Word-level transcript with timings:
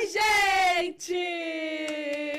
Oi, 0.00 0.06
gente! 0.06 1.14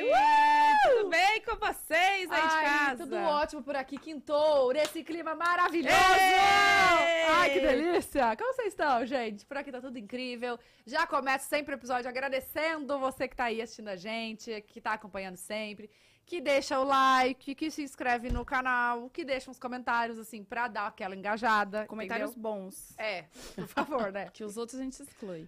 Uh! 0.04 0.90
Tudo 0.90 1.10
bem 1.12 1.42
com 1.44 1.56
vocês 1.58 2.32
aí 2.32 2.42
de 2.42 2.56
Ai, 2.56 2.66
casa? 2.66 3.04
tudo 3.04 3.16
ótimo 3.18 3.62
por 3.62 3.76
aqui, 3.76 4.00
quintou, 4.00 4.74
nesse 4.74 5.04
clima 5.04 5.36
maravilhoso! 5.36 5.96
Ei! 5.96 7.24
Ai, 7.30 7.52
que 7.52 7.60
delícia! 7.60 8.36
Como 8.36 8.52
vocês 8.56 8.70
estão, 8.70 9.06
gente? 9.06 9.46
Por 9.46 9.58
aqui 9.58 9.72
tá 9.72 9.80
tudo 9.80 10.00
incrível. 10.00 10.58
Já 10.88 11.06
começo 11.06 11.48
sempre 11.48 11.76
o 11.76 11.78
episódio 11.78 12.10
agradecendo 12.10 12.98
você 12.98 13.28
que 13.28 13.36
tá 13.36 13.44
aí 13.44 13.62
assistindo 13.62 13.90
a 13.90 13.96
gente, 13.96 14.60
que 14.62 14.82
tá 14.82 14.94
acompanhando 14.94 15.38
sempre, 15.38 15.88
que 16.26 16.42
deixa 16.42 16.80
o 16.80 16.84
like, 16.84 17.54
que 17.54 17.70
se 17.70 17.84
inscreve 17.84 18.32
no 18.32 18.44
canal, 18.44 19.08
que 19.12 19.24
deixa 19.24 19.52
uns 19.52 19.60
comentários, 19.60 20.18
assim, 20.18 20.44
pra 20.44 20.68
dar 20.68 20.88
aquela 20.88 21.16
engajada. 21.16 21.86
Comentários 21.86 22.32
entendeu? 22.32 22.52
bons. 22.52 22.98
É, 22.98 23.26
por 23.54 23.68
favor, 23.68 24.12
né? 24.12 24.30
Que 24.34 24.44
os 24.44 24.58
outros 24.58 24.80
a 24.80 24.84
gente 24.84 25.00
exclui. 25.00 25.48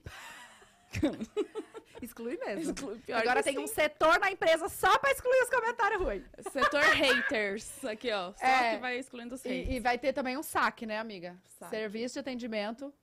Exclui 2.04 2.38
mesmo. 2.38 2.72
Exclui, 2.72 3.00
pior 3.00 3.20
Agora 3.22 3.42
tem 3.44 3.56
sim. 3.56 3.64
um 3.64 3.68
setor 3.68 4.20
na 4.20 4.32
empresa 4.32 4.68
só 4.70 4.98
pra 5.00 5.12
excluir 5.12 5.42
os 5.44 5.50
comentários 5.50 6.02
ruins. 6.02 6.24
Setor 6.52 6.82
haters. 6.84 7.86
Aqui, 7.86 8.12
ó. 8.12 8.34
Só 8.34 8.46
É. 8.46 8.76
que 8.76 8.82
vai 8.82 8.98
excluindo 8.98 9.36
os 9.36 9.42
haters. 9.44 9.70
E, 9.70 9.74
e 9.74 9.80
vai 9.80 9.98
ter 9.98 10.14
também 10.14 10.38
um 10.38 10.44
saque, 10.44 10.86
né, 10.86 11.00
amiga? 11.00 11.38
Saque. 11.60 11.70
Serviço 11.76 12.14
de 12.16 12.20
atendimento 12.20 12.94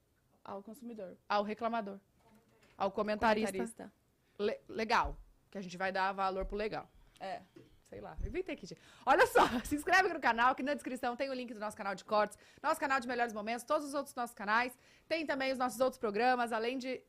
Ao 0.43 0.61
consumidor. 0.61 1.17
ao 1.27 1.43
reclamador. 1.43 1.99
Ao 2.77 2.91
comentarista. 2.91 3.51
Comentarista. 3.51 3.93
Le- 4.39 4.59
legal. 4.67 5.17
Que 5.49 5.57
a 5.57 5.61
gente 5.61 5.77
vai 5.77 5.91
dar 5.91 6.11
valor 6.13 6.45
pro 6.45 6.55
legal. 6.55 6.89
É. 7.19 7.41
Sei 7.89 7.99
lá, 7.99 8.15
inventei 8.25 8.55
aqui, 8.55 8.65
gente. 8.65 8.79
Olha 9.05 9.27
só, 9.27 9.41
se 9.65 9.75
inscreve 9.75 10.03
aqui 10.05 10.13
no 10.13 10.19
canal, 10.21 10.55
que 10.55 10.63
na 10.63 10.73
descrição 10.73 11.13
tem 11.15 11.29
o 11.29 11.33
link 11.33 11.53
do 11.53 11.59
nosso 11.59 11.75
canal 11.75 11.93
de 11.93 12.05
cortes, 12.05 12.37
nosso 12.63 12.79
canal 12.79 12.99
de 13.01 13.07
melhores 13.07 13.33
momentos, 13.33 13.65
todos 13.65 13.85
os 13.85 13.93
outros 13.93 14.15
nossos 14.15 14.33
canais. 14.33 14.71
Tem 15.09 15.25
também 15.25 15.51
os 15.51 15.57
nossos 15.57 15.79
outros 15.81 15.99
programas, 15.99 16.53
além 16.53 16.77
de 16.77 17.01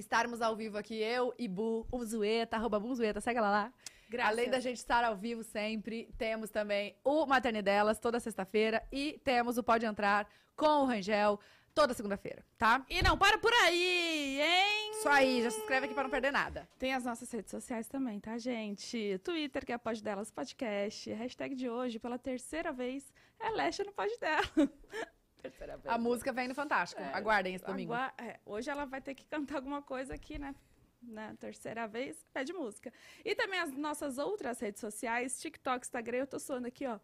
estarmos 0.00 0.40
ao 0.40 0.56
vivo 0.56 0.78
aqui, 0.78 0.96
eu 0.96 1.34
e 1.38 1.48
Bu, 1.48 1.86
o 1.90 2.04
Zueta, 2.04 2.56
arroba 2.56 2.78
Buzueta, 2.78 3.20
segue 3.20 3.38
ela 3.38 3.50
lá. 3.50 3.72
Graças. 4.08 4.32
Além 4.32 4.50
da 4.50 4.58
gente 4.58 4.78
estar 4.78 5.04
ao 5.04 5.16
vivo 5.16 5.42
sempre, 5.42 6.08
temos 6.16 6.48
também 6.48 6.96
o 7.04 7.26
Maternidelas 7.26 7.98
toda 7.98 8.18
sexta-feira 8.18 8.82
e 8.90 9.20
temos 9.22 9.58
o 9.58 9.62
Pode 9.62 9.84
Entrar 9.84 10.26
com 10.56 10.82
o 10.82 10.84
Rangel 10.86 11.38
toda 11.74 11.94
segunda-feira, 11.94 12.44
tá? 12.56 12.84
E 12.88 13.02
não 13.02 13.16
para 13.16 13.38
por 13.38 13.52
aí, 13.52 14.40
hein? 14.40 14.90
Isso 14.92 15.08
aí, 15.08 15.42
já 15.42 15.50
se 15.50 15.60
inscreve 15.60 15.86
aqui 15.86 15.94
pra 15.94 16.02
não 16.02 16.10
perder 16.10 16.32
nada. 16.32 16.68
Tem 16.78 16.92
as 16.92 17.04
nossas 17.04 17.30
redes 17.30 17.50
sociais 17.50 17.86
também, 17.86 18.18
tá, 18.18 18.36
gente? 18.36 19.20
Twitter, 19.22 19.64
que 19.64 19.72
é 19.72 19.78
Pode 19.78 20.02
Delas 20.02 20.30
Podcast. 20.30 21.12
Hashtag 21.12 21.54
de 21.54 21.68
hoje, 21.68 22.00
pela 22.00 22.18
terceira 22.18 22.72
vez, 22.72 23.12
é 23.38 23.50
Lesha 23.50 23.84
no 23.84 23.92
Pode 23.92 24.18
Dela. 24.18 24.42
terceira 25.38 25.76
vez. 25.76 25.86
A 25.86 25.98
música 25.98 26.32
vem 26.32 26.48
no 26.48 26.54
Fantástico. 26.54 27.00
É, 27.00 27.12
Aguardem 27.12 27.54
esse 27.54 27.64
domingo. 27.64 27.94
É, 27.94 28.38
hoje 28.44 28.70
ela 28.70 28.84
vai 28.84 29.00
ter 29.00 29.14
que 29.14 29.24
cantar 29.26 29.56
alguma 29.56 29.82
coisa 29.82 30.14
aqui, 30.14 30.38
né? 30.38 30.54
Na 31.00 31.34
terceira 31.36 31.86
vez, 31.86 32.26
pede 32.32 32.52
música. 32.52 32.92
E 33.24 33.34
também 33.34 33.60
as 33.60 33.72
nossas 33.72 34.18
outras 34.18 34.58
redes 34.58 34.80
sociais, 34.80 35.40
TikTok, 35.40 35.86
Instagram, 35.86 36.18
eu 36.18 36.26
tô 36.26 36.38
suando 36.40 36.66
aqui, 36.66 36.86
ó. 36.86 36.98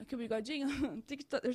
Aqui 0.00 0.14
o 0.14 0.18
bigodinho. 0.18 0.66
TikTok, 1.06 1.46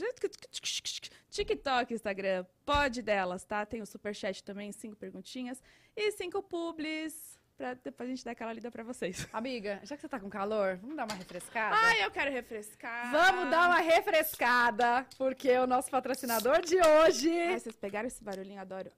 TikTok, 1.30 1.94
Instagram, 1.94 2.46
pode 2.66 3.02
delas, 3.02 3.44
tá? 3.44 3.66
Tem 3.66 3.82
o 3.82 3.86
superchat 3.86 4.44
também, 4.44 4.72
cinco 4.72 4.96
perguntinhas. 4.96 5.62
E 5.96 6.12
cinco 6.12 6.42
publis, 6.44 7.37
pra 7.58 7.74
depois 7.74 8.08
a 8.08 8.14
gente 8.14 8.24
dar 8.24 8.32
aquela 8.32 8.54
lida 8.54 8.70
pra 8.72 8.84
vocês. 8.84 9.28
Amiga, 9.34 9.80
já 9.84 9.96
que 9.96 10.02
você 10.02 10.08
tá 10.10 10.20
com 10.20 10.30
calor, 10.30 10.78
vamos 10.78 10.96
dar 10.96 11.06
uma 11.06 11.16
refrescada? 11.16 11.76
Ai, 11.76 12.04
eu 12.06 12.12
quero 12.12 12.32
refrescar. 12.32 13.12
Vamos 13.12 13.50
dar 13.50 13.68
uma 13.68 13.80
refrescada, 13.80 15.06
porque 15.18 15.52
o 15.58 15.66
nosso 15.68 15.90
patrocinador 15.90 16.62
de 16.62 16.76
hoje 16.80 17.30
Ai, 17.32 17.60
vocês 17.60 17.76
pegaram 17.76 18.08
esse 18.08 18.24
barulhinho, 18.24 18.62
adoro. 18.62 18.92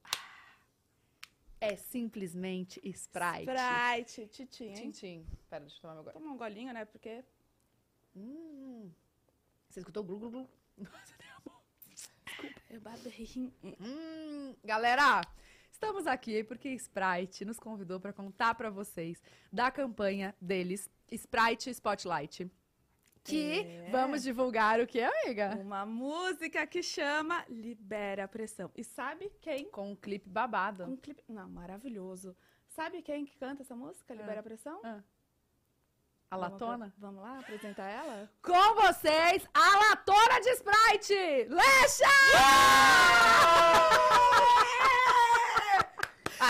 é 1.62 1.76
simplesmente 1.76 2.80
Sprite. 2.84 3.50
Sprite, 3.50 4.28
titim, 4.28 4.92
tchim. 4.92 5.26
Pera, 5.50 5.62
deixa 5.62 5.78
eu 5.78 5.82
tomar 5.82 5.94
meu 5.96 6.04
gole. 6.04 6.14
Toma 6.14 6.32
um 6.32 6.38
golinho, 6.38 6.74
né? 6.74 6.86
Porque 6.86 7.24
Hum. 8.16 8.92
Você 9.70 9.80
escutou 9.80 10.04
o 10.04 10.06
glu 10.06 10.20
glu 10.20 10.30
glu? 10.32 10.50
eu 12.70 12.82
babei. 12.82 13.52
Hum. 13.80 14.56
Galera, 14.64 15.22
estamos 15.80 16.06
aqui 16.06 16.44
porque 16.44 16.70
Sprite 16.74 17.46
nos 17.46 17.58
convidou 17.58 18.00
para 18.02 18.12
contar 18.12 18.54
para 18.54 18.70
vocês 18.70 19.22
da 19.52 19.72
campanha 19.72 20.36
deles, 20.42 20.90
Sprite 21.10 21.70
Spotlight. 21.70 22.52
Que 23.24 23.60
É. 23.62 23.90
vamos 23.92 24.24
divulgar 24.24 24.80
o 24.82 24.88
que, 24.88 25.02
amiga? 25.02 25.56
Uma 25.62 25.86
música 25.86 26.66
que 26.68 26.82
chama 26.84 27.46
Libera 27.50 28.26
a 28.26 28.28
Pressão. 28.28 28.70
E 28.76 28.84
sabe 28.84 29.32
quem? 29.42 29.70
Com 29.70 29.92
um 29.92 29.96
clipe 29.96 30.28
babado. 30.30 30.84
Um 30.86 30.98
clipe. 30.98 31.24
Não, 31.28 31.50
maravilhoso. 31.50 32.36
Sabe 32.68 33.02
quem 33.02 33.26
que 33.26 33.38
canta 33.38 33.62
essa 33.62 33.76
música, 33.76 34.14
Libera 34.14 34.40
a 34.42 34.44
Pressão? 34.44 34.80
Ah. 34.84 35.02
A 36.32 36.36
latona? 36.38 36.94
Vamos 36.98 37.22
lá 37.22 37.40
apresentar 37.40 37.90
ela? 37.90 38.30
Com 38.42 38.76
vocês, 38.76 39.48
a 39.54 39.78
latona 39.90 40.40
de 40.42 40.50
Sprite, 40.52 41.48
Lecha! 41.50 42.10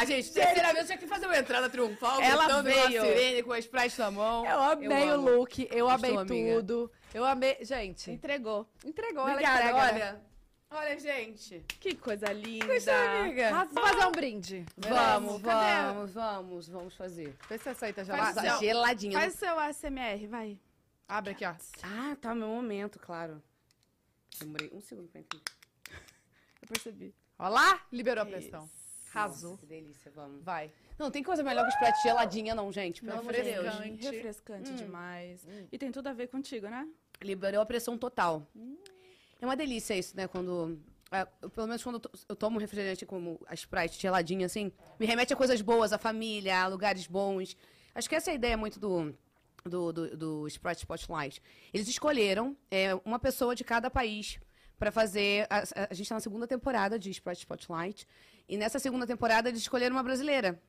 Ah, 0.01 0.05
gente, 0.05 0.31
terceira 0.31 0.67
vez 0.73 0.79
eu 0.79 0.85
tinha 0.85 0.97
que 0.97 1.07
fazer 1.07 1.25
uma 1.25 1.37
entrada 1.37 1.69
triunfal, 1.69 2.21
Ela 2.21 2.61
veio. 2.61 3.01
sirene 3.01 3.43
com 3.43 3.51
a 3.51 3.59
Sprite 3.59 3.99
na 3.99 4.09
mão. 4.11 4.45
Eu 4.45 4.59
amei 4.61 4.87
o 5.09 5.13
amo. 5.13 5.29
look, 5.37 5.67
eu 5.71 5.89
amei 5.89 6.15
tudo. 6.25 6.91
Eu 7.13 7.25
amei. 7.25 7.57
Gente, 7.61 8.11
Entregou. 8.11 8.69
entregou, 8.85 9.23
Obrigada, 9.23 9.61
ela 9.63 9.87
entrega. 9.89 10.05
olha. 10.05 10.29
Olha, 10.71 10.99
gente. 10.99 11.65
Que 11.79 11.95
coisa 11.95 12.31
linda. 12.31 12.67
Puxa, 12.67 12.91
amiga. 12.93 13.49
Vamos 13.49 13.73
fazer 13.73 14.05
um 14.05 14.11
brinde. 14.11 14.65
Vamos, 14.77 15.41
Cadê? 15.41 15.93
vamos, 15.93 16.11
vamos, 16.13 16.67
vamos 16.69 16.95
fazer. 16.95 17.35
Vê 17.49 17.57
se 17.57 17.73
Faz 17.73 17.95
gelada. 18.05 18.39
o 18.39 18.43
seu- 18.45 18.59
geladinha. 18.59 19.19
Faz 19.19 19.33
o 19.33 19.37
seu 19.37 19.59
ASMR, 19.59 20.27
vai. 20.27 20.59
Abre 21.07 21.31
aqui, 21.31 21.43
ó. 21.43 21.55
Ah, 21.81 22.15
tá, 22.21 22.35
meu 22.35 22.47
momento, 22.49 22.99
claro. 22.99 23.41
Demorei 24.39 24.69
um 24.71 24.79
segundo 24.79 25.07
pra 25.09 25.21
entender. 25.21 25.43
Eu 26.61 26.67
percebi. 26.67 27.15
Ó 27.39 27.49
lá, 27.49 27.81
liberou 27.91 28.21
a 28.21 28.25
pressão. 28.27 28.69
Arrasou. 29.13 29.51
Nossa, 29.51 29.61
que 29.61 29.65
delícia, 29.67 30.11
vamos. 30.15 30.43
Vai. 30.43 30.71
Não, 30.97 31.09
tem 31.09 31.23
coisa 31.23 31.43
melhor 31.43 31.65
que 31.65 31.73
Sprite 31.73 32.01
geladinha, 32.03 32.53
não, 32.55 32.71
gente. 32.71 33.01
Pelo 33.01 33.19
amor 33.19 33.33
de 33.33 33.41
Deus. 33.43 33.65
refrescante. 33.65 34.05
Refrescante 34.11 34.73
demais. 34.73 35.47
E 35.71 35.77
tem 35.77 35.91
tudo 35.91 36.07
a 36.07 36.13
ver 36.13 36.27
contigo, 36.27 36.67
né? 36.67 36.87
Liberou 37.21 37.61
a 37.61 37.65
pressão 37.65 37.97
total. 37.97 38.45
É 39.41 39.45
uma 39.45 39.55
delícia 39.55 39.93
isso, 39.95 40.15
né? 40.15 40.27
Quando. 40.27 40.77
é, 41.11 41.25
pelo 41.49 41.67
menos 41.67 41.81
quando 41.83 41.95
eu, 41.95 41.99
to- 42.01 42.11
eu 42.29 42.35
tomo 42.35 42.59
refrigerante 42.59 43.05
como 43.05 43.39
a 43.47 43.53
Sprite 43.53 43.99
geladinha, 43.99 44.45
assim, 44.45 44.71
me 44.99 45.05
remete 45.05 45.33
a 45.33 45.35
coisas 45.35 45.61
boas, 45.61 45.91
a 45.93 45.97
família, 45.97 46.61
a 46.61 46.67
lugares 46.67 47.07
bons. 47.07 47.55
Acho 47.95 48.07
que 48.09 48.15
essa 48.15 48.29
é 48.29 48.33
a 48.33 48.35
ideia 48.35 48.55
muito 48.57 48.79
do, 48.79 49.13
do, 49.63 49.91
do, 49.93 50.17
do 50.17 50.47
Sprite 50.47 50.79
Spotlight. 50.79 51.41
Eles 51.73 51.87
escolheram 51.87 52.55
é, 52.69 52.93
uma 53.05 53.17
pessoa 53.19 53.55
de 53.55 53.63
cada 53.63 53.89
país 53.89 54.39
para 54.79 54.91
fazer. 54.91 55.45
A, 55.49 55.59
a- 55.89 55.93
gente 55.93 56.07
tá 56.09 56.15
na 56.15 56.21
segunda 56.21 56.47
temporada 56.47 56.97
de 56.97 57.09
Sprite 57.11 57.39
Spotlight. 57.41 58.07
E 58.47 58.57
nessa 58.57 58.79
segunda 58.79 59.05
temporada 59.05 59.49
eles 59.49 59.61
escolheram 59.61 59.95
uma 59.95 60.01
brasileira. 60.03 60.59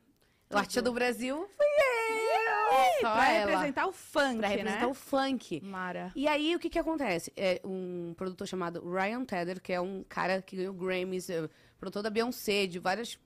O 0.50 0.58
artista 0.58 0.82
do 0.82 0.92
Brasil 0.92 1.48
foi 1.56 1.66
eu! 1.66 3.00
Só 3.00 3.12
pra 3.12 3.32
ela. 3.32 3.50
representar 3.50 3.86
o 3.86 3.92
funk, 3.92 4.38
Pra 4.38 4.48
representar 4.48 4.80
né? 4.80 4.86
o 4.86 4.94
funk. 4.94 5.60
Mara. 5.60 6.12
E 6.14 6.28
aí, 6.28 6.54
o 6.54 6.58
que 6.58 6.68
que 6.68 6.78
acontece? 6.78 7.32
É 7.36 7.60
um 7.64 8.12
produtor 8.16 8.46
chamado 8.46 8.80
Ryan 8.88 9.24
Tedder, 9.24 9.60
que 9.60 9.72
é 9.72 9.80
um 9.80 10.04
cara 10.08 10.42
que 10.42 10.56
ganhou 10.56 10.74
Grammys, 10.74 11.30
é, 11.30 11.48
produtor 11.78 12.02
da 12.02 12.10
Beyoncé, 12.10 12.66
de 12.66 12.78
vários 12.78 13.18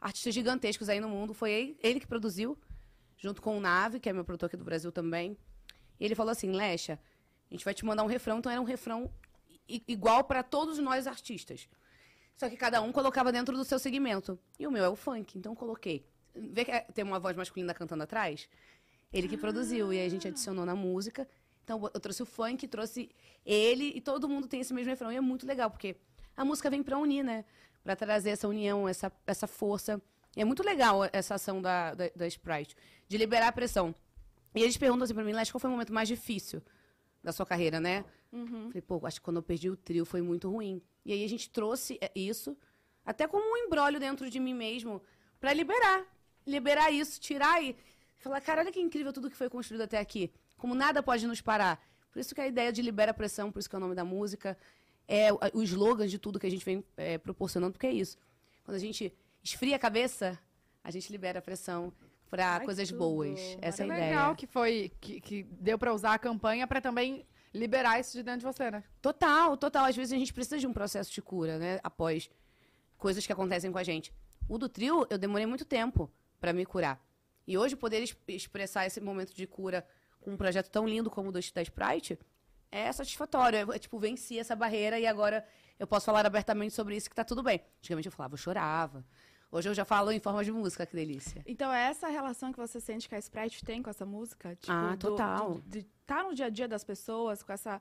artistas 0.00 0.34
gigantescos 0.34 0.88
aí 0.88 1.00
no 1.00 1.08
mundo. 1.08 1.32
Foi 1.32 1.50
ele, 1.50 1.78
ele 1.82 2.00
que 2.00 2.06
produziu, 2.06 2.58
junto 3.16 3.40
com 3.40 3.56
o 3.56 3.60
Nave, 3.60 3.98
que 3.98 4.08
é 4.08 4.12
meu 4.12 4.24
produtor 4.24 4.48
aqui 4.48 4.56
do 4.56 4.64
Brasil 4.64 4.92
também. 4.92 5.36
E 5.98 6.04
ele 6.04 6.14
falou 6.14 6.30
assim, 6.32 6.50
Lecha, 6.52 6.98
a 7.50 7.54
gente 7.54 7.64
vai 7.64 7.74
te 7.74 7.84
mandar 7.84 8.02
um 8.02 8.08
refrão. 8.08 8.38
Então, 8.38 8.50
era 8.52 8.60
um 8.60 8.64
refrão 8.64 9.10
igual 9.86 10.24
para 10.24 10.42
todos 10.42 10.78
nós 10.78 11.06
artistas. 11.06 11.68
Só 12.36 12.48
que 12.48 12.56
cada 12.56 12.82
um 12.82 12.90
colocava 12.90 13.30
dentro 13.30 13.56
do 13.56 13.64
seu 13.64 13.78
segmento. 13.78 14.38
E 14.58 14.66
o 14.66 14.70
meu 14.70 14.82
é 14.84 14.88
o 14.88 14.96
funk, 14.96 15.38
então 15.38 15.54
coloquei. 15.54 16.04
Vê 16.34 16.64
que 16.64 16.70
é- 16.70 16.80
tem 16.80 17.04
uma 17.04 17.20
voz 17.20 17.36
masculina 17.36 17.72
cantando 17.72 18.02
atrás? 18.02 18.48
Ele 19.12 19.28
que 19.28 19.36
produziu, 19.36 19.92
e 19.92 19.98
aí 20.00 20.06
a 20.06 20.10
gente 20.10 20.26
adicionou 20.26 20.64
na 20.64 20.74
música. 20.74 21.28
Então 21.62 21.88
eu 21.92 22.00
trouxe 22.00 22.22
o 22.22 22.26
funk, 22.26 22.66
trouxe 22.66 23.10
ele, 23.44 23.92
e 23.94 24.00
todo 24.00 24.28
mundo 24.28 24.48
tem 24.48 24.60
esse 24.60 24.72
mesmo 24.74 24.90
refrão. 24.90 25.12
E 25.12 25.16
é 25.16 25.20
muito 25.20 25.46
legal, 25.46 25.70
porque 25.70 25.94
a 26.36 26.44
música 26.44 26.68
vem 26.70 26.82
pra 26.82 26.98
unir, 26.98 27.22
né? 27.22 27.44
Pra 27.84 27.94
trazer 27.94 28.30
essa 28.30 28.48
união, 28.48 28.88
essa, 28.88 29.12
essa 29.26 29.46
força. 29.46 30.00
E 30.36 30.40
é 30.40 30.44
muito 30.44 30.62
legal 30.62 31.00
essa 31.12 31.34
ação 31.34 31.60
da, 31.60 31.94
da, 31.94 32.10
da 32.16 32.26
Sprite, 32.26 32.74
de 33.06 33.18
liberar 33.18 33.48
a 33.48 33.52
pressão. 33.52 33.94
E 34.54 34.62
eles 34.62 34.76
perguntam 34.76 35.04
assim 35.04 35.14
pra 35.14 35.22
mim, 35.24 35.32
Leste, 35.32 35.52
qual 35.52 35.60
foi 35.60 35.68
o 35.68 35.72
momento 35.72 35.92
mais 35.92 36.08
difícil 36.08 36.62
da 37.22 37.32
sua 37.32 37.46
carreira, 37.46 37.80
né? 37.80 38.04
Falei, 38.68 38.82
pô, 38.82 39.00
acho 39.06 39.20
que 39.20 39.24
quando 39.24 39.36
eu 39.36 39.42
perdi 39.42 39.70
o 39.70 39.76
trio 39.76 40.04
foi 40.04 40.22
muito 40.22 40.50
ruim. 40.50 40.82
E 41.04 41.12
aí 41.12 41.24
a 41.24 41.28
gente 41.28 41.50
trouxe 41.50 41.98
é, 42.00 42.10
isso, 42.14 42.56
até 43.04 43.26
como 43.26 43.44
um 43.44 43.56
embrólio 43.56 44.00
dentro 44.00 44.28
de 44.30 44.40
mim 44.40 44.54
mesmo, 44.54 45.02
pra 45.38 45.52
liberar. 45.52 46.04
Liberar 46.46 46.90
isso, 46.90 47.20
tirar 47.20 47.62
e 47.62 47.76
falar, 48.16 48.40
cara, 48.40 48.62
olha 48.62 48.72
que 48.72 48.80
incrível 48.80 49.12
tudo 49.12 49.30
que 49.30 49.36
foi 49.36 49.48
construído 49.48 49.82
até 49.82 49.98
aqui. 49.98 50.32
Como 50.56 50.74
nada 50.74 51.02
pode 51.02 51.26
nos 51.26 51.40
parar. 51.40 51.80
Por 52.10 52.18
isso 52.18 52.34
que 52.34 52.40
a 52.40 52.46
ideia 52.46 52.72
de 52.72 52.82
libera 52.82 53.10
a 53.10 53.14
pressão, 53.14 53.50
por 53.50 53.58
isso 53.58 53.68
que 53.68 53.74
é 53.74 53.78
o 53.78 53.80
nome 53.80 53.94
da 53.94 54.04
música, 54.04 54.56
é 55.06 55.32
o 55.32 55.62
slogan 55.62 56.06
de 56.06 56.18
tudo 56.18 56.38
que 56.38 56.46
a 56.46 56.50
gente 56.50 56.64
vem 56.64 56.84
é, 56.96 57.18
proporcionando, 57.18 57.72
porque 57.72 57.86
é 57.86 57.92
isso. 57.92 58.18
Quando 58.64 58.76
a 58.76 58.80
gente 58.80 59.12
esfria 59.42 59.76
a 59.76 59.78
cabeça, 59.78 60.38
a 60.82 60.90
gente 60.90 61.10
libera 61.10 61.38
a 61.38 61.42
pressão 61.42 61.92
pra 62.32 62.54
Ai, 62.56 62.64
coisas 62.64 62.88
tudo. 62.88 62.98
boas. 62.98 63.38
Essa 63.60 63.82
é 63.82 63.84
a 63.84 63.86
ideia. 63.88 64.06
legal 64.08 64.34
que 64.34 64.46
foi, 64.46 64.90
que, 65.02 65.20
que 65.20 65.42
deu 65.42 65.78
pra 65.78 65.92
usar 65.92 66.14
a 66.14 66.18
campanha 66.18 66.66
pra 66.66 66.80
também 66.80 67.26
liberar 67.52 68.00
isso 68.00 68.16
de 68.16 68.22
dentro 68.22 68.40
de 68.40 68.46
você, 68.46 68.70
né? 68.70 68.82
Total, 69.02 69.54
total. 69.58 69.84
Às 69.84 69.94
vezes 69.94 70.14
a 70.14 70.16
gente 70.16 70.32
precisa 70.32 70.58
de 70.58 70.66
um 70.66 70.72
processo 70.72 71.12
de 71.12 71.20
cura, 71.20 71.58
né? 71.58 71.78
Após 71.84 72.30
coisas 72.96 73.26
que 73.26 73.32
acontecem 73.34 73.70
com 73.70 73.76
a 73.76 73.82
gente. 73.84 74.14
O 74.48 74.56
do 74.56 74.66
trio, 74.66 75.06
eu 75.10 75.18
demorei 75.18 75.44
muito 75.44 75.66
tempo 75.66 76.10
pra 76.40 76.54
me 76.54 76.64
curar. 76.64 76.98
E 77.46 77.58
hoje 77.58 77.76
poder 77.76 78.02
es- 78.02 78.16
expressar 78.28 78.86
esse 78.86 78.98
momento 78.98 79.34
de 79.34 79.46
cura 79.46 79.86
com 80.18 80.30
um 80.32 80.36
projeto 80.38 80.70
tão 80.70 80.86
lindo 80.88 81.10
como 81.10 81.28
o 81.28 81.32
do 81.32 81.38
da 81.54 81.60
Sprite 81.62 82.18
é 82.70 82.90
satisfatório. 82.92 83.58
Eu, 83.58 83.78
tipo, 83.78 83.98
venci 83.98 84.38
essa 84.38 84.56
barreira 84.56 84.98
e 84.98 85.06
agora 85.06 85.44
eu 85.78 85.86
posso 85.86 86.06
falar 86.06 86.24
abertamente 86.24 86.72
sobre 86.72 86.96
isso 86.96 87.10
que 87.10 87.14
tá 87.16 87.24
tudo 87.24 87.42
bem. 87.42 87.60
Antigamente 87.80 88.06
eu 88.06 88.12
falava, 88.12 88.32
eu 88.34 88.38
chorava. 88.38 89.04
Hoje 89.54 89.68
eu 89.68 89.74
já 89.74 89.84
falo 89.84 90.10
em 90.10 90.18
forma 90.18 90.42
de 90.42 90.50
música, 90.50 90.86
que 90.86 90.96
delícia. 90.96 91.42
Então 91.46 91.70
é 91.70 91.82
essa 91.90 92.08
relação 92.08 92.50
que 92.52 92.58
você 92.58 92.80
sente 92.80 93.06
que 93.06 93.14
a 93.14 93.18
Sprite 93.18 93.62
tem 93.62 93.82
com 93.82 93.90
essa 93.90 94.06
música? 94.06 94.56
Tipo, 94.56 94.72
Ah, 94.72 94.96
total. 94.98 95.56
do- 95.56 95.60
de 95.68 95.80
estar 95.80 96.24
no 96.24 96.34
dia 96.34 96.46
a 96.46 96.48
dia 96.48 96.66
das 96.66 96.82
pessoas, 96.82 97.42
com 97.42 97.52
essa, 97.52 97.78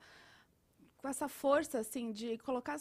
com 0.98 1.08
essa 1.08 1.30
força, 1.30 1.80
assim, 1.80 2.12
de 2.12 2.38
colocar 2.40 2.78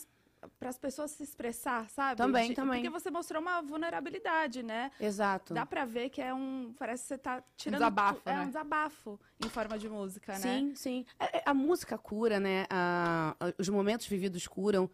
para 0.59 0.71
as 0.71 0.79
pessoas 0.79 1.13
se 1.13 1.23
expressar, 1.23 1.89
sabe? 1.91 2.17
Também, 2.17 2.49
De- 2.49 2.55
também. 2.57 2.83
Porque 2.83 2.91
você 2.91 3.11
mostrou 3.13 3.41
uma 3.41 3.61
vulnerabilidade, 3.63 4.63
né? 4.65 4.91
Exato. 4.99 5.55
Dá 5.55 5.65
pra 5.65 5.85
ver 5.85 6.09
que 6.11 6.21
é 6.21 6.35
um. 6.35 6.75
Parece 6.77 7.03
que 7.05 7.09
você 7.09 7.19
tá 7.19 7.45
tirando. 7.57 7.79
desabafo, 7.79 8.21
tu- 8.25 8.29
É 8.29 8.35
né? 8.35 8.41
um 8.43 8.47
desabafo 8.47 9.21
em 9.45 9.49
forma 9.51 9.79
de 9.79 9.89
música, 9.89 10.33
né? 10.33 10.39
Sim, 10.41 10.75
sim. 10.75 11.07
É- 11.21 11.39
é- 11.39 11.43
A, 11.47 11.55
música 11.55 11.97
cura, 11.97 12.41
né? 12.41 12.67
A- 12.71 13.37
a- 13.39 13.55
os 13.57 13.69
momentos 13.69 14.07
vividos 14.09 14.49
curam. 14.49 14.91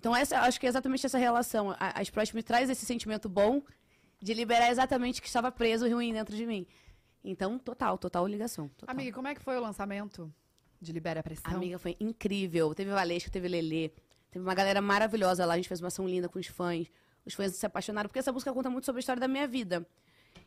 Então, 0.00 0.16
essa, 0.16 0.40
acho 0.40 0.58
que 0.58 0.64
é 0.64 0.68
exatamente 0.70 1.04
essa 1.04 1.18
relação. 1.18 1.72
A, 1.72 1.98
a 1.98 2.02
Sprite 2.02 2.34
me 2.34 2.42
traz 2.42 2.70
esse 2.70 2.86
sentimento 2.86 3.28
bom 3.28 3.62
de 4.18 4.32
liberar 4.32 4.70
exatamente 4.70 5.20
o 5.20 5.22
que 5.22 5.28
estava 5.28 5.52
preso 5.52 5.86
e 5.86 5.92
ruim 5.92 6.10
dentro 6.10 6.34
de 6.34 6.46
mim. 6.46 6.66
Então, 7.22 7.58
total, 7.58 7.98
total 7.98 8.26
ligação. 8.26 8.68
Total. 8.78 8.94
Amiga, 8.94 9.12
como 9.12 9.28
é 9.28 9.34
que 9.34 9.42
foi 9.42 9.58
o 9.58 9.60
lançamento 9.60 10.32
de 10.80 10.90
Libera 10.90 11.20
a 11.20 11.22
Pressão? 11.22 11.54
Amiga, 11.54 11.78
foi 11.78 11.98
incrível. 12.00 12.74
Teve 12.74 12.90
Valesca, 12.90 13.30
teve 13.30 13.46
Lelê. 13.46 13.90
Teve 14.30 14.42
uma 14.42 14.54
galera 14.54 14.80
maravilhosa 14.80 15.44
lá. 15.44 15.52
A 15.52 15.56
gente 15.58 15.68
fez 15.68 15.82
uma 15.82 15.88
ação 15.88 16.08
linda 16.08 16.30
com 16.30 16.38
os 16.38 16.46
fãs. 16.46 16.90
Os 17.26 17.34
fãs 17.34 17.54
se 17.54 17.66
apaixonaram, 17.66 18.08
porque 18.08 18.20
essa 18.20 18.32
música 18.32 18.54
conta 18.54 18.70
muito 18.70 18.86
sobre 18.86 19.00
a 19.00 19.02
história 19.02 19.20
da 19.20 19.28
minha 19.28 19.46
vida. 19.46 19.86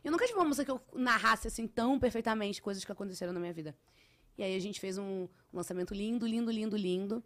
Eu 0.02 0.10
nunca 0.10 0.26
tive 0.26 0.36
uma 0.36 0.44
música 0.44 0.64
que 0.64 0.70
eu 0.72 0.80
narrasse 1.00 1.46
assim 1.46 1.68
tão 1.68 1.96
perfeitamente 2.00 2.60
coisas 2.60 2.84
que 2.84 2.90
aconteceram 2.90 3.32
na 3.32 3.38
minha 3.38 3.52
vida. 3.52 3.72
E 4.36 4.42
aí 4.42 4.56
a 4.56 4.58
gente 4.58 4.80
fez 4.80 4.98
um 4.98 5.28
lançamento 5.52 5.94
lindo, 5.94 6.26
lindo, 6.26 6.50
lindo, 6.50 6.76
lindo. 6.76 7.22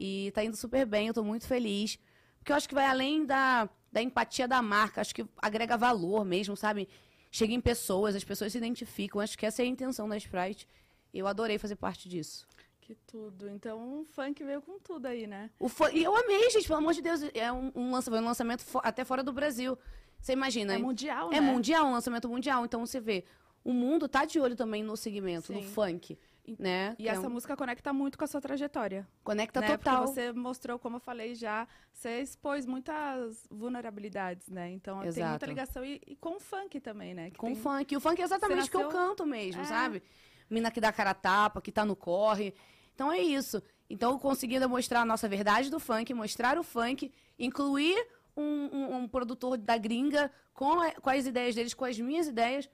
E 0.00 0.30
tá 0.32 0.44
indo 0.44 0.56
super 0.56 0.86
bem, 0.86 1.08
eu 1.08 1.14
tô 1.14 1.24
muito 1.24 1.44
feliz. 1.46 1.98
Porque 2.38 2.52
eu 2.52 2.56
acho 2.56 2.68
que 2.68 2.74
vai 2.74 2.86
além 2.86 3.26
da, 3.26 3.68
da 3.92 4.00
empatia 4.00 4.46
da 4.46 4.62
marca, 4.62 5.00
acho 5.00 5.12
que 5.12 5.26
agrega 5.38 5.76
valor 5.76 6.24
mesmo, 6.24 6.56
sabe? 6.56 6.88
Chega 7.32 7.52
em 7.52 7.60
pessoas, 7.60 8.14
as 8.14 8.22
pessoas 8.22 8.52
se 8.52 8.58
identificam. 8.58 9.20
Acho 9.20 9.36
que 9.36 9.44
essa 9.44 9.60
é 9.60 9.64
a 9.64 9.68
intenção 9.68 10.08
da 10.08 10.16
Sprite. 10.16 10.68
Eu 11.12 11.26
adorei 11.26 11.58
fazer 11.58 11.74
parte 11.74 12.08
disso. 12.08 12.46
Que 12.80 12.94
tudo. 13.06 13.50
Então 13.50 14.00
o 14.00 14.04
funk 14.04 14.42
veio 14.44 14.62
com 14.62 14.78
tudo 14.78 15.06
aí, 15.06 15.26
né? 15.26 15.50
O 15.58 15.68
fã- 15.68 15.90
E 15.90 16.04
eu 16.04 16.16
amei, 16.16 16.48
gente, 16.50 16.66
pelo 16.66 16.78
amor 16.78 16.94
de 16.94 17.02
Deus. 17.02 17.20
É 17.34 17.50
um, 17.52 17.72
um 17.74 17.90
lança- 17.90 18.10
foi 18.10 18.20
um 18.20 18.24
lançamento 18.24 18.62
fo- 18.64 18.80
até 18.84 19.04
fora 19.04 19.22
do 19.22 19.32
Brasil. 19.32 19.76
Você 20.20 20.32
imagina? 20.32 20.74
É 20.74 20.78
mundial, 20.78 21.30
É 21.32 21.40
né? 21.40 21.52
mundial, 21.52 21.86
um 21.86 21.92
lançamento 21.92 22.28
mundial. 22.28 22.64
Então 22.64 22.86
você 22.86 22.98
vê, 23.00 23.24
o 23.64 23.72
mundo 23.72 24.08
tá 24.08 24.24
de 24.24 24.38
olho 24.40 24.56
também 24.56 24.82
no 24.82 24.96
segmento, 24.96 25.52
no 25.52 25.60
Sim. 25.62 25.68
funk. 25.68 26.18
Né? 26.58 26.94
E 26.98 27.08
é 27.08 27.12
essa 27.12 27.26
um- 27.26 27.30
música 27.30 27.56
conecta 27.56 27.92
muito 27.92 28.16
com 28.16 28.24
a 28.24 28.26
sua 28.26 28.40
trajetória. 28.40 29.06
conecta 29.24 29.60
né? 29.60 29.76
total. 29.76 30.04
Porque 30.04 30.14
você 30.14 30.32
mostrou, 30.32 30.78
como 30.78 30.96
eu 30.96 31.00
falei 31.00 31.34
já, 31.34 31.66
você 31.92 32.20
expôs 32.20 32.64
muitas 32.66 33.46
vulnerabilidades, 33.50 34.48
né? 34.48 34.70
Então 34.70 34.96
tem 35.00 35.04
muita 35.10 35.20
Exato. 35.20 35.46
ligação. 35.46 35.84
E, 35.84 36.00
e 36.06 36.16
com 36.16 36.36
o 36.36 36.40
funk 36.40 36.80
também, 36.80 37.14
né? 37.14 37.30
Que 37.30 37.38
Com 37.38 37.48
tem- 37.48 37.56
funk. 37.56 37.96
O 37.96 38.00
funk 38.00 38.20
é 38.20 38.24
exatamente 38.24 38.68
o 38.68 38.70
que 38.70 38.76
eu 38.76 38.88
canto 38.88 39.26
mesmo, 39.26 39.62
É. 39.62 39.64
sabe? 39.64 40.02
Mina 40.50 40.70
que 40.70 40.80
dá 40.80 40.92
cara 40.92 41.10
a 41.10 41.14
tapa, 41.14 41.60
que 41.60 41.70
tá 41.72 41.84
no 41.84 41.96
corre. 41.96 42.54
Então 42.94 43.12
é 43.12 43.18
isso. 43.18 43.62
Então 43.90 44.12
eu 44.12 44.18
consegui 44.18 44.58
mostrar 44.66 45.00
a 45.00 45.04
nossa 45.04 45.28
verdade 45.28 45.70
do 45.70 45.78
funk, 45.80 46.12
mostrar 46.14 46.58
o 46.58 46.62
funk, 46.62 47.12
incluir 47.38 47.96
um, 48.36 48.68
um- 48.72 48.96
um 48.98 49.08
produtor 49.08 49.56
da 49.58 49.76
gringa 49.76 50.30
com, 50.54 50.80
a- 50.80 50.92
com 50.92 51.10
as 51.10 51.26
ideias 51.26 51.54
deles, 51.54 51.74
com 51.74 51.84
as 51.84 51.98
minhas 51.98 52.26
ideias. 52.28 52.68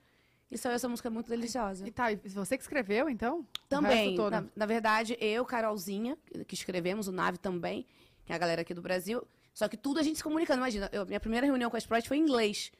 E 0.51 0.57
saiu 0.57 0.75
essa 0.75 0.87
música 0.87 1.09
muito 1.09 1.27
deliciosa. 1.27 1.87
E 1.87 1.91
tá, 1.91 2.11
e 2.11 2.15
você 2.29 2.55
que 2.57 2.63
escreveu, 2.63 3.09
então? 3.09 3.45
Também, 3.67 4.15
na, 4.15 4.45
na 4.55 4.65
verdade, 4.65 5.17
eu, 5.19 5.43
Carolzinha, 5.43 6.17
que- 6.47 6.53
escrevemos, 6.53 7.07
o 7.07 7.11
Nave 7.11 7.37
também, 7.37 7.85
que 8.25 8.31
é 8.31 8.35
a 8.35 8.37
galera 8.37 8.61
aqui 8.61 8.73
do 8.73 8.81
Brasil. 8.81 9.27
Só 9.53 9.67
que 9.67 9.75
tudo 9.75 9.99
a 9.99 10.03
gente 10.03 10.17
se 10.17 10.23
comunicando. 10.23 10.59
Imagina, 10.59 10.89
eu- 10.91 11.05
minha 11.05 11.19
primeira 11.19 11.45
reunião 11.47 11.69
com 11.69 11.75
a 11.75 11.79
Sprite 11.79 12.07
foi 12.07 12.17
em 12.17 12.21
inglês. 12.21 12.71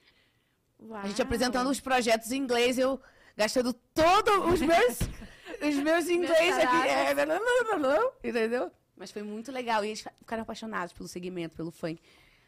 A 0.92 1.08
gente 1.08 1.18
Uau! 1.20 1.26
apresentando 1.26 1.70
os 1.70 1.80
projetos 1.80 2.32
em 2.32 2.38
inglês, 2.38 2.78
eu 2.78 3.02
gastando 3.36 3.74
todos 3.74 4.54
os 4.54 4.62
meus, 4.62 5.00
os 5.68 5.76
meus 5.84 6.08
inglês 6.08 6.58
aqui. 6.58 6.88
É, 6.88 7.14
blá, 7.16 7.26
blá, 7.26 7.78
blá, 7.80 8.12
entendeu? 8.24 8.72
Mas 8.96 9.10
foi 9.12 9.24
muito 9.24 9.52
legal. 9.52 9.84
E 9.84 9.88
eles 9.90 10.06
ficaram 10.20 10.44
apaixonados 10.44 10.94
pelo 10.94 11.08
segmento, 11.10 11.56
pelo 11.56 11.72
funk. 11.72 12.00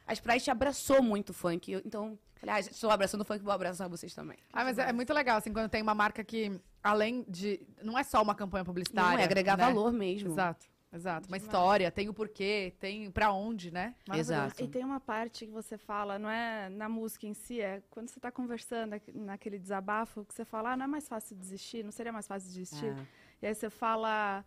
A 0.05 0.13
Sprite 0.13 0.51
abraçou 0.51 1.01
muito 1.01 1.29
o 1.31 1.33
funk. 1.33 1.71
eu- 1.71 1.81
então, 1.85 2.17
ah, 2.45 2.59
estou 2.59 2.89
abraçando 2.89 3.21
o 3.21 3.25
funk, 3.25 3.43
vou 3.43 3.53
abraçar 3.53 3.89
vocês 3.89 4.13
também. 4.13 4.37
Ah, 4.51 4.63
mas 4.63 4.77
é, 4.77 4.89
é 4.89 4.93
muito 4.93 5.13
legal, 5.13 5.37
assim, 5.37 5.51
quando 5.51 5.69
tem 5.69 5.81
uma 5.81 5.95
marca 5.95 6.23
que, 6.23 6.59
além 6.83 7.25
de. 7.27 7.59
Não 7.81 7.97
é 7.97 8.03
só 8.03 8.21
uma 8.21 8.35
campanha 8.35 8.65
publicitária. 8.65 9.13
Não, 9.13 9.19
é 9.19 9.23
agregar 9.23 9.57
né? 9.57 9.65
valor 9.65 9.91
mesmo. 9.91 10.29
Exato, 10.29 10.65
exato. 10.93 11.27
Uma 11.27 11.37
Demais. 11.37 11.43
história, 11.43 11.91
tem 11.91 12.09
o 12.09 12.13
porquê, 12.13 12.73
tem 12.79 13.09
pra 13.11 13.31
onde, 13.31 13.71
né? 13.71 13.95
Exato. 14.13 14.63
E 14.63 14.67
tem 14.67 14.83
uma 14.83 14.99
parte 14.99 15.45
que 15.45 15.51
você 15.51 15.77
fala, 15.77 16.19
não 16.19 16.29
é 16.29 16.69
na 16.69 16.87
música 16.87 17.25
em 17.25 17.33
si, 17.33 17.61
é 17.61 17.81
quando 17.89 18.09
você 18.09 18.19
tá 18.19 18.31
conversando 18.31 18.99
naquele 19.13 19.57
desabafo, 19.57 20.25
que 20.25 20.33
você 20.33 20.45
fala, 20.45 20.73
ah, 20.73 20.77
não 20.77 20.85
é 20.85 20.87
mais 20.87 21.07
fácil 21.07 21.35
desistir, 21.35 21.83
não 21.83 21.91
seria 21.91 22.11
mais 22.11 22.27
fácil 22.27 22.47
desistir. 22.49 22.95
Ah. 22.97 23.05
E 23.41 23.47
aí 23.47 23.53
você 23.55 23.69
fala 23.69 24.43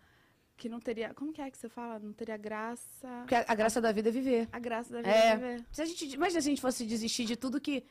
que 0.60 0.68
não 0.68 0.78
teria. 0.78 1.12
Como 1.14 1.32
que 1.32 1.40
é 1.40 1.50
que 1.50 1.56
você 1.58 1.68
fala? 1.68 1.98
Não 1.98 2.12
teria 2.12 2.36
graça. 2.36 3.08
Porque 3.22 3.34
a, 3.34 3.44
a 3.48 3.54
graça 3.54 3.80
da 3.80 3.90
vida 3.92 4.10
é 4.10 4.12
viver. 4.12 4.48
A 4.52 4.58
graça 4.58 4.92
da 4.92 4.98
vida 5.00 5.10
É. 5.10 5.26
é 5.28 5.36
viver. 5.36 5.64
Se 5.72 5.80
a 5.82 5.84
gente, 5.86 6.04
imagina 6.14 6.40
se 6.42 6.48
a 6.48 6.50
gente 6.50 6.60
fosse 6.60 6.84
desistir 6.86 7.24
de 7.24 7.34
tudo 7.36 7.60
que. 7.60 7.82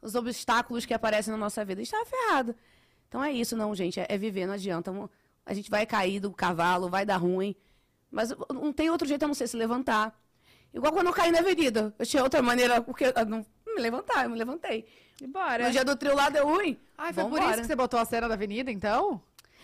Os 0.00 0.14
obstáculos 0.14 0.86
que 0.86 0.94
aparecem 0.94 1.32
na 1.32 1.38
nossa 1.38 1.64
vida. 1.64 1.80
A 1.80 1.84
gente 1.84 1.90
tava 1.90 2.06
ferrado. 2.06 2.54
Então 3.08 3.24
é 3.24 3.32
isso, 3.32 3.56
não, 3.56 3.74
gente. 3.74 3.98
É, 3.98 4.06
é 4.08 4.16
viver, 4.18 4.46
não 4.46 4.54
adianta. 4.54 4.92
A 5.44 5.54
gente 5.54 5.68
vai 5.70 5.84
cair 5.86 6.20
do 6.20 6.30
cavalo, 6.32 6.88
vai 6.88 7.04
dar 7.04 7.16
ruim. 7.16 7.56
Mas 8.10 8.30
não 8.52 8.72
tem 8.72 8.90
outro 8.90 9.08
jeito 9.08 9.24
a 9.24 9.26
não 9.26 9.34
ser 9.34 9.48
se 9.48 9.56
levantar. 9.56 10.16
Igual 10.72 10.92
quando 10.92 11.06
eu 11.08 11.12
caí 11.12 11.32
na 11.32 11.38
avenida. 11.40 11.92
Eu 11.98 12.06
tinha 12.06 12.22
outra 12.22 12.40
maneira, 12.42 12.80
porque 12.82 13.06
eu 13.06 13.26
não 13.26 13.44
me 13.66 13.80
levantar, 13.80 14.24
eu 14.24 14.30
me 14.30 14.38
levantei. 14.38 14.86
E 15.20 15.26
bora. 15.26 15.64
No 15.64 15.70
dia 15.72 15.84
do 15.84 15.96
trio 15.96 16.14
lá 16.14 16.28
deu 16.28 16.46
ruim. 16.46 16.78
Ai, 16.96 17.12
foi 17.12 17.24
por 17.24 17.30
Vambora. 17.30 17.50
isso 17.52 17.60
que 17.62 17.66
você 17.66 17.74
botou 17.76 17.98
a 17.98 18.04
cena 18.04 18.28
da 18.28 18.34
avenida, 18.34 18.70
então? 18.70 19.20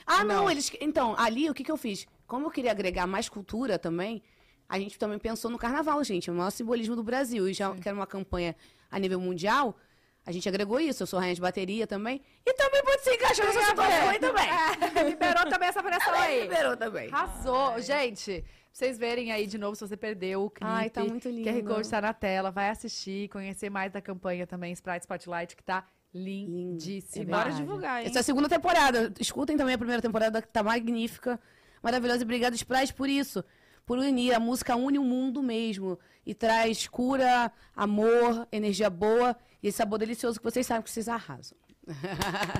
Ah, 0.06 0.24
não, 0.24 0.44
Não. 0.44 0.50
eles. 0.50 0.70
Então, 0.80 1.14
ali 1.16 1.48
o 1.48 1.54
que, 1.54 1.62
que 1.62 1.70
eu 1.70 1.76
fiz? 1.76 2.06
Como 2.26 2.46
eu 2.46 2.50
queria 2.50 2.70
agregar 2.70 3.06
mais 3.06 3.28
cultura 3.28 3.78
também, 3.78 4.22
a 4.68 4.78
gente 4.78 4.98
também 4.98 5.18
pensou 5.18 5.50
no 5.50 5.58
carnaval, 5.58 6.02
gente. 6.04 6.30
O 6.30 6.34
maior 6.34 6.50
simbolismo 6.50 6.96
do 6.96 7.02
Brasil. 7.02 7.48
E 7.48 7.52
já 7.52 7.74
que 7.74 7.88
era 7.88 7.96
uma 7.96 8.06
campanha 8.06 8.56
a 8.90 8.98
nível 8.98 9.20
mundial, 9.20 9.76
a 10.24 10.32
gente 10.32 10.48
agregou 10.48 10.80
isso. 10.80 11.02
Eu 11.02 11.06
sou 11.06 11.18
rainha 11.18 11.34
de 11.34 11.40
bateria 11.40 11.86
também. 11.86 12.22
E 12.46 12.52
também 12.54 12.82
pode 12.82 13.02
se 13.02 13.14
encaixar 13.14 13.46
nessa 13.46 13.66
situação 13.66 14.08
aí 14.08 14.18
também. 14.18 14.48
É, 14.48 15.02
liberou 15.04 15.46
também 15.46 15.68
essa 15.68 15.82
pressão 15.82 16.14
aí. 16.14 16.42
Liberou 16.42 16.76
também. 16.76 17.08
Arrasou. 17.12 17.80
Gente, 17.80 18.40
pra 18.42 18.50
vocês 18.72 18.98
verem 18.98 19.32
aí 19.32 19.46
de 19.46 19.58
novo, 19.58 19.76
se 19.76 19.86
você 19.86 19.96
perdeu 19.96 20.44
o 20.44 20.50
clipe. 20.50 20.70
Ai, 20.70 20.88
tá 20.88 21.04
muito 21.04 21.28
lindo. 21.28 21.48
QR 21.50 21.74
Code 21.74 21.90
tá 21.90 22.00
na 22.00 22.14
tela, 22.14 22.50
vai 22.50 22.70
assistir, 22.70 23.28
conhecer 23.28 23.68
mais 23.68 23.92
da 23.92 24.00
campanha 24.00 24.46
também, 24.46 24.72
Sprite 24.72 25.02
Spotlight, 25.02 25.54
que 25.54 25.62
tá 25.62 25.86
lindíssima. 26.14 27.24
E 27.24 27.26
bora 27.26 27.50
divulgar, 27.50 28.00
hein? 28.00 28.08
Essa 28.08 28.18
é 28.18 28.20
a 28.20 28.24
segunda 28.24 28.48
temporada. 28.48 29.12
Escutem 29.20 29.56
também 29.56 29.74
a 29.74 29.78
primeira 29.78 30.00
temporada, 30.00 30.40
que 30.40 30.48
tá 30.48 30.62
magnífica, 30.62 31.38
maravilhosa. 31.84 32.22
E 32.22 32.24
obrigada, 32.24 32.56
Sprite, 32.56 32.94
por 32.94 33.08
isso. 33.08 33.44
Por 33.86 33.98
unir. 33.98 34.32
A 34.34 34.40
música 34.40 34.74
une 34.74 34.98
o 34.98 35.04
mundo 35.04 35.42
mesmo. 35.42 35.98
E 36.26 36.34
traz 36.34 36.88
cura, 36.88 37.52
amor, 37.76 38.48
energia 38.50 38.88
boa 38.88 39.36
e 39.62 39.68
esse 39.68 39.78
sabor 39.78 39.98
delicioso 39.98 40.38
que 40.38 40.44
vocês 40.44 40.66
sabem 40.66 40.82
que 40.82 40.90
vocês 40.90 41.08
arrasam. 41.08 41.56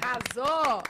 Arrasou! 0.03 0.83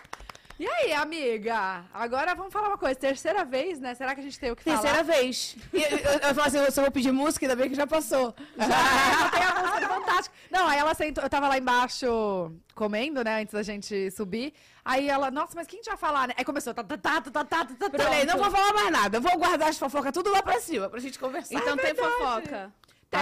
E 0.56 0.68
aí, 0.68 0.92
amiga? 0.92 1.84
Agora 1.92 2.32
vamos 2.34 2.52
falar 2.52 2.68
uma 2.68 2.78
coisa. 2.78 2.94
Terceira 2.94 3.44
vez, 3.44 3.80
né? 3.80 3.92
Será 3.94 4.14
que 4.14 4.20
a 4.20 4.22
gente 4.22 4.38
tem 4.38 4.52
o 4.52 4.56
que 4.56 4.62
falar? 4.62 4.78
Terceira 4.78 5.02
vez. 5.02 5.56
E, 5.72 5.82
eu, 5.82 5.98
eu, 5.98 6.12
eu 6.28 6.34
falo 6.34 6.46
assim, 6.46 6.58
eu 6.58 6.70
só 6.70 6.82
vou 6.82 6.92
pedir 6.92 7.10
música, 7.10 7.44
ainda 7.44 7.56
bem 7.56 7.68
que 7.68 7.74
já 7.74 7.88
passou. 7.88 8.32
Já, 8.56 9.30
tem 9.30 9.42
a 9.42 9.54
música 9.62 9.88
fantástico. 9.88 10.34
Não, 10.50 10.68
aí 10.68 10.78
ela 10.78 10.94
sentou, 10.94 11.24
eu 11.24 11.28
tava 11.30 11.48
lá 11.48 11.58
embaixo 11.58 12.52
comendo, 12.74 13.24
né, 13.24 13.42
antes 13.42 13.52
da 13.52 13.62
gente 13.64 14.10
subir. 14.12 14.54
Aí 14.84 15.08
ela, 15.08 15.28
nossa, 15.30 15.54
mas 15.56 15.66
quem 15.66 15.80
a 15.80 15.82
gente 15.82 15.88
vai 15.88 15.96
falar, 15.96 16.28
né? 16.28 16.34
Aí 16.36 16.44
começou, 16.44 16.72
tá, 16.72 16.84
tá, 16.84 16.96
tá, 16.96 17.20
tá, 17.20 17.30
tá, 17.30 17.44
tá, 17.44 17.64
tá, 17.64 17.74
tá, 17.74 17.90
tá. 17.90 18.04
Falei, 18.04 18.24
não 18.24 18.38
vou 18.38 18.50
falar 18.50 18.72
mais 18.72 18.90
nada, 18.92 19.16
eu 19.16 19.20
vou 19.20 19.36
guardar 19.36 19.70
as 19.70 19.78
fofocas 19.78 20.12
tudo 20.12 20.30
lá 20.30 20.40
pra 20.42 20.60
cima, 20.60 20.88
pra 20.88 21.00
gente 21.00 21.18
conversar. 21.18 21.54
Então 21.54 21.74
é 21.74 21.76
tem 21.78 21.94
fofoca. 21.96 22.72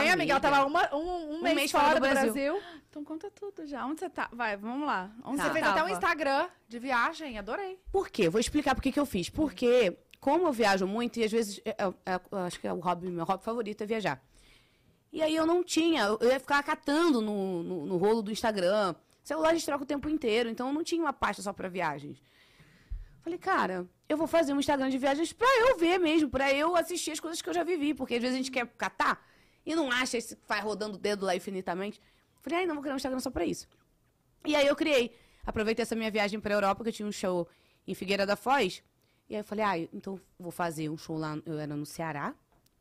Tem, 0.01 0.11
amiga, 0.11 0.33
ela 0.33 0.39
Amiga. 0.39 0.41
tava 0.41 0.67
uma- 0.67 0.95
um, 0.95 1.35
um 1.37 1.43
mês, 1.43 1.55
mês 1.57 1.71
fora, 1.71 1.85
fora 1.85 2.01
do 2.01 2.07
do 2.07 2.09
Brasil. 2.11 2.33
Brasil. 2.33 2.63
Então 2.91 3.05
conta 3.05 3.31
tudo 3.31 3.67
já. 3.67 3.85
Onde 3.87 4.01
você 4.01 4.11
tá? 4.11 4.29
Vai, 4.33 4.57
vamos 4.57 4.87
lá. 4.87 5.11
Onde 5.25 5.39
Tá. 5.39 5.45
Você 5.45 5.53
fez 5.53 5.67
até 5.67 5.85
um? 5.85 5.89
Instagram 5.89 6.49
de 6.69 6.79
viagem, 6.79 7.39
adorei. 7.39 7.79
Por 7.91 8.09
quê? 8.09 8.29
Vou 8.29 8.41
explicar 8.41 8.75
por 8.75 8.83
que 8.83 8.93
que 8.93 9.01
eu 9.01 9.07
fiz. 9.07 9.29
Porque, 9.29 9.97
como 10.21 10.47
eu 10.47 10.53
viajo 10.53 10.87
muito, 10.87 11.19
e 11.19 11.25
às 11.25 11.33
vezes, 11.33 11.61
é- 11.65 11.71
é- 11.71 12.13
é- 12.15 12.21
eu 12.31 12.39
acho 12.39 12.61
que 12.61 12.67
é 12.67 12.73
o 12.73 12.79
hobby, 12.81 13.11
meu 13.11 13.25
hobby 13.25 13.43
favorito 13.45 13.83
é 13.83 13.87
viajar. 13.87 14.23
E 15.13 15.21
aí 15.23 15.35
eu 15.37 15.45
não 15.47 15.63
tinha, 15.63 16.05
eu 16.05 16.19
eu 16.21 16.31
ia 16.31 16.41
ficar 16.41 16.63
catando 16.63 17.21
no, 17.21 17.63
no, 17.63 17.87
no 17.87 17.97
rolo 17.99 18.23
do 18.23 18.31
Instagram, 18.33 18.95
Celular 19.23 19.51
a 19.51 19.53
gente 19.55 19.65
troca 19.65 19.85
o 19.85 19.87
tempo 19.87 20.09
inteiro, 20.09 20.49
então 20.51 20.73
não 20.73 20.83
tinha 20.83 21.01
uma 21.01 21.13
pasta 21.13 21.41
só 21.43 21.53
pra 21.53 21.69
viagens. 21.69 22.21
Falei, 23.23 23.39
cara, 23.39 23.87
eu 24.09 24.17
vou 24.17 24.27
fazer 24.27 24.53
um 24.53 24.59
Instagram 24.59 24.91
de 24.91 24.99
viagens 24.99 25.33
pra 25.33 25.47
eu 25.61 25.79
ver 25.79 25.97
mesmo, 25.99 26.29
pra 26.29 26.53
eu 26.53 26.75
assistir 26.75 27.13
as 27.13 27.21
coisas 27.21 27.41
que 27.41 27.49
eu 27.49 27.55
já 27.55 27.63
vivi, 27.63 27.95
porque 27.95 28.15
às 28.17 28.21
vezes 28.21 28.35
a 28.35 28.39
gente 28.39 28.51
quer 28.51 28.67
catar 28.77 29.25
e 29.65 29.75
não 29.75 29.91
acha, 29.91 30.17
esse 30.17 30.37
vai 30.47 30.61
rodando 30.61 30.97
o 30.97 30.99
dedo 30.99 31.25
lá 31.27 31.35
infinitamente. 31.37 32.01
Falei, 32.41 32.61
ai, 32.61 32.67
não 32.67 32.75
vou 32.75 32.83
criar 32.83 32.95
um 32.95 32.97
Instagram 32.97 33.21
só 33.21 33.31
pra 33.31 33.45
isso. 33.45 33.69
E 34.45 34.57
aí 34.57 34.67
eu 34.67 34.75
criei. 34.75 35.15
Aproveitei 35.45 35.83
essa 35.83 35.95
minha 35.95 36.11
viagem 36.11 36.41
pra 36.41 36.55
Europa, 36.55 36.83
que 36.83 36.89
eu 36.91 36.93
tinha 36.93 37.07
um 37.09 37.13
show 37.13 37.49
em 37.87 37.95
Figueira 37.95 38.27
da 38.27 38.37
Foz. 38.37 38.83
E 39.29 39.35
aí 39.35 39.41
eu 39.41 39.45
falei, 39.45 39.65
ah, 39.65 39.79
então 39.93 40.21
vou 40.39 40.51
fazer 40.51 40.89
um 40.89 40.97
show 40.97 41.17
lá, 41.17 41.39
eu 41.47 41.59
era 41.59 41.75
no 41.77 41.87
Ceará, 41.87 42.35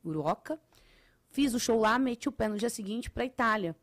Uroca. 0.03 0.59
Fiz 1.29 1.53
o 1.53 1.59
show 1.59 1.79
lá, 1.79 1.97
meti 1.97 2.27
o 2.27 2.31
pé 2.31 2.47
no 2.47 2.57
dia 2.57 2.69
seguinte 2.69 3.09
pra 3.09 3.23
Itália. 3.23 3.75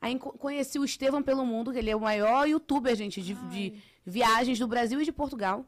Aí 0.00 0.18
conheci 0.18 0.78
o 0.78 0.84
Estevão 0.84 1.22
pelo 1.22 1.44
mundo, 1.44 1.72
que 1.72 1.78
ele 1.78 1.90
é 1.90 1.96
o 1.96 2.00
maior 2.00 2.48
youtuber, 2.48 2.96
gente, 2.96 3.20
de, 3.20 3.34
de 3.34 3.82
viagens 4.06 4.58
do 4.58 4.66
Brasil 4.66 5.00
e 5.00 5.04
de 5.04 5.12
Portugal. 5.12 5.66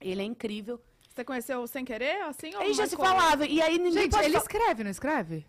Ele 0.00 0.22
é 0.22 0.24
incrível. 0.24 0.80
Você 1.12 1.24
conheceu 1.24 1.66
sem 1.66 1.84
querer, 1.84 2.22
assim? 2.22 2.54
ou 2.54 2.60
Aí 2.60 2.72
já 2.72 2.86
se 2.86 2.96
marcou? 2.96 3.18
falava, 3.18 3.46
e 3.46 3.60
aí 3.60 3.78
ninguém 3.78 4.02
Gente, 4.02 4.12
pode 4.12 4.26
ele 4.26 4.36
escreve, 4.36 4.84
não 4.84 4.90
escreve? 4.92 5.44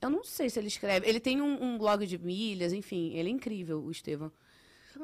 Eu 0.00 0.10
não 0.10 0.22
sei 0.22 0.48
se 0.48 0.58
ele 0.58 0.68
escreve. 0.68 1.08
Ele 1.08 1.20
tem 1.20 1.40
um, 1.42 1.62
um 1.62 1.78
blog 1.78 2.06
de 2.06 2.18
milhas, 2.18 2.72
enfim, 2.72 3.12
ele 3.14 3.28
é 3.28 3.32
incrível, 3.32 3.80
o 3.82 3.90
Estevão. 3.90 4.32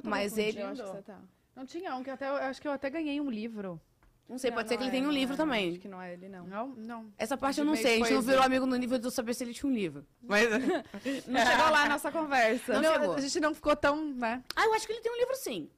Mas 0.02 0.36
ele- 0.38 0.60
Eu 0.60 0.66
acho 0.68 0.82
que 0.82 0.88
você 0.88 1.02
tá. 1.02 1.20
Não 1.56 1.64
tinha 1.66 1.94
um, 1.94 2.02
que 2.02 2.10
eu 2.10 2.14
até, 2.14 2.28
eu 2.28 2.34
acho 2.34 2.60
que 2.60 2.66
eu 2.66 2.72
até 2.72 2.90
ganhei 2.90 3.20
um 3.20 3.30
livro. 3.30 3.80
Não 4.28 4.38
sei, 4.38 4.50
Não, 4.50 4.56
pode 4.56 4.68
ser 4.68 4.74
não 4.74 4.78
que 4.78 4.84
ele 4.84 4.96
é, 4.96 5.00
tenha 5.00 5.08
um 5.08 5.12
livro 5.12 5.34
é, 5.34 5.36
também. 5.36 5.70
Acho 5.70 5.80
que 5.80 5.88
não 5.88 6.00
é 6.00 6.14
ele, 6.14 6.28
não. 6.28 6.46
Não, 6.46 6.68
não. 6.68 7.12
Essa 7.18 7.36
parte 7.36 7.60
eu 7.60 7.64
não 7.64 7.76
sei, 7.76 7.96
a 7.96 7.98
gente 7.98 8.14
não 8.14 8.22
virou 8.22 8.42
amigo 8.42 8.64
no 8.64 8.74
nível 8.76 8.98
de 8.98 9.06
eu 9.06 9.10
saber 9.10 9.34
se 9.34 9.44
ele 9.44 9.52
tinha 9.52 9.70
um 9.70 9.74
livro. 9.74 10.06
Mas... 10.22 10.48
Não 11.28 11.40
chegou 11.46 11.70
lá 11.70 11.82
a 11.84 11.88
nossa 11.88 12.10
conversa. 12.10 12.80
Não 12.80 12.82
Não, 12.82 13.12
a 13.14 13.20
gente 13.20 13.38
não 13.38 13.54
ficou 13.54 13.76
tão, 13.76 14.14
né? 14.14 14.42
ah, 14.56 14.64
eu 14.64 14.74
acho 14.74 14.86
que 14.86 14.92
ele 14.94 15.02
tem 15.02 15.12
um 15.12 15.18
livro 15.18 15.36
sim. 15.36 15.68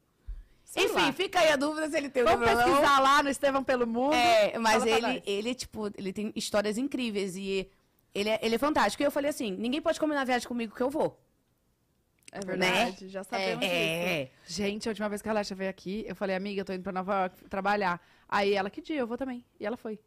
Sei 0.64 0.84
Enfim, 0.84 0.94
lá. 0.94 1.12
fica 1.12 1.40
aí 1.40 1.50
a 1.50 1.56
dúvida 1.56 1.88
se 1.88 1.96
ele 1.96 2.08
tem 2.08 2.22
um 2.22 2.26
Vamos 2.26 2.40
livro 2.46 2.54
ou 2.54 2.66
não. 2.66 2.74
pesquisar 2.76 3.00
lá 3.00 3.22
no 3.22 3.28
Estevão 3.30 3.64
pelo 3.64 3.86
Mundo. 3.86 4.14
É, 4.14 4.58
mas 4.58 4.82
Fala 4.84 4.96
ele, 4.96 5.22
ele, 5.26 5.54
tipo, 5.54 5.86
ele 5.96 6.12
tem 6.12 6.32
histórias 6.34 6.76
incríveis 6.78 7.36
e 7.36 7.68
ele 8.20 8.30
é, 8.30 8.38
ele 8.42 8.54
é 8.54 8.58
fantástico. 8.58 9.02
E 9.02 9.06
eu 9.06 9.10
falei 9.10 9.30
assim, 9.30 9.50
ninguém 9.52 9.80
pode 9.80 10.00
combinar 10.00 10.24
viagem 10.24 10.46
comigo 10.48 10.74
que 10.74 10.82
eu 10.82 10.90
vou. 10.90 11.18
É 12.32 12.40
verdade, 12.40 13.08
já 13.08 13.22
sabemos 13.24 13.60
disso. 13.60 13.72
É, 13.72 14.30
Gente, 14.46 14.88
a 14.88 14.90
última 14.90 15.08
vez 15.08 15.22
que 15.22 15.28
a 15.28 15.32
Alexa 15.32 15.54
veio 15.54 15.70
aqui, 15.70 16.04
eu 16.06 16.14
falei, 16.14 16.36
amiga, 16.36 16.60
eu 16.60 16.64
tô 16.64 16.72
indo 16.72 16.82
pra 16.82 16.92
Nova 16.92 17.20
York 17.20 17.44
trabalhar. 17.48 18.00
Aí 18.28 18.52
ela, 18.52 18.68
que 18.68 18.82
dia? 18.82 18.98
Eu 18.98 19.06
vou 19.06 19.16
também. 19.16 19.44
E 19.60 19.64
ela 19.64 19.76
foi. 19.76 19.98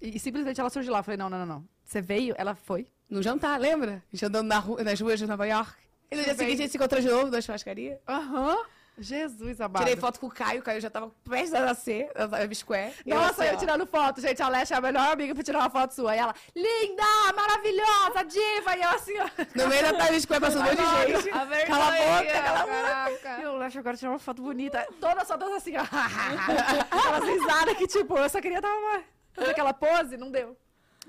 E, 0.00 0.16
e 0.16 0.18
simplesmente 0.18 0.58
ela 0.60 0.70
surgiu 0.70 0.92
lá. 0.92 1.00
Eu 1.00 1.04
falei, 1.04 1.18
não, 1.18 1.28
não, 1.28 1.38
não, 1.38 1.46
não. 1.46 1.68
Você 1.84 2.00
veio? 2.00 2.34
Ela 2.38 2.54
foi. 2.54 2.86
no 3.08 3.22
jantar, 3.22 3.60
lembra? 3.60 4.02
A 4.12 4.16
gente 4.16 4.24
andando 4.24 4.46
na 4.48 4.58
rua, 4.58 4.82
nas 4.82 5.00
ruas 5.00 5.18
de 5.18 5.26
Nova 5.26 5.46
York. 5.46 5.72
E 6.10 6.16
no 6.16 6.24
dia 6.24 6.34
seguinte 6.34 6.54
a 6.54 6.62
gente 6.62 6.70
se 6.70 6.76
encontrou 6.78 7.00
de 7.00 7.08
novo 7.08 7.30
na 7.30 7.40
churrascaria. 7.40 8.00
Aham. 8.08 8.56
Jesus, 8.98 9.60
amado. 9.60 9.82
Tirei 9.82 9.96
foto 9.96 10.18
com 10.18 10.26
o 10.26 10.30
Caio, 10.30 10.60
o 10.60 10.62
Caio 10.62 10.80
já 10.80 10.90
tava 10.90 11.10
prestes 11.24 11.54
a 11.54 11.60
nascer, 11.60 12.10
eu 12.14 12.54
square. 12.54 12.92
E 13.06 13.14
Nossa, 13.14 13.42
assim, 13.42 13.50
eu 13.50 13.54
ó. 13.54 13.58
tirando 13.58 13.86
foto, 13.86 14.20
gente. 14.20 14.42
A 14.42 14.46
Alexa 14.46 14.74
é 14.74 14.78
a 14.78 14.80
melhor 14.80 15.12
amiga 15.12 15.34
pra 15.34 15.44
tirar 15.44 15.60
uma 15.60 15.70
foto 15.70 15.94
sua. 15.94 16.14
E 16.14 16.18
ela, 16.18 16.34
linda, 16.54 17.04
maravilhosa, 17.34 18.24
diva. 18.24 18.76
E 18.76 18.82
eu 18.82 18.90
assim, 18.90 19.18
ó. 19.18 19.28
No 19.54 19.68
meio 19.68 19.82
da 19.82 20.06
Times 20.06 20.22
Square 20.22 20.40
passando 20.40 20.62
um 20.62 20.64
monte 20.64 20.76
de 20.76 21.22
gente. 21.22 21.30
A 21.30 21.44
vergonha. 21.44 21.66
Cala 21.66 21.86
a 21.86 22.22
boca, 22.22 22.42
cala 22.42 23.04
a 23.04 23.10
boca. 23.10 23.38
E 23.38 23.42
eu 23.42 23.54
Alexa 23.54 23.78
agora 23.78 23.96
tirar 23.96 24.10
uma 24.10 24.18
foto 24.18 24.42
bonita. 24.42 24.86
Toda 25.00 25.24
só 25.24 25.36
dando 25.36 25.56
assim, 25.56 25.76
ó. 25.76 25.82
Aquelas 26.90 27.28
risadas 27.28 27.76
que, 27.76 27.86
tipo, 27.86 28.16
eu 28.18 28.28
só 28.28 28.40
queria 28.40 28.60
dar 28.60 28.72
uma... 28.72 29.02
fazer 29.32 29.50
aquela 29.50 29.72
pose, 29.72 30.16
não 30.16 30.30
deu. 30.30 30.56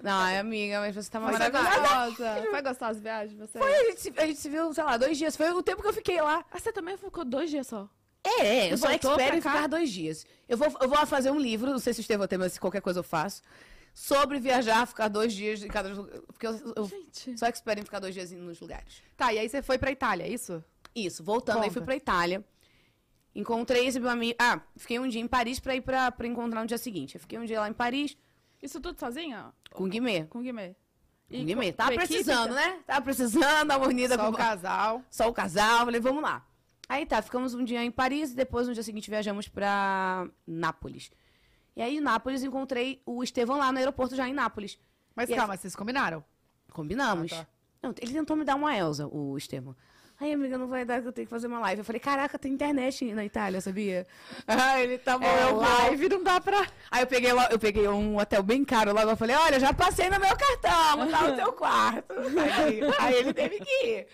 Não, 0.01 0.25
é 0.27 0.39
amiga, 0.39 0.79
mas 0.79 0.95
você 0.95 1.09
tá 1.09 1.19
Foi 1.19 1.31
maravilhosa. 1.31 2.05
gostosa. 2.09 2.47
Foi 2.49 2.61
gostosa 2.61 2.99
a 2.99 3.01
viagem, 3.01 3.37
você? 3.37 3.57
Foi, 3.59 3.73
a 3.73 3.83
gente, 3.85 4.01
se, 4.01 4.13
a 4.17 4.25
gente 4.25 4.39
se 4.39 4.49
viu, 4.49 4.73
sei 4.73 4.83
lá, 4.83 4.97
dois 4.97 5.17
dias. 5.17 5.35
Foi 5.35 5.49
o 5.51 5.61
tempo 5.61 5.81
que 5.81 5.87
eu 5.87 5.93
fiquei 5.93 6.21
lá. 6.21 6.45
Ah, 6.51 6.59
você 6.59 6.71
também 6.71 6.95
ficou 6.97 7.25
dois 7.25 7.49
dias 7.49 7.67
só? 7.67 7.89
É, 8.23 8.67
é, 8.67 8.73
eu 8.73 8.77
sou 8.77 8.89
expert 8.89 9.35
em 9.35 9.41
cá? 9.41 9.51
ficar 9.53 9.67
dois 9.67 9.89
dias. 9.91 10.25
Eu 10.47 10.57
vou, 10.57 10.67
eu 10.81 10.89
vou 10.89 11.05
fazer 11.05 11.31
um 11.31 11.39
livro, 11.39 11.69
não 11.69 11.79
sei 11.79 11.93
se 11.93 11.99
o 11.99 12.01
Estevão 12.01 12.27
tem, 12.27 12.37
mas 12.37 12.53
se 12.53 12.59
qualquer 12.59 12.81
coisa 12.81 12.99
eu 12.99 13.03
faço, 13.03 13.41
sobre 13.93 14.39
viajar, 14.39 14.85
ficar 14.85 15.07
dois 15.07 15.33
dias 15.33 15.63
em 15.63 15.67
cada 15.67 15.89
lugar. 15.89 16.19
Porque 16.27 16.47
eu, 16.47 16.73
eu 16.75 16.85
Gente. 16.85 17.37
sou 17.37 17.47
expert 17.47 17.79
em 17.79 17.83
ficar 17.83 17.99
dois 17.99 18.13
dias 18.13 18.31
nos 18.31 18.59
lugares. 18.59 19.01
Tá, 19.15 19.33
e 19.33 19.39
aí 19.39 19.47
você 19.49 19.61
foi 19.61 19.77
pra 19.77 19.91
Itália, 19.91 20.25
é 20.25 20.29
isso? 20.29 20.63
Isso, 20.95 21.23
voltando, 21.23 21.57
aí 21.57 21.63
Conta. 21.63 21.73
fui 21.73 21.81
pra 21.83 21.95
Itália. 21.95 22.43
Encontrei 23.33 23.87
esse 23.87 23.99
meu 23.99 24.09
amigo. 24.09 24.35
Ah, 24.39 24.59
fiquei 24.75 24.99
um 24.99 25.07
dia 25.07 25.21
em 25.21 25.27
Paris 25.27 25.59
pra 25.59 25.75
ir 25.75 25.81
pra, 25.81 26.11
pra 26.11 26.27
encontrar 26.27 26.61
no 26.61 26.67
dia 26.67 26.77
seguinte. 26.77 27.15
Eu 27.15 27.21
fiquei 27.21 27.37
um 27.37 27.45
dia 27.45 27.59
lá 27.61 27.69
em 27.69 27.73
Paris 27.73 28.17
Isso 28.61 28.79
tudo 28.79 28.99
sozinha? 28.99 29.53
com 29.71 29.83
o 29.85 29.87
Guimê. 29.87 30.25
Com 30.25 30.39
o 30.39 30.41
Guimê? 30.41 30.75
Com 31.29 31.37
o 31.37 31.45
Guimê. 31.45 31.71
com 31.73 31.81
a 31.81 31.93
equipe, 31.93 32.07
precisando, 32.07 32.53
né? 32.53 32.79
Tava 32.85 33.01
precisando 33.01 33.71
uma 33.71 33.87
unida 33.87 34.15
Só 34.15 34.25
com 34.25 34.29
o 34.31 34.37
casal. 34.37 35.03
só 35.09 35.29
o 35.29 35.33
casal. 35.33 35.85
Falei, 35.85 35.99
vamos 36.01 36.23
lá. 36.23 36.45
Aí 36.87 37.05
tá, 37.05 37.21
ficamos 37.21 37.53
um 37.53 37.63
dia 37.63 37.83
em 37.83 37.91
Paris 37.91 38.31
e 38.31 38.35
depois 38.35 38.67
no 38.67 38.73
dia 38.73 38.81
seguinte 38.81 39.09
viajamos 39.09 39.47
pra 39.47 40.27
Nápoles. 40.45 41.11
E 41.75 41.81
aí, 41.81 41.97
em 41.97 42.01
Nápoles, 42.01 42.43
encontrei 42.43 43.01
o 43.05 43.23
Estevão 43.23 43.57
lá 43.57 43.71
no 43.71 43.77
aeroporto 43.77 44.15
já 44.15 44.27
em 44.27 44.33
Nápoles. 44.33 44.79
Mas 45.15 45.29
E 45.29 45.35
calma, 45.35 45.55
vocês 45.55 45.75
combinaram? 45.75 46.23
Combinamos. 46.73 47.31
Ah, 47.31 47.43
tá. 47.45 47.47
Não, 47.81 47.93
ele 48.01 48.11
tentou 48.11 48.35
me 48.35 48.43
dar 48.43 48.55
uma 48.55 48.75
Elsa, 48.75 49.07
o 49.07 49.37
Estevão. 49.37 49.75
Aí, 50.21 50.33
amiga, 50.33 50.57
não 50.57 50.67
vai 50.67 50.83
dar 50.83 51.01
que 51.01 51.07
eu 51.07 51.13
tenho 51.13 51.27
que 51.27 51.29
fazer 51.31 51.47
uma 51.47 51.59
live. 51.61 51.79
Eu 51.79 51.85
falei, 51.85 51.99
caraca, 51.99 52.37
tem 52.37 52.51
internet 52.51 53.05
na 53.13 53.23
Itália, 53.23 53.61
sabia? 53.61 54.05
Ah, 54.45 54.81
ele 54.81 54.97
tá 54.97 55.17
bom, 55.17 55.25
É, 55.25 55.43
eu 55.43 55.55
live 55.55 56.09
não 56.09 56.23
dá 56.23 56.41
pra... 56.41 56.65
Aí 56.91 57.01
eu 57.03 57.07
peguei, 57.07 57.31
eu 57.31 57.59
peguei 57.59 57.87
um 57.87 58.17
hotel 58.17 58.43
bem 58.43 58.65
caro 58.65 58.93
logo. 58.93 59.09
Eu 59.09 59.15
falei, 59.15 59.35
olha, 59.35 59.59
já 59.59 59.71
passei 59.73 60.09
no 60.09 60.19
meu 60.19 60.35
cartão, 60.35 61.07
tá 61.09 61.27
no 61.29 61.35
teu 61.37 61.53
quarto. 61.53 62.13
Aí, 62.59 62.81
aí 62.99 63.15
ele 63.15 63.33
teve 63.33 63.59
que 63.59 63.85
ir. 63.85 64.07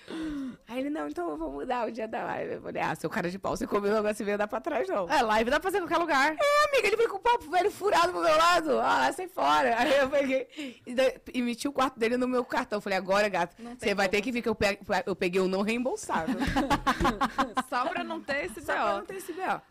Aí 0.67 0.79
ele, 0.79 0.89
não, 0.89 1.07
então 1.07 1.29
eu 1.31 1.37
vou 1.37 1.51
mudar 1.51 1.87
o 1.87 1.91
dia 1.91 2.07
da 2.07 2.23
live. 2.23 2.53
Eu 2.55 2.61
falei, 2.61 2.81
ah, 2.81 2.93
seu 2.95 3.09
cara 3.09 3.29
de 3.29 3.39
pau, 3.39 3.55
você 3.55 3.65
comeu 3.65 3.95
agora, 3.97 4.13
você 4.13 4.23
veio 4.23 4.37
dar 4.37 4.47
pra 4.47 4.59
trás, 4.61 4.87
não. 4.87 5.09
É, 5.09 5.21
live 5.21 5.49
dá 5.49 5.59
pra 5.59 5.71
fazer 5.71 5.77
em 5.83 5.87
qualquer 5.87 5.97
lugar. 5.97 6.35
É, 6.39 6.69
amiga, 6.69 6.87
ele 6.87 6.97
veio 6.97 7.09
com 7.09 7.17
o 7.17 7.19
papo 7.19 7.49
velho 7.49 7.71
furado 7.71 8.11
pro 8.11 8.21
meu 8.21 8.37
lado. 8.37 8.79
Ah, 8.79 9.11
sai 9.13 9.27
fora. 9.27 9.75
Aí 9.79 9.97
eu 9.97 10.09
peguei 10.09 10.47
e, 10.85 10.93
daí- 10.93 11.15
e 11.33 11.41
meti 11.41 11.67
o 11.67 11.71
quarto 11.71 11.97
dele 11.97 12.17
no 12.17 12.27
meu 12.27 12.43
cartão. 12.45 12.77
Eu 12.77 12.81
falei, 12.81 12.97
agora, 12.97 13.27
gato, 13.29 13.55
você 13.79 13.95
vai 13.95 14.07
ter 14.09 14.21
que 14.21 14.31
vir 14.31 14.41
que 14.41 14.49
eu, 14.49 14.55
pe- 14.55 14.79
eu 15.05 15.15
peguei 15.15 15.41
o 15.41 15.47
não 15.47 15.61
reembolsável. 15.95 16.35
Só 17.69 17.87
pra 17.89 18.03
não 18.03 18.21
ter 18.21 18.45
esse 18.45 18.61
Só 18.61 18.73
pra 18.73 18.85
não 18.93 18.97
B.O. 18.99 19.05
ter 19.05 19.15
esse 19.15 19.33
B.O. 19.33 19.61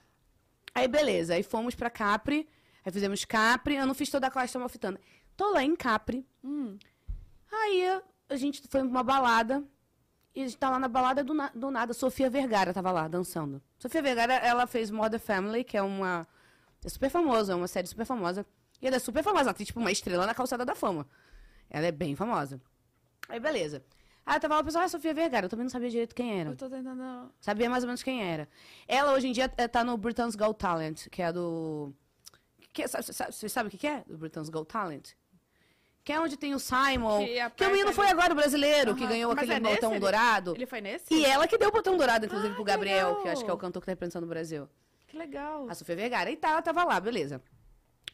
Aí, 0.75 0.89
beleza. 0.89 1.35
Aí 1.35 1.43
fomos 1.43 1.75
pra 1.75 1.91
Capri. 1.91 2.49
Aí 2.85 2.93
fizemos 2.93 3.25
Capri. 3.25 3.77
Eu 3.77 3.87
não 3.87 3.95
fiz 3.95 4.11
toda 4.11 4.27
a 4.27 4.31
costa 4.31 4.59
malfitana. 4.59 4.99
Tô 5.37 5.51
lá 5.53 5.63
em 5.63 5.77
Capri. 5.77 6.27
Hum. 6.43 6.79
Aí 7.53 8.01
a 8.29 8.37
gente 8.37 8.61
foi 8.69 8.81
pra 8.81 8.89
uma 8.89 9.03
balada. 9.03 9.63
E 10.35 10.43
a 10.43 10.47
gente 10.47 10.57
tá 10.59 10.69
lá 10.69 10.79
na 10.81 10.89
balada 10.89 11.23
do, 11.23 11.33
na- 11.33 11.51
do 11.55 11.71
nada. 11.71 11.95
Sofia 11.95 12.29
Vergara 12.29 12.73
tava 12.75 12.91
lá 12.91 13.07
dançando. 13.07 13.63
Sofia 13.79 14.03
Vergara, 14.03 14.35
ela 14.35 14.67
fez 14.67 14.91
Mother 14.91 15.21
Family, 15.21 15.63
que 15.63 15.77
é 15.77 15.83
uma. 15.83 16.27
É 16.85 16.89
super 16.89 17.09
famosa, 17.09 17.53
é 17.53 17.57
uma 17.57 17.69
série 17.69 17.87
super 17.87 18.05
famosa. 18.05 18.45
E 18.83 18.87
ela 18.87 18.97
é 18.97 18.99
super 18.99 19.23
famosa, 19.23 19.45
ela 19.45 19.55
tem 19.55 19.65
tipo 19.65 19.79
uma 19.81 19.93
estrela 19.93 20.27
na 20.27 20.35
calçada 20.35 20.65
da 20.65 20.75
fama. 20.75 21.07
Ela 21.71 21.87
é 21.87 21.93
bem 21.93 22.15
famosa. 22.17 22.61
Aí, 23.29 23.39
beleza. 23.41 23.83
Aí 24.27 24.41
tava 24.41 24.55
lá 24.55 24.61
o 24.61 24.65
pessoal, 24.65 24.85
ah, 24.85 24.89
Sofia 24.89 25.13
Vergara. 25.13 25.47
Eu 25.47 25.51
também 25.51 25.65
não 25.65 25.71
sabia 25.71 25.91
direito 25.91 26.15
quem 26.15 26.41
era. 26.41 26.51
Eu 26.51 26.57
tô 26.57 26.69
tentando... 26.71 27.31
Sabia 27.41 27.69
mais 27.69 27.85
ou 27.85 27.89
menos 27.89 28.03
quem 28.03 28.23
era. 28.23 28.49
Ela 28.89 29.13
hoje 29.13 29.29
em 29.29 29.33
dia 29.33 29.53
eh, 29.57 29.69
tá 29.69 29.85
no 29.85 29.97
Britain's 29.99 30.35
Got 30.35 30.55
Talent, 30.55 31.09
que 31.11 31.21
é 31.21 31.31
do. 31.33 31.93
Que 32.73 32.83
é, 32.85 32.89
sabe, 32.89 33.05
sabe, 33.05 33.33
você 33.33 33.49
sabe 33.49 33.69
o 33.69 33.71
que 33.71 33.77
que 33.79 33.87
é? 33.87 34.03
Do 34.07 34.17
Britain's 34.17 34.49
Got 34.49 34.67
Talent? 34.67 35.11
Que 36.03 36.13
é 36.13 36.21
onde 36.21 36.37
tem 36.37 36.55
o 36.55 36.59
Simon. 36.59 37.25
Que 37.25 37.51
Que, 37.51 37.65
o 37.67 37.71
menino 37.71 37.93
foi 37.93 38.09
agora, 38.09 38.33
o 38.33 38.37
brasileiro, 38.37 38.95
que 38.95 39.03
Aham. 39.05 39.11
ganhou 39.13 39.35
Mas 39.35 39.39
aquele 39.45 39.55
é 39.55 39.61
nesse? 39.61 39.75
botão 39.77 39.91
Ele- 39.93 40.01
dourado. 40.01 40.55
Ele 40.57 40.67
foi 40.67 40.81
nesse? 40.81 41.15
E 41.15 41.25
ela 41.25 41.47
que 41.47 41.57
deu 41.57 41.69
o 41.69 41.73
botão 41.73 41.97
dourado, 41.97 42.27
inclusive, 42.27 42.53
Ah, 42.53 42.55
pro 42.57 42.65
que 42.65 42.71
Gabriel, 42.71 43.09
legal. 43.09 43.23
que 43.23 43.29
acho 43.29 43.45
que 43.45 43.51
é 43.51 43.55
o 43.55 43.57
cantor 43.59 43.81
que 43.81 43.87
tá 43.87 43.93
representando 43.93 44.25
o 44.25 44.27
Brasil. 44.27 44.69
Que 45.07 45.17
legal. 45.17 45.67
A 45.69 45.75
Sofia 45.75 45.97
Vergara. 45.97 46.31
E 46.31 46.37
tá, 46.37 46.51
ela 46.51 46.63
tava 46.63 46.83
lá, 46.85 46.99
beleza. 47.01 47.41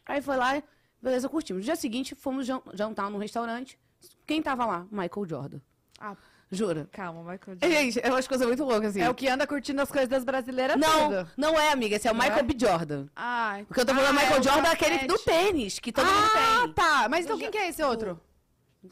Aí 0.07 0.21
foi 0.21 0.37
lá, 0.37 0.63
beleza, 1.01 1.29
curtimos. 1.29 1.61
No 1.63 1.65
dia 1.65 1.75
seguinte, 1.77 2.15
fomos 2.15 2.47
jan- 2.47 2.63
jantar 2.75 3.11
num 3.11 3.19
restaurante. 3.19 3.79
Quem 4.27 4.41
tava 4.43 4.67
lá? 4.67 4.87
Michael 4.91 5.27
Jordan. 5.27 5.61
Ah, 6.01 6.17
Jura? 6.51 6.89
calma, 6.91 7.21
Michael 7.21 7.57
É, 7.61 7.69
Jackson. 7.69 7.69
Gente, 7.81 8.01
é 8.07 8.11
umas 8.11 8.27
coisas 8.27 8.47
muito 8.47 8.65
loucas, 8.65 8.91
assim. 8.91 9.03
É 9.03 9.11
o 9.11 9.15
que 9.15 9.29
anda 9.29 9.47
curtindo 9.47 9.81
as 9.83 9.91
coisas 9.91 10.09
das 10.09 10.25
brasileiras 10.25 10.77
Não, 10.77 11.09
tudo. 11.11 11.31
não 11.37 11.61
é, 11.61 11.71
amiga. 11.71 11.95
Esse 11.97 12.09
é 12.09 12.11
o 12.11 12.15
Não 12.15 12.21
Michael 12.23 12.41
é? 12.41 12.43
B. 12.43 12.55
Jordan. 12.59 13.07
Ai, 13.15 13.63
O 13.69 13.75
que 13.75 13.81
eu 13.81 13.87
tô 13.87 13.95
falando 13.95 14.07
Ah, 14.19 14.21
é 14.21 14.25
Michael 14.25 14.41
é 14.41 14.43
Jordan, 14.43 14.69
é 14.69 14.73
aquele 14.73 15.07
do 15.07 15.19
tênis, 15.19 15.79
que 15.79 15.93
todo 15.93 16.07
ah, 16.09 16.13
mundo 16.13 16.65
tem. 16.65 16.73
tá. 16.75 17.09
Mas 17.09 17.25
então 17.25 17.37
Do 17.37 17.41
quem 17.43 17.51
que 17.51 17.59
é 17.59 17.69
esse 17.69 17.83
outro? 17.83 18.21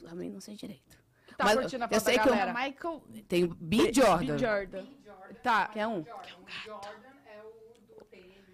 Também 0.08 0.30
não 0.30 0.40
sei 0.40 0.54
direito. 0.54 0.98
Tá 1.36 1.44
Mas 1.46 1.54
curtindo 1.56 1.84
a 1.84 1.86
eu 1.86 1.90
foto 1.90 2.04
sei 2.04 2.16
da 2.16 2.22
que 2.22 2.28
eu- 2.28 2.32
galera. 2.36 2.52
Michael 2.52 3.02
Tem 3.28 3.44
o 3.44 3.48
B. 3.54 3.92
Jordan. 3.92 4.36
B. 4.36 4.38
Jordan. 4.38 4.84
Tá, 5.42 5.66
Que 5.68 5.78
é 5.80 5.86
um. 5.86 6.04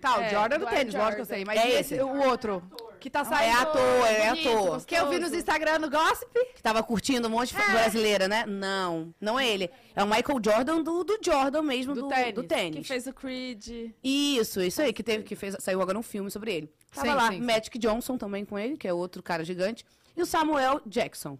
tá, 0.01 0.19
o 0.19 0.21
É, 0.23 0.31
Jordan 0.31 0.59
do 0.59 0.67
tênis, 0.67 0.95
lógico 0.95 1.17
que 1.17 1.21
eu 1.23 1.25
Jordan. 1.25 1.25
sei. 1.25 1.45
Mas 1.45 1.61
É 1.61 1.69
esse, 1.81 1.95
esse. 1.95 2.03
o 2.03 2.23
outro? 2.29 2.63
Que 3.05 3.11
tá 3.11 3.21
É 3.21 3.25
saindo... 3.25 3.59
ator, 3.59 4.07
é 4.07 4.29
bonito, 4.31 4.49
ator. 4.49 4.61
gostoso. 4.63 4.87
Que 4.87 4.95
eu 4.95 5.11
vi 5.11 5.19
nos 5.19 5.31
Instagram 5.35 5.79
no 5.79 5.91
Gossip. 5.91 6.33
Que 6.55 6.63
tava 6.63 6.83
curtindo 6.83 7.29
um 7.29 7.31
monte 7.33 7.55
de 7.55 7.63
brasileira, 7.71 8.27
né? 8.27 8.47
Não, 8.47 9.15
não 9.21 9.39
é 9.39 9.47
ele. 9.47 9.69
É 9.95 10.03
o 10.03 10.07
Michael 10.07 10.41
Jordan 10.43 10.83
do, 10.83 11.05
do 11.05 11.19
Jordan 11.23 11.61
mesmo, 11.61 11.95
Do 11.95 12.01
do, 12.01 12.09
tênis. 12.09 12.35
do 12.35 12.41
Que 12.41 12.49
tênis. 12.49 12.89
fez 12.89 13.07
o 13.07 13.13
Creed. 13.13 13.93
Isso, 14.03 14.59
isso 14.63 14.81
aí, 14.81 14.91
que 14.91 15.03
teve, 15.03 15.23
que 15.23 15.37
fez, 15.37 15.55
saiu 15.61 15.83
agora 15.83 15.99
um 15.99 16.03
filme 16.03 16.31
sobre 16.31 16.55
ele. 16.55 16.73
Tava 16.95 17.07
Sim, 17.09 17.15
lá, 17.15 17.29
sim, 17.29 17.35
sim. 17.35 17.41
Magic 17.45 17.79
Johnson 17.79 18.17
também 18.17 18.43
com 18.43 18.59
ele, 18.59 18.79
que 18.79 18.89
é 18.89 18.93
outro 18.95 19.23
cara 19.23 19.45
gigante. 19.45 19.85
E 20.17 20.23
o 20.23 20.25
Samuel 20.25 20.81
Jackson, 20.87 21.37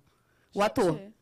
o 0.55 0.61
ator. 0.63 0.99
Gente, 0.99 1.15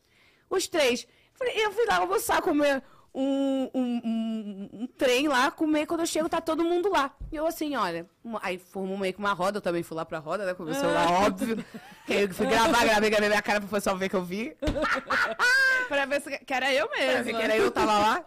Os 0.51 0.67
três. 0.67 1.07
Falei, 1.35 1.55
eu 1.65 1.71
fui 1.71 1.87
lá 1.87 1.99
almoçar, 1.99 2.43
comer 2.43 2.83
um, 3.15 3.71
um, 3.75 4.01
um- 4.05 4.69
um 4.83 4.87
trem 4.87 5.29
lá 5.29 5.51
comer. 5.51 5.87
Quando 5.87 6.01
eu 6.01 6.07
chego, 6.07 6.29
tá 6.29 6.41
todo 6.41 6.65
mundo 6.65 6.91
lá. 6.91 7.15
E 7.31 7.37
eu 7.37 7.47
assim, 7.47 7.77
olha. 7.77 8.07
uma- 8.25 8.41
Aí 8.43 8.59
formou 8.59 8.97
meio 8.97 9.13
que 9.13 9.19
uma 9.19 9.33
roda. 9.33 9.59
Eu 9.59 9.63
também 9.63 9.83
fui 9.83 9.97
lá 9.97 10.05
pra 10.05 10.19
roda, 10.19 10.47
né? 10.47 10.55
Com 10.55 10.63
o 10.63 10.67
meu 10.67 10.75
celular, 10.75 11.11
óbvio. 11.11 11.65
Eu 12.09 12.29
fui 12.35 12.47
gravar, 12.47 12.85
gravei, 12.85 13.09
gravei 13.11 13.29
minha 13.29 13.41
cara 13.43 13.61
pro 13.61 13.69
pessoal 13.71 13.97
ver 13.97 14.09
que 14.09 14.17
eu 14.17 14.25
vi. 14.25 14.57
Pra 15.89 16.05
ver 16.07 16.21
se 16.23 16.39
que 16.39 16.53
era 16.55 16.73
eu 16.73 16.89
Pra 16.89 16.99
mesmo. 16.99 17.25
ver 17.25 17.37
que 17.37 17.43
era 17.43 17.57
eu, 17.57 17.71
tava 17.71 17.93
lá. 17.99 18.25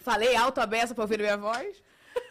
Falei 0.00 0.36
alto 0.36 0.60
a 0.60 0.66
beça 0.66 0.94
pra 0.94 1.04
ouvir 1.04 1.18
minha 1.18 1.36
voz. 1.36 1.82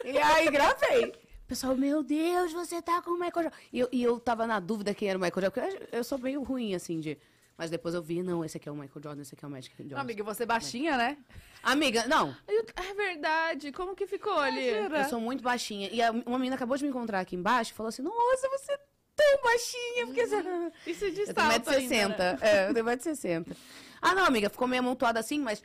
E 0.05 0.17
aí 0.17 0.49
gravei. 0.49 1.05
O 1.07 1.47
Pessoal, 1.47 1.75
meu 1.75 2.03
Deus, 2.03 2.53
você 2.53 2.81
tá 2.81 3.01
com 3.01 3.11
o 3.11 3.13
Michael 3.19 3.33
Jordan. 3.43 3.51
E 3.73 3.79
eu, 3.79 3.89
e 3.91 4.03
eu 4.03 4.19
tava 4.19 4.45
na 4.45 4.59
dúvida 4.59 4.93
quem 4.93 5.09
era 5.09 5.17
o 5.17 5.21
Michael 5.21 5.41
Jordan. 5.41 5.51
Porque 5.71 5.87
eu, 5.91 5.99
eu 5.99 6.03
sou 6.03 6.17
meio 6.19 6.43
ruim, 6.43 6.75
assim, 6.75 6.99
de... 6.99 7.17
Mas 7.59 7.69
depois 7.69 7.93
eu 7.93 8.01
vi, 8.01 8.23
não, 8.23 8.43
esse 8.45 8.55
aqui 8.55 8.69
é 8.69 8.71
o 8.71 8.75
Michael 8.75 9.01
Jordan, 9.03 9.21
esse 9.21 9.35
aqui 9.35 9.43
é 9.43 9.47
o 9.49 9.51
Magic 9.51 9.75
Jordan. 9.77 9.95
Não, 9.95 10.01
amiga, 10.01 10.23
você 10.23 10.45
baixinha, 10.45 10.95
né? 10.95 11.17
Amiga, 11.61 12.07
não, 12.07 12.33
É 12.47 12.93
verdade. 12.93 13.73
Como 13.73 13.93
que 13.93 14.07
ficou 14.07 14.39
ali? 14.39 14.69
Eu 15.03 15.09
sou 15.09 15.19
muito 15.19 15.43
baixinha. 15.43 15.89
E 15.91 16.01
a- 16.01 16.09
uma 16.25 16.37
menina 16.39 16.55
acabou 16.55 16.77
de 16.77 16.83
me 16.85 16.89
encontrar 16.89 17.19
aqui 17.19 17.35
embaixo 17.35 17.71
e 17.71 17.75
falou 17.75 17.89
assim, 17.89 18.01
nossa, 18.01 18.47
você 18.47 18.71
é 18.71 18.79
tão 19.13 19.43
baixinha. 19.43 20.05
Porque 20.05 20.25
você... 20.25 20.71
Isso 20.89 21.11
de 21.11 21.19
Eu 21.21 21.33
tenho 21.33 21.35
salto 21.51 21.69
ainda, 21.71 21.95
1,60m. 21.95 22.17
né? 22.17 22.37
É, 22.41 22.69
eu 22.69 22.73
tenho 22.73 22.85
1,60m. 22.85 23.57
Ah, 24.01 24.15
não, 24.15 24.23
amiga, 24.25 24.49
ficou 24.49 24.65
meio 24.65 24.79
amontoada 24.81 25.19
assim, 25.19 25.39
mas 25.41 25.61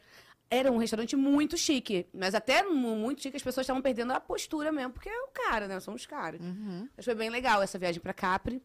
era 0.51 0.73
um 0.73 0.79
restaurante 0.79 1.15
muito 1.15 1.57
chique. 1.57 2.09
Mas 2.13 2.35
até 2.35 2.65
mu- 2.65 2.97
muito 2.97 3.23
chique, 3.23 3.37
as 3.37 3.43
pessoas 3.45 3.63
estavam 3.65 3.81
perdendo 3.81 4.13
a 4.13 4.19
postura 4.19 4.73
mesmo, 4.73 4.93
porque 4.93 5.09
é 5.09 5.21
o 5.23 5.29
cara, 5.29 5.69
né? 5.69 5.79
Somos 5.79 6.05
caras. 6.07 6.41
Uhum. 6.41 6.89
Mas 6.97 7.05
foi 7.05 7.15
bem 7.15 7.31
legal 7.31 7.63
essa 7.63 7.79
viagem 7.79 8.01
pra 8.01 8.13
Capri. 8.13 8.61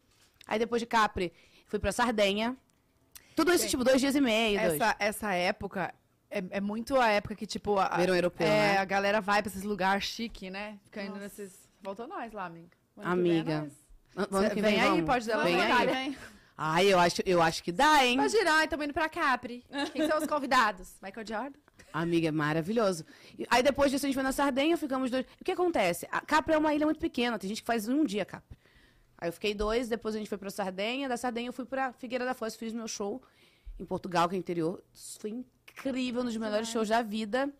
Aí 0.48 0.58
depois 0.58 0.82
de 0.82 0.86
Capri, 0.86 1.32
fui 1.68 1.78
pra 1.78 1.92
Sardenha. 1.92 2.56
Tudo 3.36 3.50
isso, 3.52 3.62
Gente, 3.62 3.70
tipo, 3.70 3.84
dois 3.84 4.00
dias 4.00 4.14
e 4.14 4.20
meio. 4.20 4.60
dois. 4.60 4.74
Essa, 4.74 4.96
essa 4.98 5.32
época 5.34 5.94
é, 6.30 6.42
é 6.50 6.60
muito 6.60 6.96
a 7.00 7.08
época 7.08 7.34
que, 7.34 7.46
tipo, 7.46 7.78
a, 7.78 7.96
Verão 7.96 8.14
europeu, 8.14 8.46
é, 8.46 8.50
né? 8.74 8.78
a 8.78 8.84
galera 8.84 9.20
vai 9.20 9.42
pra 9.42 9.50
esses 9.50 9.62
lugares 9.62 10.04
chique, 10.04 10.50
né? 10.50 10.78
Fica 10.84 11.02
indo 11.02 11.10
Nossa. 11.12 11.22
nesses. 11.22 11.68
Faltou 11.82 12.06
nós 12.06 12.32
lá, 12.32 12.44
amiga. 12.46 12.68
Ano 12.96 13.16
que 13.16 13.22
vem 13.22 13.38
Amiga. 13.40 13.70
ano 14.16 14.38
Cê- 14.48 14.50
que 14.54 14.60
vem 14.62 14.80
aí, 14.80 14.88
vamos? 14.90 15.04
pode 15.06 15.26
dar 15.26 15.42
Vem 15.42 15.54
uma 15.54 15.64
aí. 15.64 15.72
olhada. 15.72 15.92
Vem. 15.92 16.16
Ai, 16.62 16.92
eu 16.92 16.98
acho, 16.98 17.22
eu 17.24 17.40
acho 17.40 17.62
que 17.64 17.72
dá, 17.72 18.04
hein? 18.04 18.18
Pra 18.18 18.28
girar, 18.28 18.64
estamos 18.64 18.84
indo 18.84 18.92
pra 18.92 19.08
Capri. 19.08 19.64
Quem 19.94 20.06
são 20.06 20.18
os 20.18 20.26
convidados? 20.26 20.94
Michael 21.02 21.26
Jordan? 21.26 21.58
Amiga, 21.90 22.28
é 22.28 22.30
maravilhoso. 22.30 23.04
Aí 23.48 23.62
depois 23.62 23.90
disso 23.90 24.04
a 24.04 24.08
gente 24.08 24.14
foi 24.14 24.22
na 24.22 24.30
Sardenha, 24.30 24.76
ficamos 24.76 25.10
dois. 25.10 25.24
O 25.40 25.44
que 25.44 25.52
acontece? 25.52 26.06
A 26.12 26.20
Capri 26.20 26.52
é 26.54 26.58
uma 26.58 26.74
ilha 26.74 26.84
muito 26.84 27.00
pequena, 27.00 27.38
tem 27.38 27.48
gente 27.48 27.62
que 27.62 27.66
faz 27.66 27.88
um 27.88 28.04
dia 28.04 28.26
Capri. 28.26 28.58
Aí 29.20 29.28
eu 29.28 29.32
fiquei 29.32 29.52
dois, 29.54 29.88
depois 29.88 30.14
a 30.14 30.18
gente 30.18 30.28
foi 30.28 30.38
pra 30.38 30.50
Sardenha, 30.50 31.08
da 31.08 31.16
Sardenha 31.16 31.48
eu 31.48 31.52
fui 31.52 31.64
pra 31.66 31.92
Figueira 31.92 32.24
da 32.24 32.32
Foz, 32.34 32.56
fiz 32.56 32.72
meu 32.72 32.88
show 32.88 33.22
em 33.78 33.84
Portugal, 33.84 34.28
que 34.28 34.34
é 34.34 34.38
interior. 34.38 34.82
Isso 34.94 35.18
foi 35.20 35.30
incrível, 35.30 36.22
um 36.22 36.24
dos 36.24 36.36
melhores 36.36 36.68
shows 36.68 36.88
da 36.88 37.02
vida. 37.02 37.52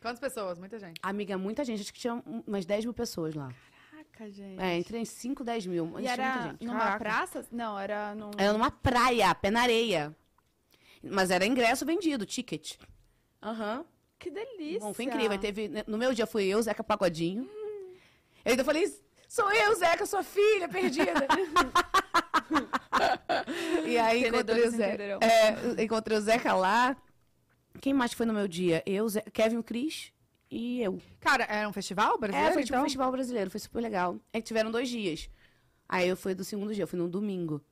Quantas 0.00 0.20
pessoas? 0.20 0.58
Muita 0.58 0.78
gente. 0.78 0.98
Amiga, 1.02 1.36
muita 1.38 1.64
gente, 1.64 1.80
acho 1.82 1.92
que 1.92 2.00
tinha 2.00 2.14
um- 2.14 2.42
umas 2.46 2.64
10 2.64 2.84
mil 2.84 2.94
pessoas 2.94 3.34
lá. 3.34 3.52
Caraca, 3.90 4.30
gente. 4.30 4.60
É, 4.60 4.76
entre 4.78 5.04
5 5.04 5.42
e 5.42 5.46
10 5.46 5.66
mil. 5.66 5.84
E 5.84 5.88
tinha 5.88 5.92
muita 5.92 6.10
era 6.12 6.42
gente. 6.50 6.64
numa 6.66 6.78
Caraca. 6.78 6.98
praça? 6.98 7.46
Não, 7.50 7.78
era 7.78 8.14
num... 8.14 8.30
Era 8.36 8.52
numa 8.52 8.70
praia, 8.70 9.34
pé 9.34 9.50
na 9.50 9.62
areia. 9.62 10.14
Mas 11.02 11.30
era 11.30 11.44
ingresso 11.46 11.84
vendido, 11.84 12.24
ticket. 12.26 12.76
Aham. 13.42 13.84
Que 14.18 14.30
delícia. 14.30 14.80
Bom, 14.80 14.94
foi 14.94 15.04
incrível. 15.04 15.32
Aí 15.32 15.38
Teve, 15.38 15.68
né, 15.68 15.82
no 15.86 15.98
meu 15.98 16.14
dia 16.14 16.26
fui 16.26 16.44
eu, 16.44 16.62
Zeca 16.62 16.84
Pagodinho. 16.84 17.42
Eu 18.44 18.50
ainda 18.52 18.64
falei, 18.64 18.86
sou 19.32 19.50
eu, 19.50 19.74
Zeca, 19.76 20.04
sua 20.04 20.22
filha 20.22 20.68
perdida. 20.68 21.26
e 23.86 23.96
aí 23.96 24.28
encontrei 24.28 24.66
o 24.66 24.70
Zeca. 24.70 25.02
É, 25.24 25.82
encontrei 25.82 26.18
o 26.18 26.20
Zeca 26.20 26.52
lá. 26.52 26.94
Quem 27.80 27.94
mais 27.94 28.12
foi 28.12 28.26
no 28.26 28.34
meu 28.34 28.46
dia? 28.46 28.82
Eu, 28.84 29.06
Kevin, 29.32 29.56
o 29.56 29.62
Cris 29.62 30.12
e 30.50 30.82
eu. 30.82 31.00
Cara, 31.18 31.44
era 31.44 31.66
um 31.66 31.72
festival 31.72 32.18
brasileiro? 32.18 32.50
É, 32.50 32.52
foi 32.52 32.62
tipo 32.62 32.74
então? 32.74 32.82
um 32.82 32.84
festival 32.84 33.10
brasileiro, 33.10 33.50
foi 33.50 33.58
super 33.58 33.80
legal. 33.80 34.20
É 34.34 34.38
que 34.38 34.46
tiveram 34.46 34.70
dois 34.70 34.90
dias. 34.90 35.30
Aí 35.88 36.06
eu 36.06 36.16
fui 36.16 36.34
do 36.34 36.44
segundo 36.44 36.74
dia, 36.74 36.84
eu 36.84 36.88
fui 36.88 36.98
no 36.98 37.08
domingo. 37.08 37.64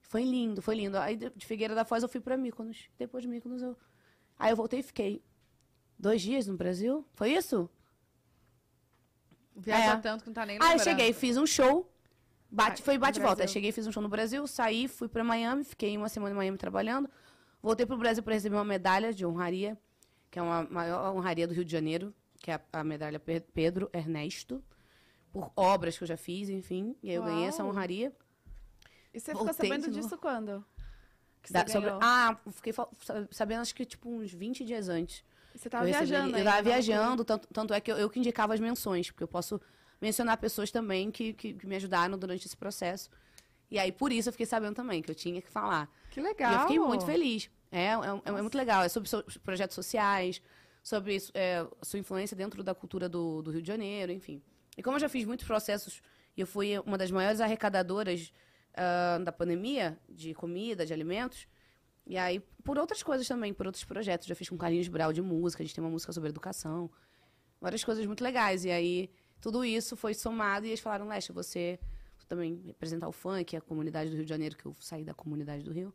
Foi 0.00 0.22
lindo, 0.22 0.62
foi 0.62 0.76
lindo. 0.76 0.96
Aí 0.96 1.16
de 1.16 1.28
de 1.30 1.44
Figueira 1.44 1.74
da 1.74 1.84
Foz 1.84 2.04
eu 2.04 2.08
fui 2.08 2.20
pra 2.20 2.36
Mykonos. 2.36 2.88
Depois 2.96 3.24
de 3.24 3.28
Mykonos 3.28 3.62
eu... 3.62 3.76
Aí 4.38 4.52
eu 4.52 4.56
voltei 4.56 4.78
e 4.78 4.84
fiquei 4.84 5.24
dois 5.98 6.22
dias 6.22 6.46
no 6.46 6.56
Brasil. 6.56 7.04
Foi 7.14 7.32
isso? 7.32 7.68
Viaja 9.56 9.92
É. 9.92 9.96
tanto 9.98 10.22
que 10.24 10.30
não 10.30 10.34
tá 10.34 10.46
nem 10.46 10.56
Ah, 10.56 10.58
eu 10.58 10.68
lembrando. 10.70 10.84
cheguei, 10.84 11.12
fiz 11.12 11.36
um 11.36 11.46
show. 11.46 11.90
Bate, 12.50 12.82
foi 12.82 12.94
no 12.94 13.00
bate 13.00 13.18
e 13.20 13.22
volta. 13.22 13.46
Cheguei, 13.46 13.70
fiz 13.70 13.86
um 13.86 13.92
show 13.92 14.02
no 14.02 14.08
Brasil, 14.08 14.46
saí, 14.46 14.88
fui 14.88 15.08
pra 15.08 15.22
Miami, 15.22 15.62
fiquei 15.64 15.96
uma 15.96 16.08
semana 16.08 16.34
em 16.34 16.36
Miami 16.36 16.58
trabalhando. 16.58 17.08
Voltei 17.62 17.86
pro 17.86 17.96
Brasil 17.96 18.22
para 18.22 18.34
receber 18.34 18.56
uma 18.56 18.64
medalha 18.64 19.12
de 19.12 19.24
honraria, 19.24 19.78
que 20.30 20.38
é 20.38 20.42
uma 20.42 20.64
maior 20.64 21.14
honraria 21.14 21.46
do 21.46 21.54
Rio 21.54 21.64
de 21.64 21.70
Janeiro, 21.70 22.12
que 22.38 22.50
é 22.50 22.54
a, 22.54 22.80
a 22.80 22.84
medalha 22.84 23.20
Pe- 23.20 23.40
Pedro 23.54 23.88
Ernesto, 23.92 24.64
por 25.32 25.52
obras 25.54 25.96
que 25.96 26.02
eu 26.02 26.08
já 26.08 26.16
fiz, 26.16 26.48
enfim. 26.48 26.96
E 27.02 27.10
aí 27.10 27.14
eu 27.16 27.22
ganhei 27.22 27.44
essa 27.46 27.62
Uau. 27.62 27.70
honraria. 27.70 28.12
E 29.14 29.20
você 29.20 29.32
ficou 29.32 29.52
sabendo 29.52 29.86
novo. 29.86 30.00
disso 30.00 30.16
quando? 30.18 30.64
Que 31.42 31.52
Da- 31.52 31.64
você 31.66 31.72
sobre- 31.72 31.90
ah, 32.00 32.36
fiquei 32.50 32.72
sabendo 33.30 33.60
acho 33.60 33.74
que 33.74 33.84
tipo 33.84 34.08
uns 34.10 34.32
20 34.32 34.64
dias 34.64 34.88
antes. 34.88 35.22
Você 35.54 35.68
tava 35.68 35.84
eu 35.84 35.88
recebi- 35.88 36.06
viajando 36.10 36.38
Eu 36.38 36.44
tava 36.44 36.56
ainda, 36.56 36.56
né? 36.56 36.62
viajando, 36.62 37.24
tanto, 37.24 37.48
tanto 37.52 37.74
é 37.74 37.80
que 37.80 37.90
eu, 37.90 37.96
eu 37.96 38.08
que 38.10 38.18
indicava 38.18 38.54
as 38.54 38.60
menções, 38.60 39.10
porque 39.10 39.24
eu 39.24 39.28
posso 39.28 39.60
mencionar 40.00 40.36
pessoas 40.38 40.70
também 40.70 41.10
que, 41.10 41.32
que, 41.32 41.54
que 41.54 41.66
me 41.66 41.76
ajudaram 41.76 42.16
durante 42.18 42.46
esse 42.46 42.56
processo. 42.56 43.10
E 43.70 43.78
aí, 43.78 43.92
por 43.92 44.10
isso, 44.12 44.28
eu 44.28 44.32
fiquei 44.32 44.46
sabendo 44.46 44.74
também 44.74 45.00
que 45.02 45.10
eu 45.10 45.14
tinha 45.14 45.40
que 45.40 45.50
falar. 45.50 45.88
Que 46.10 46.20
legal. 46.20 46.50
E 46.52 46.54
eu 46.54 46.60
fiquei 46.62 46.78
muito 46.80 47.04
feliz. 47.06 47.50
É, 47.70 47.86
é, 47.86 47.96
é 48.24 48.32
muito 48.42 48.56
legal. 48.56 48.82
É 48.82 48.88
sobre 48.88 49.08
so- 49.08 49.22
projetos 49.44 49.74
sociais, 49.74 50.42
sobre 50.82 51.18
é, 51.34 51.64
sua 51.82 51.98
influência 51.98 52.36
dentro 52.36 52.62
da 52.64 52.74
cultura 52.74 53.08
do, 53.08 53.42
do 53.42 53.50
Rio 53.50 53.62
de 53.62 53.68
Janeiro, 53.68 54.10
enfim. 54.10 54.42
E 54.76 54.82
como 54.82 54.96
eu 54.96 55.00
já 55.00 55.08
fiz 55.08 55.24
muitos 55.24 55.46
processos, 55.46 56.00
e 56.36 56.40
eu 56.40 56.46
fui 56.46 56.78
uma 56.80 56.96
das 56.98 57.10
maiores 57.10 57.40
arrecadadoras 57.40 58.32
ah, 58.74 59.18
da 59.22 59.30
pandemia, 59.30 59.98
de 60.08 60.32
comida, 60.34 60.86
de 60.86 60.92
alimentos, 60.92 61.46
e 62.06 62.16
aí, 62.16 62.40
por 62.64 62.78
outras 62.78 63.02
coisas 63.02 63.26
também, 63.28 63.52
por 63.54 63.66
outros 63.66 63.84
projetos. 63.84 64.26
Já 64.26 64.34
fiz 64.34 64.48
com 64.48 64.56
Carlinhos 64.58 64.88
Brau 64.88 65.12
de 65.12 65.22
música, 65.22 65.62
a 65.62 65.66
gente 65.66 65.74
tem 65.74 65.82
uma 65.84 65.90
música 65.90 66.12
sobre 66.12 66.28
educação. 66.30 66.90
Várias 67.60 67.84
coisas 67.84 68.04
muito 68.06 68.22
legais. 68.24 68.64
E 68.64 68.70
aí, 68.70 69.10
tudo 69.40 69.64
isso 69.64 69.96
foi 69.96 70.14
somado 70.14 70.66
e 70.66 70.70
eles 70.70 70.80
falaram, 70.80 71.06
Leste, 71.06 71.32
você 71.32 71.78
também 72.28 72.62
representar 72.66 73.08
o 73.08 73.12
funk, 73.12 73.56
a 73.56 73.60
comunidade 73.60 74.08
do 74.10 74.14
Rio 74.16 74.24
de 74.24 74.28
Janeiro, 74.28 74.56
que 74.56 74.64
eu 74.64 74.74
saí 74.78 75.04
da 75.04 75.12
comunidade 75.12 75.64
do 75.64 75.72
Rio. 75.72 75.92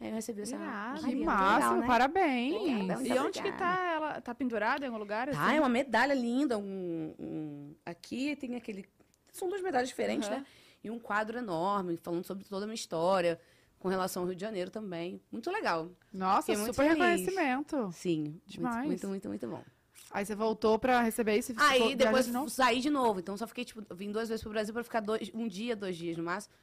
Aí 0.00 0.08
eu 0.08 0.14
recebi 0.14 0.42
essa 0.42 0.56
Irado. 0.56 1.00
Que 1.00 1.14
legal, 1.14 1.76
né? 1.78 1.86
parabéns. 1.86 2.54
Obrigada. 2.54 3.02
E 3.02 3.08
Muito 3.08 3.22
onde 3.22 3.32
que 3.40 3.48
obrigada. 3.48 3.76
tá 3.76 3.92
ela? 3.94 4.20
Tá 4.20 4.34
pendurada 4.34 4.84
em 4.84 4.88
algum 4.88 4.98
lugar? 4.98 5.30
Tá, 5.30 5.46
assim? 5.46 5.56
é 5.56 5.60
uma 5.60 5.68
medalha 5.68 6.12
linda. 6.12 6.58
Um, 6.58 7.14
um- 7.18 7.74
Aqui 7.86 8.36
tem 8.36 8.56
aquele. 8.56 8.84
São 9.32 9.48
duas 9.48 9.62
medalhas 9.62 9.88
diferentes, 9.88 10.28
Aham. 10.28 10.38
né? 10.40 10.46
E 10.84 10.90
um 10.90 10.98
quadro 10.98 11.38
enorme, 11.38 11.96
falando 11.96 12.24
sobre 12.26 12.44
toda 12.44 12.64
a 12.64 12.66
minha 12.66 12.74
história, 12.74 13.40
com 13.78 13.88
relação 13.88 14.22
ao 14.22 14.26
Rio 14.28 14.34
de 14.36 14.40
Janeiro 14.40 14.70
também. 14.70 15.20
Muito 15.30 15.50
legal. 15.50 15.90
Nossa, 16.12 16.52
Fiquei 16.52 16.64
super 16.66 16.88
reconhecimento. 16.90 17.90
Sim. 17.92 18.40
Demais. 18.46 18.86
Muito, 18.86 19.06
muito, 19.08 19.28
muito, 19.28 19.28
muito 19.28 19.48
bom. 19.48 19.62
Aí 20.10 20.24
você 20.24 20.34
voltou 20.34 20.78
pra 20.78 21.02
receber 21.02 21.36
isso 21.36 21.52
Aí 21.56 21.94
depois 21.94 22.26
de 22.26 22.32
novo? 22.32 22.48
saí 22.48 22.80
de 22.80 22.88
novo. 22.90 23.20
Então 23.20 23.36
só 23.36 23.46
fiquei, 23.46 23.64
tipo, 23.64 23.82
vim 23.94 24.10
duas 24.12 24.28
vezes 24.28 24.42
pro 24.42 24.50
Brasil 24.52 24.72
pra 24.72 24.84
ficar 24.84 25.00
dois, 25.00 25.30
um 25.34 25.46
dia, 25.48 25.74
dois 25.76 25.96
dias 25.96 26.16
no 26.16 26.22
máximo. 26.24 26.54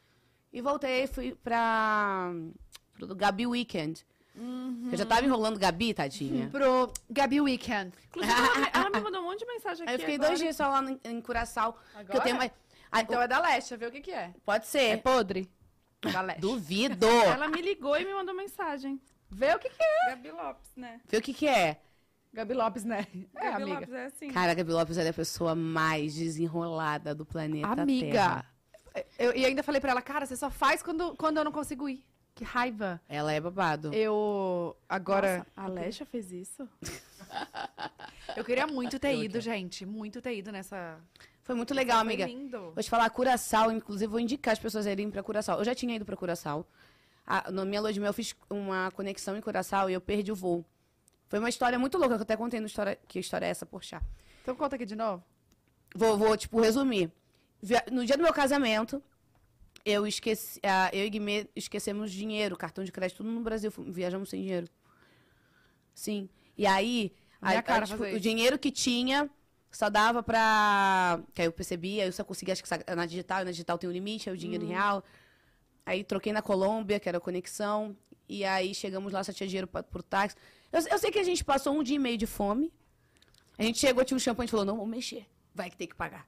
E 0.52 0.62
voltei, 0.62 1.08
fui 1.08 1.36
pra. 1.44 2.32
pro 2.94 3.16
Gabi 3.16 3.46
Weekend. 3.48 4.06
Eu 4.92 4.98
já 4.98 5.06
tava 5.06 5.24
enrolando 5.26 5.60
Gabi, 5.60 5.94
tadinha. 5.94 6.50
Pro 6.50 6.92
Gabi 7.10 7.40
Weekend. 7.42 7.92
Inclusive, 8.08 8.34
ela, 8.36 8.60
me- 8.60 8.70
ela 8.74 8.90
me 8.90 9.00
mandou 9.02 9.22
um 9.22 9.26
monte 9.26 9.40
de 9.40 9.46
mensagem 9.46 9.84
aqui 9.84 9.90
Aí 9.92 9.96
eu 9.96 10.00
fiquei 10.00 10.16
agora. 10.16 10.30
dois 10.30 10.40
dias 10.40 10.56
só 10.56 10.68
lá 10.70 10.84
em, 10.84 11.00
em 11.04 11.22
Curaçao. 11.22 11.74
Que 11.74 11.80
eu 11.98 12.00
Agora? 12.00 12.22
tenho 12.22 12.52
Então 13.02 13.22
é 13.22 13.28
da 13.28 13.40
Leste, 13.40 13.76
vê 13.78 13.86
o 13.88 13.92
que 13.92 14.02
que 14.02 14.12
é. 14.12 14.34
Pode 14.44 14.64
É 14.66 14.68
ser. 14.68 15.02
podre? 15.04 15.48
Da 16.12 16.22
Leste. 16.22 16.42
Duvido. 16.42 17.08
Ela 17.08 17.48
me 17.48 17.62
ligou 17.62 17.98
e 17.98 18.06
me 18.06 18.14
mandou 18.14 18.36
mensagem. 18.36 19.00
Vê 19.30 19.54
o 19.56 19.60
que 19.60 19.70
que 19.70 19.82
é. 19.84 20.10
Gabi 20.10 20.32
Lopes, 20.32 20.72
né? 20.76 21.02
Vê 21.08 21.18
o 21.18 21.22
que 21.22 21.34
que 21.34 21.48
é. 21.48 21.82
Gabi 22.34 22.54
Lopes, 22.54 22.84
né? 22.84 23.08
É, 23.36 23.52
Gabi 23.52 23.64
amiga. 23.64 23.80
Lopes 23.80 23.94
é 23.94 24.06
assim. 24.06 24.32
Cara, 24.32 24.52
a 24.52 24.56
Gabi 24.56 24.72
Lopes 24.72 24.98
é 24.98 25.08
a 25.10 25.14
pessoa 25.14 25.56
mais 25.56 26.16
desenrolada 26.16 27.14
do 27.16 27.26
planeta 27.26 27.82
Amiga. 27.82 28.12
Terra. 28.12 28.46
Eu, 29.18 29.36
e 29.36 29.46
ainda 29.46 29.64
falei 29.64 29.82
pra 29.82 29.92
ela, 29.92 30.02
cara, 30.02 30.26
você 30.26 30.36
só 30.36 30.50
faz 30.52 30.84
quando, 30.84 31.16
quando 31.16 31.38
eu 31.38 31.44
não 31.44 31.52
consigo 31.52 31.90
ir. 31.90 32.04
Que 32.36 32.44
raiva. 32.44 33.00
Ela 33.08 33.32
é 33.32 33.40
babado. 33.40 33.94
Eu. 33.94 34.76
Agora. 34.90 35.40
Nossa, 35.40 35.50
a 35.56 35.64
Alexa 35.66 36.06
fez 36.06 36.32
isso? 36.32 36.68
Eu 38.36 38.44
queria 38.44 38.66
muito 38.66 38.98
ter 39.00 39.14
Eu 39.14 39.24
ido, 39.24 39.34
quero. 39.34 39.42
gente. 39.42 39.86
Muito 39.86 40.22
ter 40.22 40.36
ido 40.36 40.52
nessa. 40.52 41.00
Foi 41.44 41.54
muito 41.56 41.74
legal, 41.74 42.00
amiga. 42.00 42.26
lindo. 42.26 42.72
Vou 42.72 42.82
te 42.82 42.90
falar, 42.90 43.10
Curaçao, 43.10 43.70
inclusive, 43.70 44.10
vou 44.10 44.20
indicar 44.20 44.54
as 44.54 44.60
pessoas 44.60 44.88
a 44.88 44.92
irem 44.92 45.12
pra 45.12 45.22
Curaçao. 45.22 45.60
Eu 45.60 45.66
já 45.66 45.76
tinha 45.76 45.96
ido 45.96 46.06
pra 46.06 46.16
Curaçao. 46.16 46.66
A, 47.28 47.52
na 47.52 47.66
minha 47.66 47.82
lua 47.82 47.92
de 47.92 48.00
mel, 48.00 48.10
eu 48.10 48.14
fiz 48.14 48.34
uma 48.50 48.90
conexão 48.92 49.36
em 49.36 49.42
Curaçao 49.42 49.90
e 49.90 49.94
eu 49.94 50.02
perdi 50.02 50.32
o 50.32 50.36
voo. 50.36 50.66
Foi 51.28 51.40
uma 51.40 51.50
história 51.50 51.78
muito 51.78 51.98
louca, 51.98 52.16
que 52.16 52.22
eu 52.22 52.24
até 52.24 52.38
contei 52.38 52.60
no 52.60 52.66
história, 52.66 52.98
que 53.08 53.20
história 53.20 53.46
é 53.46 53.50
essa, 53.50 53.66
poxa. 53.66 54.02
Então 54.42 54.56
conta 54.56 54.76
aqui 54.76 54.86
de 54.86 54.96
novo. 54.96 55.24
Vou, 55.94 56.18
vou, 56.18 56.36
tipo, 56.38 56.62
resumir. 56.62 57.12
No 57.92 58.06
dia 58.06 58.16
do 58.16 58.24
meu 58.24 58.34
casamento, 58.34 59.04
eu 59.86 60.08
esqueci. 60.08 60.62
eu 60.94 61.06
e 61.06 61.10
Guimê 61.10 61.48
esquecemos 61.56 62.12
dinheiro, 62.12 62.56
cartão 62.56 62.84
de 62.84 62.92
crédito, 62.92 63.18
tudo 63.18 63.32
no 63.32 63.42
Brasil. 63.42 63.72
Viajamos 63.78 64.30
sem 64.30 64.42
dinheiro. 64.42 64.68
Sim. 65.94 66.30
E 66.58 66.66
aí, 66.66 67.14
tipo, 67.86 68.04
o 68.04 68.20
dinheiro 68.20 68.58
que 68.58 68.72
tinha 68.72 69.30
só 69.78 69.90
dava 69.90 70.22
pra. 70.22 71.20
Que 71.34 71.42
aí 71.42 71.48
eu 71.48 71.52
percebi, 71.52 72.00
aí 72.02 72.08
eu 72.08 72.14
só 72.14 72.24
conseguia, 72.24 72.54
acho 72.54 72.64
que 72.64 72.96
na 72.96 73.06
digital, 73.06 73.42
e 73.42 73.46
na 73.46 73.52
digital 73.52 73.78
tem 73.78 73.90
um 73.90 73.94
limite, 73.94 74.30
aí 74.30 74.36
o 74.36 74.38
dinheiro 74.38 74.64
em 74.64 74.68
real. 74.68 75.04
Aí 75.86 76.04
troquei 76.04 76.32
na 76.32 76.42
Colômbia, 76.42 77.00
que 77.00 77.10
era 77.10 77.18
a 77.18 77.22
conexão. 77.22 77.96
E 78.28 78.46
aí 78.46 78.74
chegamos 78.74 79.12
lá, 79.12 79.24
só 79.24 79.34
tinha 79.34 79.48
dinheiro 79.48 79.68
pra, 79.68 79.84
pro 79.84 80.02
táxi. 80.02 80.36
Eu, 80.72 80.82
eu 80.88 80.98
sei 80.98 81.12
que 81.12 81.20
a 81.20 81.24
gente 81.24 81.44
passou 81.44 81.78
um 81.78 81.84
dia 81.84 81.98
e 81.98 82.00
meio 82.00 82.18
de 82.18 82.26
fome. 82.26 82.72
A 83.58 83.64
gente 83.64 83.80
chegou, 83.80 84.04
tinha 84.04 84.18
um 84.18 84.20
a 84.20 84.42
gente 84.42 84.50
falou, 84.50 84.66
não, 84.66 84.78
vamos 84.78 84.90
mexer. 84.90 85.26
Vai 85.54 85.70
que 85.70 85.78
tem 85.78 85.88
que 85.88 85.96
pagar. 85.96 86.26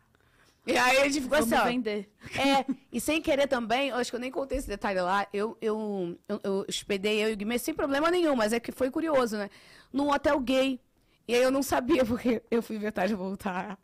E 0.68 0.78
aí 0.78 0.98
a 0.98 1.04
gente 1.04 1.22
ficou 1.22 1.38
Vamos 1.38 1.54
assim, 1.54 1.62
ó. 1.62 1.66
vender. 1.66 2.10
É, 2.36 2.66
e 2.92 3.00
sem 3.00 3.22
querer 3.22 3.48
também, 3.48 3.92
acho 3.92 4.10
que 4.10 4.16
eu 4.16 4.20
nem 4.20 4.32
contei 4.32 4.58
esse 4.58 4.68
detalhe 4.68 5.00
lá, 5.00 5.28
eu, 5.32 5.56
eu, 5.62 6.18
eu, 6.28 6.42
eu 6.44 6.66
hospedei 6.68 7.24
eu 7.24 7.30
e 7.30 7.34
o 7.34 7.38
Guimê 7.38 7.60
sem 7.60 7.74
problema 7.74 8.10
nenhum, 8.10 8.36
mas 8.36 8.52
é 8.52 8.60
que 8.60 8.72
foi 8.72 8.90
curioso, 8.90 9.38
né? 9.38 9.50
Num 9.94 10.10
hotel 10.10 10.40
gay. 10.40 10.80
E 11.28 11.34
aí 11.34 11.42
eu 11.42 11.52
não 11.52 11.64
sabia, 11.64 12.06
porque 12.06 12.42
eu 12.50 12.62
fui 12.62 12.76
inventar 12.76 13.08
de 13.08 13.16
montar. 13.16 13.78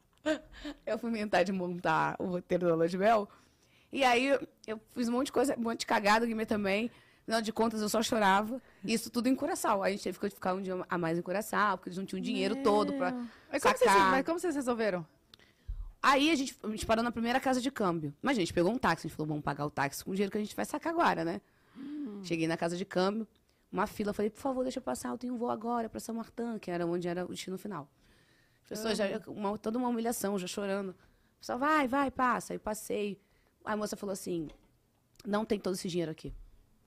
Eu 0.86 1.00
fui 1.00 1.10
inventar 1.10 1.44
de 1.44 1.52
montar 1.52 2.16
o 2.20 2.26
roteiro 2.26 2.68
da 2.68 2.76
Lua 2.76 2.88
de 2.88 2.98
Mel. 2.98 3.28
E 3.92 4.04
aí 4.04 4.38
eu, 4.68 4.80
fiz 4.94 5.10
um 5.10 5.14
monte 5.14 5.28
de 5.28 5.32
coisa, 5.32 5.56
um 5.58 5.64
monte 5.64 5.80
de 5.82 5.86
cagada, 5.86 6.24
o 6.24 6.28
Guimê 6.28 6.46
também. 6.46 6.92
Afinal 7.24 7.42
de 7.42 7.52
contas, 7.52 7.82
eu 7.82 7.90
só 7.90 8.02
chorava. 8.02 8.62
Isso 8.84 9.10
tudo 9.10 9.28
em 9.28 9.36
Curaçao. 9.36 9.84
Aí 9.84 9.94
a 9.94 9.96
gente 9.96 10.04
teve 10.04 10.20
que 10.20 10.30
ficar 10.30 10.54
um 10.54 10.62
dia 10.62 10.86
a 10.88 10.98
mais 10.98 11.18
em 11.18 11.22
Curaçao, 11.22 11.78
porque 11.78 11.90
eles 11.90 11.98
não 11.98 12.06
tinham 12.06 12.22
dinheiro 12.22 12.56
todo 12.64 12.94
pra 12.94 13.12
Mas 13.52 13.62
como, 13.62 13.78
vocês, 13.78 13.92
mas 13.92 14.26
como 14.26 14.40
vocês 14.40 14.56
resolveram? 14.56 15.06
Aí 16.02 16.32
a 16.32 16.36
gente, 16.36 16.58
a 16.64 16.68
gente 16.70 16.86
parou 16.86 17.04
na 17.04 17.12
primeira 17.12 17.40
casa 17.40 17.62
de 17.62 17.70
câmbio. 17.70 18.14
Mas 18.22 18.38
a 18.38 18.40
gente 18.40 18.54
pegou 18.54 18.72
um 18.72 18.78
táxi, 18.78 19.06
a 19.06 19.08
gente 19.08 19.16
falou, 19.16 19.28
vamos 19.28 19.44
pagar 19.44 19.66
o 19.66 19.70
táxi 19.70 20.04
com 20.04 20.12
o 20.12 20.14
dinheiro 20.16 20.32
que 20.32 20.38
a 20.38 20.42
gente 20.42 20.56
vai 20.56 20.66
sacar 20.66 20.94
agora, 20.94 21.24
né? 21.24 21.42
Cheguei 22.24 22.48
na 22.48 22.58
casa 22.58 22.76
de 22.76 22.86
câmbio, 22.86 23.28
uma 23.72 23.88
fila, 23.88 24.10
eu 24.10 24.14
falei, 24.14 24.30
por 24.30 24.40
favor, 24.42 24.64
deixa 24.64 24.80
eu 24.80 24.84
passar, 24.84 25.10
eu 25.10 25.18
tenho 25.18 25.34
um 25.34 25.38
voo 25.38 25.50
agora 25.50 25.88
pra 25.90 26.00
São 26.00 26.16
Martin, 26.16 26.58
que 26.60 26.70
era 26.70 26.86
onde 26.86 27.08
era 27.08 27.26
o 27.26 27.30
destino 27.30 27.58
final. 27.58 27.88
As 28.64 28.70
pessoas 28.70 28.98
já, 28.98 29.06
uma- 29.28 29.58
toda 29.58 29.78
uma 29.78 29.88
humilhação, 29.88 30.38
já 30.38 30.48
chorando. 30.48 30.90
O 30.90 31.40
pessoal, 31.40 31.58
vai, 31.60 31.88
vai, 31.88 32.12
passa. 32.12 32.54
Aí 32.54 32.60
passei. 32.60 33.20
A 33.66 33.76
moça 33.76 33.96
falou 33.98 34.14
assim, 34.14 34.48
não 35.26 35.46
tem 35.46 35.60
todo 35.60 35.74
esse 35.76 35.88
dinheiro 35.88 36.12
aqui. 36.12 36.34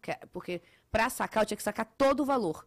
Que- 0.03 0.19
Porque 0.33 0.63
pra 0.91 1.09
sacar, 1.11 1.43
eu 1.43 1.47
tinha 1.47 1.57
que 1.57 1.63
sacar 1.63 1.87
todo 1.99 2.21
o 2.21 2.25
valor. 2.25 2.67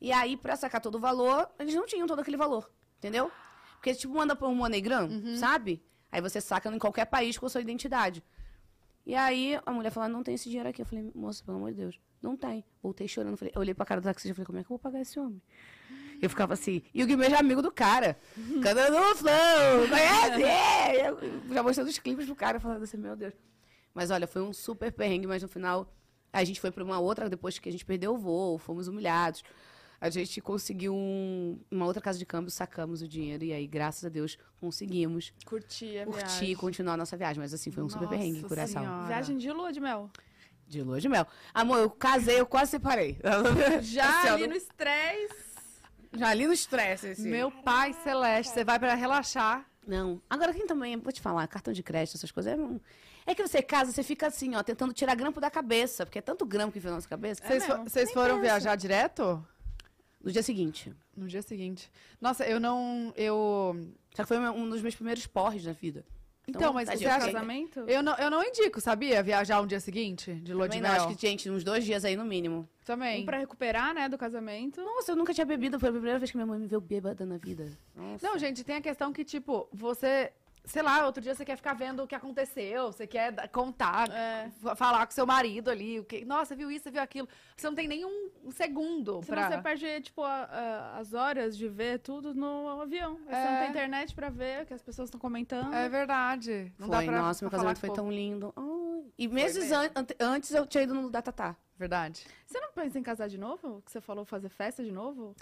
E 0.00 0.10
aí, 0.12 0.36
pra 0.36 0.56
sacar 0.56 0.80
todo 0.80 0.96
o 0.96 0.98
valor, 1.00 1.48
eles 1.58 1.74
não 1.74 1.86
tinham 1.86 2.06
todo 2.06 2.18
aquele 2.20 2.36
valor, 2.36 2.68
entendeu? 2.98 3.30
Porque, 3.74 3.94
tipo, 3.94 4.12
manda 4.14 4.34
pra 4.34 4.48
um 4.48 4.54
MoneyGram, 4.54 5.08
sabe? 5.36 5.82
Aí 6.10 6.20
você 6.20 6.40
saca 6.40 6.68
em 6.68 6.78
qualquer 6.78 7.04
país 7.06 7.38
com 7.38 7.46
a 7.46 7.48
sua 7.48 7.60
identidade. 7.60 8.22
E 9.06 9.14
aí, 9.14 9.60
a 9.64 9.72
mulher 9.72 9.90
falou, 9.90 10.08
não 10.08 10.22
tem 10.22 10.34
esse 10.34 10.48
dinheiro 10.48 10.68
aqui. 10.68 10.82
Eu 10.82 10.86
falei, 10.86 11.10
moça, 11.14 11.42
pelo 11.44 11.56
amor 11.56 11.70
de 11.70 11.76
Deus, 11.78 12.00
não 12.22 12.36
tem. 12.36 12.64
Voltei 12.82 13.08
chorando. 13.08 13.36
Falei, 13.36 13.52
eu 13.54 13.60
olhei 13.60 13.74
pra 13.74 13.84
cara 13.84 14.00
do 14.00 14.04
taxista 14.04 14.30
e 14.30 14.34
falei, 14.34 14.46
como 14.46 14.58
é 14.58 14.62
que 14.62 14.66
eu 14.66 14.70
vou 14.70 14.78
pagar 14.78 15.00
esse 15.00 15.18
homem? 15.18 15.40
Eu 16.20 16.30
ficava 16.30 16.54
assim, 16.54 16.82
e 16.94 17.02
o 17.02 17.08
já 17.28 17.36
é 17.36 17.40
amigo 17.40 17.60
do 17.60 17.72
cara. 17.72 18.16
Cantando 18.62 18.96
no 18.96 19.14
flow, 19.16 19.88
conhece? 19.88 20.42
É. 20.44 21.10
Eu 21.10 21.18
já 21.52 21.62
mostrando 21.62 21.88
os 21.88 21.98
clipes 21.98 22.26
pro 22.26 22.36
cara, 22.36 22.60
falando 22.60 22.82
assim, 22.84 22.96
meu 22.96 23.16
Deus. 23.16 23.34
Mas 23.92 24.10
olha, 24.10 24.26
foi 24.26 24.40
um 24.40 24.52
super 24.52 24.92
perrengue, 24.92 25.26
mas 25.26 25.42
no 25.42 25.48
final 25.48 25.92
a 26.32 26.44
gente 26.44 26.60
foi 26.60 26.70
pra 26.70 26.84
uma 26.84 26.98
outra, 27.00 27.28
depois 27.28 27.58
que 27.58 27.68
a 27.68 27.72
gente 27.72 27.84
perdeu 27.84 28.14
o 28.14 28.18
voo, 28.18 28.56
fomos 28.56 28.86
humilhados. 28.88 29.42
A 30.00 30.10
gente 30.10 30.40
conseguiu 30.40 30.94
um- 30.94 31.60
uma 31.70 31.86
outra 31.86 32.00
casa 32.02 32.18
de 32.18 32.26
câmbio, 32.26 32.50
sacamos 32.50 33.02
o 33.02 33.08
dinheiro 33.08 33.44
e 33.44 33.52
aí, 33.52 33.66
graças 33.66 34.04
a 34.04 34.08
Deus, 34.08 34.36
conseguimos 34.60 35.32
Curtir 35.44 35.98
a 35.98 36.04
curtir 36.06 36.22
e 36.24 36.38
viagem. 36.38 36.56
continuar 36.56 36.94
a 36.94 36.96
nossa 36.96 37.16
viagem. 37.16 37.40
Mas 37.40 37.52
assim, 37.54 37.70
foi 37.70 37.82
um 37.84 37.88
super 37.88 38.04
Nossa 38.06 38.16
perrengue 38.16 38.38
em 38.38 38.42
Curaçao. 38.42 38.82
Senhora. 38.82 39.06
Viagem 39.06 39.36
de 39.38 39.52
lua 39.52 39.72
de 39.72 39.78
mel. 39.80 40.10
De 40.72 40.82
lua 40.82 40.98
de 40.98 41.06
mel. 41.06 41.26
Amor, 41.52 41.78
eu 41.80 41.90
casei, 41.90 42.40
eu 42.40 42.46
quase 42.46 42.70
separei. 42.70 43.18
Já 43.82 44.08
Assim, 44.20 44.28
ó, 44.30 44.34
ali 44.34 44.46
no 44.46 44.54
estresse. 44.54 45.34
Já 46.14 46.28
ali 46.28 46.46
no 46.46 46.52
estresse, 46.54 47.08
assim. 47.08 47.28
Meu 47.28 47.50
pai 47.50 47.92
celeste, 48.02 48.54
você 48.54 48.64
vai 48.64 48.78
pra 48.78 48.94
relaxar. 48.94 49.66
Não. 49.86 50.18
Agora, 50.30 50.54
quem 50.54 50.66
também, 50.66 50.96
vou 50.96 51.12
te 51.12 51.20
falar, 51.20 51.46
cartão 51.46 51.74
de 51.74 51.82
crédito, 51.82 52.16
essas 52.16 52.30
coisas, 52.30 52.54
é, 52.54 52.56
um- 52.56 52.80
é 53.26 53.34
que 53.34 53.46
você 53.46 53.60
casa, 53.60 53.92
você 53.92 54.02
fica 54.02 54.28
assim, 54.28 54.54
ó, 54.54 54.62
tentando 54.62 54.94
tirar 54.94 55.14
grampo 55.14 55.40
da 55.42 55.50
cabeça, 55.50 56.06
porque 56.06 56.20
é 56.20 56.22
tanto 56.22 56.46
grampo 56.46 56.72
que 56.72 56.80
fica 56.80 56.88
na 56.90 56.96
nossa 56.96 57.08
cabeça. 57.08 57.42
Vocês, 57.46 57.66
fo- 57.66 57.76
Nem 57.76 58.06
foram 58.14 58.36
pensa. 58.36 58.40
viajar 58.40 58.74
direto? 58.76 59.46
No 60.24 60.32
dia 60.32 60.42
seguinte. 60.42 60.90
No 61.14 61.26
dia 61.28 61.42
seguinte. 61.42 61.90
Nossa, 62.18 62.46
eu 62.46 62.58
não. 62.58 63.12
Eu. 63.14 63.76
Só 64.14 64.22
que 64.22 64.28
foi 64.28 64.38
um 64.38 64.70
dos 64.70 64.80
meus 64.80 64.94
primeiros 64.94 65.26
porres 65.26 65.64
na 65.66 65.72
vida. 65.72 66.02
Então, 66.46 66.72
mas 66.72 66.88
tadinho, 66.88 67.08
você 67.08 67.14
eu 67.14 67.16
acha- 67.16 67.32
Casamento? 67.32 67.80
Eu 67.86 68.02
não, 68.02 68.14
eu 68.16 68.30
não 68.30 68.42
indico, 68.42 68.80
sabia? 68.80 69.22
Viajar 69.22 69.60
um 69.60 69.66
dia 69.66 69.78
seguinte 69.78 70.34
de 70.34 70.52
lua 70.52 70.68
de 70.68 70.80
mel. 70.80 70.90
acho 70.92 71.14
que, 71.14 71.20
gente, 71.26 71.48
uns 71.48 71.62
dois 71.62 71.84
dias 71.84 72.04
aí 72.04 72.16
no 72.16 72.24
mínimo. 72.24 72.68
Também. 72.84 73.22
Um 73.22 73.26
pra 73.26 73.38
recuperar, 73.38 73.94
né, 73.94 74.08
do 74.08 74.18
casamento. 74.18 74.80
Nossa, 74.82 75.12
eu 75.12 75.16
nunca 75.16 75.32
tinha 75.32 75.46
bebido, 75.46 75.78
foi 75.78 75.90
a 75.90 75.92
primeira 75.92 76.18
vez 76.18 76.30
que 76.32 76.36
minha 76.36 76.46
mãe 76.46 76.58
me 76.58 76.66
viu 76.66 76.80
bêbada 76.80 77.24
na 77.24 77.36
vida. 77.36 77.70
Nossa. 77.94 78.26
Não, 78.26 78.36
gente, 78.38 78.64
tem 78.64 78.76
a 78.76 78.80
questão 78.80 79.12
que, 79.12 79.24
tipo, 79.24 79.68
você. 79.72 80.32
Sei 80.64 80.80
lá, 80.80 81.04
outro 81.04 81.20
dia 81.20 81.34
você 81.34 81.44
quer 81.44 81.56
ficar 81.56 81.74
vendo 81.74 82.04
o 82.04 82.06
que 82.06 82.14
aconteceu, 82.14 82.92
você 82.92 83.04
quer 83.04 83.32
da- 83.32 83.48
contar, 83.48 84.08
É. 84.10 84.48
fa- 84.62 84.76
falar 84.76 85.04
com 85.06 85.12
seu 85.12 85.26
marido 85.26 85.68
ali, 85.68 85.98
o 85.98 86.04
que. 86.04 86.24
Nossa, 86.24 86.54
viu 86.54 86.70
isso, 86.70 86.88
viu 86.90 87.02
aquilo. 87.02 87.28
Você 87.56 87.66
não 87.66 87.74
tem 87.74 87.88
nem 87.88 88.04
um, 88.04 88.30
um 88.44 88.50
segundo 88.52 89.20
Senão 89.24 89.26
pra. 89.26 89.48
você 89.50 89.60
perde, 89.60 90.00
tipo, 90.02 90.22
a- 90.22 90.44
a- 90.44 90.98
as 90.98 91.14
horas 91.14 91.56
de 91.58 91.66
ver 91.68 91.98
tudo 91.98 92.32
no 92.32 92.80
avião. 92.80 93.18
Aí 93.26 93.34
Você 93.34 93.44
não 93.44 93.56
É. 93.56 93.60
tem 93.62 93.70
internet 93.70 94.14
pra 94.14 94.28
ver 94.30 94.62
o 94.62 94.66
que 94.66 94.74
as 94.74 94.82
pessoas 94.82 95.08
estão 95.08 95.18
comentando. 95.18 95.74
É 95.74 95.88
verdade. 95.88 96.72
Não 96.78 96.86
foi, 96.86 96.96
dá 96.96 97.02
pra, 97.12 97.22
nossa, 97.22 97.44
meu 97.44 97.50
pra 97.50 97.58
falar 97.58 97.74
casamento 97.74 97.80
foi 97.80 97.96
tão 97.96 98.10
lindo. 98.12 98.52
Ai. 98.56 99.12
E 99.18 99.26
meses 99.26 99.72
an- 99.72 99.90
ante- 99.96 100.16
antes 100.20 100.52
eu 100.54 100.64
tinha 100.64 100.84
ido 100.84 100.94
no 100.94 101.10
Datatá. 101.10 101.56
Verdade. 101.76 102.24
Você 102.46 102.60
não 102.60 102.70
pensa 102.72 102.98
em 102.98 103.02
casar 103.02 103.28
de 103.28 103.36
novo? 103.36 103.82
Que 103.84 103.90
você 103.90 104.00
falou 104.00 104.24
fazer 104.24 104.48
festa 104.48 104.84
de 104.84 104.92
novo? 104.92 105.34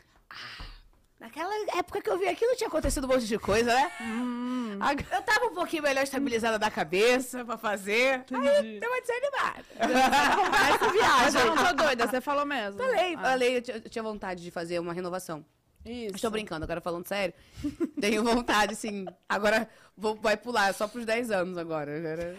Naquela 1.20 1.52
época 1.76 2.00
que 2.00 2.08
eu 2.08 2.18
vi 2.18 2.26
aquilo 2.26 2.56
tinha 2.56 2.66
acontecido 2.66 3.04
um 3.04 3.08
monte 3.08 3.26
de 3.26 3.38
coisa, 3.38 3.74
né? 3.74 3.92
Hum. 4.00 4.78
Eu 5.12 5.20
tava 5.20 5.44
um 5.46 5.54
pouquinho 5.54 5.82
melhor 5.82 6.02
estabilizada 6.02 6.58
da 6.58 6.70
cabeça 6.70 7.44
pra 7.44 7.58
fazer. 7.58 8.24
Aí 8.32 8.80
deu 8.80 8.88
uma 8.90 9.00
desanimada. 9.02 9.64
Essa 10.74 10.90
viagem. 10.90 11.40
Eu 11.42 11.54
não 11.54 11.66
tô 11.66 11.72
doida, 11.74 12.06
você 12.06 12.22
falou 12.22 12.46
mesmo. 12.46 12.78
Falei, 12.82 13.14
Ah, 13.16 13.20
falei, 13.20 13.56
eu 13.58 13.74
eu 13.74 13.90
tinha 13.90 14.02
vontade 14.02 14.42
de 14.42 14.50
fazer 14.50 14.78
uma 14.78 14.94
renovação. 14.94 15.44
Isso. 15.84 16.16
Estou 16.16 16.30
brincando, 16.30 16.64
agora 16.64 16.80
falando 16.80 17.06
sério. 17.06 17.32
Tenho 18.00 18.22
vontade, 18.22 18.76
sim. 18.76 19.06
Agora 19.28 19.68
vou, 19.96 20.14
vai 20.14 20.36
pular 20.36 20.74
só 20.74 20.86
pros 20.86 21.06
10 21.06 21.30
anos 21.30 21.56
agora. 21.56 21.96
agora. 21.96 22.36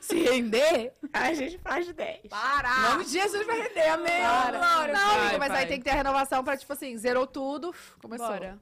Se 0.00 0.16
render, 0.20 0.92
a 1.12 1.32
gente 1.32 1.58
faz 1.58 1.86
10. 1.92 2.22
Para! 2.28 2.68
Em 2.68 2.82
nome 2.90 3.04
de 3.04 3.12
Jesus 3.12 3.46
vai 3.46 3.62
render, 3.62 3.88
amém. 3.88 4.20
Para. 4.22 4.58
Glória. 4.58 4.94
Não, 4.94 5.08
Vai, 5.08 5.38
mas 5.38 5.48
vai. 5.48 5.62
aí 5.62 5.66
tem 5.68 5.78
que 5.78 5.84
ter 5.84 5.90
a 5.90 5.94
renovação 5.94 6.42
pra, 6.42 6.56
tipo 6.56 6.72
assim, 6.72 6.96
zerou 6.96 7.26
tudo, 7.26 7.72
começou. 8.00 8.26
Bora. 8.26 8.58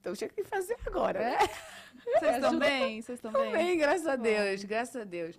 Então 0.00 0.14
tinha 0.14 0.30
que 0.30 0.44
fazer 0.44 0.76
agora. 0.86 1.18
né? 1.18 1.36
Vocês 2.18 2.34
estão 2.36 2.58
bem? 2.58 3.02
Vocês 3.02 3.18
estão 3.18 3.32
bem? 3.32 3.52
Amém, 3.52 3.78
graças 3.78 4.06
a 4.06 4.14
Deus, 4.14 4.62
graças 4.62 4.96
a 4.96 5.04
Deus. 5.04 5.36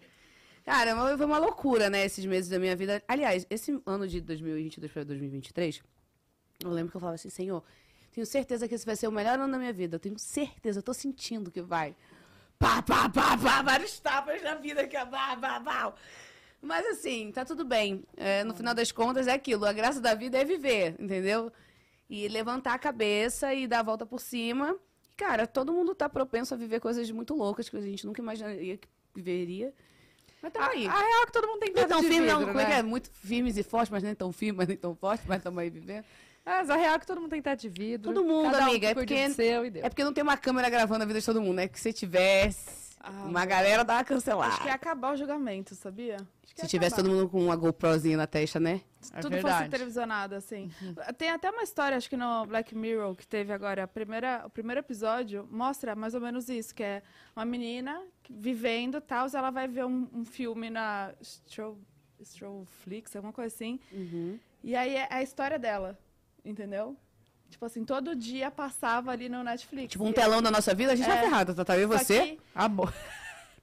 Cara, 0.65 0.93
foi 1.15 1.25
uma 1.25 1.37
loucura, 1.37 1.89
né, 1.89 2.03
esses 2.03 2.25
meses 2.25 2.49
da 2.49 2.59
minha 2.59 2.75
vida. 2.75 3.01
Aliás, 3.07 3.47
esse 3.49 3.81
ano 3.85 4.05
de 4.05 4.19
2022 4.19 4.91
para 4.91 5.05
2023, 5.05 5.81
eu 6.61 6.69
lembro 6.71 6.91
que 6.91 6.97
eu 6.97 6.99
falava 6.99 7.15
assim, 7.15 7.29
Senhor, 7.29 7.63
tenho 8.17 8.25
certeza 8.25 8.67
que 8.67 8.73
esse 8.73 8.83
vai 8.83 8.95
ser 8.95 9.07
o 9.07 9.11
melhor 9.11 9.37
ano 9.37 9.51
da 9.51 9.59
minha 9.59 9.71
vida. 9.71 9.97
Eu 9.97 9.99
tenho 9.99 10.17
certeza, 10.17 10.79
eu 10.79 10.83
tô 10.83 10.91
sentindo 10.91 11.51
que 11.51 11.61
vai. 11.61 11.95
Pá, 12.57 12.81
pá, 12.81 13.07
pá, 13.07 13.37
pá, 13.37 13.61
vários 13.61 13.99
tapas 13.99 14.41
na 14.41 14.55
vida 14.55 14.87
que 14.87 14.97
é 14.97 15.05
pá, 15.05 15.37
pá, 15.37 15.59
pá. 15.59 15.93
Mas 16.59 16.83
assim, 16.87 17.31
tá 17.31 17.45
tudo 17.45 17.63
bem. 17.63 18.03
É, 18.15 18.43
no 18.43 18.55
final 18.55 18.73
das 18.73 18.91
contas 18.91 19.27
é 19.27 19.33
aquilo, 19.33 19.65
a 19.65 19.71
graça 19.71 20.01
da 20.01 20.15
vida 20.15 20.35
é 20.35 20.43
viver, 20.43 20.95
entendeu? 20.97 21.51
E 22.09 22.27
levantar 22.27 22.73
a 22.73 22.79
cabeça 22.79 23.53
e 23.53 23.67
dar 23.67 23.81
a 23.81 23.83
volta 23.83 24.03
por 24.03 24.19
cima. 24.19 24.75
Cara, 25.15 25.45
todo 25.45 25.71
mundo 25.71 25.93
tá 25.93 26.09
propenso 26.09 26.55
a 26.55 26.57
viver 26.57 26.79
coisas 26.79 27.11
muito 27.11 27.35
loucas 27.35 27.69
que 27.69 27.77
a 27.77 27.81
gente 27.81 28.03
nunca 28.03 28.19
imaginaria 28.19 28.77
que 28.77 28.87
viveria. 29.13 29.71
Mas 30.41 30.51
tá 30.53 30.61
A, 30.61 30.65
a 30.65 30.69
aí. 30.71 30.87
real 30.87 31.21
é 31.21 31.25
que 31.27 31.31
todo 31.31 31.47
mundo 31.47 31.59
tem 31.59 31.71
Não 31.71 31.81
é 31.81 31.85
teto 31.85 31.89
tão 31.89 32.01
firme, 32.01 32.19
vidro, 32.21 32.39
não. 32.39 32.47
Como 32.47 32.59
é 32.59 32.65
que 32.65 32.71
né? 32.71 32.79
é? 32.79 32.81
Muito 32.81 33.11
firmes 33.11 33.57
e 33.57 33.61
fortes, 33.61 33.91
mas 33.91 34.01
nem 34.01 34.15
tão 34.15 34.31
firmes, 34.31 34.57
mas 34.57 34.67
nem 34.69 34.77
tão 34.77 34.95
fortes, 34.95 35.23
mas 35.27 35.37
estamos 35.37 35.59
aí 35.59 35.69
vivendo. 35.69 36.03
Mas 36.47 36.69
a 36.69 36.75
real 36.77 36.95
é 36.95 36.99
que 36.99 37.05
todo 37.05 37.19
mundo 37.19 37.29
tem 37.31 37.41
teto 37.41 37.59
de 37.61 37.69
vidro. 37.69 38.13
Todo 38.13 38.25
mundo, 38.25 38.51
cada 38.51 38.63
um 38.65 38.69
amiga, 38.69 38.87
é 38.87 38.93
cuida 38.93 39.07
porque- 39.13 39.27
do 39.27 39.33
seu 39.33 39.65
e 39.65 39.69
deu. 39.69 39.85
É 39.85 39.89
porque 39.89 40.03
não 40.03 40.13
tem 40.13 40.23
uma 40.23 40.37
câmera 40.37 40.69
gravando 40.69 41.03
a 41.03 41.05
vida 41.05 41.19
de 41.19 41.25
todo 41.25 41.41
mundo, 41.41 41.55
né? 41.57 41.67
Que 41.67 41.79
se 41.79 41.91
tivesse, 41.91 42.95
Ah, 42.99 43.11
uma 43.25 43.45
galera 43.45 43.83
dá 43.83 43.95
uma 43.95 44.03
cancelada. 44.03 44.51
Acho 44.53 44.61
que 44.61 44.67
ia 44.67 44.73
acabar 44.73 45.13
o 45.13 45.15
julgamento, 45.17 45.75
sabia? 45.75 46.15
Acho 46.15 46.55
que 46.55 46.61
Se 46.61 46.67
tivesse 46.67 46.93
acabar. 46.95 47.09
todo 47.09 47.15
mundo 47.17 47.29
com 47.29 47.43
uma 47.45 47.55
GoProzinha 47.55 48.17
na 48.17 48.25
testa, 48.27 48.59
né? 48.59 48.81
É 49.13 49.19
tudo 49.19 49.33
verdade. 49.33 49.57
fosse 49.59 49.69
televisionado, 49.69 50.35
assim. 50.35 50.69
Tem 51.17 51.29
até 51.29 51.49
uma 51.51 51.63
história, 51.63 51.95
acho 51.95 52.09
que 52.09 52.17
no 52.17 52.45
Black 52.47 52.73
Mirror, 52.75 53.13
que 53.15 53.25
teve 53.27 53.53
agora, 53.53 53.83
a 53.83 53.87
primeira, 53.87 54.43
o 54.45 54.49
primeiro 54.49 54.79
episódio, 54.79 55.47
mostra 55.51 55.95
mais 55.95 56.13
ou 56.15 56.19
menos 56.21 56.49
isso, 56.49 56.73
que 56.73 56.83
é 56.83 57.03
uma 57.35 57.45
menina 57.45 58.01
vivendo 58.29 58.99
tal, 58.99 59.27
ela 59.33 59.51
vai 59.51 59.67
ver 59.67 59.85
um, 59.85 60.07
um 60.13 60.25
filme 60.25 60.69
na 60.69 61.13
Stro, 61.21 61.77
Stroflix, 62.19 63.15
alguma 63.15 63.31
coisa 63.33 63.53
assim, 63.53 63.79
e 64.63 64.75
aí 64.75 64.95
é 64.95 65.07
a 65.09 65.21
história 65.21 65.57
dela, 65.59 65.97
entendeu? 66.49 66.95
Tipo 67.49 67.65
assim, 67.65 67.83
todo 67.85 68.15
dia 68.15 68.51
passava 68.51 69.11
ali 69.11 69.29
no 69.29 69.43
Netflix. 69.43 69.91
Tipo, 69.91 70.03
um 70.05 70.11
telão 70.11 70.41
da 70.41 70.51
nossa 70.51 70.73
vida, 70.75 70.91
a 70.93 70.95
gente 70.95 71.09
É. 71.09 71.13
tá 71.15 71.21
ferrado, 71.21 71.55
tá? 71.55 71.63
Tá 71.63 71.77
eu 71.77 71.83
e 71.83 71.85
você. 71.85 72.19
que 72.21 72.39
Amor. 72.53 72.93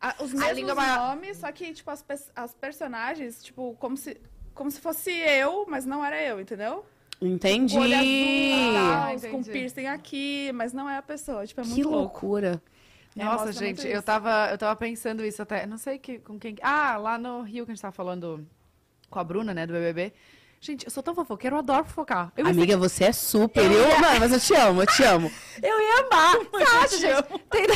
a- 0.00 0.14
os 0.20 0.32
mesmos 0.34 0.74
maior. 0.74 1.08
nomes, 1.16 1.36
só 1.38 1.50
que, 1.52 1.72
tipo, 1.72 1.90
as, 1.90 2.04
as 2.34 2.54
personagens, 2.54 3.42
tipo, 3.44 3.76
como 3.78 3.96
se, 3.96 4.18
como 4.54 4.70
se 4.70 4.80
fosse 4.80 5.10
eu, 5.10 5.66
mas 5.68 5.84
não 5.84 6.04
era 6.04 6.20
eu, 6.22 6.40
entendeu? 6.40 6.84
Entendi. 7.20 7.78
olho 7.78 7.94
azul 7.94 8.04
e 8.06 8.72
tal, 8.74 9.10
entendi. 9.14 9.28
com 9.32 9.42
piercing 9.42 9.86
aqui, 9.86 10.50
mas 10.54 10.72
não 10.72 10.88
é 10.90 10.96
a 10.96 11.02
pessoa. 11.02 11.46
Tipo, 11.46 11.60
é 11.60 11.64
Que 11.64 11.70
muito 11.70 11.88
louco. 11.90 12.26
loucura. 12.26 12.62
É, 13.16 13.22
Nossa, 13.24 13.44
muito 13.44 13.58
gente, 13.58 13.86
eu 13.86 14.02
tava, 14.02 14.48
eu 14.50 14.58
tava 14.58 14.74
pensando 14.74 15.24
isso 15.24 15.40
até. 15.40 15.66
Não 15.66 15.78
sei 15.78 15.98
que, 15.98 16.18
com 16.18 16.38
quem. 16.38 16.56
Ah, 16.60 16.96
lá 16.96 17.16
no 17.16 17.42
Rio 17.42 17.64
que 17.64 17.70
a 17.70 17.74
gente 17.74 17.80
tava 17.82 17.92
falando 17.92 18.44
com 19.08 19.18
a 19.20 19.24
Bruna, 19.24 19.54
né, 19.54 19.64
do 19.66 19.72
BBB. 19.72 20.12
Gente, 20.64 20.86
eu 20.86 20.90
sou 20.90 21.02
tão 21.02 21.14
fofoqueira, 21.14 21.56
eu 21.56 21.58
adoro 21.58 21.84
fofocar. 21.84 22.32
Eu, 22.34 22.46
ia 22.46 22.50
Amiga, 22.50 22.74
você 22.78 23.04
é 23.04 23.12
super. 23.12 23.70
Eu, 23.70 24.00
mano, 24.00 24.20
mas 24.20 24.32
eu 24.32 24.40
te 24.40 24.54
amo, 24.54 24.80
eu 24.80 24.86
te 24.86 25.02
amo. 25.02 25.30
eu 25.62 25.78
ia 25.78 26.06
amar. 26.06 26.38
Você 26.50 26.62
acha, 26.62 26.98
gente? 26.98 27.22
Tem... 27.50 27.66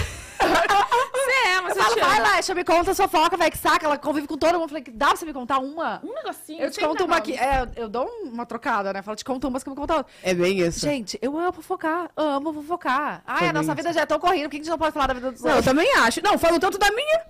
Você 0.49 1.31
é, 1.47 1.61
mas 1.61 1.77
Eu 1.77 1.83
falo, 1.83 2.01
vai 2.01 2.21
lá, 2.21 2.33
deixa 2.35 2.53
eu 2.53 2.57
me 2.57 2.65
conta 2.65 2.91
a 2.91 2.95
fofoca, 2.95 3.37
vai 3.37 3.51
que 3.51 3.59
saca. 3.59 3.85
Ela 3.87 3.99
convive 3.99 4.27
com 4.27 4.37
todo 4.37 4.53
mundo. 4.55 4.63
Eu 4.65 4.69
falei, 4.69 4.85
dá 4.93 5.09
pra 5.09 5.17
você 5.17 5.25
me 5.27 5.33
contar 5.33 5.59
uma? 5.59 6.01
Um 6.05 6.15
negocinho. 6.15 6.61
Eu 6.63 6.71
te 6.71 6.81
conto 6.81 7.05
uma 7.05 7.17
aqui. 7.17 7.35
É, 7.35 7.63
eu- 7.63 7.83
eu 7.85 7.89
dou 7.89 8.07
uma 8.25 8.47
trocada, 8.47 8.93
né? 8.93 9.03
Falo, 9.03 9.17
te 9.17 9.25
conto 9.25 9.47
umas 9.49 9.63
que 9.63 9.69
eu 9.69 9.75
vou 9.75 9.83
contar 9.83 9.97
outra. 9.99 10.13
É 10.23 10.33
bem 10.35 10.59
isso. 10.61 10.81
Gente, 10.81 11.19
eu 11.21 11.39
amo 11.39 11.53
fofocar. 11.53 12.11
Amo 12.17 12.53
fofocar. 12.53 13.23
Ai, 13.27 13.35
Também 13.37 13.49
a 13.51 13.53
nossa 13.53 13.67
isso. 13.69 13.77
vida 13.77 13.93
já 13.93 14.01
é 14.03 14.07
tão 14.07 14.19
corrida, 14.19 14.45
por 14.45 14.51
que 14.51 14.57
a 14.57 14.61
gente 14.61 14.71
não 14.71 14.79
pode 14.79 14.93
falar 14.93 15.09
da 15.09 15.15
vida 15.15 15.33
dos 15.33 15.41
Não, 15.43 15.51
eu 15.51 15.57
outros? 15.57 15.71
também 15.73 15.93
acho. 15.99 16.23
Não, 16.23 16.39
falo 16.39 16.59
tanto 16.59 16.79
da 16.79 16.91
minha. 16.91 17.21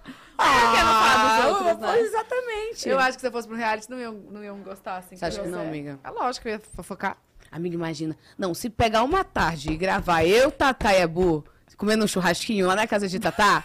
Ah, 0.40 0.72
quer 0.74 0.85
não 0.85 0.92
falar 0.94 1.16
dos 1.16 1.46
outros, 1.46 1.68
eu- 1.72 1.78
né? 1.78 2.00
Exatamente. 2.00 2.88
Eu 2.88 2.98
acho 3.00 3.12
que 3.16 3.20
se 3.20 3.26
eu 3.26 3.33
fosse 3.33 3.48
pro 3.48 3.57
reality, 3.57 3.90
não 3.90 3.98
iam, 3.98 4.12
não 4.31 4.44
iam 4.44 4.57
gostar, 4.59 4.98
assim. 4.98 5.16
Você 5.16 5.24
acha 5.24 5.40
que 5.42 5.48
não, 5.48 5.59
você. 5.61 5.66
amiga? 5.66 5.98
É 6.04 6.11
lógico 6.11 6.42
que 6.44 6.48
eu 6.48 6.52
ia 6.52 6.61
fofocar. 6.76 7.16
Amiga, 7.50 7.74
imagina. 7.74 8.16
Não, 8.37 8.54
se 8.54 8.68
pegar 8.70 9.02
uma 9.02 9.24
tarde 9.24 9.72
e 9.72 9.76
gravar 9.76 10.22
eu, 10.24 10.50
Tatá 10.52 10.94
e 10.94 11.02
a 11.02 11.09
Bu 11.09 11.44
comendo 11.79 12.05
um 12.05 12.09
churrasquinho 12.09 12.67
lá 12.67 12.77
na 12.77 12.87
casa 12.87 13.09
de 13.09 13.19
Tatá, 13.19 13.64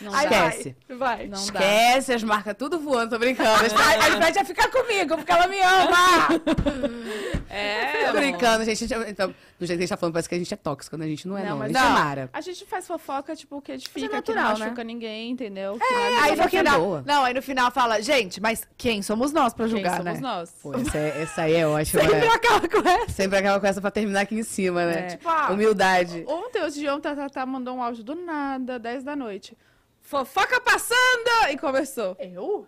Não 0.00 0.12
Ai, 0.12 0.28
dá. 0.28 0.48
esquece. 0.48 0.76
Vai. 0.88 0.96
vai. 0.98 1.26
Não 1.28 1.46
dá. 1.46 1.60
Esquece 1.60 2.12
as 2.12 2.22
marcas 2.24 2.56
tudo 2.58 2.80
voando, 2.80 3.10
tô 3.10 3.18
brincando. 3.18 3.62
A 4.02 4.08
Ivete 4.08 4.34
vai 4.34 4.44
ficar 4.44 4.68
comigo, 4.70 5.16
porque 5.16 5.30
ela 5.30 5.46
me 5.46 5.60
ama. 5.60 6.28
É, 7.56 8.06
Tô 8.06 8.14
brincando, 8.14 8.64
gente. 8.64 8.84
Então, 9.06 9.32
do 9.64 9.68
jeito 9.68 9.78
que 9.78 9.82
a 9.82 9.86
gente 9.86 9.90
tá 9.90 9.96
falando, 9.96 10.12
parece 10.12 10.28
que 10.28 10.34
a 10.34 10.38
gente 10.38 10.54
é 10.54 10.56
tóxico, 10.56 10.96
né? 10.96 11.04
A 11.04 11.08
gente 11.08 11.26
não 11.26 11.36
é, 11.38 11.42
não. 11.48 11.56
Não, 11.56 11.62
A 11.62 11.66
gente 11.68 11.76
é 11.76 11.80
não. 11.82 11.90
Mara. 11.90 12.30
A 12.32 12.40
gente 12.40 12.64
faz 12.66 12.86
fofoca, 12.86 13.34
tipo, 13.34 13.60
que 13.62 13.72
edifica, 13.72 14.00
Mas 14.00 14.10
é 14.10 14.14
natural, 14.14 14.44
que 14.44 14.50
não 14.52 14.58
né? 14.58 14.64
machuca 14.66 14.84
ninguém, 14.84 15.30
entendeu? 15.30 15.74
É, 15.80 16.10
nada- 16.10 16.24
aí 16.24 16.36
no 16.36 16.42
é 16.42 16.48
final. 16.48 16.80
boa. 16.80 17.02
Não, 17.06 17.24
aí 17.24 17.34
no 17.34 17.42
final 17.42 17.70
fala, 17.70 18.00
gente, 18.00 18.40
mas 18.40 18.66
quem 18.76 19.02
somos 19.02 19.32
nós 19.32 19.52
pra 19.54 19.66
Quem 19.66 19.74
julgar, 19.76 19.96
somos 19.98 20.14
né? 20.14 20.20
nós. 20.20 20.50
Pô, 20.62 20.74
essa, 20.74 20.98
é- 20.98 21.22
essa 21.22 21.42
aí 21.42 21.54
é 21.54 21.66
ótima, 21.68 22.02
Sempre 22.02 22.20
né? 22.20 22.26
acaba 22.28 22.68
com 22.68 22.88
essa. 22.88 23.08
Sempre 23.12 23.38
aquela 23.38 23.60
coisa 23.60 23.80
pra 23.80 23.90
terminar 23.90 24.20
aqui 24.20 24.34
em 24.36 24.42
cima, 24.42 24.84
né? 24.86 24.98
É. 24.98 25.06
Tipo, 25.08 25.28
ah, 25.28 25.50
humildade. 25.50 26.24
Ontem, 26.28 26.62
hoje 26.62 26.80
de 26.80 26.88
ontem, 26.88 27.08
a 27.08 27.16
Tatá 27.16 27.44
mandou 27.46 27.76
um 27.76 27.82
áudio 27.82 28.04
do 28.04 28.14
nada, 28.14 28.78
10 28.78 29.02
da 29.04 29.16
noite. 29.16 29.56
Fofoca 30.00 30.60
passando! 30.60 31.50
E 31.50 31.56
começou. 31.58 32.16
eu? 32.20 32.66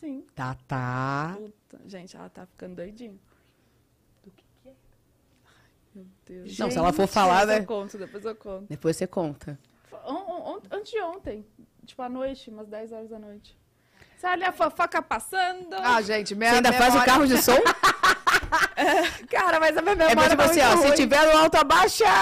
Sim. 0.00 0.24
Tá, 0.34 0.56
tá. 0.66 1.36
Puta, 1.36 1.80
gente, 1.86 2.16
ela 2.16 2.28
tá 2.28 2.46
ficando 2.46 2.76
doidinha. 2.76 3.14
Do 4.24 4.30
que 4.30 4.44
que 4.62 4.68
é? 4.68 4.72
Meu 5.98 6.06
Deus. 6.26 6.58
Não, 6.58 6.70
se 6.70 6.78
ela 6.78 6.92
for 6.92 7.06
falar, 7.06 7.44
depois 7.46 7.58
né? 7.58 7.62
eu 7.62 7.66
conto, 7.66 7.98
depois 7.98 8.24
eu 8.24 8.34
conto. 8.36 8.66
Depois 8.68 8.96
você 8.96 9.06
conta. 9.06 9.58
On, 10.04 10.14
on, 10.14 10.52
on, 10.54 10.60
anteontem, 10.70 11.44
tipo, 11.84 12.00
à 12.02 12.08
noite, 12.08 12.50
umas 12.50 12.68
10 12.68 12.92
horas 12.92 13.08
da 13.10 13.18
noite. 13.18 13.56
Você 14.16 14.26
olha 14.26 14.48
a 14.48 14.52
fofoca 14.52 15.00
passando. 15.02 15.74
Ah, 15.74 16.00
gente, 16.02 16.34
minha 16.34 16.50
Você 16.50 16.56
ainda 16.56 16.72
faz 16.72 16.88
o 16.88 16.98
memória- 16.98 17.12
carro 17.12 17.26
de 17.26 17.38
som? 17.42 17.56
Cara, 19.30 19.60
mas 19.60 19.76
a 19.76 19.82
minha 19.82 19.92
É 19.94 20.08
memória 20.08 20.30
tipo 20.30 20.42
tá 20.42 20.44
assim, 20.48 20.60
muito 20.60 20.74
ó. 20.78 20.80
Se 20.80 20.86
ruim. 20.88 20.96
tiver 20.96 21.26
no 21.32 21.38
alto, 21.38 21.56
abaixa! 21.56 22.04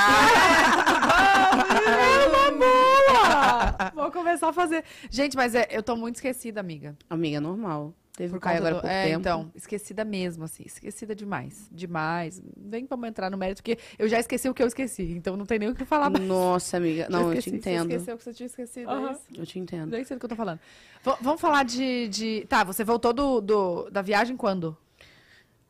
É 1.86 2.28
uma 2.28 2.50
boa! 2.50 3.92
Vou 3.94 4.10
começar 4.12 4.48
a 4.48 4.52
fazer. 4.52 4.84
Gente, 5.10 5.36
mas 5.36 5.54
é, 5.54 5.66
eu 5.70 5.82
tô 5.82 5.96
muito 5.96 6.16
esquecida, 6.16 6.60
amiga. 6.60 6.96
Amiga, 7.08 7.40
normal. 7.40 7.94
Teve 8.16 8.31
Por 8.31 8.37
um 8.38 8.40
Caio 8.40 8.57
agora 8.59 8.74
do- 8.74 8.79
há 8.79 8.81
pouco 8.81 8.94
é, 8.96 9.05
tempo. 9.09 9.20
então, 9.20 9.52
esquecida 9.55 10.02
mesmo, 10.02 10.44
assim. 10.44 10.62
Esquecida 10.64 11.14
demais. 11.14 11.68
Demais. 11.70 12.42
Vem 12.57 12.87
vamos 12.87 13.07
entrar 13.11 13.31
no 13.31 13.37
mérito, 13.37 13.62
porque 13.62 13.79
eu 13.98 14.09
já 14.09 14.18
esqueci 14.18 14.48
o 14.48 14.55
que 14.55 14.62
eu 14.62 14.66
esqueci. 14.66 15.02
Então 15.12 15.37
não 15.37 15.44
tem 15.44 15.59
nem 15.59 15.68
o 15.68 15.74
que 15.74 15.85
falar 15.85 16.09
mais. 16.09 16.24
Nossa, 16.24 16.79
amiga. 16.79 17.07
Não, 17.11 17.29
eu 17.29 17.33
te 17.35 17.38
esqueci, 17.50 17.57
entendo. 17.57 17.88
Você 17.90 17.96
esqueceu 17.96 18.16
que 18.16 18.24
você 18.24 18.33
tinha 18.33 18.46
esquecido, 18.46 18.90
Aham. 18.90 19.09
é 19.09 19.12
isso? 19.12 19.22
Eu 19.37 19.44
te 19.46 19.59
entendo. 19.59 19.90
Nem 19.90 20.02
sei 20.02 20.16
do 20.16 20.20
que 20.20 20.24
eu 20.24 20.31
tô 20.31 20.37
falando. 20.37 20.59
V- 21.05 21.16
vamos 21.20 21.40
falar 21.40 21.62
de, 21.64 22.09
de. 22.09 22.46
Tá, 22.48 22.64
você 22.64 22.83
voltou 22.83 23.12
do, 23.12 23.40
do- 23.42 23.90
da 23.90 24.00
viagem 24.00 24.35
quando? 24.35 24.74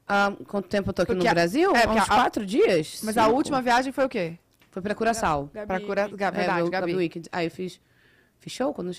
Ah, 0.09 0.33
quanto 0.47 0.69
tempo 0.69 0.91
eu 0.91 0.95
tô 0.95 1.03
aqui 1.03 1.13
Porque 1.15 1.25
no 1.25 1.39
a- 1.39 1.43
é, 1.43 1.47
é, 1.83 1.87
porque 1.87 1.99
Uns 1.99 2.05
a- 2.11 2.15
quatro 2.15 2.47
dias? 2.47 3.01
Mas 3.03 3.19
a 3.19 3.25
Cinco. 3.25 3.35
última 3.37 3.61
viagem 3.61 3.93
foi 3.93 4.05
o 4.05 4.09
quê? 4.09 4.39
Foi 4.71 4.81
pra 4.81 4.95
Curaçao. 4.95 5.51
Gabi, 5.53 5.67
pra 5.67 5.81
cura... 5.81 6.09
Ga- 6.09 6.29
É, 6.29 6.31
Verdade, 6.31 6.63
meu- 6.63 6.71
Gabi. 6.71 6.95
Weekend. 6.95 7.29
Aí 7.33 7.47
eu 7.47 7.51
fiz... 7.51 7.81
Fiz 8.39 8.53
show 8.53 8.73
quando... 8.73 8.93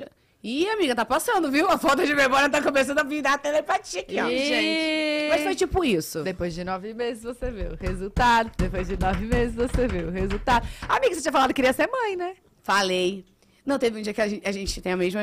Ih, 0.50 0.70
amiga, 0.70 0.96
tá 0.96 1.04
passando, 1.04 1.52
viu? 1.52 1.70
A 1.70 1.78
falta 1.78 2.06
de 2.06 2.16
memória 2.16 2.50
tá 2.50 2.62
começando 2.62 3.00
a 3.00 3.04
virar 3.04 3.34
a 3.34 3.38
telepatia 3.38 4.00
aqui, 4.00 4.18
ó. 4.18 4.30
Ih, 4.30 4.46
gente. 4.46 5.30
Mas 5.30 5.44
foi 5.44 5.56
tipo 5.56 5.84
isso. 5.84 6.24
Depois 6.24 6.56
de 6.56 6.64
nove 6.64 6.94
meses 6.94 7.22
você 7.22 7.52
vê 7.52 7.64
o 7.64 7.76
resultado. 7.76 8.50
Depois 8.58 8.88
de 8.88 8.98
nove 8.98 9.26
meses 9.26 9.54
você 9.54 9.90
vê 9.90 10.06
o 10.06 10.10
resultado. 10.10 10.66
Amiga, 10.88 11.16
você 11.16 11.22
tinha 11.22 11.34
falado 11.34 11.50
que 11.50 11.56
queria 11.56 11.74
ser 11.74 11.90
mãe, 11.92 12.16
né? 12.16 12.36
Falei. 12.64 13.26
Não, 13.68 13.78
teve 13.78 14.00
um 14.00 14.02
dia 14.02 14.14
que 14.14 14.22
a 14.22 14.28
gente, 14.30 14.48
a 14.48 14.52
gente 14.54 14.82
tem 14.82 14.94
a 14.94 14.98
mesma 14.98 15.20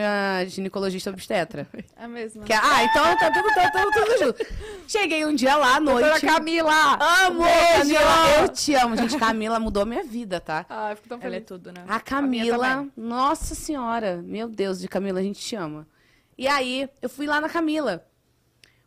ginecologista 0.47 1.09
obstetra. 1.09 1.67
É 1.97 2.07
mesmo. 2.07 2.43
Que, 2.45 2.53
é- 2.53 2.57
ah, 2.63 2.85
então 2.85 3.17
tá 3.17 3.31
tudo, 3.33 3.49
tá 3.55 3.71
tudo, 3.71 3.91
tudo 3.93 4.19
junto. 4.19 4.47
Cheguei 4.87 5.25
um 5.25 5.35
dia 5.35 5.57
lá 5.57 5.77
à 5.77 5.81
Doutora 5.81 6.11
noite. 6.11 6.27
Camila! 6.27 6.99
Amo, 7.27 7.43
Beijo! 7.43 7.79
Camila. 7.95 8.41
Eu 8.43 8.49
te 8.51 8.75
amo, 8.75 8.97
gente. 8.97 9.17
Camila 9.17 9.59
mudou 9.59 9.87
minha 9.87 10.05
vida, 10.05 10.41
tá? 10.41 10.67
Ah, 10.69 10.91
eu 10.91 10.97
fico 10.97 11.09
tão 11.09 11.17
Ela 11.19 11.27
é 11.29 11.31
feliz. 11.31 11.47
tudo, 11.47 11.73
né? 11.73 11.85
A 11.89 11.99
Camila, 11.99 12.69
também. 12.69 12.93
nossa 12.97 13.55
senhora, 13.55 14.21
meu 14.23 14.47
Deus, 14.47 14.79
de 14.79 14.89
Camila, 14.89 15.21
a 15.21 15.23
gente 15.23 15.41
te 15.41 15.57
ama. 15.57 15.89
E 16.37 16.47
aí, 16.47 16.87
eu 17.01 17.09
fui 17.09 17.27
lá 17.27 17.41
na 17.41 17.49
Camila. 17.49 18.05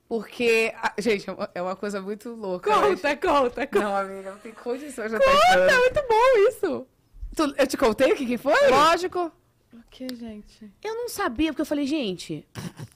Porque, 0.07 0.73
a- 0.81 0.93
gente, 0.99 1.29
é 1.29 1.33
uma- 1.33 1.49
é 1.55 1.61
uma 1.61 1.75
coisa 1.75 1.99
muito 1.99 2.29
louca. 2.29 2.69
mas- 2.69 3.01
Conta, 3.01 3.15
conta, 3.17 3.67
conta. 3.67 3.79
Não, 3.83 3.95
amiga, 3.97 4.31
não 4.31 4.37
tem 4.37 4.51
condição 4.53 5.07
de 5.07 5.15
eu 5.15 5.19
estar 5.19 5.31
É 5.57 5.77
muito 5.79 6.01
bom 6.07 6.47
isso. 6.49 6.87
Tu- 7.35 7.55
Eu 7.57 7.67
te 7.67 7.75
contei 7.77 8.13
o 8.13 8.15
que, 8.15 8.25
que 8.25 8.37
foi? 8.37 8.67
Lógico. 8.69 9.31
O 9.73 9.79
que, 9.89 10.07
gente? 10.15 10.71
Eu 10.83 10.95
não 10.95 11.09
sabia, 11.09 11.51
porque 11.51 11.61
eu 11.61 11.65
falei, 11.65 11.85
gente. 11.85 12.47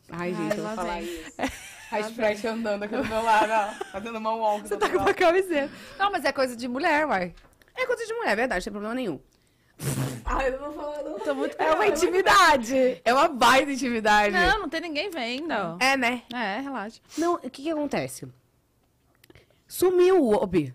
Ai, 0.10 0.34
gente, 0.34 0.51
Ai, 0.53 0.60
eu 0.60 0.63
vou 0.63 0.75
falar 0.75 1.01
vem. 1.01 1.03
isso. 1.03 1.31
A 1.91 1.99
Sprite 1.99 2.47
andando 2.47 2.84
aqui 2.84 2.95
do 2.95 3.03
meu 3.05 3.21
lado, 3.21 3.51
ó. 3.51 3.86
Fazendo 3.91 4.17
uma 4.17 4.34
walk. 4.34 4.65
Você 4.65 4.77
tá 4.77 4.89
com 4.89 4.97
uma 4.97 5.13
camiseta. 5.13 5.69
Não, 5.99 6.10
mas 6.10 6.23
é 6.23 6.31
coisa 6.31 6.55
de 6.55 6.65
mulher, 6.67 7.05
uai. 7.05 7.36
É 7.75 7.86
coisa 7.86 8.05
de 8.05 8.13
mulher, 8.13 8.31
é 8.31 8.36
verdade, 8.36 8.60
não 8.60 8.63
tem 8.63 8.71
problema 8.71 8.95
nenhum. 8.95 9.19
Ai, 10.23 10.47
eu 10.47 10.60
não 10.60 10.71
vou 10.71 10.73
falar, 10.73 11.03
não. 11.03 11.19
Tô 11.19 11.36
muito 11.36 11.55
É 11.60 11.71
uma 11.73 11.88
intimidade. 11.88 13.01
É 13.03 13.13
uma 13.13 13.27
baita 13.27 13.71
intimidade. 13.71 14.34
Não, 14.34 14.60
não 14.62 14.69
tem 14.69 14.79
ninguém 14.79 15.10
vendo. 15.10 15.53
É, 15.81 15.97
né? 15.97 16.23
É, 16.34 16.62
relaxa. 16.62 17.01
Não, 17.17 17.34
o 17.36 17.49
que 17.49 17.63
que 17.63 17.69
acontece? 17.69 18.25
Sumiu 19.67 20.21
o 20.23 20.34
Obi. 20.34 20.73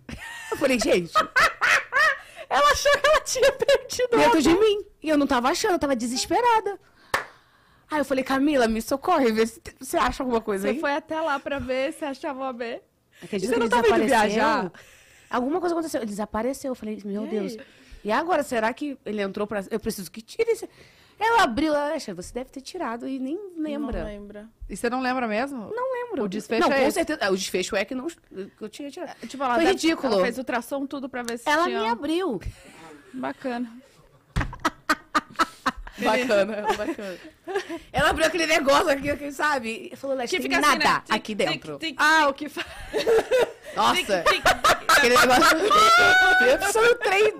Eu 0.50 0.56
falei, 0.59 0.78
gente, 0.78 1.12
Ela 2.56 2.70
achou 2.72 2.92
que 2.92 3.06
ela 3.06 3.20
tinha 3.20 3.52
perdido 3.52 4.16
dentro 4.16 4.42
de 4.42 4.50
mim. 4.50 4.84
E 5.02 5.08
eu 5.08 5.18
não 5.18 5.26
tava 5.26 5.48
achando, 5.50 5.72
eu 5.72 5.78
tava 5.78 5.94
desesperada. 5.96 6.78
Aí 7.90 7.98
eu 7.98 8.04
falei, 8.04 8.24
Camila, 8.24 8.66
me 8.66 8.82
socorre, 8.82 9.30
vê 9.30 9.46
se 9.46 9.60
você 9.80 9.96
acha 9.96 10.22
alguma 10.22 10.40
coisa 10.40 10.66
Você 10.66 10.74
aí. 10.74 10.80
foi 10.80 10.92
até 10.92 11.20
lá 11.20 11.38
pra 11.38 11.58
ver 11.58 11.92
se 11.92 12.04
achava 12.04 12.40
o 12.40 12.44
AB. 12.44 12.80
Acredita 13.22 13.52
Você 13.54 13.58
não 13.60 13.68
tava 13.68 13.88
indo 13.88 14.06
viajar? 14.06 14.72
Alguma 15.30 15.60
coisa 15.60 15.74
aconteceu. 15.74 16.00
Ele 16.00 16.10
desapareceu. 16.10 16.70
Eu 16.72 16.74
falei, 16.74 17.00
meu 17.04 17.24
E 17.24 17.28
Deus. 17.28 17.56
E 18.04 18.10
agora, 18.12 18.42
será 18.42 18.72
que 18.72 18.98
ele 19.04 19.22
entrou 19.22 19.46
pra. 19.46 19.64
Eu 19.70 19.80
preciso 19.80 20.10
que 20.10 20.20
tire 20.20 20.50
esse. 20.50 20.68
Ela 21.18 21.44
abriu, 21.44 21.74
ela 21.74 21.98
você 21.98 22.33
deve 22.35 22.50
ter 22.50 22.61
tirado 22.61 23.09
e 23.09 23.18
nem 23.18 23.38
lembra. 23.57 24.00
Não 24.00 24.07
lembra. 24.07 24.48
E 24.68 24.76
você 24.76 24.90
não 24.90 25.00
lembra 25.00 25.26
mesmo? 25.26 25.72
Não 25.74 25.92
lembro. 25.92 26.24
O 26.24 26.29
desfecho 26.29 26.61
não, 26.68 26.72
é 26.76 26.81
com 26.81 26.87
esse. 26.87 26.92
certeza. 26.92 27.20
é, 27.22 27.31
O 27.31 27.37
desfecho 27.37 27.74
é 27.74 27.85
que 27.85 27.94
não, 27.94 28.07
eu 28.61 28.68
tinha 28.68 28.90
tirado. 28.90 29.16
Tipo, 29.26 29.42
ela 29.42 29.55
Foi 29.55 29.64
deve- 29.64 29.74
ridículo. 29.76 30.12
Ela 30.14 30.22
fez 30.24 30.38
ultrassom 30.38 30.87
tudo 30.87 31.09
pra 31.09 31.22
ver 31.22 31.38
se 31.38 31.48
Ela 31.48 31.64
tinha... 31.64 31.81
me 31.81 31.88
abriu. 31.88 32.40
Bacana. 33.14 33.72
Bacana, 35.98 36.62
bacana. 36.76 37.16
Ela 37.90 38.11
abriu 38.11 38.26
aquele 38.26 38.46
negócio 38.46 38.90
aqui, 38.90 39.11
aqui, 39.11 39.33
sabe? 39.33 39.88
E 39.90 39.96
falou, 39.96 40.14
Leste, 40.14 40.37
Que 40.37 40.42
fica 40.42 40.61
nada 40.61 40.74
assim, 40.76 40.85
né? 40.94 41.00
Tic, 41.07 41.14
aqui 41.14 41.35
tic, 41.35 41.37
dentro. 41.48 41.79
tic, 41.79 41.96
Ah, 41.98 42.29
o 42.29 42.35
que 42.35 42.50
faz. 42.50 42.66
Nossa, 43.74 44.22
tic, 44.24 44.35
tic. 44.35 44.44
aquele 44.88 45.16
negócio. 45.16 45.57
Eu 46.44 46.72
sou 46.72 46.83
no 46.83 46.94
trem. 46.96 47.35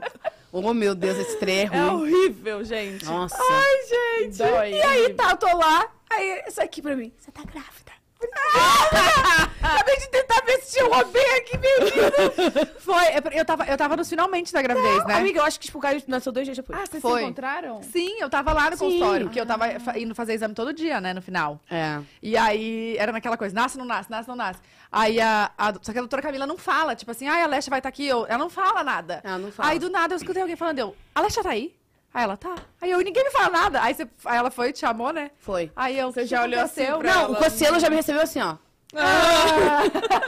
Oh, 0.65 0.75
meu 0.75 0.95
Deus, 0.95 1.19
esse 1.19 1.37
trem 1.39 1.59
é 1.61 1.63
É 1.65 1.67
ruim. 1.67 1.89
horrível, 2.13 2.65
gente. 2.65 3.05
Nossa. 3.05 3.37
Ai, 3.39 4.23
gente. 4.25 4.39
Dói. 4.39 4.73
E 4.73 4.83
aí, 4.83 5.15
tá, 5.15 5.31
eu 5.31 5.37
tô 5.37 5.57
lá. 5.57 5.87
Aí, 6.11 6.43
isso 6.47 6.63
aqui 6.63 6.81
pra 6.81 6.97
mim. 6.97 7.13
Você 7.19 7.31
tá 7.31 7.43
grávida. 7.43 7.87
Acabei 9.63 9.97
de 9.99 10.09
tentar 10.09 10.41
ver 10.45 10.59
se 10.63 10.73
tinha 10.79 10.87
um 10.89 10.95
aqui, 10.95 11.59
menino. 11.59 12.67
Foi, 12.81 13.05
é 13.05 13.21
eu 13.33 13.45
tava, 13.45 13.65
eu 13.65 13.77
tava 13.77 13.97
nos 13.97 14.09
finalmente 14.09 14.53
da 14.53 14.63
gravidez, 14.63 15.05
né? 15.05 15.15
Amiga, 15.15 15.41
eu 15.41 15.45
acho 15.45 15.59
que 15.61 15.67
tipo, 15.67 15.79
o 15.79 15.81
Caio 15.81 16.03
nasceu 16.07 16.33
dois 16.33 16.47
dias 16.47 16.57
depois. 16.57 16.79
Ah, 16.79 16.87
vocês 16.87 17.03
Foi. 17.03 17.19
se 17.21 17.25
encontraram? 17.25 17.83
Sim, 17.83 18.17
eu 18.21 18.31
tava 18.31 18.53
lá 18.53 18.71
no 18.71 18.77
Sim. 18.77 18.85
consultório, 18.85 19.27
porque 19.27 19.41
eu 19.41 19.47
tava 19.47 19.79
fa- 19.81 19.99
indo 19.99 20.15
fazer 20.15 20.35
exame 20.35 20.55
todo 20.55 20.73
dia, 20.73 21.01
né, 21.01 21.13
no 21.13 21.21
final. 21.21 21.61
É. 21.71 22.01
E 22.23 22.37
aí, 22.37 22.97
era 22.99 23.13
naquela 23.13 23.37
coisa, 23.37 23.55
nasce, 23.55 23.77
não 23.77 23.85
nasce, 23.85 24.11
nasce, 24.11 24.29
não 24.29 24.37
nasce. 24.37 24.61
Aí, 24.91 25.21
a, 25.21 25.51
a- 25.59 25.75
só 25.83 25.93
que 25.93 25.99
a 25.99 26.03
doutora 26.03 26.23
Camila 26.23 26.47
não 26.47 26.57
fala, 26.57 26.95
tipo 26.95 27.11
assim, 27.11 27.27
ai, 27.29 27.43
a 27.43 27.47
Lesha 27.47 27.71
vai 27.71 27.79
estar 27.81 27.89
aqui, 27.89 28.07
eu, 28.07 28.25
ela 28.27 28.39
não 28.39 28.51
fala 28.51 28.83
nada. 28.85 29.21
Ela 29.25 29.39
não 29.39 29.51
fala. 29.53 29.69
Aí, 29.71 29.79
do 29.79 29.91
nada, 29.91 30.15
eu 30.15 30.17
escutei 30.17 30.41
alguém 30.43 30.57
falando, 30.57 30.79
eu, 30.79 30.97
a 31.15 31.23
tá 31.23 31.51
aí? 31.51 31.75
Aí 32.15 32.23
ela, 32.25 32.37
tá. 32.37 32.55
Aí 32.81 32.91
eu, 32.91 32.99
ninguém 33.01 33.25
me 33.25 33.31
fala 33.31 33.51
nada. 33.51 33.83
Aí, 33.83 33.93
você, 33.95 34.09
aí 34.25 34.39
ela 34.39 34.51
foi, 34.51 34.73
te 34.73 34.79
chamou, 34.81 35.13
né? 35.13 35.31
Foi. 35.39 35.71
Aí 35.77 35.99
eu, 35.99 36.11
Você 36.11 36.21
"O 36.21 36.23
que 36.23 36.29
já 36.31 36.43
olhou 36.43 36.61
assim 36.63 36.85
aconteceu?" 36.85 36.99
pra 36.99 37.15
Não, 37.15 37.23
ela? 37.25 37.33
o 37.33 37.37
Cocielo 37.37 37.79
já 37.79 37.91
me 37.91 37.97
recebeu 37.97 38.23
assim, 38.23 38.41
ó. 38.41 38.57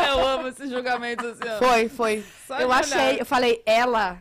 Eu 0.09 0.27
amo 0.27 0.49
esse 0.49 0.67
julgamento 0.69 1.27
assim, 1.27 1.49
ó. 1.49 1.59
Foi, 1.59 1.89
foi. 1.89 2.25
Só 2.47 2.59
eu 2.59 2.71
achei, 2.73 2.99
olhar. 2.99 3.19
eu 3.21 3.27
falei, 3.27 3.63
ela, 3.65 4.19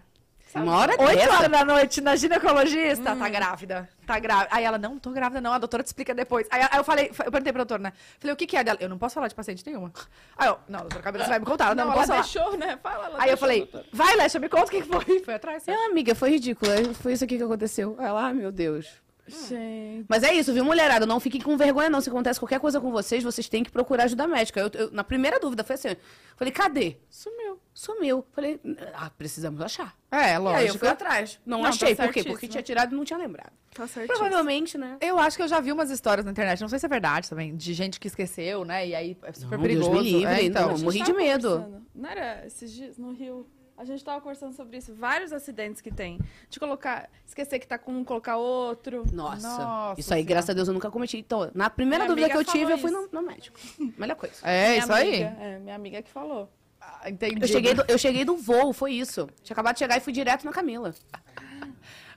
Uma 0.63 0.77
hora 0.77 0.95
8 0.99 1.15
dessa. 1.17 1.33
horas 1.33 1.51
da 1.51 1.65
noite 1.65 2.01
na 2.01 2.15
ginecologista, 2.15 3.15
tá 3.15 3.29
grávida, 3.29 3.89
tá 4.05 4.19
grávida. 4.19 4.47
Aí 4.51 4.63
ela, 4.63 4.77
não, 4.77 4.91
não 4.91 4.99
tô 4.99 5.11
grávida 5.11 5.41
não, 5.41 5.53
a 5.53 5.57
doutora 5.57 5.83
te 5.83 5.87
explica 5.87 6.13
depois. 6.13 6.47
Aí, 6.51 6.61
aí 6.71 6.77
eu 6.79 6.83
falei, 6.83 7.07
eu 7.09 7.31
perguntei 7.31 7.51
pra 7.53 7.63
doutora, 7.63 7.81
né? 7.83 7.93
Falei, 8.19 8.33
o 8.33 8.37
que 8.37 8.47
que 8.47 8.57
é 8.57 8.63
dela? 8.63 8.77
Eu 8.81 8.89
não 8.89 8.97
posso 8.97 9.15
falar 9.15 9.27
de 9.27 9.35
paciente 9.35 9.63
nenhuma. 9.65 9.91
Aí 10.37 10.47
eu, 10.47 10.57
não, 10.67 10.79
doutora 10.81 11.01
Cabelo, 11.01 11.23
você 11.23 11.29
vai 11.29 11.39
me 11.39 11.45
contar. 11.45 11.75
Não, 11.75 11.75
Não, 11.75 11.85
não, 11.85 11.91
ela 11.93 11.95
posso 11.95 12.07
falar. 12.07 12.21
deixou, 12.21 12.57
né? 12.57 12.79
Fala, 12.81 13.05
ela 13.05 13.15
Aí 13.15 13.15
eu 13.15 13.19
deixou, 13.23 13.37
falei, 13.37 13.59
doutora. 13.61 13.85
vai, 13.93 14.15
Lesha, 14.15 14.39
me 14.39 14.49
conta 14.49 14.65
o 14.65 14.69
que 14.69 14.81
foi. 14.83 15.19
Foi 15.23 15.33
atrás. 15.33 15.67
É, 15.67 15.85
amiga, 15.85 16.13
foi 16.15 16.29
ridículo. 16.31 16.71
Foi 16.95 17.13
isso 17.13 17.23
aqui 17.23 17.37
que 17.37 17.43
aconteceu. 17.43 17.95
Aí 17.99 18.05
Ela, 18.07 18.27
ah, 18.29 18.33
meu 18.33 18.51
Deus. 18.51 18.87
Gente. 19.27 20.05
Mas 20.07 20.23
é 20.23 20.33
isso, 20.33 20.53
viu, 20.53 20.63
mulherada? 20.63 21.05
Não 21.05 21.19
fiquem 21.19 21.41
com 21.41 21.57
vergonha, 21.57 21.89
não. 21.89 21.99
Se 22.01 22.09
acontece 22.09 22.39
qualquer 22.39 22.59
coisa 22.59 22.79
com 22.79 22.91
vocês, 22.91 23.23
vocês 23.23 23.47
têm 23.49 23.63
que 23.63 23.71
procurar 23.71 24.05
ajuda 24.05 24.27
médica. 24.27 24.59
Eu, 24.59 24.69
eu- 24.73 24.91
na 24.91 25.03
primeira 25.03 25.39
dúvida, 25.39 25.63
foi 25.63 25.75
assim: 25.75 25.95
falei, 26.35 26.51
cadê? 26.51 26.97
Sumiu. 27.09 27.59
Sumiu. 27.73 28.25
Falei, 28.31 28.59
ah, 28.93 29.09
precisamos 29.17 29.61
achar. 29.61 29.95
É, 30.11 30.15
E 30.17 30.19
aí 30.23 30.33
eu 30.35 30.41
lógico. 30.41 30.79
fui 30.79 30.87
atrás. 30.87 31.39
Não, 31.45 31.57
Não, 31.57 31.63
tá 31.65 31.69
achei. 31.69 31.95
Por 31.95 32.11
quê? 32.13 32.23
Porque 32.23 32.47
tinha 32.47 32.63
tirado 32.63 32.93
e 32.93 32.95
não 32.95 33.03
tinha 33.03 33.19
lembrado. 33.19 33.51
Tá 33.73 33.85
certo. 33.87 34.07
Provavelmente, 34.07 34.77
né? 34.77 34.97
Eu 35.01 35.19
acho 35.19 35.37
que 35.37 35.43
eu 35.43 35.47
já 35.47 35.59
vi 35.59 35.71
umas 35.71 35.91
histórias 35.91 36.25
na 36.25 36.31
internet, 36.31 36.59
não 36.61 36.69
sei 36.69 36.79
se 36.79 36.85
é 36.85 36.89
verdade 36.89 37.29
também, 37.29 37.55
de 37.55 37.73
gente 37.73 37.99
que 37.99 38.07
esqueceu, 38.07 38.65
né? 38.65 38.87
E 38.87 38.95
aí 38.95 39.17
é 39.21 39.33
super 39.33 39.57
Não, 39.57 39.61
perigoso. 39.61 39.91
Deus 39.91 40.03
me 40.03 40.11
livre, 40.11 40.33
é, 40.33 40.43
então. 40.43 40.69
não, 40.71 40.77
morri 40.79 41.01
de 41.03 41.13
medo. 41.13 41.83
Não 41.93 42.09
era 42.09 42.43
esses 42.47 42.71
dias 42.71 42.97
no 42.97 43.11
Rio? 43.13 43.45
A 43.77 43.85
gente 43.85 44.03
tava 44.03 44.19
conversando 44.19 44.53
sobre 44.53 44.77
isso. 44.77 44.91
Vários 44.95 45.31
acidentes 45.31 45.81
que 45.81 45.91
tem. 45.91 46.19
De 46.49 46.59
colocar. 46.59 47.09
Esquecer 47.25 47.59
que 47.59 47.67
tá 47.67 47.77
com 47.77 47.91
um, 47.91 48.03
colocar 48.03 48.35
outro. 48.37 49.05
Nossa. 49.13 49.47
Nossa 49.47 49.99
isso 50.01 50.11
aí, 50.13 50.21
Senhora. 50.21 50.29
graças 50.29 50.49
a 50.49 50.53
Deus, 50.53 50.67
eu 50.67 50.73
nunca 50.73 50.89
cometi. 50.89 51.17
Então, 51.19 51.51
na 51.53 51.69
primeira 51.69 52.05
Minha 52.05 52.15
dúvida 52.15 52.29
que 52.29 52.37
eu 52.37 52.43
tive, 52.43 52.73
eu 52.73 52.77
fui 52.79 52.89
no, 52.89 53.07
no 53.11 53.21
médico. 53.21 53.59
Melhor 53.97 54.15
coisa. 54.15 54.35
É, 54.43 54.69
Minha 54.71 54.79
isso 54.79 54.93
aí. 54.93 55.23
amiga, 55.23 55.41
É, 55.43 55.59
minha 55.59 55.75
amiga 55.75 56.01
que 56.01 56.09
falou. 56.09 56.49
Ah, 56.81 57.07
Entendi. 57.09 57.39
Eu 57.39 57.47
cheguei, 57.47 57.73
do, 57.75 57.85
eu 57.87 57.97
cheguei 57.99 58.25
do 58.25 58.35
voo, 58.35 58.73
foi 58.73 58.93
isso. 58.93 59.29
Tinha 59.43 59.53
acabado 59.53 59.75
de 59.75 59.79
chegar 59.79 59.95
e 59.97 59.99
fui 59.99 60.11
direto 60.11 60.43
na 60.43 60.51
Camila. 60.51 60.93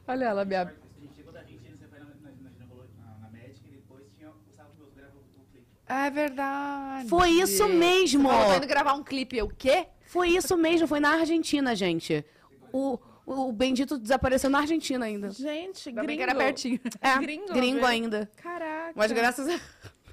Olha 0.08 0.24
ela, 0.24 0.44
minha... 0.44 0.62
A 0.62 1.00
gente 1.00 1.14
chegou 1.14 1.32
da 1.32 1.40
Argentina, 1.40 1.76
você 1.76 1.86
foi 1.88 1.98
na, 1.98 2.06
na, 2.06 2.14
na, 2.42 2.50
ginecolo- 2.50 2.86
na, 2.98 3.18
na 3.26 3.30
médica 3.30 3.68
e 3.68 3.72
depois 3.72 4.04
tinha 4.16 4.30
o 4.30 4.34
Gustavo 4.46 4.70
Meus 4.78 4.92
gravou 4.94 5.20
o 5.20 5.44
clipe. 5.52 5.66
É 5.86 6.10
verdade. 6.10 7.08
Foi 7.08 7.30
isso 7.30 7.68
mesmo. 7.68 8.28
Tô 8.30 8.54
indo 8.56 8.66
gravar 8.66 8.94
um 8.94 9.02
clipe. 9.04 9.36
Eu, 9.36 9.46
o 9.46 9.54
quê? 9.54 9.86
Foi 10.10 10.30
isso 10.30 10.56
mesmo, 10.56 10.88
foi 10.88 10.98
na 10.98 11.10
Argentina, 11.10 11.72
gente. 11.76 12.24
O, 12.72 12.98
o, 13.24 13.52
bendito 13.52 13.96
desapareceu 13.96 14.50
na 14.50 14.58
Argentina 14.58 15.06
ainda. 15.06 15.30
Gente, 15.30 15.88
Ainda 15.88 16.02
bem 16.02 16.16
gringo. 16.16 16.24
que 16.24 16.30
era 16.30 16.34
pertinho. 16.34 16.80
É, 17.00 17.16
Gringo, 17.18 17.52
gringo 17.52 17.74
velho. 17.74 17.86
ainda. 17.86 18.30
Caraca. 18.42 18.92
Mas 18.96 19.12
graças 19.12 19.48
a... 19.48 19.60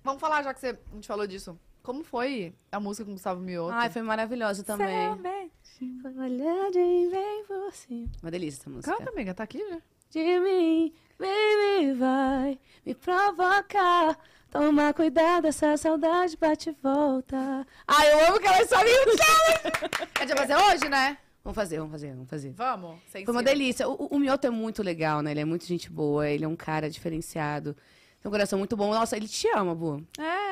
Vamos 0.03 0.21
falar, 0.21 0.43
já 0.43 0.53
que 0.53 0.59
você, 0.59 0.67
a 0.91 0.93
gente 0.93 1.07
falou 1.07 1.25
disso. 1.25 1.59
Como 1.81 2.03
foi 2.03 2.53
a 2.71 2.79
música 2.79 3.05
com 3.05 3.09
o 3.09 3.13
Gustavo 3.15 3.41
Mioto? 3.41 3.73
Ai, 3.73 3.89
foi 3.89 4.03
maravilhoso 4.03 4.63
também. 4.63 5.17
Foi 5.19 6.11
uma 6.11 6.25
olhada 6.25 6.79
e 6.79 7.07
vem 7.09 7.43
por 7.45 7.73
cima. 7.73 8.07
Uma 8.21 8.29
delícia 8.29 8.59
essa 8.61 8.69
música. 8.69 8.95
Canta, 8.95 9.09
amiga, 9.09 9.33
tá 9.33 9.43
aqui 9.43 9.67
já. 9.67 9.79
De 10.11 10.39
mim, 10.41 10.93
baby, 11.17 11.93
vai 11.97 12.59
me 12.85 12.93
provocar. 12.93 14.15
Toma 14.55 14.93
cuidado, 14.93 15.47
essa 15.47 15.75
saudade 15.75 16.37
bate 16.37 16.69
e 16.69 16.75
volta. 16.81 17.67
Ai, 17.85 18.13
eu 18.13 18.27
amo 18.29 18.39
que 18.39 18.47
elas 18.47 18.69
sabem 18.69 18.93
o 18.93 19.17
challenge. 19.17 20.09
É 20.21 20.25
de 20.25 20.33
fazer 20.33 20.55
hoje, 20.55 20.87
né? 20.87 21.17
Vamos 21.43 21.55
fazer, 21.55 21.77
vamos 21.77 21.91
fazer, 21.91 22.13
vamos 22.13 22.29
fazer. 22.29 22.51
Vamos. 22.53 22.97
Sem 23.11 23.25
Foi 23.25 23.33
uma 23.35 23.43
delícia. 23.43 23.85
O, 23.89 24.07
o- 24.11 24.17
Mioto 24.17 24.47
é 24.47 24.49
muito 24.49 24.81
legal, 24.81 25.21
né? 25.21 25.31
Ele 25.31 25.41
é 25.41 25.45
muito 25.45 25.65
gente 25.65 25.89
boa, 25.91 26.25
ele 26.29 26.45
é 26.45 26.47
um 26.47 26.55
cara 26.55 26.89
diferenciado. 26.89 27.73
Tem 28.21 28.29
um 28.29 28.31
coração 28.31 28.57
muito 28.57 28.77
bom. 28.77 28.93
Nossa, 28.93 29.17
ele 29.17 29.27
te 29.27 29.45
ama, 29.49 29.75
Bu. 29.75 30.01
É, 30.17 30.44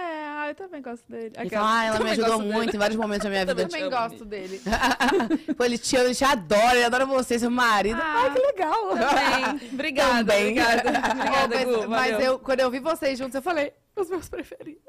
eu 0.53 0.67
também 0.67 0.81
gosto 0.81 1.03
dele. 1.11 1.33
Ele 1.37 1.49
fala, 1.49 1.79
ah, 1.79 1.85
ela 1.85 1.99
me 1.99 2.09
ajudou 2.11 2.37
dele. 2.39 2.51
muito 2.53 2.75
em 2.75 2.79
vários 2.79 2.97
momentos 2.99 3.23
da 3.23 3.29
minha 3.29 3.41
Eu 3.41 3.47
vida. 3.47 3.67
também 3.67 3.89
gosto 3.89 4.25
dele. 4.25 4.61
Pô, 5.57 5.63
ele 5.65 5.77
te 5.77 5.95
ama, 5.95 6.05
ele 6.05 6.15
te 6.15 6.23
adora, 6.25 6.75
ele 6.75 6.85
adora 6.85 7.05
você, 7.05 7.37
seu 7.39 7.51
marido. 7.51 7.99
Ah, 8.01 8.23
Ai, 8.23 8.33
que 8.33 8.39
legal. 8.39 8.89
Também. 8.89 9.69
Obrigada, 9.73 10.17
Também. 10.19 10.43
obrigada. 10.59 10.89
Obrigada, 10.89 11.55
mas, 11.55 11.65
Gu, 11.65 11.87
mas 11.89 12.23
eu, 12.23 12.39
quando 12.39 12.59
eu 12.59 12.71
vi 12.71 12.79
vocês 12.79 13.17
juntos, 13.17 13.35
eu 13.35 13.41
falei, 13.41 13.73
os 13.95 14.09
meus 14.09 14.29
preferidos. 14.29 14.81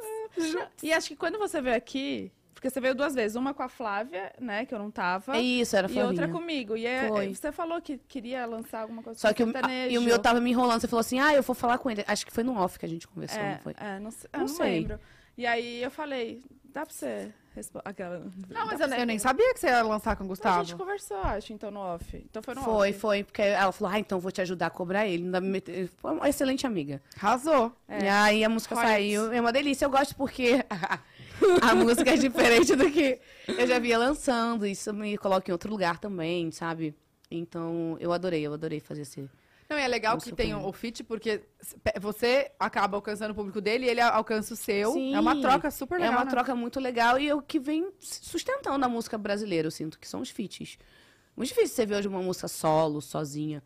E 0.82 0.92
acho 0.92 1.08
que 1.08 1.16
quando 1.16 1.38
você 1.38 1.60
veio 1.60 1.76
aqui, 1.76 2.32
porque 2.54 2.70
você 2.70 2.80
veio 2.80 2.94
duas 2.94 3.14
vezes, 3.14 3.36
uma 3.36 3.52
com 3.52 3.62
a 3.62 3.68
Flávia, 3.68 4.32
né, 4.40 4.64
que 4.64 4.74
eu 4.74 4.78
não 4.78 4.90
tava, 4.90 5.36
É 5.36 5.40
isso, 5.40 5.76
era 5.76 5.90
e 5.90 6.00
outra 6.02 6.28
comigo. 6.28 6.76
E 6.76 6.86
é- 6.86 7.08
Foi. 7.08 7.34
você 7.34 7.52
falou 7.52 7.80
que 7.82 7.98
queria 7.98 8.46
lançar 8.46 8.80
alguma 8.80 9.02
coisa 9.02 9.18
Só 9.20 9.28
com 9.28 9.34
que 9.34 9.42
o, 9.42 9.52
sertanejo. 9.52 9.94
e 9.94 9.98
o 9.98 10.02
meu 10.02 10.18
tava 10.18 10.40
me 10.40 10.50
enrolando. 10.50 10.80
Você 10.80 10.88
falou 10.88 11.00
assim, 11.00 11.18
ah, 11.20 11.34
eu 11.34 11.42
vou 11.42 11.54
falar 11.54 11.76
com 11.78 11.90
ele. 11.90 12.02
Acho 12.06 12.24
que 12.24 12.32
foi 12.32 12.42
no 12.42 12.56
off 12.58 12.78
que 12.78 12.86
a 12.86 12.88
gente 12.88 13.06
conversou, 13.06 13.38
é, 13.40 13.50
não 13.52 13.58
foi? 13.58 13.74
É, 13.78 13.98
não, 14.00 14.10
sei, 14.10 14.30
eu 14.32 14.38
Não 14.40 14.46
não 14.46 14.54
sei. 14.54 14.66
lembro. 14.80 15.00
E 15.36 15.46
aí 15.46 15.82
eu 15.82 15.90
falei, 15.90 16.42
dá 16.64 16.84
pra 16.86 16.94
você 16.94 17.32
responder. 17.54 17.88
Aquela. 17.88 18.18
Não, 18.48 18.66
mas 18.66 18.80
eu, 18.80 18.88
eu 18.88 19.06
nem 19.06 19.18
sabia 19.18 19.52
que 19.54 19.60
você 19.60 19.66
ia 19.68 19.82
lançar 19.82 20.16
com 20.16 20.22
o 20.24 20.26
A 20.26 20.28
Gustavo. 20.28 20.64
gente 20.64 20.76
conversou, 20.76 21.16
acho, 21.18 21.52
então, 21.52 21.70
no 21.70 21.80
off. 21.80 22.16
Então 22.16 22.42
foi 22.42 22.54
no 22.54 22.62
Foi, 22.62 22.90
off. 22.90 22.98
foi. 23.00 23.24
Porque 23.24 23.42
ela 23.42 23.72
falou, 23.72 23.92
ah, 23.94 23.98
então 23.98 24.20
vou 24.20 24.30
te 24.32 24.40
ajudar 24.40 24.66
a 24.66 24.70
cobrar 24.70 25.06
ele. 25.06 25.24
Ainda 25.24 25.40
me 25.40 25.62
Foi 25.98 26.12
uma 26.12 26.28
excelente 26.28 26.66
amiga. 26.66 27.00
Arrasou. 27.16 27.72
É. 27.88 28.04
E 28.04 28.08
aí 28.08 28.44
a 28.44 28.48
música 28.48 28.74
Royals. 28.74 28.90
saiu. 28.92 29.32
É 29.32 29.40
uma 29.40 29.52
delícia. 29.52 29.84
Eu 29.84 29.90
gosto 29.90 30.14
porque 30.16 30.64
a 31.62 31.74
música 31.74 32.10
é 32.12 32.16
diferente 32.16 32.74
do 32.76 32.90
que 32.90 33.18
eu 33.48 33.66
já 33.66 33.78
via 33.78 33.98
lançando. 33.98 34.66
Isso 34.66 34.92
me 34.92 35.16
coloca 35.18 35.50
em 35.50 35.52
outro 35.52 35.70
lugar 35.70 35.98
também, 35.98 36.50
sabe? 36.50 36.94
Então, 37.30 37.96
eu 37.98 38.12
adorei, 38.12 38.46
eu 38.46 38.52
adorei 38.54 38.78
fazer 38.80 39.02
esse. 39.02 39.28
Não, 39.68 39.78
e 39.78 39.82
é 39.82 39.88
legal 39.88 40.18
que 40.18 40.32
tem 40.32 40.54
o 40.54 40.72
feat, 40.72 41.02
porque 41.04 41.42
você 42.00 42.50
acaba 42.58 42.96
alcançando 42.96 43.30
o 43.30 43.34
público 43.34 43.60
dele 43.60 43.86
e 43.86 43.88
ele 43.88 44.00
alcança 44.00 44.54
o 44.54 44.56
seu. 44.56 44.92
Sim. 44.92 45.14
É 45.14 45.20
uma 45.20 45.40
troca 45.40 45.70
super 45.70 45.98
legal. 45.98 46.12
é 46.12 46.16
uma 46.16 46.24
né? 46.24 46.30
troca 46.30 46.54
muito 46.54 46.78
legal 46.78 47.18
e 47.18 47.28
é 47.28 47.34
o 47.34 47.40
que 47.40 47.58
vem 47.58 47.90
sustentando 48.00 48.84
a 48.84 48.88
música 48.88 49.16
brasileira, 49.16 49.66
eu 49.66 49.70
sinto, 49.70 49.98
que 49.98 50.06
são 50.06 50.20
os 50.20 50.30
feats. 50.30 50.78
Muito 51.36 51.48
difícil 51.48 51.74
você 51.74 51.86
ver 51.86 51.96
hoje 51.96 52.08
uma 52.08 52.22
música 52.22 52.46
solo, 52.46 53.00
sozinha. 53.00 53.62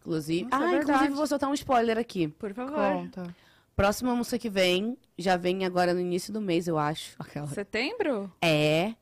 Inclusive. 0.00 0.44
Nossa, 0.44 0.64
é 0.64 0.66
ah, 0.66 0.70
verdade. 0.70 0.90
inclusive 0.90 1.14
vou 1.14 1.26
soltar 1.26 1.50
um 1.50 1.54
spoiler 1.54 1.98
aqui. 1.98 2.28
Por 2.28 2.54
favor. 2.54 2.76
Conta. 2.76 3.34
Próxima 3.76 4.14
música 4.14 4.38
que 4.38 4.48
vem, 4.48 4.96
já 5.18 5.36
vem 5.36 5.64
agora 5.64 5.92
no 5.92 6.00
início 6.00 6.32
do 6.32 6.40
mês, 6.40 6.66
eu 6.66 6.78
acho. 6.78 7.14
Aquela. 7.18 7.46
Setembro? 7.48 8.32
É. 8.40 8.94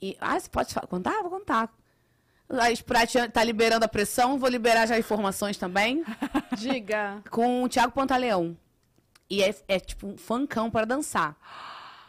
E, 0.00 0.16
ah, 0.20 0.38
você 0.38 0.48
pode 0.48 0.74
contar? 0.88 1.22
Vou 1.22 1.30
contar. 1.30 1.72
A 2.48 2.70
Sprite 2.70 3.28
tá 3.30 3.42
liberando 3.42 3.84
a 3.84 3.88
pressão, 3.88 4.38
vou 4.38 4.48
liberar 4.48 4.86
já 4.86 4.98
informações 4.98 5.56
também. 5.56 6.04
Diga. 6.56 7.22
Com 7.30 7.62
o 7.64 7.68
Thiago 7.68 7.92
Pantaleão. 7.92 8.56
E 9.30 9.42
é, 9.42 9.54
é 9.66 9.80
tipo 9.80 10.06
um 10.06 10.16
funkão 10.16 10.70
para 10.70 10.84
dançar. 10.86 11.36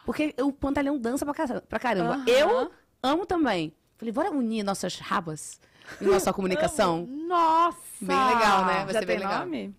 Porque 0.05 0.35
o 0.41 0.51
Pantaleão 0.51 0.97
dança 0.99 1.25
pra, 1.25 1.33
ca- 1.33 1.61
pra 1.61 1.79
caramba. 1.79 2.15
Aham. 2.15 2.25
Eu 2.27 2.71
amo 3.01 3.25
também. 3.25 3.73
Falei, 3.97 4.11
bora 4.11 4.29
unir 4.29 4.61
nossas 4.63 4.99
rabas 4.99 5.59
em 6.01 6.05
nossa 6.05 6.31
comunicação. 6.33 7.07
Nossa! 7.09 7.77
Bem 8.01 8.15
legal, 8.35 8.65
né? 8.65 8.83
Vai 8.85 8.93
Já 8.93 8.99
ser 8.99 9.05
tem 9.05 9.07
bem 9.07 9.17
legal. 9.19 9.39
nome? 9.39 9.75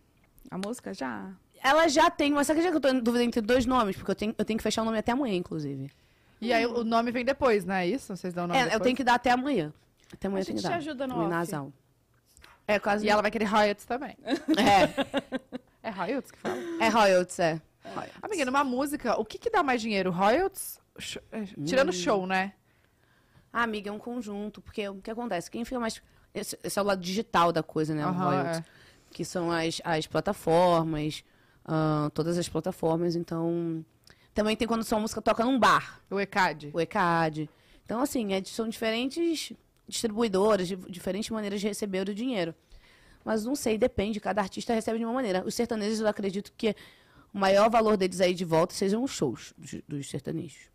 A 0.51 0.57
música 0.59 0.95
já? 0.95 1.31
Ela 1.63 1.87
já 1.89 2.11
tem, 2.11 2.33
mas 2.33 2.47
sabe 2.47 2.61
que 2.63 2.69
eu 2.69 2.81
tô 2.81 2.89
em 2.89 2.99
dúvida 3.01 3.23
entre 3.23 3.41
dois 3.41 3.67
nomes? 3.67 3.95
Porque 3.97 4.11
eu 4.11 4.15
tenho, 4.15 4.35
eu 4.39 4.45
tenho 4.45 4.57
que 4.57 4.63
fechar 4.63 4.83
o 4.83 4.85
nome 4.87 4.99
até 4.99 5.13
amanhã, 5.13 5.35
inclusive. 5.37 5.91
E 6.41 6.53
aí 6.53 6.65
o 6.67 6.83
nome 6.83 7.11
vem 7.13 7.25
depois, 7.25 7.65
não 7.65 7.75
é 7.75 7.87
isso? 7.87 8.17
Vocês 8.17 8.33
dão 8.33 8.45
o 8.45 8.47
nome 8.49 8.59
É, 8.59 8.63
depois? 8.65 8.81
eu 8.81 8.85
tenho 8.85 8.97
que 8.97 9.05
dar 9.05 9.15
até 9.15 9.31
amanhã. 9.31 9.73
Até 10.13 10.29
amanhã 10.29 10.43
A 10.43 10.45
gente 10.45 10.59
te 10.59 10.63
dar. 10.63 10.77
ajuda 10.77 11.07
no 11.07 11.29
nasal. 11.29 11.73
É 12.67 12.79
quase. 12.79 13.07
E 13.07 13.09
ela 13.11 13.23
vai 13.23 13.31
querer 13.31 13.45
royalties 13.45 13.85
também. 13.87 14.17
É, 14.23 15.89
É 15.89 15.91
royalties 15.91 16.31
que 16.33 16.39
fala? 16.39 16.57
é 16.81 16.89
royalties, 16.89 17.39
é. 17.39 17.61
Amiga, 18.21 18.45
numa 18.45 18.65
música, 18.65 19.19
o 19.21 19.25
que 19.25 19.39
que 19.39 19.49
dá 19.51 19.63
mais 19.63 19.81
dinheiro? 19.81 20.11
Royalties? 20.11 20.81
Sh- 20.99 21.19
é, 21.31 21.45
Tirando 21.65 21.93
show, 21.93 22.27
né? 22.27 22.55
Ah, 23.53 23.63
amiga, 23.63 23.89
é 23.91 23.93
um 23.93 23.99
conjunto, 23.99 24.61
porque 24.61 24.89
o 24.89 24.97
que 25.01 25.11
acontece? 25.11 25.51
Quem 25.51 25.65
fica 25.65 25.79
mais. 25.79 26.03
Esse, 26.35 26.59
esse 26.63 26.79
é 26.79 26.83
o 26.83 26.85
lado 26.85 27.01
digital 27.01 27.53
da 27.53 27.63
coisa, 27.63 27.95
né? 27.95 28.05
o 28.07 28.13
royalties. 28.13 28.59
é. 28.59 28.65
Que 29.13 29.25
são 29.25 29.51
as, 29.53 29.81
as 29.85 30.07
plataformas, 30.07 31.23
ah, 31.65 32.11
todas 32.13 32.37
as 32.37 32.49
plataformas. 32.49 33.15
Então. 33.17 33.85
Também 34.35 34.55
tem 34.57 34.69
quando 34.69 34.85
sua 34.85 34.99
música 35.01 35.23
toca 35.23 35.43
num 35.45 35.59
bar, 35.59 36.01
O 36.11 36.21
ECAD. 36.21 36.71
o 36.75 36.81
ECAD. 36.81 37.49
Então, 37.85 38.01
assim, 38.03 38.35
é- 38.35 38.45
são 38.45 38.69
diferentes 38.69 39.53
distribuidoras, 39.89 40.69
de- 40.69 40.77
diferentes 40.77 41.31
maneiras 41.31 41.61
de 41.61 41.69
receber 41.69 42.09
o 42.09 42.15
dinheiro. 42.15 42.55
Mas 43.25 43.45
não 43.45 43.55
sei, 43.57 43.77
depende, 43.77 44.21
cada 44.21 44.41
artista 44.41 44.73
recebe 44.73 44.99
de 44.99 45.05
uma 45.05 45.13
maneira. 45.15 45.43
Os 45.45 45.55
sertanejos, 45.55 46.01
eu 46.01 46.07
acredito 46.07 46.53
que 46.57 46.75
o 47.35 47.39
maior 47.39 47.69
valor 47.69 47.97
deles 47.97 48.21
aí 48.21 48.33
de 48.35 48.45
volta 48.45 48.73
sejam 48.75 49.03
os 49.03 49.11
shows 49.11 49.53
dos, 49.59 49.83
dos 49.89 50.09
sertanejos. 50.09 50.71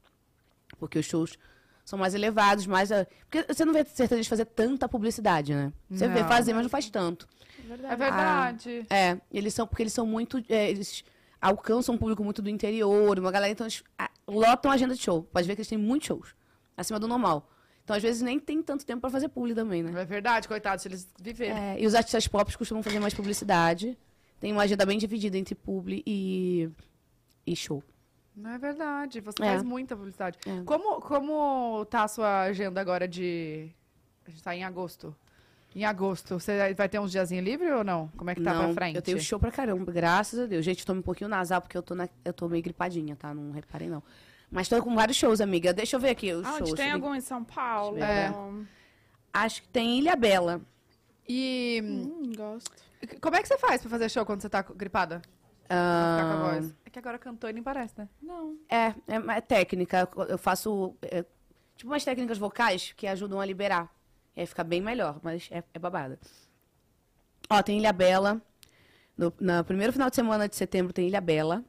Porque 0.78 1.00
os 1.00 1.06
shows 1.06 1.38
são 1.86 1.98
mais 1.98 2.14
elevados, 2.14 2.66
mais. 2.68 2.92
a- 2.92 3.06
Porque 3.30 3.46
você 3.54 3.64
não 3.66 3.74
vê 3.74 3.84
sertanejo 3.86 4.30
fazer 4.30 4.46
tanta 4.46 4.88
publicidade, 4.88 5.54
né? 5.54 5.72
Você 5.90 6.08
vê 6.08 6.22
Não. 6.22 6.28
fazer, 6.28 6.54
mas 6.54 6.64
não 6.64 6.70
faz 6.70 6.90
tanto. 6.90 7.28
É 7.90 7.96
verdade. 7.96 8.86
É, 8.90 9.18
eles 9.32 9.54
são, 9.54 9.66
porque 9.68 9.84
eles 9.84 9.94
são 9.94 10.06
muito. 10.06 10.44
é, 10.50 10.70
eles 10.70 11.04
alcançam 11.40 11.96
um 11.96 11.98
público 11.98 12.24
muito 12.24 12.42
do 12.42 12.50
interior, 12.50 13.18
uma 13.18 13.32
galera, 13.32 13.52
então 13.52 13.66
eles 13.66 13.84
ah, 13.98 14.10
lotam 14.28 14.70
a 14.72 14.76
agenda 14.76 14.94
de 14.94 15.02
show. 15.02 15.24
Pode 15.24 15.48
ver 15.48 15.56
que 15.56 15.62
eles 15.62 15.68
têm 15.70 15.78
muitos 15.78 16.08
shows, 16.08 16.36
acima 16.78 17.00
do 17.00 17.08
normal. 17.08 17.50
Então, 17.92 17.98
às 17.98 18.04
vezes, 18.04 18.22
nem 18.22 18.40
tem 18.40 18.62
tanto 18.64 18.86
tempo 18.86 19.02
pra 19.02 19.10
fazer 19.10 19.28
publi 19.28 19.54
também, 19.54 19.84
né? 19.84 20.02
É 20.02 20.06
verdade, 20.06 20.48
coitados, 20.48 20.82
se 20.82 20.88
eles 20.88 21.08
viverem. 21.22 21.54
É, 21.58 21.82
e 21.82 21.86
os 21.86 21.94
artistas 21.94 22.26
pop 22.26 22.58
costumam 22.58 22.82
fazer 22.82 23.00
mais 23.02 23.14
publicidade. 23.14 23.98
Tem 24.40 24.52
uma 24.54 24.64
agenda 24.64 24.86
bem 24.86 24.98
dividida 24.98 25.38
entre 25.38 25.54
publi 25.56 26.02
e, 26.08 26.70
e 27.46 27.54
show. 27.54 27.84
Não 28.36 28.52
é 28.52 28.58
verdade. 28.58 29.20
Você 29.20 29.44
É. 29.44 29.46
faz 29.46 29.64
muita 29.64 29.96
publicidade. 29.96 30.38
É. 30.48 30.64
Como, 30.64 31.02
como 31.02 31.86
tá 31.86 32.04
a 32.04 32.08
sua 32.08 32.44
agenda 32.44 32.80
agora 32.80 33.06
de. 33.08 33.70
A 34.26 34.30
gente 34.30 34.42
tá 34.42 34.56
em 34.56 34.64
agosto. 34.64 35.14
Em 35.76 35.84
agosto, 35.84 36.40
você 36.40 36.74
vai 36.74 36.88
ter 36.88 37.00
uns 37.00 37.12
diazinhos 37.12 37.44
livres 37.46 37.72
ou 37.72 37.84
não? 37.84 38.10
Como 38.18 38.30
é 38.30 38.36
que 38.36 38.42
tá 38.42 38.54
não, 38.54 38.66
pra 38.66 38.74
frente? 38.74 38.96
eu 38.96 39.02
tenho 39.02 39.20
show 39.22 39.40
pra 39.40 39.52
caramba, 39.52 39.92
graças 39.92 40.40
a 40.40 40.46
Deus. 40.46 40.64
Gente, 40.66 40.86
tô 40.86 40.94
um 40.94 41.02
pouquinho 41.02 41.30
nasal 41.30 41.62
porque 41.62 41.78
eu 41.78 41.82
tô, 41.82 41.96
na, 41.96 42.10
eu 42.26 42.34
tô 42.34 42.48
meio 42.50 42.62
gripadinha, 42.64 43.16
tá? 43.16 43.34
Não 43.34 43.52
reparem, 43.52 43.90
não. 43.90 44.04
Mas 44.52 44.68
tô 44.68 44.82
com 44.84 44.94
vários 44.94 45.18
shows, 45.18 45.40
amiga. 45.40 45.74
Deixa 45.74 45.96
eu 45.96 46.00
ver 46.00 46.10
aqui 46.10 46.34
os 46.34 46.46
Ah, 46.46 46.58
shows. 46.58 46.72
onde 46.72 46.76
tem 46.76 46.92
algum 46.92 47.16
em 47.16 47.22
São 47.22 47.44
Paulo? 47.44 47.98
É. 48.04 48.32
Acho 49.34 49.62
que 49.62 49.70
tem 49.70 50.00
Ilha 50.00 50.16
Bela. 50.16 50.62
E 51.28 51.82
Hum, 51.84 52.34
gosto. 52.36 52.70
como 53.22 53.36
é 53.38 53.42
que 53.42 53.48
você 53.48 53.58
faz 53.58 53.80
pra 53.82 53.90
fazer 53.90 54.10
show 54.10 54.26
quando 54.26 54.42
você 54.42 54.50
tá 54.50 54.62
gripada? 54.62 55.22
Ah, 55.70 56.50
voz? 56.54 56.76
É 56.86 56.90
que 56.90 57.00
agora 57.00 57.18
cantou 57.18 57.50
e 57.50 57.54
nem 57.54 57.64
parece, 57.64 57.94
né? 57.98 58.10
Não. 58.22 58.58
É, 58.70 58.88
é, 59.08 59.38
é 59.38 59.42
técnica. 59.42 60.10
Eu 60.28 60.38
faço 60.38 60.94
é, 61.02 61.24
tipo 61.78 61.90
umas 61.90 62.04
técnicas 62.04 62.38
vocais 62.38 62.92
que 62.98 63.08
ajudam 63.08 63.40
a 63.40 63.46
liberar. 63.46 63.90
E 64.36 64.42
aí 64.42 64.46
fica 64.48 64.66
bem 64.66 64.82
melhor, 64.82 65.20
mas 65.24 65.48
é, 65.50 65.64
é 65.74 65.80
babada. 65.80 66.20
Ó, 67.50 67.62
tem 67.64 67.78
Ilha 67.80 67.94
Bela. 67.94 68.42
No, 69.18 69.32
no 69.40 69.64
primeiro 69.64 69.94
final 69.94 70.10
de 70.10 70.16
semana 70.18 70.50
de 70.50 70.56
setembro 70.58 70.92
tem 70.92 71.08
Ilha 71.08 71.22
Bela. 71.22 71.64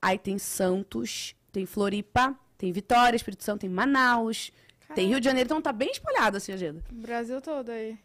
Aí 0.00 0.18
tem 0.18 0.38
Santos, 0.38 1.34
tem 1.56 1.64
Floripa, 1.64 2.38
tem 2.58 2.70
Vitória, 2.70 3.16
Espírito 3.16 3.42
Santo, 3.42 3.62
tem 3.62 3.70
Manaus, 3.70 4.52
tem 4.94 5.08
Rio 5.08 5.18
de 5.18 5.24
Janeiro. 5.24 5.46
Então 5.46 5.62
tá 5.62 5.72
bem 5.72 5.90
espalhado 5.90 6.36
assim, 6.36 6.52
agenda. 6.52 6.84
Brasil 6.92 7.40
todo 7.40 7.70
aí. 7.70 7.98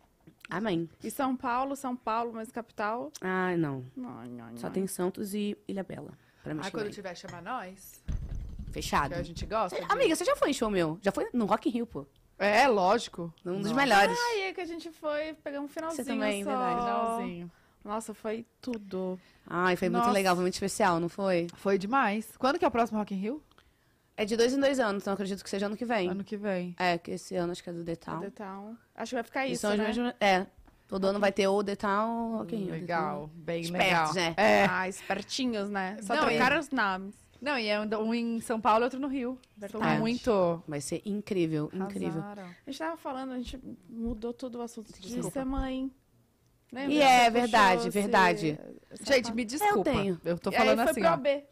Amém. 0.50 0.90
E 1.04 1.12
São 1.12 1.36
Paulo, 1.36 1.76
São 1.76 1.94
Paulo, 1.94 2.32
mas 2.34 2.50
capital. 2.50 3.12
Ai, 3.20 3.58
não. 3.58 3.84
Não, 3.94 4.24
não, 4.24 4.58
Só 4.58 4.68
não. 4.68 4.74
tem 4.74 4.88
Santos 4.88 5.34
e 5.34 5.58
Ilha 5.68 5.84
Bela. 5.84 6.14
Pra 6.42 6.54
mim, 6.54 6.62
Ah, 6.64 6.72
quando 6.72 6.90
tiver, 6.92 7.14
chama 7.14 7.42
nós. 7.42 8.02
Fechado. 8.72 9.10
Que 9.16 9.20
a 9.20 9.24
gente 9.24 9.46
gosta. 9.46 9.78
de- 9.78 9.92
Amiga, 9.92 10.16
você 10.16 10.24
já 10.24 10.36
foi 10.38 10.52
em 10.52 10.54
show 10.54 10.70
meu? 10.70 10.98
Já 11.02 11.12
foi 11.12 11.28
no 11.34 11.44
Rock 11.44 11.68
in 11.68 11.74
Rio, 11.74 11.86
pô. 11.86 12.06
É, 12.40 12.70
lógico. 12.70 13.34
Um 13.46 13.56
dos 13.60 13.64
Nossa. 13.72 13.76
melhores. 13.76 14.18
Aí 14.18 14.42
é 14.44 14.54
que 14.54 14.62
a 14.62 14.66
gente 14.66 14.90
foi, 14.92 15.34
pegamos 15.44 15.70
um 15.70 15.74
finalzinho 15.74 16.06
também, 16.08 16.42
só. 16.46 16.50
verdade. 16.52 16.80
Finalzinho. 16.80 17.52
Nossa, 17.84 18.14
foi 18.14 18.46
tudo. 18.62 19.20
Ai, 19.48 19.76
foi 19.76 19.90
muito 19.90 20.04
Nossa. 20.04 20.14
legal, 20.14 20.36
foi 20.36 20.44
muito 20.44 20.54
especial, 20.54 21.00
não 21.00 21.10
foi? 21.10 21.48
Foi 21.56 21.78
demais. 21.78 22.30
Quando 22.38 22.58
que 22.60 22.66
é 22.66 22.68
o 22.68 22.72
próximo 22.72 23.00
Rock 23.00 23.14
in 23.14 23.18
Rio? 23.18 23.44
É 24.16 24.24
de 24.26 24.38
dois 24.38 24.54
em 24.54 24.60
dois 24.60 24.80
anos, 24.80 25.04
então 25.04 25.14
acredito 25.14 25.44
que 25.44 25.50
seja 25.50 25.66
ano 25.66 25.76
que 25.76 25.86
vem. 25.86 26.10
Ano 26.10 26.24
que 26.24 26.38
vem. 26.38 26.76
É, 26.78 26.98
que 26.98 27.12
esse 27.12 27.36
ano 27.36 27.52
acho 27.52 27.64
que 27.64 27.70
é 27.70 27.74
do 27.74 27.84
The 27.84 27.96
Town. 27.96 28.20
The 28.22 28.30
Town. 28.30 28.78
Acho 28.96 29.10
que 29.10 29.16
vai 29.16 29.24
ficar 29.24 29.48
E 29.48 29.54
isso, 29.54 29.62
são 29.62 29.72
os 29.72 29.78
né? 29.78 29.88
mesmos- 29.88 30.14
É, 30.20 30.46
todo 30.88 31.06
ano 31.08 31.20
vai 31.20 31.32
ter 31.32 31.48
ou 31.48 31.64
The 31.64 31.76
Town 31.76 32.32
ou 32.34 32.38
Rock 32.40 32.56
in 32.56 32.60
Rio. 32.66 32.72
Legal, 32.72 33.30
bem 33.34 33.62
Espertos, 33.62 34.14
legal. 34.14 34.14
né? 34.14 34.34
É. 34.38 34.66
Ah, 34.70 34.88
espertinhos, 34.88 35.70
né? 35.70 35.98
Só 36.02 36.16
Não, 36.16 36.28
trocaram 36.28 36.60
os 36.60 36.70
nomes. 36.70 37.16
Não, 37.42 37.58
e 37.58 37.68
é 37.68 37.80
um 37.98 38.14
em 38.14 38.40
São 38.42 38.62
Paulo 38.62 38.84
e 38.84 38.86
outro 38.86 39.00
no 39.00 39.08
Rio. 39.08 39.40
Verdade. 39.58 40.00
muito. 40.00 40.62
Vai 40.68 40.80
ser 40.80 41.02
incrível, 41.04 41.72
incrível. 41.74 42.22
Arrasaram. 42.22 42.44
A 42.44 42.70
gente 42.70 42.78
tava 42.78 42.98
falando, 42.98 43.32
a 43.32 43.38
gente 43.38 43.60
mudou 43.90 44.32
todo 44.32 44.60
o 44.60 44.62
assunto 44.62 44.94
de 44.94 45.02
Desculpa. 45.02 45.32
ser 45.32 45.46
mãe. 45.46 45.92
E 46.88 47.02
é 47.02 47.30
verdade, 47.30 47.90
verdade. 47.90 48.58
Gente, 49.02 49.24
parte. 49.24 49.34
me 49.36 49.46
desculpa. 49.46 49.84
tenho. 49.92 50.20
Eu 50.24 50.38
tô 50.38 50.52
E 50.52 50.56
aí 50.56 50.60
falando 50.62 50.82
foi 50.84 50.92
assim, 50.92 51.02
pro 51.02 51.10
ó. 51.10 51.14
AB. 51.14 51.44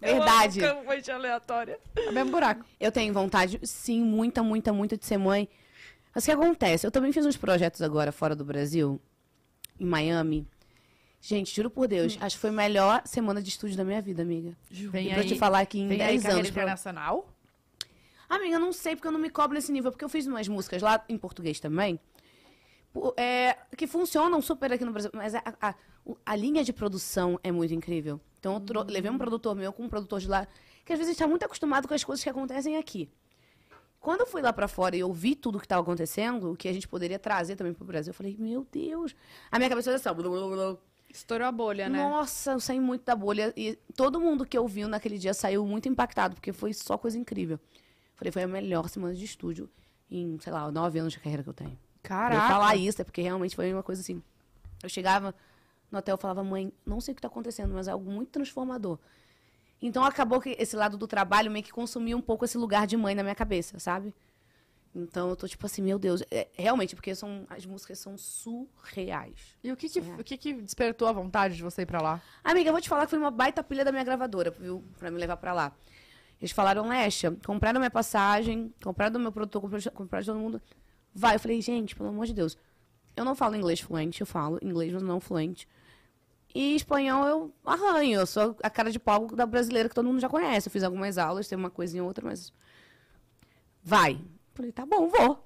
Verdade. 0.00 0.60
Eu 0.60 0.70
amo 0.72 0.80
campanha 0.82 1.14
aleatória. 1.14 1.80
É 1.96 2.08
o 2.10 2.12
mesmo 2.12 2.30
buraco. 2.30 2.64
Eu 2.78 2.92
tenho 2.92 3.12
vontade, 3.14 3.58
sim, 3.64 4.02
muita, 4.02 4.42
muita, 4.42 4.72
muita 4.72 4.96
de 4.96 5.04
ser 5.06 5.16
mãe. 5.18 5.48
Mas 6.14 6.24
o 6.24 6.26
que 6.26 6.32
acontece? 6.32 6.86
Eu 6.86 6.90
também 6.90 7.12
fiz 7.12 7.24
uns 7.26 7.36
projetos 7.36 7.82
agora 7.82 8.12
fora 8.12 8.34
do 8.36 8.44
Brasil, 8.44 9.00
em 9.80 9.84
Miami. 9.86 10.46
Gente, 11.20 11.54
juro 11.54 11.70
por 11.70 11.88
Deus, 11.88 12.16
acho 12.20 12.36
que 12.36 12.40
foi 12.40 12.50
a 12.50 12.52
melhor 12.52 13.02
semana 13.04 13.42
de 13.42 13.48
estúdio 13.48 13.76
da 13.76 13.84
minha 13.84 14.00
vida, 14.00 14.22
amiga. 14.22 14.56
Vem 14.70 15.06
e 15.08 15.10
pra 15.12 15.22
aí, 15.22 15.26
te 15.28 15.34
falar 15.36 15.64
que 15.66 15.78
em 15.80 15.88
vem 15.88 16.00
aí 16.00 16.08
10 16.12 16.22
carreira 16.22 16.40
anos. 16.40 16.50
pra- 16.50 16.62
internacional. 16.62 17.28
Amiga, 18.28 18.54
eu 18.56 18.60
não 18.60 18.72
sei 18.72 18.94
porque 18.94 19.08
eu 19.08 19.12
não 19.12 19.20
me 19.20 19.30
cobro 19.30 19.54
nesse 19.54 19.72
nível. 19.72 19.90
Porque 19.90 20.04
eu 20.04 20.08
fiz 20.08 20.26
umas 20.26 20.46
músicas 20.48 20.82
lá 20.82 21.02
em 21.08 21.16
português 21.18 21.58
também. 21.60 21.98
Pô, 23.00 23.14
é, 23.16 23.56
que 23.76 23.86
funcionam 23.86 24.40
super 24.40 24.72
aqui 24.72 24.84
no 24.84 24.92
Brasil. 24.92 25.10
Mas 25.14 25.34
a, 25.34 25.42
a, 25.60 25.74
o- 26.04 26.16
a 26.24 26.34
linha 26.34 26.64
de 26.64 26.72
produção 26.72 27.38
é 27.42 27.52
muito 27.52 27.74
incrível. 27.74 28.20
Então 28.40 28.54
eu 28.54 28.60
tro- 28.60 28.84
levei 28.88 29.10
um 29.10 29.18
produtor 29.18 29.54
meu 29.54 29.72
com 29.72 29.82
um 29.84 29.88
produtor 29.88 30.20
de 30.20 30.28
lá. 30.28 30.46
Que 30.84 30.92
às 30.92 30.98
vezes 30.98 31.12
está 31.12 31.26
muito 31.26 31.44
acostumado 31.44 31.86
com 31.86 31.94
as 31.94 32.02
coisas 32.04 32.22
que 32.22 32.30
acontecem 32.30 32.76
aqui. 32.76 33.08
Quando 34.00 34.20
eu 34.20 34.26
fui 34.26 34.40
lá 34.40 34.52
pra 34.52 34.68
fora 34.68 34.96
e 34.96 35.00
eu 35.00 35.12
vi 35.12 35.34
tudo 35.34 35.58
que 35.58 35.64
estava 35.64 35.82
acontecendo, 35.82 36.52
o 36.52 36.56
que 36.56 36.68
a 36.68 36.72
gente 36.72 36.86
poderia 36.86 37.18
trazer 37.18 37.56
também 37.56 37.72
pro 37.74 37.84
Brasil, 37.84 38.10
eu 38.10 38.14
falei, 38.14 38.36
meu 38.38 38.64
Deus. 38.70 39.14
A 39.50 39.58
minha 39.58 39.68
cabeça 39.68 39.90
foi 39.90 39.96
assim, 39.96 40.08
ó, 40.08 40.14
blá, 40.14 40.28
blá, 40.30 40.48
blá. 40.72 40.76
Estourou 41.12 41.46
a 41.46 41.52
bolha, 41.52 41.88
né? 41.88 41.98
Nossa, 42.08 42.52
eu 42.52 42.60
saí 42.60 42.78
muito 42.78 43.04
da 43.04 43.16
bolha. 43.16 43.52
E 43.56 43.76
todo 43.96 44.20
mundo 44.20 44.44
que 44.46 44.56
ouviu 44.58 44.86
naquele 44.86 45.18
dia 45.18 45.34
saiu 45.34 45.66
muito 45.66 45.88
impactado, 45.88 46.34
porque 46.36 46.52
foi 46.52 46.72
só 46.72 46.96
coisa 46.96 47.18
incrível. 47.18 47.58
Falei, 48.14 48.30
foi 48.30 48.42
a 48.42 48.48
melhor 48.48 48.88
semana 48.88 49.14
de 49.14 49.24
estúdio 49.24 49.68
em, 50.10 50.38
sei 50.40 50.52
lá, 50.52 50.70
nove 50.70 50.98
anos 50.98 51.12
de 51.14 51.18
carreira 51.20 51.42
que 51.42 51.48
eu 51.48 51.54
tenho. 51.54 51.76
Caraca. 52.06 52.36
Eu 52.36 52.48
falar 52.48 52.76
isso 52.76 53.02
é 53.02 53.04
porque 53.04 53.20
realmente 53.20 53.56
foi 53.56 53.72
uma 53.72 53.82
coisa 53.82 54.00
assim. 54.00 54.22
Eu 54.80 54.88
chegava 54.88 55.34
no 55.90 55.98
hotel 55.98 56.14
e 56.16 56.20
falava, 56.20 56.44
mãe, 56.44 56.72
não 56.86 57.00
sei 57.00 57.12
o 57.12 57.14
que 57.16 57.20
tá 57.20 57.26
acontecendo, 57.26 57.74
mas 57.74 57.88
é 57.88 57.90
algo 57.90 58.08
muito 58.08 58.30
transformador. 58.30 58.96
Então 59.82 60.04
acabou 60.04 60.40
que 60.40 60.56
esse 60.58 60.76
lado 60.76 60.96
do 60.96 61.06
trabalho 61.08 61.50
meio 61.50 61.64
que 61.64 61.72
consumiu 61.72 62.16
um 62.16 62.22
pouco 62.22 62.44
esse 62.44 62.56
lugar 62.56 62.86
de 62.86 62.96
mãe 62.96 63.14
na 63.14 63.24
minha 63.24 63.34
cabeça, 63.34 63.78
sabe? 63.80 64.14
Então 64.94 65.28
eu 65.28 65.36
tô 65.36 65.48
tipo 65.48 65.66
assim, 65.66 65.82
meu 65.82 65.98
Deus, 65.98 66.22
é, 66.30 66.48
realmente, 66.54 66.94
porque 66.94 67.14
são, 67.14 67.44
as 67.50 67.66
músicas 67.66 67.98
são 67.98 68.16
surreais. 68.16 69.58
E 69.62 69.72
o 69.72 69.76
que 69.76 69.88
que, 69.88 69.98
o 69.98 70.24
que 70.24 70.38
que 70.38 70.52
despertou 70.54 71.08
a 71.08 71.12
vontade 71.12 71.56
de 71.56 71.62
você 71.62 71.82
ir 71.82 71.86
pra 71.86 72.00
lá? 72.00 72.22
Amiga, 72.42 72.68
eu 72.70 72.72
vou 72.72 72.80
te 72.80 72.88
falar 72.88 73.04
que 73.04 73.10
foi 73.10 73.18
uma 73.18 73.30
baita 73.30 73.62
pilha 73.62 73.84
da 73.84 73.92
minha 73.92 74.04
gravadora, 74.04 74.50
viu? 74.52 74.82
Pra 74.98 75.10
me 75.10 75.18
levar 75.18 75.36
pra 75.36 75.52
lá. 75.52 75.72
Eles 76.40 76.52
falaram, 76.52 76.88
Lesha, 76.88 77.36
compraram 77.44 77.80
minha 77.80 77.90
passagem, 77.90 78.72
compraram 78.82 79.18
meu 79.18 79.32
produtor, 79.32 79.60
compraram, 79.60 79.92
compraram 79.92 80.24
todo 80.24 80.38
mundo. 80.38 80.62
Vai. 81.16 81.36
Eu 81.36 81.40
falei, 81.40 81.60
gente, 81.62 81.96
pelo 81.96 82.10
amor 82.10 82.26
de 82.26 82.34
Deus. 82.34 82.58
Eu 83.16 83.24
não 83.24 83.34
falo 83.34 83.56
inglês 83.56 83.80
fluente, 83.80 84.20
eu 84.20 84.26
falo 84.26 84.58
inglês 84.62 84.92
mas 84.92 85.02
não 85.02 85.18
fluente. 85.18 85.66
E 86.54 86.76
espanhol 86.76 87.26
eu 87.26 87.54
arranho, 87.64 88.20
eu 88.20 88.26
sou 88.26 88.54
a 88.62 88.68
cara 88.68 88.90
de 88.90 88.98
pau 88.98 89.26
da 89.26 89.46
brasileira 89.46 89.88
que 89.88 89.94
todo 89.94 90.06
mundo 90.06 90.20
já 90.20 90.28
conhece. 90.28 90.68
Eu 90.68 90.70
fiz 90.70 90.82
algumas 90.82 91.16
aulas, 91.16 91.48
tem 91.48 91.56
uma 91.56 91.70
coisinha 91.70 92.02
ou 92.02 92.08
outra, 92.08 92.24
mas. 92.24 92.52
Vai. 93.82 94.20
Falei, 94.54 94.72
tá 94.72 94.84
bom, 94.84 95.08
vou. 95.08 95.42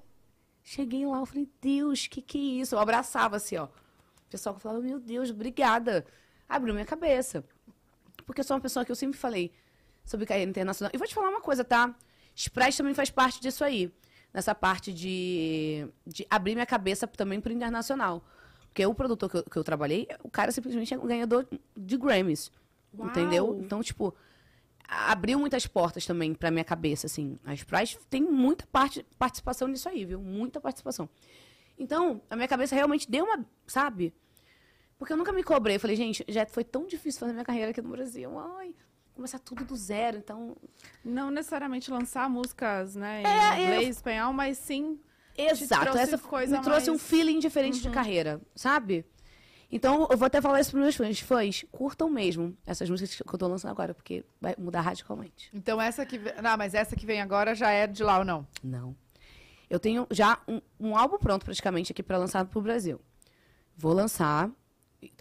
Cheguei 0.61 1.05
lá, 1.05 1.19
eu 1.19 1.25
falei, 1.25 1.49
Deus, 1.61 2.07
que 2.07 2.21
que 2.21 2.37
é 2.37 2.61
isso? 2.61 2.75
Eu 2.75 2.79
abraçava 2.79 3.37
assim, 3.37 3.55
ó. 3.57 3.65
O 3.65 4.29
pessoal 4.29 4.57
falava, 4.59 4.81
meu 4.81 4.99
Deus, 4.99 5.29
obrigada. 5.29 6.05
Abriu 6.47 6.73
minha 6.73 6.85
cabeça. 6.85 7.43
Porque 8.25 8.41
eu 8.41 8.45
sou 8.45 8.55
uma 8.55 8.61
pessoa 8.61 8.85
que 8.85 8.91
eu 8.91 8.95
sempre 8.95 9.17
falei 9.17 9.51
sobre 10.03 10.25
carreira 10.25 10.49
internacional. 10.49 10.91
E 10.93 10.97
vou 10.97 11.07
te 11.07 11.15
falar 11.15 11.29
uma 11.29 11.41
coisa, 11.41 11.63
tá? 11.63 11.95
Sprite 12.35 12.77
também 12.77 12.93
faz 12.93 13.09
parte 13.09 13.41
disso 13.41 13.63
aí. 13.63 13.91
Nessa 14.33 14.55
parte 14.55 14.93
de, 14.93 15.87
de 16.07 16.25
abrir 16.29 16.53
minha 16.53 16.65
cabeça 16.65 17.05
também 17.05 17.41
pro 17.41 17.51
internacional. 17.51 18.23
Porque 18.67 18.85
o 18.85 18.93
produtor 18.93 19.29
que 19.29 19.37
eu, 19.37 19.43
que 19.43 19.57
eu 19.57 19.63
trabalhei, 19.63 20.07
o 20.23 20.29
cara 20.29 20.51
simplesmente 20.51 20.93
é 20.93 20.97
um 20.97 21.05
ganhador 21.05 21.45
de 21.75 21.97
Grammys. 21.97 22.51
Uau! 22.97 23.09
Entendeu? 23.09 23.59
Então, 23.59 23.83
tipo, 23.83 24.15
abriu 24.87 25.37
muitas 25.39 25.67
portas 25.67 26.05
também 26.05 26.33
pra 26.33 26.49
minha 26.51 26.63
cabeça, 26.63 27.07
assim. 27.07 27.37
A 27.45 27.53
Sprite 27.53 27.99
tem 28.09 28.21
muita 28.21 28.65
parte, 28.67 29.05
participação 29.19 29.67
nisso 29.67 29.89
aí, 29.89 30.05
viu? 30.05 30.21
Muita 30.21 30.61
participação. 30.61 31.09
Então, 31.77 32.21
a 32.29 32.35
minha 32.35 32.47
cabeça 32.47 32.75
realmente 32.75 33.09
deu 33.09 33.25
uma, 33.25 33.45
sabe? 33.67 34.13
Porque 34.97 35.13
eu 35.13 35.17
nunca 35.17 35.31
me 35.31 35.43
cobrei. 35.43 35.77
Eu 35.77 35.79
falei, 35.79 35.95
gente, 35.95 36.23
já 36.27 36.45
foi 36.45 36.63
tão 36.63 36.85
difícil 36.85 37.19
fazer 37.19 37.33
minha 37.33 37.43
carreira 37.43 37.71
aqui 37.71 37.81
no 37.81 37.89
Brasil. 37.89 38.37
Ai, 38.37 38.75
começar 39.21 39.39
tudo 39.39 39.63
do 39.63 39.75
zero. 39.75 40.17
Então, 40.17 40.55
Não 41.05 41.29
necessariamente 41.31 41.89
lançar 41.91 42.29
músicas, 42.29 42.95
né? 42.95 43.21
Em 43.21 43.25
É, 43.25 43.59
eu- 43.59 43.63
inglês, 43.75 43.95
espanhol, 43.97 44.33
mas 44.33 44.57
sim. 44.57 44.99
exato. 45.37 45.97
Essa 45.97 46.17
coisa 46.17 46.57
me 46.57 46.63
trouxe 46.63 46.89
um 46.89 46.93
mais- 46.93 47.01
Uhum. 47.03 47.07
feeling 47.07 47.39
diferente 47.39 47.81
de 47.81 47.89
carreira, 47.89 48.41
sabe? 48.55 49.05
Então, 49.71 50.07
eu 50.11 50.17
vou 50.17 50.25
até 50.25 50.41
falar 50.41 50.59
isso 50.59 50.71
pros 50.71 50.81
meus 50.83 50.95
fãs. 50.95 51.19
Fãs, 51.21 51.65
curtam 51.71 52.09
mesmo 52.09 52.57
essas 52.65 52.89
músicas 52.89 53.15
que 53.15 53.33
eu 53.33 53.39
tô 53.39 53.47
lançando 53.47 53.71
agora, 53.71 53.93
porque 53.93 54.25
vai 54.39 54.53
mudar 54.57 54.81
radicalmente. 54.81 55.49
Então 55.53 55.79
essa 55.81 56.05
que... 56.05 56.17
Não, 56.41 56.57
mas 56.57 56.73
essa 56.73 56.95
que 56.95 57.05
vem 57.05 57.21
agora 57.21 57.55
já 57.55 57.71
é 57.71 57.87
de 57.87 58.03
lá 58.03 58.19
ou 58.19 58.25
não? 58.25 58.45
Não. 58.61 58.95
Eu 59.69 59.79
tenho 59.79 60.05
já 60.11 60.37
um, 60.47 60.59
um 60.77 60.97
álbum 60.97 61.17
pronto 61.17 61.45
praticamente 61.45 61.93
aqui 61.93 62.03
para 62.03 62.17
lançar 62.17 62.43
pro 62.45 62.61
Brasil. 62.61 62.99
Vou 63.77 63.93
lançar. 63.93 64.51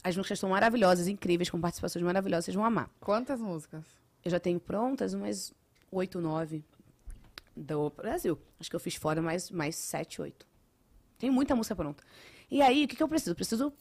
As 0.04 0.16
músicas 0.16 0.36
estão 0.36 0.50
maravilhosas, 0.50 1.08
incríveis, 1.08 1.48
com 1.50 1.60
participações 1.60 2.04
maravilhosas, 2.04 2.46
vocês 2.46 2.54
vão 2.54 2.64
amar. 2.64 2.90
Quantas 3.00 3.40
músicas? 3.40 3.84
Eu 4.24 4.30
já 4.30 4.38
tenho 4.40 4.60
prontas 4.60 5.14
umas 5.14 5.52
oito, 5.90 6.20
nove 6.20 6.64
do 7.56 7.90
Brasil. 7.90 8.38
Acho 8.58 8.68
que 8.70 8.76
eu 8.76 8.80
fiz 8.80 8.94
fora 8.94 9.20
mais, 9.22 9.50
mais 9.50 9.76
sete, 9.76 10.20
oito. 10.20 10.46
Tem 11.18 11.30
muita 11.30 11.54
música 11.54 11.74
pronta. 11.76 12.02
E 12.50 12.60
aí, 12.62 12.84
o 12.84 12.88
que, 12.88 12.96
que 12.96 13.02
eu 13.02 13.08
preciso? 13.08 13.34
Preciso, 13.34 13.72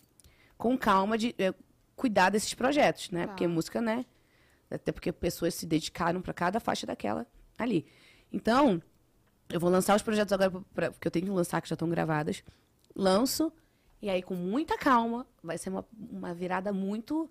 com 0.58 0.78
calma, 0.78 1.18
de 1.18 1.34
eh, 1.38 1.54
cuidar 1.96 2.30
desses 2.30 2.54
projetos, 2.54 3.10
né? 3.12 3.22
Tá. 3.22 3.28
Porque 3.28 3.48
música, 3.48 3.82
né? 3.82 4.06
Até 4.70 4.92
porque 4.92 5.12
pessoas 5.12 5.54
se 5.56 5.66
dedicaram 5.66 6.22
para 6.22 6.34
cada 6.34 6.60
faixa 6.60 6.86
daquela 6.86 7.26
ali. 7.58 7.86
Então, 8.32 8.82
eu 9.50 9.60
vou 9.60 9.70
lançar 9.70 9.96
os 9.96 10.02
projetos 10.04 10.32
agora, 10.32 10.52
pra- 10.52 10.62
pra- 10.74 10.92
porque 10.92 11.08
eu 11.08 11.12
tenho 11.12 11.26
que 11.26 11.32
lançar, 11.32 11.62
que 11.62 11.68
já 11.70 11.74
estão 11.74 11.90
gravadas. 11.90 12.44
Lanço, 12.96 13.52
e 14.02 14.10
aí, 14.10 14.22
com 14.22 14.36
muita 14.36 14.78
calma, 14.78 15.26
vai 15.44 15.58
ser 15.58 15.70
uma, 15.70 15.86
uma 16.12 16.34
virada 16.34 16.72
muito. 16.74 17.30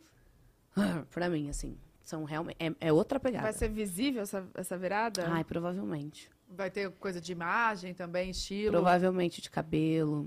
pra 1.10 1.28
mim, 1.28 1.48
assim. 1.48 1.76
são 2.04 2.24
realmente. 2.24 2.56
É, 2.60 2.88
é 2.88 2.92
outra 2.92 3.18
pegada. 3.20 3.44
Vai 3.44 3.52
ser 3.52 3.68
visível 3.68 4.22
essa, 4.22 4.46
essa 4.54 4.76
virada? 4.78 5.26
Ai, 5.28 5.44
provavelmente. 5.44 6.30
Vai 6.50 6.70
ter 6.70 6.90
coisa 6.92 7.20
de 7.20 7.32
imagem 7.32 7.92
também, 7.94 8.30
estilo. 8.30 8.72
Provavelmente 8.72 9.40
de 9.42 9.50
cabelo. 9.50 10.26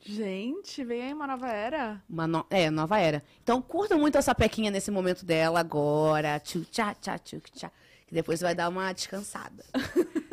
Gente, 0.00 0.84
vem 0.84 1.02
aí 1.02 1.12
uma 1.14 1.26
nova 1.26 1.48
era. 1.48 2.02
Uma 2.08 2.26
no- 2.26 2.46
É, 2.50 2.70
nova 2.70 2.98
era. 2.98 3.22
Então 3.42 3.60
curta 3.62 3.96
muito 3.96 4.18
essa 4.18 4.34
pequinha 4.34 4.70
nesse 4.70 4.90
momento 4.90 5.24
dela 5.24 5.60
agora. 5.60 6.38
Tchu, 6.40 6.64
tchá, 6.66 6.94
tchá, 6.94 7.18
tchu, 7.18 7.40
tchá. 7.52 7.70
Que 8.06 8.14
depois 8.14 8.40
vai 8.40 8.54
dar 8.54 8.68
uma 8.68 8.92
descansada. 8.92 9.64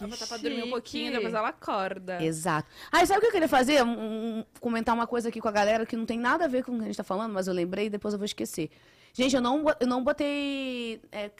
Ela 0.00 0.08
botar 0.10 0.26
pra 0.26 0.36
dormir 0.36 0.62
um 0.64 0.70
pouquinho, 0.70 1.12
depois 1.12 1.34
ela 1.34 1.48
acorda. 1.48 2.22
Exato. 2.22 2.68
E 2.94 3.06
sabe 3.06 3.18
o 3.18 3.20
que 3.20 3.26
eu 3.28 3.32
queria 3.32 3.48
fazer? 3.48 3.82
Um- 3.84 4.38
um- 4.40 4.44
comentar 4.60 4.94
uma 4.94 5.06
coisa 5.06 5.28
aqui 5.28 5.40
com 5.40 5.48
a 5.48 5.52
galera 5.52 5.84
que 5.86 5.96
não 5.96 6.06
tem 6.06 6.18
nada 6.18 6.44
a 6.44 6.48
ver 6.48 6.64
com 6.64 6.72
o 6.72 6.76
que 6.76 6.82
a 6.82 6.86
gente 6.86 6.96
tá 6.96 7.04
falando, 7.04 7.32
mas 7.32 7.46
eu 7.46 7.54
lembrei 7.54 7.86
e 7.86 7.90
depois 7.90 8.14
eu 8.14 8.18
vou 8.18 8.24
esquecer. 8.26 8.70
Gente, 9.14 9.36
eu 9.36 9.42
não, 9.42 9.64
eu 9.78 9.86
não 9.86 10.02
botei 10.02 11.00
é, 11.12 11.30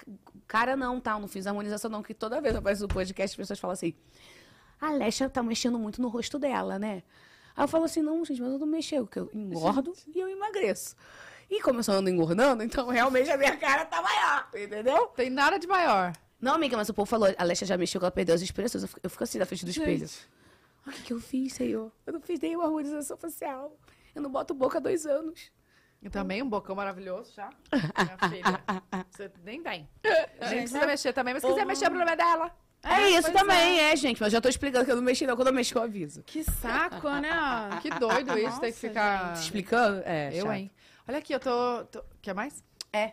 cara 0.46 0.76
não, 0.76 1.00
tá? 1.00 1.12
Eu 1.12 1.20
não 1.20 1.28
fiz 1.28 1.46
harmonização 1.46 1.90
não, 1.90 2.02
que 2.02 2.12
toda 2.12 2.40
vez 2.40 2.52
que 2.52 2.58
aparece 2.58 2.82
no 2.82 2.88
podcast 2.88 3.34
as 3.34 3.36
pessoas 3.36 3.58
falam 3.58 3.72
assim, 3.72 3.94
a 4.80 4.88
Alexa 4.88 5.28
tá 5.30 5.42
mexendo 5.42 5.78
muito 5.78 6.02
no 6.02 6.08
rosto 6.08 6.38
dela, 6.38 6.78
né? 6.78 7.02
Aí 7.56 7.64
eu 7.64 7.68
falo 7.68 7.84
assim, 7.84 8.02
não, 8.02 8.22
gente, 8.24 8.40
mas 8.42 8.52
eu 8.52 8.58
não 8.58 8.66
mexo, 8.66 8.96
porque 9.04 9.18
eu 9.20 9.30
engordo 9.32 9.92
e 10.14 10.18
eu 10.20 10.28
emagreço. 10.28 10.94
E 11.50 11.60
como 11.62 11.80
eu 11.80 11.82
só 11.82 11.92
ando 11.92 12.08
engordando, 12.10 12.62
então 12.62 12.88
realmente 12.88 13.30
a 13.30 13.36
minha 13.36 13.56
cara 13.56 13.84
tá 13.84 14.00
maior, 14.02 14.48
entendeu? 14.54 15.06
Tem 15.08 15.28
nada 15.30 15.58
de 15.58 15.66
maior. 15.66 16.12
Não, 16.42 16.54
amiga, 16.54 16.76
mas 16.76 16.88
o 16.88 16.94
povo 16.94 17.06
falou, 17.06 17.28
a 17.38 17.42
Alexia 17.42 17.64
já 17.66 17.78
mexeu, 17.78 18.00
que 18.00 18.04
ela 18.04 18.10
perdeu 18.10 18.34
as 18.34 18.42
expressões. 18.42 18.82
Eu 18.82 18.88
fico, 18.88 19.00
eu 19.04 19.08
fico 19.08 19.22
assim 19.22 19.38
na 19.38 19.46
frente 19.46 19.64
do 19.64 19.70
espelho. 19.70 20.06
O 20.84 20.90
que, 20.90 21.02
que 21.02 21.12
eu 21.12 21.20
fiz, 21.20 21.52
senhor? 21.52 21.92
Eu 22.04 22.12
não 22.14 22.20
fiz 22.20 22.40
nenhuma 22.40 22.64
harmonização 22.64 23.16
facial. 23.16 23.78
Eu 24.12 24.20
não 24.20 24.28
boto 24.28 24.52
boca 24.52 24.78
há 24.78 24.80
dois 24.80 25.06
anos. 25.06 25.52
E 26.02 26.10
também 26.10 26.42
um 26.42 26.48
bocão 26.48 26.74
maravilhoso 26.74 27.32
já. 27.32 27.48
Minha 27.72 28.18
filha. 28.28 28.64
Você 29.08 29.30
nem 29.44 29.62
vem. 29.62 29.88
Nem 30.40 30.50
precisa 30.62 30.84
mexer 30.84 31.12
também, 31.12 31.32
mas 31.32 31.44
se 31.44 31.48
quiser 31.48 31.64
mexer, 31.64 31.84
o 31.84 31.90
problema 31.90 32.10
é 32.10 32.16
dela. 32.16 32.52
É, 32.82 33.10
isso 33.10 33.30
pois 33.30 33.34
também, 33.40 33.78
é. 33.78 33.94
gente. 33.94 34.20
Mas 34.20 34.32
já 34.32 34.40
tô 34.40 34.48
explicando 34.48 34.84
que 34.84 34.90
eu 34.90 34.96
não 34.96 35.02
mexi, 35.04 35.24
não. 35.24 35.36
Quando 35.36 35.46
eu 35.48 35.54
mexi, 35.54 35.72
eu 35.76 35.82
aviso. 35.82 36.24
Que 36.24 36.42
saco, 36.42 37.08
né? 37.08 37.30
Que 37.80 37.90
doido 37.90 38.36
isso, 38.36 38.58
ter 38.58 38.72
que 38.72 38.86
Nossa, 38.86 38.88
ficar. 38.88 39.32
Te 39.34 39.42
explicando? 39.42 40.02
É, 40.04 40.30
Eu, 40.36 40.46
chato. 40.46 40.54
hein? 40.54 40.70
Olha 41.08 41.18
aqui, 41.18 41.32
eu 41.32 41.38
tô. 41.38 41.84
tô... 41.84 42.02
Quer 42.20 42.34
mais? 42.34 42.64
É. 42.92 43.12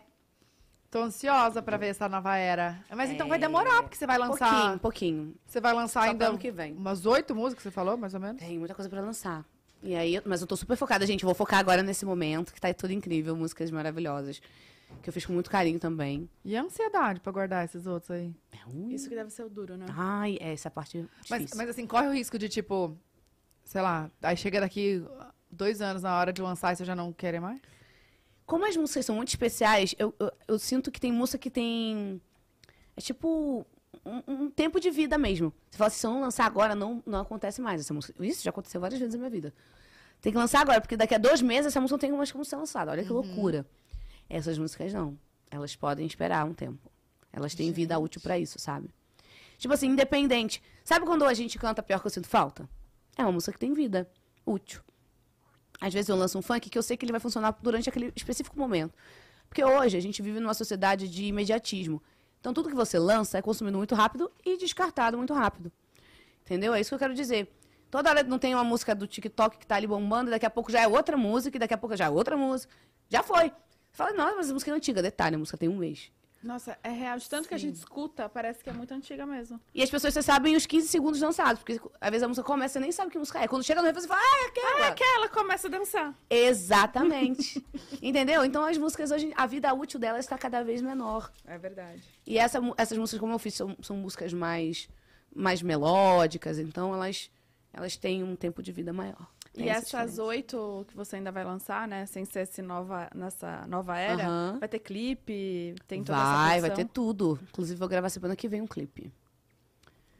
Tô 0.92 1.04
ansiosa 1.04 1.62
pra 1.62 1.78
ver 1.78 1.88
essa 1.88 2.10
nova 2.10 2.36
era. 2.36 2.84
Mas 2.96 3.12
então 3.12 3.28
vai 3.28 3.38
É. 3.38 3.42
demorar, 3.42 3.84
porque 3.84 3.96
você 3.96 4.08
vai 4.08 4.18
lançar. 4.18 4.50
Pouquinho, 4.52 4.80
pouquinho. 4.80 5.36
Você 5.46 5.62
vai 5.62 5.74
lançar 5.74 6.04
Só 6.04 6.10
ainda 6.10 6.30
ano 6.30 6.38
que 6.38 6.52
vem. 6.52 6.74
umas 6.74 7.06
oito 7.06 7.36
músicas, 7.36 7.64
você 7.64 7.72
falou, 7.72 7.96
mais 7.96 8.14
ou 8.16 8.20
menos? 8.20 8.42
Tem 8.42 8.58
muita 8.58 8.74
coisa 8.74 8.90
pra 8.90 9.00
lançar. 9.02 9.46
E 9.84 9.96
aí, 9.96 10.20
mas 10.26 10.42
eu 10.42 10.48
tô 10.48 10.56
super 10.58 10.76
focada, 10.76 11.06
gente. 11.06 11.24
Eu 11.24 11.28
vou 11.28 11.36
focar 11.36 11.60
agora 11.60 11.84
nesse 11.84 12.06
momento, 12.06 12.54
que 12.54 12.60
tá 12.60 12.74
tudo 12.74 12.92
incrível. 12.92 13.36
Músicas 13.36 13.70
maravilhosas. 13.72 14.42
Que 15.04 15.10
eu 15.10 15.14
fiz 15.14 15.24
com 15.26 15.32
muito 15.34 15.52
carinho 15.52 15.80
também. 15.80 16.28
E 16.44 16.58
a 16.58 16.64
ansiedade 16.64 17.20
pra 17.20 17.32
guardar 17.32 17.64
esses 17.64 17.86
outros 17.86 18.10
aí? 18.10 18.34
É 18.52 18.68
um... 18.68 18.90
Isso 18.90 19.08
que 19.08 19.14
deve 19.16 19.30
ser 19.30 19.44
o 19.44 19.50
duro, 19.50 19.78
né? 19.78 19.86
Ai, 19.92 20.38
é 20.42 20.52
essa 20.52 20.72
parte 20.72 21.08
Mas, 21.30 21.42
difícil. 21.42 21.58
mas 21.58 21.70
assim, 21.70 21.86
corre 21.86 22.08
o 22.08 22.12
risco 22.12 22.40
de, 22.40 22.50
tipo, 22.50 22.98
sei 23.64 23.82
lá, 23.82 24.10
aí 24.24 24.36
chega 24.36 24.60
daqui 24.60 25.06
dois 25.52 25.80
anos 25.82 26.02
na 26.02 26.18
hora 26.18 26.34
de 26.34 26.42
lançar 26.42 26.74
e 26.74 26.76
você 26.76 26.84
já 26.84 26.96
não 26.96 27.14
querer 27.14 27.40
mais? 27.40 27.62
Como 28.50 28.66
as 28.66 28.76
músicas 28.76 29.06
são 29.06 29.16
muito 29.16 29.28
especiais, 29.28 29.93
eu, 30.00 30.12
eu, 30.20 30.32
eu 30.47 30.58
sinto 30.58 30.89
que 30.89 31.00
tem 31.00 31.12
música 31.12 31.38
que 31.38 31.52
tem. 31.52 32.20
É 32.97 33.00
tipo. 33.00 33.64
Um, 34.04 34.45
um 34.45 34.50
tempo 34.50 34.80
de 34.80 34.89
vida 34.89 35.20
mesmo. 35.20 35.54
Você 35.70 35.78
fala 35.78 35.88
assim, 35.88 36.00
se 36.00 36.08
eu 36.08 36.12
não 36.12 36.22
lançar 36.22 36.45
agora, 36.45 36.74
não, 36.74 37.04
não 37.06 37.20
acontece 37.20 37.62
mais 37.62 37.80
essa 37.80 37.93
música. 37.93 38.26
Isso 38.26 38.43
já 38.43 38.50
aconteceu 38.50 38.82
várias 38.82 39.00
vezes 39.00 39.14
na 39.14 39.20
minha 39.20 39.30
vida. 39.30 39.54
Tem 40.20 40.32
que 40.32 40.38
lançar 40.38 40.62
agora, 40.62 40.82
porque 40.82 40.97
daqui 40.97 41.14
a 41.14 41.20
dois 41.20 41.43
meses 41.43 41.68
essa 41.68 41.80
música 41.80 41.93
não 41.93 42.00
tem 42.00 42.12
mais 42.12 42.32
como 42.32 42.43
ser 42.43 42.56
lançada. 42.56 42.91
Olha 42.91 43.04
que 43.04 43.12
loucura. 43.12 43.68
Essas 44.28 44.58
músicas 44.58 44.91
não. 44.91 45.16
Elas 45.52 45.76
podem 45.76 46.08
esperar 46.08 46.43
um 46.43 46.54
tempo. 46.54 46.89
Elas 47.32 47.54
têm 47.54 47.72
vida 47.72 48.00
útil 48.00 48.20
pra 48.20 48.39
isso, 48.39 48.58
sabe? 48.58 48.89
Tipo 49.60 49.76
assim, 49.76 49.89
independente. 49.89 50.60
Sabe 50.84 51.06
quando 51.06 51.24
a 51.24 51.36
gente 51.36 51.60
canta 51.60 51.84
Pior 51.84 52.00
que 52.00 52.08
eu 52.08 52.12
sinto 52.12 52.28
falta? 52.28 52.68
É 53.16 53.22
uma 53.22 53.32
música 53.32 53.52
que 53.52 53.60
tem 53.60 53.74
vida 53.74 54.10
útil. 54.43 54.82
Às 55.80 55.93
vezes 55.93 56.09
eu 56.09 56.15
lanço 56.15 56.38
um 56.38 56.41
funk 56.41 56.69
que 56.69 56.77
eu 56.77 56.84
sei 56.84 56.97
que 56.97 57.05
ele 57.05 57.11
vai 57.11 57.21
funcionar 57.21 57.57
durante 57.61 57.89
aquele 57.89 58.11
específico 58.15 58.57
momento. 58.57 58.93
Porque 59.47 59.63
hoje 59.63 59.97
a 59.97 60.01
gente 60.01 60.21
vive 60.21 60.39
numa 60.39 60.53
sociedade 60.53 61.07
de 61.07 61.25
imediatismo. 61.25 62.01
Então 62.39 62.53
tudo 62.53 62.69
que 62.69 62.75
você 62.75 62.99
lança 62.99 63.38
é 63.38 63.41
consumido 63.41 63.77
muito 63.77 63.95
rápido 63.95 64.32
e 64.45 64.57
descartado 64.57 65.17
muito 65.17 65.34
rápido. 65.34 65.71
Entendeu? 66.41 66.73
É 66.73 66.82
isso 66.82 66.89
que 66.89 66.95
eu 66.95 66.99
quero 66.99 67.13
dizer. 67.13 67.51
Toda 67.89 68.09
hora 68.09 68.23
não 68.23 68.38
tem 68.38 68.53
uma 68.53 68.63
música 68.63 68.93
do 68.93 69.07
TikTok 69.07 69.57
que 69.57 69.65
tá 69.65 69.75
ali 69.75 69.88
bombando, 69.88 70.30
daqui 70.30 70.45
a 70.45 70.49
pouco 70.49 70.71
já 70.71 70.82
é 70.82 70.88
outra 70.88 71.17
música, 71.17 71.57
e 71.57 71.59
daqui 71.59 71.73
a 71.73 71.77
pouco 71.77 71.95
já 71.95 72.05
é 72.05 72.09
outra 72.09 72.38
música. 72.38 72.71
Já 73.09 73.23
foi. 73.23 73.51
Fala, 73.91 74.13
nossa, 74.13 74.36
mas 74.36 74.49
a 74.49 74.53
música 74.53 74.71
é 74.71 74.73
antiga. 74.75 75.01
Detalhe, 75.01 75.36
a 75.36 75.39
música 75.39 75.57
tem 75.57 75.67
um 75.67 75.77
mês. 75.77 76.11
Nossa, 76.42 76.78
é 76.84 76.90
real. 76.90 77.18
De 77.18 77.30
tanto 77.30 77.48
que 77.48 77.54
a 77.54 77.58
gente 77.58 77.76
escuta, 77.76 78.30
parece 78.30 78.64
que 78.64 78.70
é 78.70 78.74
muito 78.74 78.94
antiga 78.94 79.26
mesmo. 79.26 79.60
E 79.74 79.84
as 79.84 79.90
pessoas, 79.90 80.14
você 80.14 80.22
sabem 80.22 80.56
os 80.56 80.66
15 80.66 80.88
segundos 80.88 81.20
lançados. 81.20 81.62
Porque 81.62 81.82
às 82.00 82.10
vezes 82.10 82.24
a 82.24 82.28
música 82.28 82.46
começa, 82.46 82.74
você 82.74 82.80
nem 82.80 82.92
sabe 82.92 83.12
que 83.12 83.18
música 83.18 83.40
é. 83.40 83.48
Quando 83.48 83.64
chega 83.64 83.82
no 83.82 83.88
refrão, 83.88 84.02
você 84.02 84.08
fala, 84.08 84.22
ah, 84.22 84.44
é 84.44 84.48
aquela. 84.48 84.88
Aquela 84.88 85.30
começa 85.30 85.68
a 85.68 85.72
dançar. 85.72 86.16
Exatamente. 86.30 87.64
Entendeu? 88.02 88.46
Então 88.46 88.66
as 88.66 88.78
músicas 88.78 89.12
hoje, 89.12 89.34
a 89.36 89.46
vida 89.46 89.74
útil 89.74 90.00
delas 90.00 90.26
está 90.26 90.38
cada 90.38 90.64
vez 90.64 90.82
menor. 90.82 91.32
É 91.46 91.58
verdade. 91.58 92.04
E 92.26 92.38
essa, 92.38 92.60
essas 92.78 92.98
músicas, 92.98 93.20
como 93.20 93.34
eu 93.34 93.40
fiz, 93.40 93.56
são, 93.56 93.76
são 93.82 93.98
músicas 93.98 94.34
mais, 94.34 94.88
mais 95.36 95.62
melódicas, 95.62 96.58
então 96.58 96.94
elas, 96.94 97.30
elas 97.74 97.98
têm 97.98 98.24
um 98.24 98.36
tempo 98.36 98.64
de 98.64 98.72
vida 98.72 98.94
maior. 98.94 99.28
Tem 99.54 99.66
E 99.66 99.70
essa 99.70 100.02
essas 100.02 100.20
oito 100.20 100.86
que 100.88 100.95
você 100.95 101.16
ainda 101.16 101.32
vai 101.32 101.43
lançar, 101.43 101.88
né? 101.88 102.06
Sem 102.06 102.24
ser 102.24 102.41
esse 102.41 102.62
nova, 102.62 103.10
nessa 103.16 103.66
nova 103.68 103.97
era, 103.97 104.24
Aham. 104.26 104.58
vai 104.60 104.70
ter 104.70 104.80
clipe, 104.80 105.76
tem 105.88 106.04
toda 106.04 106.18
Vai, 106.20 106.58
essa 106.60 106.68
vai 106.68 106.76
ter 106.76 106.86
tudo. 106.88 107.39
Inclusive, 107.50 107.78
vou 107.80 107.88
gravar 107.89 108.10
semana 108.10 108.36
que 108.36 108.47
vem 108.47 108.62
um 108.62 108.68
clipe. 108.68 109.12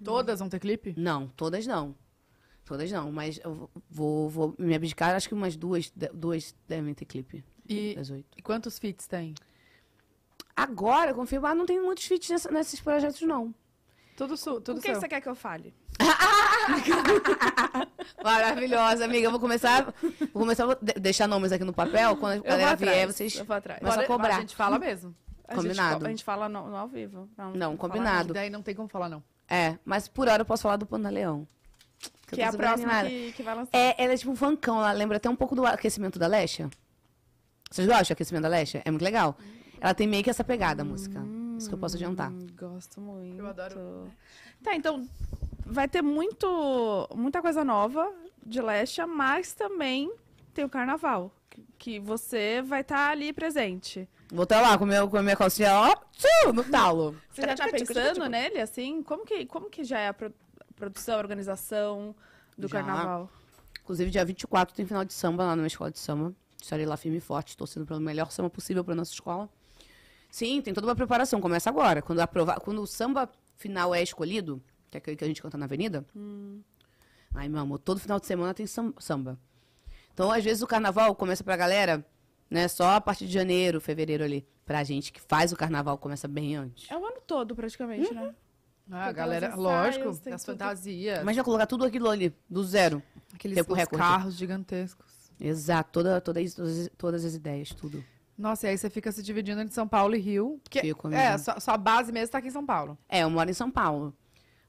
Todas 0.04 0.40
vão 0.40 0.50
ter 0.50 0.60
clipe? 0.60 0.94
Não, 0.98 1.28
todas 1.30 1.68
não. 1.68 1.96
Todas 2.66 2.92
não, 2.92 3.12
mas 3.12 3.40
eu 3.44 3.70
vou, 3.90 4.30
vou 4.30 4.56
me 4.58 4.76
abdicar, 4.76 5.16
acho 5.16 5.28
que 5.28 5.34
umas 5.34 5.56
duas, 5.56 5.92
duas 6.14 6.56
devem 6.68 6.94
ter 6.94 7.06
clipe. 7.06 7.44
E, 7.68 7.96
Das 7.96 8.10
oito. 8.10 8.28
e 8.38 8.42
quantos 8.42 8.78
feats 8.80 9.08
tem? 9.08 9.34
Agora, 10.56 11.14
confirmar, 11.14 11.56
não 11.56 11.66
tem 11.66 11.82
muitos 11.82 12.06
feats 12.06 12.30
nessa- 12.30 12.52
nesses 12.52 12.80
projetos, 12.80 13.22
não. 13.22 13.54
Tudo, 14.20 14.36
su, 14.36 14.60
tudo 14.60 14.80
O 14.80 14.82
que, 14.82 14.88
que 14.90 14.94
seu. 14.94 15.00
você 15.02 15.08
quer 15.08 15.22
que 15.22 15.30
eu 15.30 15.36
fale? 15.36 15.74
Maravilhosa, 18.24 19.06
amiga. 19.06 19.28
Eu 19.28 19.32
vou 19.32 19.40
começar. 19.40 19.94
Vou 20.34 20.42
começar 20.44 20.70
a 20.70 20.74
de- 20.76 21.00
deixar 21.00 21.26
nomes 21.28 21.52
aqui 21.54 21.64
no 21.64 21.72
papel. 21.74 22.18
Quando 22.18 22.46
a 22.46 22.50
galera 22.50 22.76
vier, 22.76 23.08
vocês. 23.08 23.34
Eu 23.38 23.46
vou 23.46 23.56
atrás. 23.56 23.80
Mas 23.82 23.94
só 23.94 24.04
cobrar. 24.04 24.36
A 24.38 24.42
gente 24.42 24.56
fala 24.58 24.78
mesmo. 24.78 25.16
A 25.48 25.54
gente 25.56 25.64
Combinado. 25.64 26.00
co- 26.02 26.06
A 26.06 26.10
gente, 26.10 26.24
fala 26.24 26.50
no, 26.50 26.68
no 26.70 26.76
ao 26.76 26.88
vivo. 26.90 27.30
Não, 27.38 27.54
falar 27.54 27.78
combinado. 27.78 28.32
E 28.32 28.34
daí 28.34 28.50
não 28.50 28.62
tem 28.62 28.76
como 28.76 28.88
falar, 28.90 29.08
não. 29.10 29.24
É, 29.48 29.78
mas 29.86 30.08
por 30.10 30.28
hora 30.28 30.42
eu 30.42 30.46
posso 30.46 30.64
falar 30.64 30.76
do 30.76 30.86
Panda 30.86 31.10
Leão. 31.10 31.48
eu 32.04 32.10
Que 32.28 32.36
tô 32.36 32.42
é 32.42 32.46
a 32.46 32.52
próxima 32.54 33.04
que, 33.06 33.32
que 33.32 33.42
vai 33.42 33.56
lançar. 33.56 33.72
É, 33.76 33.96
ela 33.98 34.14
é 34.14 34.18
tipo 34.18 34.32
um 34.32 34.36
funkão. 34.36 34.78
Ela 34.80 34.92
lembra 34.92 35.16
até 35.18 35.30
um 35.30 35.36
pouco 35.36 35.56
do 35.56 35.66
aquecimento 35.66 36.20
da 36.20 36.28
Lesha. 36.28 36.70
Vocês 37.72 37.88
gostam 37.88 38.04
do 38.10 38.14
aquecimento 38.14 38.44
da 38.44 38.50
Lesha? 38.50 38.82
É 38.84 38.92
muito 38.92 39.04
legal. 39.04 39.38
Ela 39.82 39.94
tem 39.94 40.06
meio 40.08 40.24
que 40.24 40.30
essa 40.30 40.44
pegada, 40.44 40.82
a 40.82 40.86
música. 40.86 41.24
Isso 41.60 41.70
que 41.70 41.76
eu 41.76 41.80
posso 41.80 41.96
adiantar. 41.96 42.32
Hum, 42.32 42.48
gosto 42.58 43.00
muito. 43.02 43.38
Eu 43.38 43.48
adoro. 43.48 44.08
Tá, 44.64 44.76
então 44.76 45.08
vai 45.66 45.88
ter 45.88 46.02
muito, 46.02 47.08
muita 47.16 47.42
coisa 47.42 47.64
nova 47.64 48.12
de 48.46 48.62
Lesha, 48.62 49.06
mas 49.06 49.54
também 49.54 50.12
tem 50.54 50.66
o 50.66 50.70
carnaval. 50.70 51.32
que- 51.50 51.64
Que 51.78 52.00
você 52.00 52.62
vai 52.62 52.82
estar 52.82 53.10
ali 53.10 53.34
presente. 53.34 54.08
Vou 54.32 54.44
estar 54.44 54.62
lá 54.62 54.78
com, 54.78 54.86
meu, 54.86 55.10
com 55.10 55.18
a 55.18 55.24
minha 55.24 55.36
calcinha, 55.36 55.74
ó, 55.74 55.96
tchu, 56.14 56.54
no 56.54 56.64
talo. 56.64 57.16
Você 57.32 57.42
já 57.42 57.56
tá 57.56 57.68
pensando 57.70 58.30
nele, 58.30 58.60
assim? 58.62 59.02
Como 59.04 59.26
que, 59.26 59.46
como 59.48 59.70
que 59.70 59.84
já 59.84 59.98
é 60.00 60.08
a 60.10 60.14
pro- 60.14 60.34
produção, 60.76 61.16
a 61.16 61.18
organização 61.18 62.16
do 62.58 62.68
Já. 62.68 62.78
carnaval? 62.84 63.30
Inclusive, 63.82 64.12
dia 64.12 64.24
24 64.24 64.76
tem 64.76 64.86
final 64.86 65.04
de 65.04 65.14
samba 65.14 65.44
lá 65.44 65.50
na 65.52 65.56
minha 65.58 65.68
escola 65.68 65.90
de 65.90 65.98
samba. 66.00 66.32
Estarei 66.62 66.86
lá 66.86 66.96
firme 66.96 67.18
e 67.18 67.22
forte, 67.22 67.58
torcendo 67.58 67.86
pelo 67.88 68.00
melhor 68.00 68.30
samba 68.32 68.50
possível 68.50 68.84
para 68.84 68.94
nossa 68.94 69.12
escola. 69.14 69.50
Sim, 70.30 70.62
tem 70.62 70.74
toda 70.74 70.88
uma 70.88 70.96
preparação. 70.96 71.42
Começa 71.42 71.70
agora. 71.70 72.02
Quando, 72.02 72.20
aprovar, 72.20 72.60
quando 72.60 72.82
o 72.82 72.88
samba 72.88 73.30
final 73.58 73.94
é 73.96 74.02
escolhido, 74.04 74.62
que 74.90 74.98
é 74.98 75.00
aquele 75.00 75.18
que 75.18 75.24
a 75.24 75.28
gente 75.28 75.42
canta 75.42 75.58
na 75.58 75.66
avenida. 75.66 76.06
Ai, 77.34 77.48
meu 77.50 77.60
amor, 77.60 77.80
todo 77.80 78.00
final 78.00 78.20
de 78.20 78.26
semana 78.26 78.54
tem 78.54 78.66
sam- 78.68 78.94
samba. 79.00 79.38
Então, 80.14 80.32
às 80.32 80.44
vezes, 80.44 80.62
o 80.62 80.68
carnaval 80.68 81.16
começa 81.16 81.44
pra 81.44 81.56
galera, 81.56 82.06
né, 82.50 82.68
só 82.68 82.96
a 82.96 83.02
partir 83.02 83.26
de 83.28 83.34
janeiro, 83.34 83.80
fevereiro 83.80 84.24
ali. 84.24 84.46
Pra 84.66 84.84
gente 84.84 85.12
que 85.12 85.22
faz 85.22 85.52
o 85.52 85.56
carnaval, 85.56 85.98
começa 85.98 86.28
bem 86.28 86.56
antes. 86.56 86.90
É 86.92 86.98
o 86.98 87.06
ano 87.06 87.22
todo, 87.26 87.56
praticamente, 87.56 88.14
né? 88.14 88.34
Ah, 88.92 89.06
Tem 89.06 89.14
galera, 89.16 89.48
aquelas 89.48 89.64
lógico, 89.64 90.00
ensaios, 90.06 90.20
tem 90.20 90.34
as 90.34 90.44
tudo. 90.44 90.58
fantasias, 90.58 91.24
Mas 91.24 91.36
já 91.36 91.44
colocar 91.44 91.68
tudo 91.68 91.86
aquilo 91.86 92.10
ali, 92.10 92.36
do 92.50 92.64
zero. 92.64 93.02
aqueles 93.34 93.58
carros 93.98 94.36
gigantescos. 94.36 95.32
Exato, 95.40 95.92
toda, 95.92 96.20
toda, 96.20 96.40
todas, 96.56 96.90
todas 96.98 97.24
as 97.26 97.34
ideias, 97.36 97.70
tudo. 97.70 98.04
Nossa, 98.40 98.68
e 98.68 98.70
aí 98.70 98.78
você 98.78 98.90
fica 98.90 99.12
se 99.12 99.22
dividindo 99.22 99.60
entre 99.60 99.74
São 99.74 99.86
Paulo 99.86 100.16
e 100.16 100.20
Rio. 100.20 100.62
Porque, 100.64 100.80
Fico, 100.80 101.10
é, 101.10 101.28
amiga. 101.28 101.38
sua, 101.40 101.60
sua 101.60 101.78
base 101.78 102.10
mesmo 102.10 102.32
tá 102.32 102.38
aqui 102.38 102.48
em 102.48 102.52
São 102.52 102.66
Paulo. 102.66 102.98
É, 103.10 103.24
eu 103.24 103.30
moro 103.30 103.50
em 103.50 103.54
São 103.54 103.70
Paulo. 103.70 104.16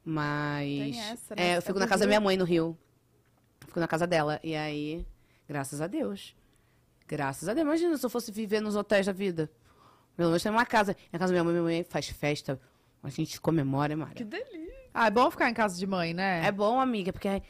Mas. 0.04 0.66
Tem 0.96 1.00
essa, 1.00 1.34
né? 1.36 1.42
É, 1.50 1.54
eu 1.54 1.58
É 1.58 1.60
fico 1.60 1.74
do 1.74 1.78
na 1.80 1.86
casa 1.86 2.00
da 2.00 2.08
minha 2.08 2.20
mãe 2.20 2.36
no 2.36 2.44
Rio. 2.44 2.76
Fico 3.60 3.78
na 3.78 3.86
casa 3.86 4.08
dela. 4.08 4.40
E 4.42 4.56
aí, 4.56 5.06
graças 5.48 5.80
a 5.80 5.86
Deus. 5.86 6.34
Graças 7.06 7.48
a 7.48 7.54
Deus. 7.54 7.64
Imagina 7.64 7.96
se 7.96 8.04
eu 8.04 8.10
fosse 8.10 8.32
viver 8.32 8.60
nos 8.60 8.74
hotéis 8.74 9.06
da 9.06 9.12
vida. 9.12 9.48
Pelo 10.16 10.30
menos 10.30 10.42
tem 10.42 10.50
uma 10.50 10.66
casa. 10.66 10.96
Na 11.12 11.18
casa 11.18 11.32
da 11.32 11.34
minha 11.34 11.44
mãe, 11.44 11.52
minha 11.52 11.62
mãe 11.62 11.84
faz 11.84 12.08
festa. 12.08 12.60
A 13.02 13.08
gente 13.08 13.40
comemora, 13.40 13.96
Mara. 13.96 14.14
Que 14.14 14.24
delícia. 14.24 14.60
Ah, 14.92 15.06
é 15.06 15.10
bom 15.10 15.30
ficar 15.30 15.48
em 15.48 15.54
casa 15.54 15.78
de 15.78 15.86
mãe, 15.86 16.12
né? 16.12 16.44
É 16.44 16.50
bom, 16.50 16.80
amiga, 16.80 17.12
porque 17.12 17.28
é, 17.28 17.42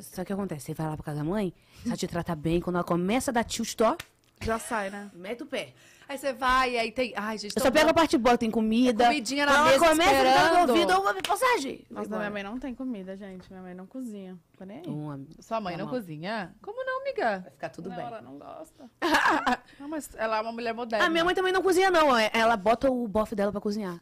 sabe 0.00 0.22
o 0.22 0.26
que 0.26 0.32
acontece? 0.32 0.66
Você 0.66 0.74
vai 0.74 0.88
lá 0.88 0.96
pra 0.96 1.04
casa 1.04 1.18
da 1.18 1.24
mãe, 1.24 1.54
ela 1.86 1.96
te 1.96 2.08
trata 2.08 2.34
bem, 2.34 2.60
quando 2.60 2.74
ela 2.76 2.84
começa 2.84 3.30
a 3.30 3.32
dar 3.34 3.44
tilt, 3.44 3.80
ó, 3.80 3.96
Já 4.42 4.58
sai, 4.58 4.90
né? 4.90 5.10
mete 5.14 5.42
o 5.42 5.46
pé. 5.46 5.74
Aí 6.08 6.18
você 6.18 6.32
vai, 6.32 6.76
aí 6.76 6.90
tem. 6.90 7.12
Ai, 7.14 7.38
gente, 7.38 7.54
Eu 7.56 7.62
só 7.62 7.70
pego 7.70 7.90
a 7.90 7.94
parte 7.94 8.18
boa, 8.18 8.36
tem 8.36 8.50
comida. 8.50 9.04
comidinha 9.06 9.46
na 9.46 9.52
ela 9.54 9.64
mesa 9.66 9.78
começa 9.90 10.10
a 10.10 10.24
dar 10.24 10.24
no 10.24 10.46
esperando. 10.48 10.70
ouvido, 10.70 10.92
eu 10.92 11.02
vou 11.02 11.14
ver 11.14 11.22
passagem. 11.22 11.86
Nossa, 11.88 12.16
minha 12.16 12.30
mãe 12.30 12.42
não 12.42 12.58
tem 12.58 12.74
comida, 12.74 13.16
gente. 13.16 13.48
Minha 13.48 13.62
mãe 13.62 13.74
não 13.74 13.86
cozinha. 13.86 14.36
Tô 14.58 14.64
nem 14.64 14.78
aí. 14.78 14.88
Um, 14.88 15.08
amigo, 15.10 15.30
Sua 15.40 15.60
mãe 15.60 15.76
não 15.76 15.86
cozinha? 15.86 16.52
Como 16.62 16.84
não, 16.84 17.00
amiga? 17.02 17.38
vai 17.40 17.50
ficar 17.52 17.68
tudo 17.68 17.90
não, 17.90 17.96
bem. 17.96 18.04
ela 18.06 18.20
não 18.22 18.38
gosta. 18.38 18.90
Não, 19.78 19.88
mas 19.88 20.10
ela 20.16 20.38
é 20.38 20.40
uma 20.40 20.52
mulher 20.52 20.74
moderna. 20.74 21.06
A 21.06 21.10
minha 21.10 21.24
mãe 21.24 21.34
também 21.34 21.52
não 21.52 21.62
cozinha, 21.62 21.90
não. 21.90 22.16
é- 22.16 22.30
Ela 22.34 22.56
bota 22.56 22.90
o 22.90 23.06
bofe 23.06 23.34
dela 23.36 23.52
pra 23.52 23.60
cozinhar. 23.60 24.00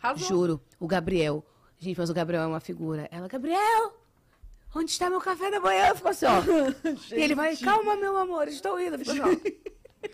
Arrasou. 0.00 0.28
Juro. 0.28 0.60
O 0.78 0.86
Gabriel. 0.86 1.44
Gente, 1.78 1.98
mas 1.98 2.08
o 2.08 2.14
Gabriel 2.14 2.42
é 2.42 2.46
uma 2.46 2.60
figura. 2.60 3.08
Ela, 3.10 3.26
Gabriel, 3.26 3.94
onde 4.76 4.90
está 4.90 5.08
meu 5.10 5.20
café 5.20 5.50
da 5.50 5.60
manhã? 5.60 5.94
Ficou 5.94 6.10
assim, 6.10 6.26
ó. 6.26 6.40
e 7.14 7.20
ele 7.22 7.34
vai, 7.34 7.56
calma, 7.56 7.96
meu 7.96 8.16
amor, 8.16 8.48
estou 8.48 8.80
indo. 8.80 8.98
Ficou 8.98 9.12
assim, 9.12 9.20
ó. 9.22 10.06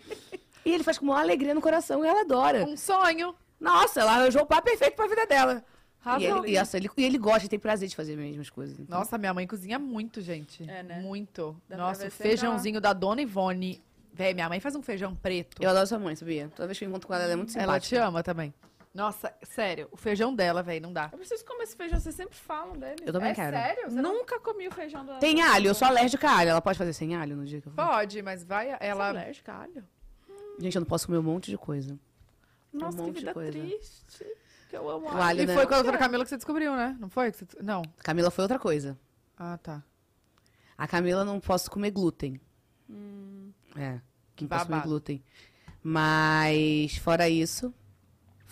E 0.65 0.71
ele 0.73 0.83
faz 0.83 0.97
com 0.97 1.05
uma 1.05 1.19
alegria 1.19 1.53
no 1.53 1.61
coração 1.61 2.03
e 2.05 2.07
ela 2.07 2.21
adora. 2.21 2.63
Um 2.65 2.77
sonho. 2.77 3.35
Nossa, 3.59 4.01
ela 4.01 4.13
arranjou 4.13 4.43
o 4.43 4.45
par 4.45 4.61
perfeito 4.61 4.95
pra 4.95 5.07
vida 5.07 5.25
dela. 5.25 5.63
E 6.19 6.25
ele, 6.25 6.49
e 6.51 6.57
essa, 6.57 6.75
ele, 6.75 6.89
e 6.97 7.03
ele 7.03 7.17
gosta, 7.17 7.47
tem 7.47 7.57
prazer 7.57 7.87
de 7.87 7.95
fazer 7.95 8.13
as 8.13 8.19
mesmas 8.19 8.49
coisas. 8.49 8.77
então. 8.77 8.99
Nossa, 8.99 9.17
minha 9.17 9.33
mãe 9.33 9.47
cozinha 9.47 9.79
muito, 9.79 10.19
gente. 10.21 10.69
É, 10.69 10.83
né? 10.83 10.99
Muito. 10.99 11.55
Dá 11.69 11.77
pra 11.77 11.85
Nossa, 11.85 12.01
ver 12.01 12.07
o 12.07 12.11
sempre 12.11 12.27
feijãozinho 12.29 12.81
da 12.81 12.91
Dona 12.91 13.21
Ivone. 13.21 13.81
Véi, 14.13 14.33
minha 14.33 14.49
mãe 14.49 14.59
faz 14.59 14.75
um 14.75 14.81
feijão 14.81 15.15
preto. 15.15 15.61
Eu 15.63 15.69
adoro 15.69 15.87
sua 15.87 15.97
mãe, 15.97 16.15
sabia? 16.15 16.51
Toda 16.55 16.67
vez 16.67 16.77
que 16.77 16.85
eu 16.85 16.89
encontro 16.89 17.07
com 17.07 17.13
ela, 17.13 17.23
ela 17.23 17.33
é 17.33 17.35
muito 17.35 17.57
Ela 17.57 17.79
te 17.79 17.87
simpática. 17.87 18.05
ama 18.05 18.21
também. 18.21 18.53
Nossa, 18.93 19.33
sério, 19.43 19.87
o 19.91 19.97
feijão 19.97 20.35
dela, 20.35 20.61
véi, 20.61 20.79
não 20.79 20.93
dá. 20.93 21.09
Eu 21.11 21.17
preciso 21.17 21.43
comer 21.45 21.63
esse 21.63 21.75
feijão, 21.75 21.99
vocês 21.99 22.13
sempre 22.13 22.35
falam 22.37 22.77
dele. 22.77 23.03
Eu 23.05 23.11
também 23.11 23.31
é 23.31 23.33
quero. 23.35 23.57
sério? 23.57 23.89
Você 23.89 24.01
não 24.01 24.13
Nunca 24.19 24.39
comi 24.39 24.67
o 24.67 24.71
feijão 24.71 25.03
da. 25.03 25.17
Tem 25.17 25.41
alho, 25.41 25.67
eu 25.69 25.73
sou 25.73 25.87
alérgica 25.87 26.29
a 26.29 26.37
alho. 26.37 26.49
Ela 26.51 26.61
pode 26.61 26.77
fazer 26.77 26.93
sem 26.93 27.15
alho 27.15 27.35
no 27.35 27.43
dia 27.45 27.59
que 27.59 27.67
eu 27.67 27.71
for? 27.71 27.83
pode, 27.83 28.21
mas 28.21 28.43
vai, 28.43 28.67
Ela... 28.69 28.77
ela... 28.81 29.07
alérgica 29.09 29.51
a 29.51 29.61
alho? 29.63 29.83
Gente, 30.59 30.75
eu 30.75 30.81
não 30.81 30.87
posso 30.87 31.07
comer 31.07 31.17
um 31.17 31.23
monte 31.23 31.49
de 31.49 31.57
coisa. 31.57 31.97
Nossa, 32.71 32.97
monte 32.97 33.07
que 33.07 33.13
de 33.13 33.19
vida 33.21 33.33
coisa. 33.33 33.51
triste. 33.51 34.25
Que 34.69 34.77
eu 34.77 34.87
amo 34.87 35.07
alho. 35.09 35.21
alho, 35.21 35.41
E 35.41 35.45
né? 35.47 35.53
foi 35.55 35.65
com 35.65 35.73
a 35.73 35.77
doutora 35.77 35.97
Camila 35.97 36.23
que 36.23 36.29
você 36.29 36.37
descobriu, 36.37 36.75
né? 36.75 36.95
Não 36.99 37.09
foi? 37.09 37.31
que 37.31 37.37
você- 37.39 37.45
Não. 37.63 37.81
Camila 37.97 38.29
foi 38.29 38.43
outra 38.43 38.59
coisa. 38.59 38.97
Ah, 39.35 39.57
tá. 39.57 39.83
A 40.77 40.87
Camila 40.87 41.25
não 41.25 41.39
posso 41.39 41.69
comer 41.71 41.89
glúten. 41.89 42.39
É, 43.75 43.99
não 44.39 44.47
posso 44.47 44.67
comer 44.67 44.81
glúten. 44.83 45.23
Mas, 45.81 46.95
fora 46.97 47.27
isso... 47.27 47.73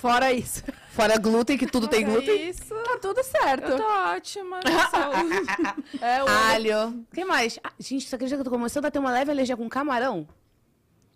Fora 0.01 0.33
isso. 0.33 0.63
Fora 0.89 1.17
glúten, 1.19 1.57
que 1.57 1.67
tudo 1.67 1.87
tem 1.87 2.03
Fora 2.03 2.17
glúten. 2.17 2.49
Isso. 2.49 2.73
Tá 2.73 2.97
tudo 2.99 3.23
certo. 3.23 3.69
Eu 3.69 3.77
tô 3.77 3.83
ótima. 3.83 4.59
Sou- 4.89 6.01
É, 6.01 6.23
o... 6.23 6.27
Alho. 6.27 6.89
O 7.11 7.15
que 7.15 7.23
mais? 7.23 7.59
Ah, 7.63 7.71
gente, 7.79 8.07
você 8.07 8.15
acredita 8.15 8.37
que 8.37 8.41
eu 8.41 8.45
tô 8.45 8.49
começando 8.51 8.85
a 8.85 8.91
ter 8.91 8.97
uma 8.97 9.11
leve 9.11 9.29
alergia 9.29 9.55
com 9.55 9.69
camarão? 9.69 10.27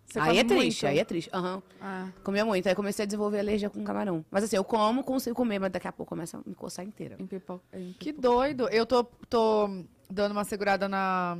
Você 0.06 0.20
aí 0.20 0.38
é 0.38 0.44
triste, 0.44 0.84
muito? 0.84 0.86
aí 0.86 0.98
é 1.00 1.04
triste. 1.04 1.28
Aham. 1.34 1.60
Ah. 1.80 2.08
Comia 2.22 2.44
muito, 2.44 2.68
aí 2.68 2.74
comecei 2.76 3.02
a 3.02 3.06
desenvolver 3.06 3.40
alergia 3.40 3.68
com 3.68 3.82
camarão. 3.82 4.24
Mas 4.30 4.44
assim, 4.44 4.54
eu 4.54 4.62
como, 4.62 5.02
consigo 5.02 5.34
comer, 5.34 5.58
mas 5.58 5.72
daqui 5.72 5.88
a 5.88 5.92
pouco 5.92 6.10
começa 6.10 6.38
a 6.38 6.40
me 6.46 6.54
coçar 6.54 6.84
inteira. 6.84 7.16
Em 7.18 7.26
pipoca. 7.26 7.64
em 7.76 7.92
Que 7.98 8.12
doido. 8.12 8.68
Eu 8.68 8.86
tô, 8.86 9.02
tô 9.28 9.68
dando 10.08 10.30
uma 10.30 10.44
segurada 10.44 10.88
na, 10.88 11.36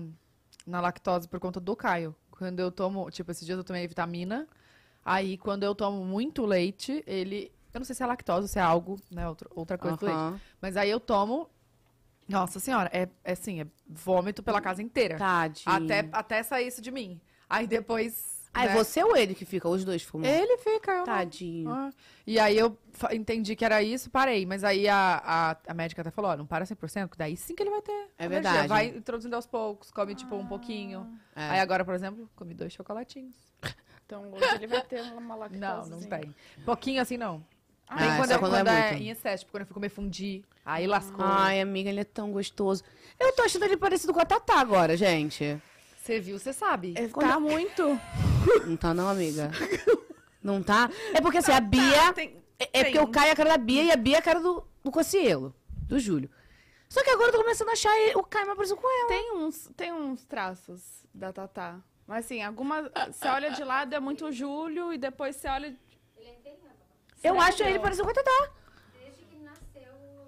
na 0.66 0.80
lactose 0.80 1.28
por 1.28 1.38
conta 1.38 1.60
do 1.60 1.76
Caio. 1.76 2.12
Quando 2.32 2.58
eu 2.58 2.72
tomo, 2.72 3.08
tipo, 3.08 3.30
esses 3.30 3.46
dias 3.46 3.56
eu 3.56 3.64
tomei 3.64 3.86
vitamina. 3.86 4.48
Aí, 5.08 5.38
quando 5.38 5.62
eu 5.62 5.72
tomo 5.72 6.04
muito 6.04 6.44
leite, 6.44 7.04
ele. 7.06 7.52
Eu 7.72 7.78
não 7.78 7.84
sei 7.84 7.94
se 7.94 8.02
é 8.02 8.06
lactose 8.06 8.42
ou 8.42 8.48
se 8.48 8.58
é 8.58 8.62
algo, 8.62 8.98
né? 9.08 9.28
Outra, 9.28 9.48
outra 9.54 9.78
coisa 9.78 9.96
do 9.96 10.04
leite. 10.04 10.42
Mas 10.60 10.76
aí 10.76 10.90
eu 10.90 10.98
tomo. 10.98 11.48
Nossa 12.28 12.58
senhora, 12.58 12.90
é, 12.92 13.08
é 13.22 13.32
assim, 13.32 13.60
é 13.60 13.66
vômito 13.88 14.42
pela 14.42 14.60
casa 14.60 14.82
inteira. 14.82 15.16
Tadinho. 15.16 15.76
Até, 15.76 16.08
até 16.10 16.42
sair 16.42 16.66
isso 16.66 16.82
de 16.82 16.90
mim. 16.90 17.20
Aí 17.48 17.68
depois. 17.68 18.34
Ah, 18.52 18.64
é 18.64 18.68
né, 18.68 18.74
você 18.74 19.04
ou 19.04 19.16
ele 19.16 19.32
que 19.34 19.44
fica? 19.44 19.68
Os 19.68 19.84
dois 19.84 20.02
fumam? 20.02 20.28
Ele 20.28 20.56
fica, 20.58 20.90
eu 20.90 20.96
não. 20.98 21.04
Tadinho. 21.04 21.70
Ah, 21.70 21.90
E 22.26 22.40
aí 22.40 22.58
eu 22.58 22.76
fa- 22.94 23.14
entendi 23.14 23.54
que 23.54 23.64
era 23.64 23.80
isso, 23.82 24.10
parei. 24.10 24.44
Mas 24.44 24.64
aí 24.64 24.88
a, 24.88 25.22
a, 25.24 25.56
a 25.68 25.74
médica 25.74 26.00
até 26.00 26.10
falou, 26.10 26.32
ó, 26.32 26.36
não 26.36 26.46
para 26.46 26.64
100%, 26.64 27.10
que 27.10 27.18
daí 27.18 27.36
sim 27.36 27.54
que 27.54 27.62
ele 27.62 27.70
vai 27.70 27.82
ter 27.82 27.92
É 28.18 28.24
alergia. 28.24 28.28
verdade. 28.28 28.68
Vai 28.68 28.86
introduzindo 28.88 29.36
aos 29.36 29.46
poucos, 29.46 29.92
come 29.92 30.14
tipo 30.16 30.34
um 30.34 30.46
pouquinho. 30.46 31.06
É. 31.36 31.50
Aí 31.50 31.60
agora, 31.60 31.84
por 31.84 31.94
exemplo, 31.94 32.28
comi 32.34 32.54
dois 32.54 32.72
chocolatinhos. 32.72 33.36
Então 34.06 34.32
hoje 34.32 34.54
ele 34.54 34.66
vai 34.68 34.82
ter 34.82 35.02
uma 35.02 35.34
lactose. 35.34 35.60
Não, 35.90 36.00
não 36.00 36.00
tem. 36.08 36.34
Pouquinho 36.64 37.02
assim 37.02 37.16
não. 37.16 37.44
Ah, 37.88 37.98
tem 37.98 38.06
é 38.08 38.16
quando, 38.16 38.30
é, 38.30 38.38
quando 38.38 38.52
quando 38.52 38.68
é 38.68 38.70
é, 38.78 38.90
muito. 38.90 39.02
em 39.02 39.10
excesso, 39.10 39.40
tipo, 39.44 39.52
quando 39.52 39.60
eu 39.62 39.66
fui 39.66 39.74
comer 39.74 39.88
fundi. 39.88 40.44
Aí 40.64 40.86
lascou. 40.86 41.24
Ai, 41.24 41.60
amiga, 41.60 41.88
ele 41.90 42.00
é 42.00 42.04
tão 42.04 42.32
gostoso. 42.32 42.82
Eu 43.18 43.32
tô 43.34 43.42
achando 43.42 43.64
ele 43.64 43.76
parecido 43.76 44.12
com 44.12 44.20
a 44.20 44.24
Tatá 44.24 44.58
agora, 44.60 44.96
gente. 44.96 45.60
Você 46.02 46.20
viu, 46.20 46.38
você 46.38 46.52
sabe. 46.52 46.94
É, 46.96 47.06
Tá 47.08 47.38
muito. 47.38 47.82
Não 48.66 48.76
tá 48.76 48.94
não, 48.94 49.08
amiga? 49.08 49.50
Não 50.42 50.62
tá? 50.62 50.88
É 51.12 51.20
porque 51.20 51.38
assim, 51.38 51.52
a 51.52 51.60
Bia... 51.60 52.12
Tem- 52.12 52.36
É, 52.58 52.80
é 52.80 52.84
porque 52.84 52.98
o 53.00 53.08
Caio 53.08 53.28
é 53.28 53.32
a 53.32 53.36
cara 53.36 53.50
da 53.50 53.58
Bia 53.58 53.82
e 53.82 53.90
a 53.90 53.96
Bia 53.96 54.16
é 54.16 54.18
a 54.18 54.22
cara 54.22 54.40
do, 54.40 54.66
do 54.82 54.90
Cocielo, 54.90 55.54
do 55.88 55.98
Júlio. 55.98 56.30
Só 56.88 57.02
que 57.02 57.10
agora 57.10 57.28
eu 57.28 57.32
tô 57.32 57.38
começando 57.42 57.68
a 57.68 57.72
achar 57.72 57.94
ele- 58.00 58.14
o 58.16 58.22
Caio 58.22 58.46
mais 58.46 58.56
parecido 58.56 58.80
com 58.80 58.88
ela. 59.00 59.08
Tem 59.08 59.32
uns, 59.36 59.70
tem 59.76 59.92
uns 59.92 60.24
traços 60.24 61.04
da 61.12 61.32
Tatá. 61.32 61.80
Mas 62.06 62.24
assim, 62.24 62.42
algumas. 62.42 62.90
Você 63.10 63.26
olha 63.28 63.50
de 63.50 63.64
lado, 63.64 63.94
é 63.94 64.00
muito 64.00 64.26
o 64.26 64.32
Júlio, 64.32 64.92
e 64.92 64.98
depois 64.98 65.36
você 65.36 65.48
olha. 65.48 65.74
Eu 67.22 67.34
Sério? 67.34 67.40
acho 67.40 67.62
ele 67.64 67.78
parecido 67.78 68.04
com 68.04 68.10
a 68.10 68.14
Tatá. 68.14 68.50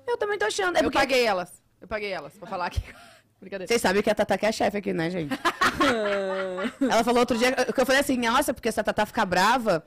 Eu 0.06 0.16
também 0.16 0.38
tô 0.38 0.46
achando. 0.46 0.76
É 0.76 0.80
eu 0.80 0.84
porque... 0.84 0.98
paguei 0.98 1.24
elas. 1.24 1.62
Eu 1.80 1.86
paguei 1.86 2.10
elas, 2.10 2.32
pra 2.36 2.48
falar 2.48 2.66
aqui. 2.66 2.82
Brincadeira. 3.38 3.68
Vocês 3.68 3.80
sabem 3.80 4.02
que 4.02 4.10
a 4.10 4.14
Tatá 4.14 4.36
que 4.36 4.46
é 4.46 4.48
a 4.48 4.52
chefe 4.52 4.78
aqui, 4.78 4.92
né, 4.92 5.10
gente? 5.10 5.32
ela 6.80 7.04
falou 7.04 7.20
outro 7.20 7.38
dia, 7.38 7.52
que 7.52 7.80
eu 7.80 7.86
falei 7.86 8.00
assim, 8.00 8.16
nossa, 8.16 8.52
porque 8.52 8.72
se 8.72 8.80
a 8.80 8.82
Tatá 8.82 9.06
ficar 9.06 9.24
brava... 9.24 9.86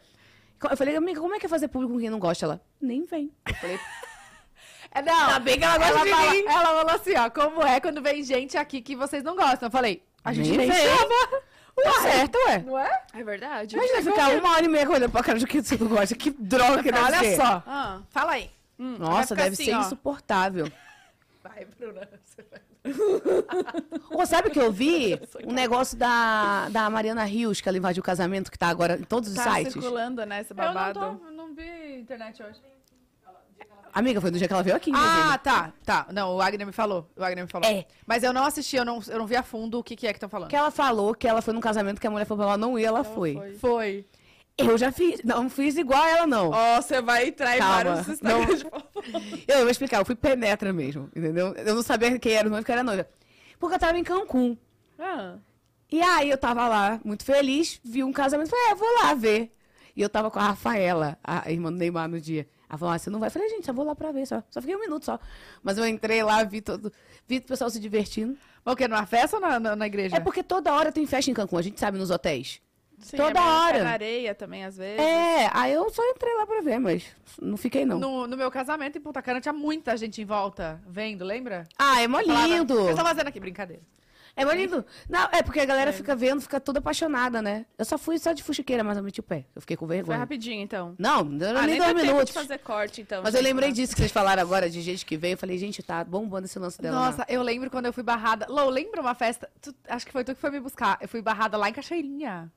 Eu 0.69 0.77
falei, 0.77 0.95
amiga, 0.95 1.19
como 1.19 1.33
é 1.35 1.39
que 1.39 1.47
é 1.47 1.49
fazer 1.49 1.67
público 1.67 1.93
com 1.93 1.99
quem 1.99 2.09
não 2.09 2.19
gosta? 2.19 2.45
Ela, 2.45 2.61
nem 2.79 3.03
vem. 3.03 3.29
Eu 3.45 3.55
falei, 3.55 3.79
É, 4.93 5.01
não. 5.01 5.27
tá 5.29 5.39
bem 5.39 5.57
que 5.57 5.63
ela 5.63 5.77
gosta 5.77 5.93
ela, 5.93 6.03
de 6.03 6.09
fala, 6.11 6.31
mim. 6.31 6.43
ela 6.45 6.65
falou 6.65 6.89
assim, 6.91 7.15
ó, 7.17 7.29
como 7.29 7.63
é 7.63 7.79
quando 7.79 8.01
vem 8.01 8.23
gente 8.23 8.57
aqui 8.57 8.81
que 8.81 8.95
vocês 8.95 9.23
não 9.23 9.35
gostam? 9.35 9.67
Eu 9.67 9.71
falei, 9.71 10.03
a 10.23 10.33
gente 10.33 10.49
Nem 10.49 10.67
nem, 10.67 10.69
vem. 10.71 10.87
chama. 10.97 11.41
Tá 11.75 12.01
certo, 12.01 12.37
ué. 12.47 12.59
Não 12.59 12.77
é? 12.77 13.01
É 13.13 13.23
verdade? 13.23 13.75
Imagina 13.75 14.01
ficar 14.03 14.29
uma 14.35 14.51
hora 14.51 14.65
e 14.65 14.67
meia 14.67 14.89
olhando 14.89 15.09
pra 15.11 15.23
cara 15.23 15.39
de 15.39 15.47
que 15.47 15.61
você 15.61 15.77
não 15.77 15.87
gosta. 15.87 16.15
Que 16.15 16.29
droga 16.31 16.83
que 16.83 16.91
deve 16.91 17.03
Olha 17.05 17.19
ser. 17.19 17.35
só. 17.37 17.63
Ah, 17.65 18.01
Fala 18.09 18.33
aí. 18.33 18.51
hum, 18.77 18.97
Nossa, 18.99 19.33
deve 19.35 19.49
assim, 19.53 19.65
ser 19.65 19.73
ó. 19.75 19.79
insuportável. 19.81 20.71
Vai, 21.43 21.65
Bruna. 21.79 22.07
Você 22.23 22.45
vai. 22.51 22.61
Ou 24.11 24.25
sabe 24.25 24.49
o 24.49 24.51
que 24.51 24.59
eu 24.59 24.71
vi? 24.71 25.19
Um 25.45 25.53
negócio 25.53 25.97
da, 25.97 26.69
da 26.69 26.89
Mariana 26.89 27.23
Rios, 27.23 27.61
que 27.61 27.67
ela 27.69 27.77
invadiu 27.77 28.01
o 28.01 28.03
casamento, 28.03 28.51
que 28.51 28.57
tá 28.59 28.67
agora 28.67 28.95
em 28.99 29.03
todos 29.03 29.29
os 29.29 29.35
Tá 29.35 29.55
sites. 29.55 29.73
circulando, 29.73 30.23
né, 30.25 30.41
esse 30.41 30.51
Eu 30.51 30.57
não, 30.57 30.63
babado. 30.65 30.99
tô, 30.99 31.25
eu 31.25 31.31
não 31.31 31.53
vi 31.55 31.99
internet 31.99 32.41
hoje. 32.43 32.59
Amiga, 33.93 34.21
foi 34.21 34.31
do 34.31 34.37
dia 34.37 34.47
que 34.47 34.53
ela 34.53 34.63
veio 34.63 34.75
aqui, 34.75 34.91
Ah, 34.93 35.37
tá, 35.41 35.73
tá. 35.85 36.07
Não, 36.11 36.31
o 36.33 36.37
Wagner 36.37 36.65
me 36.65 36.73
falou. 36.73 37.09
O 37.15 37.19
Wagner 37.19 37.45
me 37.45 37.51
falou. 37.51 37.69
É. 37.69 37.85
Mas 38.05 38.23
eu 38.23 38.31
não 38.33 38.43
assisti, 38.45 38.75
eu 38.77 38.85
não, 38.85 38.99
eu 39.07 39.19
não 39.19 39.25
vi 39.27 39.35
a 39.35 39.43
fundo 39.43 39.79
o 39.79 39.83
que, 39.83 39.95
que 39.95 40.07
é 40.07 40.13
que 40.13 40.17
estão 40.17 40.29
falando. 40.29 40.49
Que 40.49 40.55
ela 40.55 40.71
falou 40.71 41.13
que 41.13 41.27
ela 41.27 41.41
foi 41.41 41.53
num 41.53 41.59
casamento 41.59 41.99
que 41.99 42.07
a 42.07 42.11
mulher 42.11 42.25
falou 42.25 42.43
pra 42.43 42.53
ela 42.53 42.57
não 42.57 42.77
ir, 42.79 42.85
ela 42.85 43.03
foi. 43.03 43.33
foi. 43.35 43.53
Foi. 43.55 44.05
Eu 44.57 44.77
já 44.77 44.91
fiz. 44.91 45.21
Não 45.23 45.49
fiz 45.49 45.77
igual 45.77 46.01
a 46.01 46.09
ela, 46.09 46.27
não. 46.27 46.51
Ó, 46.51 46.81
você 46.81 47.01
vai 47.01 47.27
entrar 47.29 47.55
em 47.55 47.59
Calma, 47.59 47.75
vários 47.83 48.07
Instagrams 48.07 48.61
fofoca. 48.61 48.85
Eu 49.47 49.59
vou 49.61 49.69
explicar, 49.69 49.99
eu 49.99 50.05
fui 50.05 50.15
penetra 50.15 50.71
mesmo, 50.71 51.09
entendeu? 51.15 51.53
Eu 51.55 51.73
não 51.75 51.81
sabia 51.81 52.17
quem 52.19 52.33
era 52.33 52.47
o 52.47 52.51
noivo, 52.51 52.65
quem 52.65 52.73
era 52.73 52.81
a 52.81 52.83
noiva. 52.83 53.07
Porque 53.59 53.75
eu 53.75 53.79
tava 53.79 53.97
em 53.97 54.03
Cancún. 54.03 54.55
Ah, 54.99 55.35
E 55.91 56.01
aí 56.01 56.29
eu 56.29 56.37
tava 56.37 56.67
lá, 56.67 56.99
muito 57.03 57.25
feliz, 57.25 57.79
vi 57.83 58.03
um 58.03 58.11
casamento, 58.13 58.49
falei, 58.49 58.65
é, 58.71 58.75
vou 58.75 58.87
lá 59.01 59.13
ver. 59.15 59.51
E 59.95 60.01
eu 60.01 60.09
tava 60.09 60.29
com 60.29 60.37
a 60.39 60.43
Rafaela, 60.43 61.17
a 61.23 61.51
irmã 61.51 61.71
do 61.71 61.77
Neymar, 61.77 62.07
no 62.07 62.19
dia. 62.21 62.47
Ela 62.71 62.77
falou, 62.77 62.93
ah, 62.93 62.97
você 62.97 63.09
não 63.09 63.19
vai? 63.19 63.27
Eu 63.27 63.31
falei, 63.31 63.49
gente, 63.49 63.65
só 63.65 63.73
vou 63.73 63.83
lá 63.83 63.93
pra 63.93 64.13
ver, 64.13 64.25
só. 64.25 64.41
Só 64.49 64.61
fiquei 64.61 64.73
um 64.77 64.79
minuto 64.79 65.03
só. 65.03 65.19
Mas 65.61 65.77
eu 65.77 65.85
entrei 65.85 66.23
lá, 66.23 66.41
vi 66.45 66.61
todo, 66.61 66.89
vi 67.27 67.39
o 67.39 67.41
pessoal 67.41 67.69
se 67.69 67.77
divertindo. 67.81 68.37
Mas 68.63 68.73
o 68.73 68.77
quê? 68.77 68.87
Numa 68.87 69.05
festa 69.05 69.35
ou 69.35 69.41
na, 69.41 69.59
na, 69.59 69.75
na 69.75 69.87
igreja? 69.87 70.15
É 70.15 70.21
porque 70.21 70.41
toda 70.41 70.71
hora 70.73 70.89
tem 70.89 71.05
festa 71.05 71.29
em 71.29 71.33
Cancún, 71.33 71.57
a 71.57 71.61
gente 71.61 71.77
sabe, 71.77 71.97
nos 71.97 72.09
hotéis. 72.09 72.61
sim, 73.01 73.17
Toda 73.17 73.37
é 73.37 73.43
hora. 73.43 73.83
na 73.83 73.89
areia 73.89 74.33
também, 74.33 74.63
às 74.63 74.77
vezes. 74.77 75.01
É, 75.01 75.49
aí 75.51 75.73
eu 75.73 75.89
só 75.89 76.01
entrei 76.11 76.33
lá 76.33 76.47
pra 76.47 76.61
ver, 76.61 76.79
mas 76.79 77.03
não 77.41 77.57
fiquei, 77.57 77.83
não. 77.83 77.99
No, 77.99 78.25
no 78.25 78.37
meu 78.37 78.49
casamento 78.49 78.97
em 78.97 79.01
Punta 79.01 79.21
Cana 79.21 79.41
tinha 79.41 79.51
muita 79.51 79.97
gente 79.97 80.21
em 80.21 80.25
volta 80.25 80.81
vendo, 80.87 81.25
lembra? 81.25 81.67
Ah, 81.77 82.01
é 82.01 82.07
mó 82.07 82.21
lindo. 82.21 82.73
O 82.73 82.85
que 82.85 82.91
você 82.91 82.95
tá 82.95 83.03
fazendo 83.03 83.27
aqui? 83.27 83.39
Brincadeira. 83.41 83.83
É 84.35 84.45
mó 84.45 84.51
lindo. 84.51 84.85
Não, 85.09 85.27
é 85.31 85.43
porque 85.43 85.59
a 85.59 85.65
galera 85.65 85.91
fica 85.91 86.15
vendo, 86.15 86.41
fica 86.41 86.59
toda 86.59 86.79
apaixonada, 86.79 87.41
né? 87.41 87.65
Eu 87.77 87.83
só 87.85 87.97
fui 87.97 88.17
só 88.17 88.31
de 88.31 88.41
fuxiqueira, 88.41 88.83
mas 88.83 88.97
eu 88.97 89.03
meti 89.03 89.19
o 89.19 89.23
pé. 89.23 89.45
Eu 89.55 89.61
fiquei 89.61 89.75
com 89.75 89.85
Foi 89.85 89.95
vergonha. 89.97 90.17
rapidinho, 90.19 90.61
então. 90.61 90.95
Não, 90.97 91.23
não 91.23 91.37
deu 91.37 91.57
Ah, 91.57 91.67
nem 91.67 91.77
dois 91.77 91.93
minutos. 91.93 92.27
de 92.27 92.33
fazer 92.33 92.57
corte, 92.59 93.01
então. 93.01 93.21
Mas 93.23 93.35
eu 93.35 93.41
lembrei 93.41 93.69
né? 93.69 93.75
disso 93.75 93.93
que 93.93 93.99
vocês 94.01 94.11
falaram 94.11 94.41
agora, 94.41 94.69
de 94.69 94.81
gente 94.81 95.05
que 95.05 95.17
veio. 95.17 95.33
Eu 95.33 95.37
falei, 95.37 95.57
gente, 95.57 95.83
tá 95.83 96.03
bombando 96.03 96.45
esse 96.45 96.57
lance 96.57 96.81
dela. 96.81 96.97
Nossa, 96.97 97.19
lá. 97.19 97.25
eu 97.29 97.41
lembro 97.41 97.69
quando 97.69 97.87
eu 97.87 97.93
fui 97.93 98.03
barrada. 98.03 98.45
Lô, 98.49 98.69
lembra 98.69 99.01
uma 99.01 99.13
festa? 99.13 99.49
Tu- 99.61 99.75
acho 99.87 100.05
que 100.05 100.11
foi 100.11 100.23
tu 100.23 100.33
que 100.33 100.41
foi 100.41 100.49
me 100.51 100.59
buscar. 100.59 100.97
Eu 101.01 101.07
fui 101.09 101.21
barrada 101.21 101.57
lá 101.57 101.69
em 101.69 101.73
Cachoeirinha. 101.73 102.51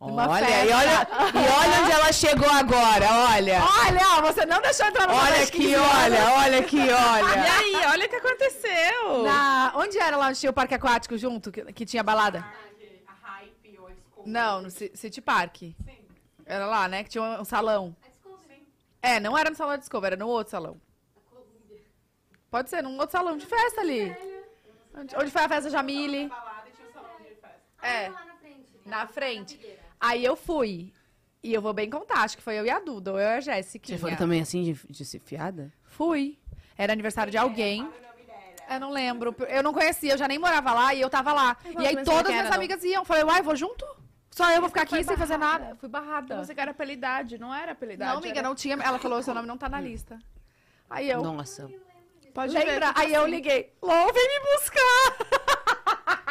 Numa 0.00 0.28
Olha, 0.28 0.46
festa. 0.46 0.64
e 0.64 0.72
olha, 0.72 1.08
e 1.34 1.48
olha 1.58 1.82
onde 1.82 1.92
ela 1.92 2.12
chegou 2.12 2.48
agora, 2.48 3.06
olha. 3.34 3.58
Olha, 3.60 4.20
você 4.32 4.46
não 4.46 4.60
deixou 4.62 4.86
entrar 4.86 5.08
no 5.08 5.14
Olha 5.14 5.42
aqui, 5.42 5.50
15 5.58 5.74
anos. 5.74 5.88
olha, 5.96 6.30
olha 6.34 6.58
aqui, 6.60 6.76
E 6.86 6.92
olha. 6.92 7.52
aí, 7.58 7.74
olha 7.88 8.06
o 8.06 8.08
que 8.08 8.14
aconteceu. 8.16 9.22
Na... 9.24 9.72
Onde 9.74 9.98
era 9.98 10.16
lá 10.16 10.28
onde 10.28 10.38
tinha 10.38 10.50
o 10.50 10.52
parque 10.52 10.74
aquático 10.74 11.18
junto, 11.18 11.50
que, 11.50 11.64
que 11.72 11.84
tinha 11.84 12.02
balada? 12.04 12.44
Não, 14.24 14.62
no 14.62 14.70
Ci- 14.70 14.92
City 14.94 15.20
Park. 15.20 15.62
Era 16.46 16.66
lá, 16.66 16.86
né? 16.86 17.02
Que 17.02 17.10
tinha 17.10 17.24
um, 17.24 17.40
um 17.40 17.44
salão. 17.44 17.96
É, 19.02 19.18
não 19.18 19.36
era 19.36 19.50
no 19.50 19.56
salão 19.56 19.74
de 19.74 19.80
Discovery, 19.80 20.14
era 20.14 20.24
no 20.24 20.28
outro 20.30 20.50
salão. 20.52 20.80
Pode 22.50 22.70
ser, 22.70 22.82
num 22.82 22.92
outro 22.98 23.10
salão 23.10 23.36
de 23.36 23.46
festa 23.46 23.80
ali. 23.80 24.14
Onde, 24.94 25.16
onde 25.16 25.30
foi 25.30 25.42
a 25.42 25.48
festa 25.48 25.70
Jamile? 25.70 26.30
É, 27.82 28.10
na 28.86 29.06
frente. 29.06 29.77
Aí 30.00 30.24
eu 30.24 30.36
fui. 30.36 30.92
E 31.42 31.54
eu 31.54 31.62
vou 31.62 31.72
bem 31.72 31.88
contar, 31.88 32.22
acho 32.22 32.36
que 32.36 32.42
foi 32.42 32.58
eu 32.58 32.66
e 32.66 32.70
a 32.70 32.80
Duda, 32.80 33.12
ou 33.12 33.18
eu 33.20 33.26
e 33.28 33.34
a 33.36 33.40
Jéssica. 33.40 33.86
Vocês 33.86 34.00
foram 34.00 34.16
também 34.16 34.40
assim 34.40 34.62
de, 34.64 34.72
de 34.90 35.04
ser 35.04 35.20
fiada? 35.20 35.72
Fui. 35.84 36.36
Era 36.76 36.92
aniversário 36.92 37.30
de 37.30 37.38
alguém. 37.38 37.88
Eu 38.70 38.80
não 38.80 38.90
lembro. 38.90 39.34
Eu 39.48 39.62
não 39.62 39.72
conhecia, 39.72 40.12
eu 40.12 40.18
já 40.18 40.28
nem 40.28 40.38
morava 40.38 40.72
lá 40.74 40.94
e 40.94 41.00
eu 41.00 41.08
tava 41.08 41.32
lá. 41.32 41.56
não 41.74 41.80
E 41.82 41.86
aí 41.86 41.94
todas 42.04 42.22
quem 42.22 42.32
minhas 42.32 42.40
era, 42.46 42.50
não. 42.50 42.56
amigas 42.56 42.82
iam. 42.84 43.04
Falei, 43.04 43.22
uai, 43.24 43.40
vou 43.40 43.56
junto? 43.56 43.86
Só 44.30 44.50
eu 44.52 44.60
vou 44.60 44.68
ficar 44.68 44.86
foi 44.86 44.98
aqui 44.98 45.08
sem 45.08 45.16
fazer 45.16 45.36
nada. 45.38 45.70
Eu 45.70 45.76
fui 45.76 45.88
barrada. 45.88 46.36
Você 46.44 46.54
que 46.54 46.60
era 46.60 46.74
pela 46.74 46.92
idade, 46.92 47.38
não 47.38 47.52
era 47.54 47.74
pela 47.74 47.92
idade. 47.94 48.10
Não, 48.12 48.18
amiga, 48.18 48.38
era- 48.40 48.48
não 48.48 48.54
tinha. 48.54 48.74
Ela 48.74 48.98
falou, 48.98 49.22
seu 49.22 49.32
nome 49.34 49.48
não 49.48 49.56
tá 49.58 49.68
na 49.68 49.80
lista. 49.80 50.18
Aí 50.90 51.08
eu. 51.10 51.22
Nossa. 51.22 51.68
Pode 52.34 52.52
ver, 52.52 52.64
Lembra? 52.64 52.88
fica 52.88 53.00
Aí 53.00 53.14
eu 53.14 53.22
assim. 53.22 53.30
liguei. 53.30 53.72
Lô, 53.82 54.12
vem 54.12 54.28
me 54.28 54.56
buscar! 54.56 55.57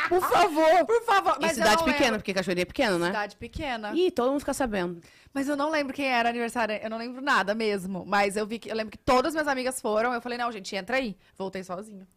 Por 0.09 0.21
favor. 0.21 0.85
Por 0.85 1.03
favor. 1.03 1.35
E 1.39 1.41
Mas 1.41 1.57
eu 1.57 1.63
cidade 1.63 1.83
pequena, 1.83 2.05
lembro. 2.05 2.19
porque 2.19 2.33
Cachoeirinha 2.33 2.63
é 2.63 2.65
pequena, 2.65 2.97
né? 2.97 3.05
Cidade 3.07 3.35
pequena. 3.35 3.91
Ih, 3.93 4.11
todo 4.11 4.29
mundo 4.31 4.39
fica 4.39 4.53
sabendo. 4.53 5.01
Mas 5.33 5.47
eu 5.47 5.55
não 5.55 5.69
lembro 5.69 5.93
quem 5.93 6.07
era 6.07 6.29
aniversário. 6.29 6.75
Eu 6.81 6.89
não 6.89 6.97
lembro 6.97 7.21
nada 7.21 7.53
mesmo. 7.53 8.03
Mas 8.05 8.35
eu 8.37 8.45
vi 8.45 8.59
que 8.59 8.69
eu 8.71 8.75
lembro 8.75 8.91
que 8.91 8.97
todas 8.97 9.27
as 9.27 9.33
minhas 9.33 9.47
amigas 9.47 9.79
foram. 9.81 10.13
Eu 10.13 10.21
falei, 10.21 10.37
não, 10.37 10.51
gente, 10.51 10.75
entra 10.75 10.97
aí. 10.97 11.15
Voltei 11.37 11.63
sozinha. 11.63 12.07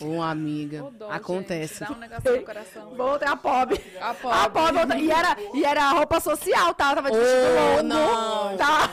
Ô, 0.00 0.20
amiga. 0.22 0.90
Dó, 0.98 1.08
Acontece. 1.08 1.80
gente, 1.80 1.88
Dá 1.88 1.94
um 1.94 1.98
negócio 2.00 2.36
no 2.36 2.42
coração. 2.42 2.94
Voltei 2.96 3.28
a 3.28 3.36
pobre. 3.36 3.80
A 4.00 4.10
A 4.10 4.14
pobre. 4.14 4.50
pobre. 4.50 4.72
voltou- 4.78 4.98
E 4.98 5.10
era, 5.10 5.36
e 5.54 5.64
era 5.64 5.90
roupa 5.90 6.18
social, 6.20 6.74
tá? 6.74 6.90
Eu 6.90 6.94
tava 6.96 7.10
de 7.12 7.16
Oh, 7.16 7.20
vestido 7.20 7.54
longo. 7.54 7.82
não. 7.84 8.56
Tá? 8.56 8.90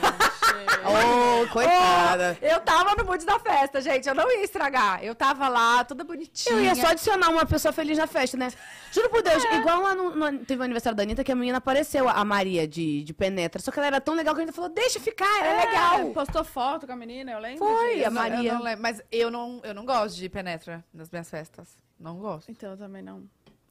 Ô, 0.84 1.47
coitada. 1.49 2.38
Oh, 2.41 2.45
eu 2.45 2.60
tava 2.62 2.95
no 2.95 3.06
mood 3.06 3.26
da 3.26 3.39
festa, 3.39 3.82
gente. 3.82 4.08
Eu 4.08 4.16
não 4.16 4.30
ia 4.32 4.43
estragar. 4.43 5.04
Eu 5.04 5.14
tava 5.14 5.47
lá, 5.47 5.84
toda 5.84 6.04
bonitinha. 6.04 6.56
Eu 6.56 6.64
ia 6.64 6.76
só 6.76 6.88
adicionar 6.88 7.30
uma 7.30 7.45
pessoa 7.45 7.72
feliz 7.72 7.97
na 7.97 8.08
festa, 8.08 8.38
né? 8.38 8.52
Juro 8.91 9.10
por 9.10 9.22
Deus, 9.22 9.43
igual 9.43 9.82
lá 9.82 9.95
no, 9.95 10.16
no- 10.16 10.39
Teve 10.39 10.62
o 10.62 10.64
aniversário 10.64 10.95
da 10.95 11.04
Anitta 11.04 11.24
que 11.24 11.32
a 11.32 11.36
menina 11.36 11.60
apareceu, 11.60 12.10
a 12.10 12.24
Maria 12.26 12.68
de, 12.68 13.04
de 13.04 13.14
Penetra. 13.14 13.62
Só 13.62 13.72
que 13.72 13.80
ela 13.80 13.88
era 13.88 14.02
tão 14.02 14.16
legal 14.16 14.34
que 14.36 14.41
a 14.41 14.45
gente 14.45 14.56
falou: 14.56 14.70
deixa 14.70 14.99
ficar, 14.99 15.39
ela 15.39 15.62
é, 15.62 15.66
legal. 15.66 16.14
Postou 16.14 16.43
foto 16.43 16.86
com 16.88 16.93
a 16.93 16.95
menina, 16.95 17.32
eu 17.32 17.39
lembro. 17.39 17.60
Foi, 17.60 17.95
disso. 17.95 18.08
a 18.08 18.12
Maria. 18.12 18.52
Eu 18.54 18.60
não 18.60 18.78
mas 18.78 19.02
eu 19.12 19.32
não, 19.32 19.62
eu 19.64 19.74
não 19.74 19.86
gosto 19.86 20.16
de 20.16 20.28
penetra 20.30 20.84
nas 20.93 21.10
minhas 21.10 21.30
festas. 21.30 21.78
Não 21.99 22.18
gosto. 22.18 22.49
Então, 22.49 22.72
eu 22.72 22.78
também 22.78 23.02
não. 23.02 23.24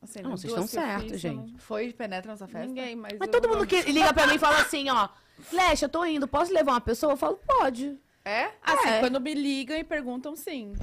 Assim, 0.03 0.22
Não, 0.22 0.31
vocês 0.31 0.51
estão 0.51 0.66
certos, 0.66 1.20
gente. 1.20 1.59
Foi 1.59 1.89
de 1.89 1.93
penetra 1.93 2.33
nessa 2.33 2.47
festa? 2.47 2.66
Ninguém, 2.66 2.97
mas. 2.97 3.18
Mas 3.18 3.28
eu 3.28 3.33
todo 3.33 3.49
mundo 3.49 3.66
que 3.66 3.83
liga 3.83 4.14
pra 4.14 4.26
mim 4.26 4.37
e 4.37 4.39
fala 4.39 4.61
assim: 4.62 4.89
ó, 4.89 5.09
Flecha, 5.41 5.86
eu 5.86 5.88
tô 5.88 6.05
indo, 6.05 6.26
posso 6.28 6.53
levar 6.53 6.72
uma 6.72 6.80
pessoa? 6.80 7.12
Eu 7.12 7.16
falo: 7.16 7.38
pode. 7.47 7.99
É? 8.24 8.53
Assim, 8.62 8.88
É. 8.88 9.01
quando 9.01 9.20
me 9.20 9.34
ligam 9.34 9.76
e 9.76 9.82
perguntam, 9.84 10.36
sim. 10.36 10.74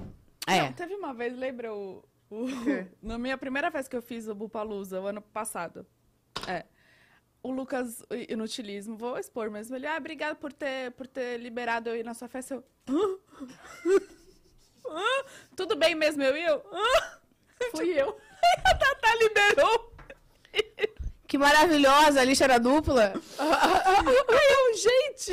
É. 0.47 0.61
Não, 0.61 0.73
teve 0.73 0.95
uma 0.95 1.13
vez, 1.13 1.37
lembra 1.37 1.73
o. 1.73 2.03
o- 2.29 2.45
na 3.01 3.17
minha 3.17 3.37
primeira 3.37 3.69
festa 3.71 3.89
que 3.89 3.95
eu 3.95 4.01
fiz 4.01 4.27
o 4.27 4.35
Bupalusa, 4.35 4.99
o 5.01 5.07
ano 5.07 5.21
passado. 5.21 5.85
É. 6.47 6.65
O 7.43 7.51
Lucas 7.51 8.03
Inutilismo, 8.29 8.97
vou 8.97 9.17
expor 9.17 9.49
mesmo. 9.51 9.75
Ele, 9.75 9.85
ah, 9.87 9.97
obrigado 9.97 10.35
por 10.37 10.51
ter, 10.51 10.91
por 10.93 11.07
ter 11.07 11.37
liberado 11.39 11.89
eu 11.89 11.95
ir 11.95 12.03
na 12.03 12.13
sua 12.13 12.27
festa. 12.27 12.55
Eu. 12.55 12.63
"Hã? 12.89 13.17
Hã? 14.89 15.25
Tudo 15.55 15.75
bem 15.75 15.93
mesmo, 15.95 16.23
eu 16.23 16.35
e 16.35 16.43
eu. 16.43 16.63
Fui 17.71 17.89
eu. 17.89 18.17
A 18.65 18.73
Tatá 18.75 19.15
liberou. 19.15 19.93
Que 21.27 21.37
maravilhosa, 21.37 22.21
a 22.21 22.23
lista 22.23 22.45
era 22.45 22.57
dupla. 22.57 23.13
Aí 23.37 24.47
eu, 24.55 24.77
gente. 24.77 25.31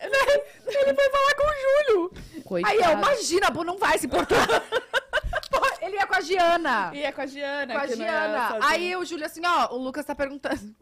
Ele 0.00 0.94
foi 0.94 1.10
falar 1.10 1.34
com 1.36 1.44
o 1.44 1.54
Júlio. 1.62 2.12
Coitada. 2.44 2.74
Aí 2.74 2.80
eu, 2.82 2.98
imagina, 2.98 3.50
Bu 3.50 3.62
não 3.64 3.78
vai 3.78 3.98
se 3.98 4.06
importar. 4.06 4.46
Ele 5.80 5.94
ia 5.96 6.06
com 6.06 6.14
a 6.16 6.20
Giana. 6.20 6.90
E 6.92 7.02
é 7.04 7.12
com 7.12 7.20
a 7.20 7.26
Giana. 7.26 7.74
Com 7.74 7.80
a 7.80 7.86
Giana. 7.86 8.58
Aí 8.62 8.96
o 8.96 9.04
Júlio 9.04 9.24
assim, 9.26 9.40
ó, 9.46 9.72
o 9.74 9.78
Lucas 9.78 10.04
tá 10.04 10.14
perguntando. 10.14 10.74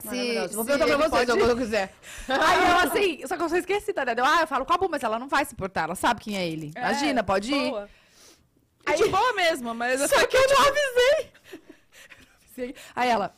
Se. 0.00 0.48
Vou 0.48 0.64
perguntar 0.64 0.86
pra 0.86 0.96
vocês, 0.96 1.26
pode- 1.26 1.38
quando 1.40 1.50
eu 1.50 1.56
quiser. 1.56 1.94
Aí 2.28 2.68
eu 2.70 2.76
assim, 2.78 3.26
só 3.26 3.36
que 3.36 3.42
eu 3.42 3.48
sou 3.48 3.58
esquecida, 3.58 4.04
né? 4.04 4.14
Eu, 4.16 4.24
ah, 4.24 4.40
eu 4.40 4.46
falo 4.48 4.66
com 4.66 4.72
a 4.72 4.76
Bu, 4.76 4.88
mas 4.90 5.02
ela 5.04 5.18
não 5.18 5.28
vai 5.28 5.44
se 5.44 5.52
importar, 5.54 5.84
ela 5.84 5.94
sabe 5.94 6.20
quem 6.20 6.36
é 6.36 6.46
ele. 6.46 6.72
É, 6.74 6.80
Imagina, 6.80 7.22
pode 7.22 7.54
ir. 7.54 7.70
boa. 7.70 7.88
E 8.88 8.94
de 8.96 9.08
boa 9.08 9.32
mesmo, 9.34 9.72
mas 9.74 10.00
Só 10.10 10.26
que 10.26 10.36
eu 10.36 10.48
não 10.48 10.58
avisei. 10.66 11.32
Aí 12.94 13.08
ela, 13.08 13.34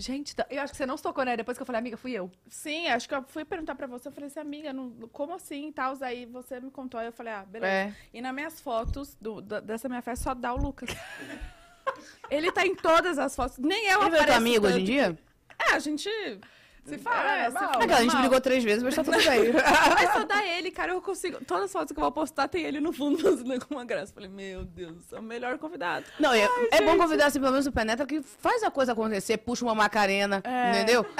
gente, 0.00 0.34
tá- 0.34 0.46
eu 0.50 0.60
acho 0.62 0.72
que 0.72 0.76
você 0.76 0.86
não 0.86 0.96
se 0.96 1.02
tocou, 1.02 1.24
né? 1.24 1.36
Depois 1.36 1.56
que 1.58 1.62
eu 1.62 1.66
falei, 1.66 1.78
amiga, 1.78 1.96
fui 1.96 2.12
eu. 2.12 2.30
Sim, 2.48 2.88
acho 2.88 3.08
que 3.08 3.14
eu 3.14 3.22
fui 3.28 3.44
perguntar 3.44 3.74
pra 3.74 3.86
você, 3.86 4.08
eu 4.08 4.12
falei 4.12 4.26
assim, 4.28 4.40
amiga, 4.40 4.72
não, 4.72 4.90
como 5.12 5.34
assim 5.34 5.68
e 5.68 5.72
tal? 5.72 5.96
Aí 6.00 6.26
você 6.26 6.58
me 6.60 6.70
contou, 6.70 6.98
aí 6.98 7.06
eu 7.06 7.12
falei, 7.12 7.32
ah, 7.32 7.44
beleza. 7.44 7.72
É. 7.72 7.94
E 8.12 8.20
nas 8.20 8.34
minhas 8.34 8.60
fotos 8.60 9.16
do- 9.20 9.40
da- 9.40 9.60
dessa 9.60 9.88
minha 9.88 10.02
festa 10.02 10.24
só 10.24 10.34
dá 10.34 10.52
o 10.52 10.56
Lucas. 10.56 10.90
Ele 12.30 12.52
tá 12.52 12.64
em 12.66 12.74
todas 12.74 13.18
as 13.18 13.34
fotos, 13.34 13.58
nem 13.58 13.86
eu 13.88 13.98
Ele 14.00 14.06
é 14.06 14.10
teu 14.10 14.18
apareço 14.20 14.38
amigo 14.38 14.66
hoje 14.66 14.76
em 14.76 14.78
tanto. 14.78 14.86
dia? 14.86 15.18
É, 15.58 15.74
a 15.74 15.78
gente 15.78 16.08
se 16.90 16.98
fala, 16.98 17.36
É, 17.36 17.44
é, 17.46 17.50
normal. 17.50 17.82
É 17.82 17.92
a 17.94 18.02
gente 18.02 18.16
brigou 18.16 18.40
três 18.40 18.62
vezes, 18.62 18.82
mas 18.82 18.94
tá 18.94 19.02
tudo 19.02 19.16
bem. 19.16 19.52
Mas 19.94 20.12
só 20.12 20.24
dá 20.24 20.44
ele, 20.46 20.70
cara, 20.70 20.92
eu 20.92 21.00
consigo. 21.02 21.44
Todas 21.44 21.64
as 21.64 21.72
fotos 21.72 21.92
que 21.92 21.98
eu 21.98 22.02
vou 22.02 22.12
postar 22.12 22.46
tem 22.48 22.62
ele 22.64 22.80
no 22.80 22.92
fundo 22.92 23.18
fazendo 23.18 23.66
com 23.66 23.74
uma 23.74 23.84
graça. 23.84 24.12
Falei, 24.12 24.28
meu 24.28 24.64
Deus, 24.64 25.12
é 25.12 25.18
o 25.18 25.22
melhor 25.22 25.56
convidado. 25.58 26.04
Não, 26.18 26.32
é, 26.32 26.46
é 26.72 26.82
bom 26.82 26.96
convidar 26.98 27.26
assim, 27.26 27.40
pelo 27.40 27.52
menos 27.52 27.66
o 27.66 27.72
Penetra 27.72 28.04
que 28.06 28.20
faz 28.22 28.62
a 28.62 28.70
coisa 28.70 28.92
acontecer, 28.92 29.38
puxa 29.38 29.64
uma 29.64 29.74
Macarena, 29.74 30.40
É. 30.44 30.70
entendeu? 30.70 31.06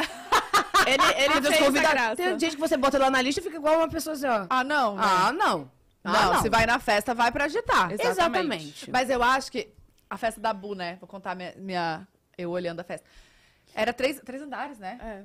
Ele, 0.87 1.03
ele 1.23 1.35
vezes 1.41 1.49
fez 1.51 1.67
convida- 1.67 1.91
graça. 1.91 2.17
Tem 2.17 2.39
gente 2.39 2.55
que 2.57 2.61
você 2.61 2.77
bota 2.77 2.99
lá 2.99 3.11
na 3.11 3.21
lista 3.21 3.41
e 3.41 3.45
fica 3.45 3.57
igual 3.57 3.77
uma 3.77 3.89
pessoa 3.89 4.15
assim, 4.15 4.27
ó. 4.27 4.47
Ah, 4.49 4.65
não. 4.65 4.97
né? 4.97 5.03
Ah, 5.05 5.31
não. 5.33 5.71
não, 6.03 6.15
Ah, 6.15 6.27
não. 6.35 6.41
se 6.43 6.49
vai 6.49 6.65
na 6.65 6.79
festa, 6.79 7.15
vai 7.15 7.31
pra 7.31 7.45
agitar. 7.45 7.93
Exatamente. 7.93 8.09
Exatamente. 8.11 8.91
Mas 8.91 9.11
eu 9.11 9.23
acho 9.23 9.53
que 9.53 9.69
a 10.09 10.17
festa 10.17 10.41
da 10.41 10.55
Bu, 10.55 10.75
né? 10.75 10.97
Vou 10.99 11.07
contar 11.07 11.35
minha, 11.37 11.53
minha- 11.59 12.09
eu 12.37 12.51
olhando 12.51 12.81
a 12.81 12.85
festa. 12.85 13.07
Era 13.75 13.93
três, 13.93 14.21
três 14.25 14.43
andares, 14.43 14.79
né? 14.79 14.99
É. 15.03 15.23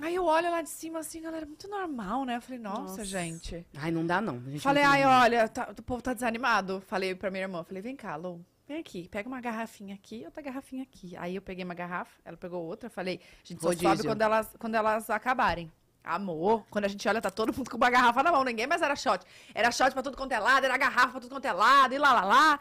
Aí 0.00 0.14
eu 0.14 0.24
olho 0.24 0.50
lá 0.50 0.62
de 0.62 0.70
cima, 0.70 1.00
assim, 1.00 1.20
galera, 1.20 1.44
muito 1.44 1.66
normal, 1.68 2.24
né? 2.24 2.36
Eu 2.36 2.42
falei, 2.42 2.58
nossa, 2.60 2.80
Nossa. 2.82 3.04
gente. 3.04 3.66
Ai, 3.76 3.90
não 3.90 4.06
dá 4.06 4.20
não. 4.20 4.36
A 4.46 4.50
gente 4.50 4.60
Falei, 4.60 4.84
não 4.84 4.90
ai, 4.92 5.04
olha, 5.04 5.48
tá- 5.48 5.72
o 5.76 5.82
povo 5.82 6.00
tá 6.00 6.14
desanimado. 6.14 6.80
Falei 6.86 7.14
pra 7.14 7.30
minha 7.30 7.42
irmã, 7.44 7.64
falei, 7.64 7.82
vem 7.82 7.96
cá, 7.96 8.14
Lou, 8.14 8.40
vem 8.66 8.78
aqui, 8.78 9.08
pega 9.08 9.28
uma 9.28 9.40
garrafinha 9.40 9.94
aqui, 9.96 10.22
outra 10.24 10.40
garrafinha 10.42 10.84
aqui. 10.84 11.16
Aí 11.16 11.34
eu 11.34 11.42
peguei 11.42 11.64
uma 11.64 11.74
garrafa, 11.74 12.12
ela 12.24 12.36
pegou 12.36 12.62
outra, 12.64 12.88
falei, 12.88 13.20
a 13.44 13.46
gente 13.48 13.60
só 13.60 13.68
Rodízio. 13.68 13.88
sobe 13.96 14.08
quando 14.08 14.22
elas, 14.22 14.54
quando 14.58 14.74
elas 14.76 15.10
acabarem. 15.10 15.70
Amor, 16.04 16.64
quando 16.70 16.84
a 16.84 16.88
gente 16.88 17.06
olha, 17.08 17.20
tá 17.20 17.30
todo 17.30 17.52
mundo 17.54 17.68
com 17.68 17.76
uma 17.76 17.90
garrafa 17.90 18.22
na 18.22 18.30
mão, 18.32 18.44
ninguém 18.44 18.66
mais 18.68 18.80
era 18.80 18.94
shot. 18.96 19.22
Era 19.54 19.70
shot 19.72 19.92
pra 19.92 20.02
tudo 20.02 20.16
quanto 20.16 20.32
é 20.32 20.38
lado, 20.38 20.64
era 20.64 20.78
garrafa 20.78 21.08
pra 21.10 21.20
tudo 21.20 21.30
quanto 21.34 21.44
é 21.44 21.52
lado, 21.52 21.92
e 21.92 21.98
lá, 21.98 22.12
lá, 22.12 22.24
lá. 22.24 22.60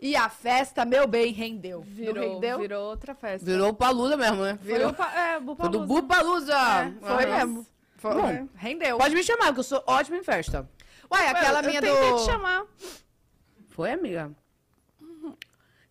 E 0.00 0.14
a 0.14 0.28
festa, 0.28 0.84
meu 0.84 1.06
bem, 1.08 1.32
rendeu. 1.32 1.80
Virou, 1.80 2.34
rendeu? 2.34 2.58
virou 2.60 2.84
outra 2.88 3.14
festa. 3.14 3.44
Virou 3.44 3.74
Palusa 3.74 4.16
mesmo, 4.16 4.42
né? 4.42 4.58
Foi 4.64 4.92
pa- 4.92 5.12
é, 5.14 5.38
o 5.38 5.56
Foi 5.56 5.68
do 5.68 5.80
Bupalusa. 5.80 6.54
Bupalusa. 6.54 6.54
É, 6.54 6.92
Foi 7.00 7.24
Aham. 7.24 7.36
mesmo. 7.36 7.66
Foi, 7.96 8.14
Bom, 8.14 8.48
rendeu. 8.54 8.96
Pode 8.96 9.14
me 9.14 9.24
chamar, 9.24 9.52
que 9.52 9.58
eu 9.58 9.64
sou 9.64 9.82
ótima 9.86 10.16
em 10.16 10.22
festa. 10.22 10.68
Ué, 11.12 11.28
aquela 11.30 11.60
eu, 11.60 11.64
minha 11.66 11.78
eu 11.80 11.82
tentei 11.82 12.10
do... 12.12 12.16
te 12.18 12.24
chamar. 12.26 12.64
Foi, 13.70 13.90
amiga? 13.92 14.30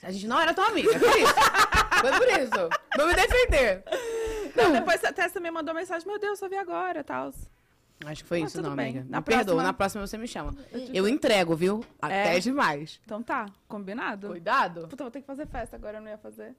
A 0.02 0.12
gente 0.12 0.28
não 0.28 0.40
era 0.40 0.54
tão 0.54 0.64
amiga, 0.64 0.90
por 0.98 1.18
isso. 1.18 1.34
Foi 2.00 2.12
por 2.14 2.28
isso. 2.40 2.70
Vou 2.96 3.08
me 3.08 3.14
defender. 3.14 3.84
Não, 4.56 4.72
depois 4.72 5.04
a 5.04 5.12
Tessa 5.12 5.40
me 5.40 5.52
mandou 5.52 5.74
mensagem, 5.74 6.08
meu 6.08 6.18
Deus, 6.20 6.40
só 6.40 6.48
vi 6.48 6.56
agora, 6.56 7.04
tal. 7.04 7.32
Acho 8.06 8.24
que 8.24 8.30
foi 8.30 8.42
Ah, 8.44 8.46
isso, 8.46 8.62
não, 8.62 8.76
bem. 8.76 8.90
amiga. 8.92 9.06
Na 9.10 9.18
me 9.20 9.24
perdoa, 9.26 9.44
próxima- 9.46 9.64
na 9.64 9.74
próxima 9.74 10.08
você 10.08 10.18
me 10.18 10.28
chama. 10.28 10.56
Eu 10.94 11.08
entrego, 11.08 11.56
viu? 11.56 11.84
Até 12.02 12.38
É? 12.38 12.40
demais. 12.40 13.00
Então 13.04 13.24
tá, 13.24 13.48
combinado? 13.68 14.28
Cuidado. 14.28 14.88
Puta, 14.88 15.04
vou 15.04 15.12
ter 15.12 15.22
que 15.22 15.28
fazer 15.28 15.48
festa 15.48 15.76
agora, 15.76 15.98
eu 15.98 16.02
não 16.02 16.10
ia 16.10 16.18
fazer. 16.18 16.56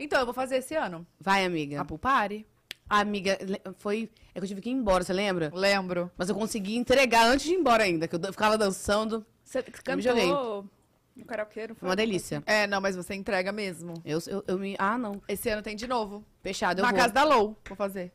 Então, 0.00 0.18
eu 0.20 0.24
vou 0.24 0.32
fazer 0.34 0.56
esse 0.56 0.74
ano. 0.76 1.06
Vai, 1.20 1.44
amiga. 1.44 1.80
A 1.80 1.84
Pulpari. 1.84 2.46
Amiga, 2.88 3.36
foi. 3.76 4.08
É 4.34 4.38
que 4.38 4.44
eu 4.44 4.48
tive 4.48 4.60
que 4.62 4.70
ir 4.70 4.72
embora, 4.72 5.04
você 5.04 5.12
lembra? 5.12 5.50
Lembro. 5.52 6.10
Mas 6.16 6.28
eu 6.30 6.34
consegui 6.34 6.76
entregar 6.76 7.26
antes 7.26 7.44
de 7.46 7.52
ir 7.52 7.56
embora 7.56 7.82
ainda, 7.84 8.08
que 8.08 8.14
eu 8.16 8.32
ficava 8.32 8.56
dançando. 8.56 9.26
Você 9.44 9.62
cantou 9.62 10.68
no 11.16 11.24
karaokê, 11.26 11.66
não 11.66 11.74
Foi 11.74 11.88
uma 11.88 11.96
delícia. 11.96 12.42
É, 12.46 12.66
não, 12.66 12.80
mas 12.80 12.94
você 12.94 13.12
entrega 13.14 13.50
mesmo. 13.50 13.92
Eu, 14.04 14.20
eu, 14.28 14.44
eu 14.46 14.58
me. 14.58 14.76
Ah, 14.78 14.96
não. 14.96 15.20
Esse 15.28 15.48
ano 15.50 15.60
tem 15.62 15.74
de 15.76 15.86
novo. 15.88 16.24
Fechado, 16.40 16.78
eu 16.78 16.82
Na 16.84 16.90
vou. 16.90 16.98
casa 16.98 17.12
da 17.12 17.24
Lou, 17.24 17.56
vou 17.68 17.76
fazer. 17.76 18.12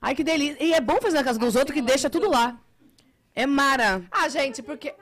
Ai, 0.00 0.14
que 0.14 0.22
delícia. 0.24 0.62
E 0.62 0.72
é 0.72 0.80
bom 0.80 1.00
fazer 1.00 1.16
na 1.16 1.24
casa 1.24 1.38
dos 1.38 1.56
outros 1.56 1.74
que 1.74 1.82
deixa 1.82 2.08
tudo 2.08 2.30
lá. 2.30 2.56
É 3.34 3.46
mara. 3.46 4.02
Ah, 4.10 4.28
gente, 4.28 4.62
porque. 4.62 4.94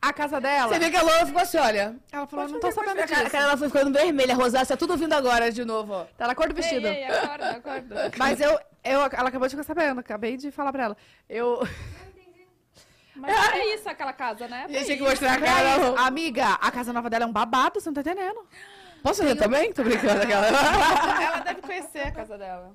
A 0.00 0.12
casa 0.12 0.40
dela. 0.40 0.68
Você 0.68 0.80
vê 0.80 0.90
que 0.90 0.96
a 0.96 1.02
Lola 1.02 1.26
ficou 1.26 1.40
assim, 1.40 1.58
olha. 1.58 1.94
Ela 2.10 2.26
falou, 2.26 2.48
não 2.48 2.58
tô 2.58 2.72
sabendo 2.72 2.98
A 2.98 3.06
cara, 3.06 3.20
a 3.20 3.22
disso. 3.22 3.30
cara 3.30 3.44
dela 3.44 3.56
foi 3.56 3.68
ficando 3.68 3.92
vermelha, 3.92 4.34
rosácea, 4.34 4.76
tudo 4.76 4.96
vindo 4.96 5.12
agora 5.12 5.52
de 5.52 5.64
novo, 5.64 5.92
ó. 5.92 6.04
Tá 6.18 6.26
na 6.26 6.34
cor 6.34 6.48
do 6.48 6.54
vestido. 6.56 6.88
Ei, 6.88 7.04
ei, 7.04 7.04
acorda, 7.04 7.50
acorda. 7.50 8.10
Mas 8.18 8.40
eu, 8.40 8.50
eu, 8.82 9.00
ela 9.00 9.28
acabou 9.28 9.46
de 9.46 9.54
ficar 9.54 9.62
sabendo, 9.62 10.00
acabei 10.00 10.36
de 10.36 10.50
falar 10.50 10.72
pra 10.72 10.82
ela. 10.86 10.96
Eu. 11.28 11.64
Mas 13.14 13.54
é 13.54 13.66
isso 13.76 13.88
aquela 13.88 14.12
casa, 14.12 14.48
né? 14.48 14.66
E 14.68 14.74
eu 14.74 14.84
tinha 14.84 14.96
que 14.96 15.04
mostrar 15.04 15.34
a 15.34 15.40
cara. 15.40 15.78
Mas, 15.92 16.06
amiga, 16.06 16.46
a 16.60 16.70
casa 16.72 16.92
nova 16.92 17.08
dela 17.08 17.24
é 17.24 17.28
um 17.28 17.32
babado, 17.32 17.80
você 17.80 17.88
não 17.88 17.94
tá 17.94 18.00
entendendo? 18.00 18.44
Posso 19.04 19.22
ver 19.22 19.36
também? 19.36 19.72
Tô 19.72 19.84
brincando 19.84 20.20
aquela. 20.20 20.46
Ela 21.22 21.38
deve 21.40 21.62
conhecer 21.62 22.08
a 22.08 22.10
casa 22.10 22.36
dela. 22.36 22.74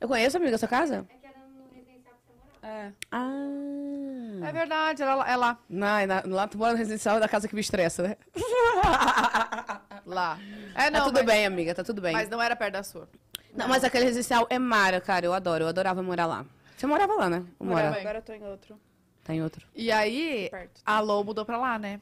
Eu 0.00 0.06
conheço, 0.08 0.36
amiga, 0.36 0.54
a 0.54 0.58
sua 0.58 0.68
casa? 0.68 1.06
É 1.08 1.14
que 1.16 1.26
era 1.26 1.38
no 1.48 1.64
residencial 1.74 2.14
que 2.14 2.32
você 2.32 2.34
morava. 2.62 2.66
É. 2.66 2.92
Ah. 3.10 4.48
É 4.48 4.52
verdade, 4.52 5.02
ela, 5.02 5.28
ela 5.30 5.58
Não, 5.68 5.96
é 5.98 6.06
na- 6.06 6.22
lá 6.24 6.46
tu 6.46 6.56
mora 6.56 6.72
no 6.72 6.78
residencial 6.78 7.18
da 7.18 7.28
casa 7.28 7.48
que 7.48 7.54
me 7.54 7.60
estressa, 7.60 8.02
né? 8.02 8.16
lá. 10.06 10.38
É, 10.74 10.84
tá 10.84 10.90
não, 10.90 11.06
tudo 11.06 11.16
mas, 11.16 11.26
bem, 11.26 11.46
amiga, 11.46 11.74
tá 11.74 11.82
tudo 11.84 12.00
bem. 12.00 12.12
mas 12.12 12.28
não 12.28 12.40
era 12.40 12.54
perto 12.54 12.72
da 12.74 12.82
sua. 12.82 13.08
Não, 13.54 13.66
mas 13.68 13.82
aquele 13.82 14.04
residencial 14.04 14.46
é 14.48 14.58
mara, 14.58 15.00
cara. 15.00 15.26
Eu 15.26 15.32
adoro, 15.32 15.64
eu 15.64 15.68
adorava 15.68 16.02
morar 16.02 16.26
lá. 16.26 16.46
Você 16.76 16.86
morava 16.86 17.12
lá, 17.14 17.28
né? 17.28 17.44
Morava. 17.58 17.88
Mora. 17.90 18.00
Agora 18.00 18.18
eu 18.18 18.22
tô 18.22 18.32
em 18.32 18.44
outro. 18.44 18.78
Tá 19.24 19.34
em 19.34 19.42
outro. 19.42 19.66
E 19.74 19.90
aí, 19.90 20.48
Perto. 20.50 20.80
a 20.86 21.00
Lô 21.00 21.24
mudou 21.24 21.44
pra 21.44 21.58
lá, 21.58 21.78
né? 21.78 22.00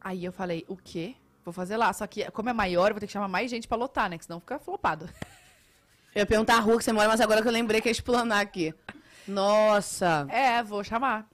Aí 0.00 0.24
eu 0.24 0.32
falei, 0.32 0.64
o 0.68 0.76
quê? 0.76 1.16
Vou 1.44 1.52
fazer 1.52 1.76
lá. 1.78 1.90
Só 1.94 2.06
que, 2.06 2.30
como 2.30 2.50
é 2.50 2.52
maior, 2.52 2.88
eu 2.90 2.94
vou 2.94 3.00
ter 3.00 3.06
que 3.06 3.12
chamar 3.12 3.26
mais 3.28 3.50
gente 3.50 3.66
pra 3.66 3.76
lotar, 3.78 4.10
né? 4.10 4.18
Que 4.18 4.24
senão 4.26 4.38
fica 4.38 4.58
flopado. 4.58 5.08
Eu 6.18 6.22
ia 6.22 6.26
perguntar 6.26 6.56
a 6.56 6.60
rua 6.60 6.76
que 6.78 6.82
você 6.84 6.92
mora, 6.92 7.06
mas 7.08 7.20
agora 7.20 7.40
que 7.40 7.46
eu 7.46 7.52
lembrei 7.52 7.80
que 7.80 7.88
ia 7.88 7.92
explanar 7.92 8.40
aqui. 8.40 8.74
Nossa. 9.26 10.26
É, 10.28 10.60
vou 10.64 10.82
chamar. 10.82 11.28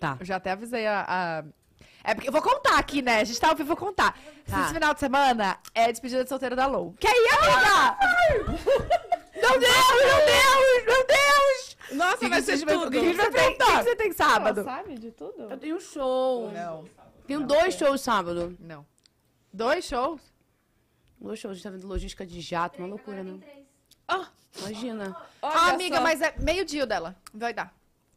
Tá. 0.00 0.16
Eu 0.18 0.26
já 0.26 0.34
até 0.36 0.50
avisei 0.50 0.84
a. 0.84 1.04
a- 1.08 1.44
É 2.02 2.12
porque 2.12 2.28
eu 2.28 2.32
vou 2.32 2.42
contar 2.42 2.76
aqui, 2.76 3.02
né? 3.02 3.20
A 3.20 3.24
gente 3.24 3.38
tá 3.40 3.48
ao 3.50 3.54
vivo, 3.54 3.68
vou 3.68 3.76
contar. 3.76 4.18
Tá. 4.50 4.62
Esse 4.64 4.74
final 4.74 4.92
de 4.94 4.98
semana 4.98 5.58
é 5.74 5.92
despedida 5.92 6.24
de 6.24 6.28
solteiro 6.28 6.56
da 6.56 6.66
Lou. 6.66 6.92
Que 6.98 7.06
aí, 7.06 7.28
amiga? 7.38 7.98
Meu 9.36 9.60
Deus, 9.60 9.88
meu 9.90 10.26
Deus, 10.26 10.84
meu 10.86 11.06
Deus! 11.06 11.76
Nossa, 11.92 12.16
Que 12.18 12.28
vai 12.28 12.40
que 12.40 12.46
ser 12.46 12.52
vocês 12.56 12.62
vai- 12.64 12.74
tudo. 12.74 12.88
o 12.88 12.90
que 12.90 13.12
vai 13.12 13.26
Você 13.26 13.30
tem- 13.30 13.58
que 13.58 13.64
que 13.64 13.72
você 13.84 13.96
tem 13.96 14.06
Ela 14.06 14.14
sábado? 14.16 14.64
sabe 14.64 14.94
de 14.98 15.10
tudo? 15.12 15.42
Eu 15.50 15.56
tenho 15.56 15.76
um 15.76 15.80
show. 15.80 16.50
Não. 16.50 16.84
Tenho 17.28 17.46
dois 17.46 17.74
shows 17.74 18.00
sábado. 18.00 18.56
Não. 18.58 18.84
Dois 19.52 19.84
shows? 19.84 20.20
Shows, 21.20 21.44
a 21.44 21.54
gente 21.54 21.62
tá 21.62 21.70
vendo 21.70 21.86
logística 21.86 22.26
de 22.26 22.40
jato, 22.40 22.78
uma 22.78 22.88
loucura, 22.88 23.22
né? 23.22 23.38
três. 23.40 23.66
Imagina. 24.58 25.16
Ah, 25.42 25.70
amiga, 25.70 25.96
só. 25.96 26.02
mas 26.02 26.20
é 26.22 26.34
meio-dia 26.38 26.84
o 26.84 26.86
dela. 26.86 27.16
Vai 27.32 27.52
dar. 27.52 27.74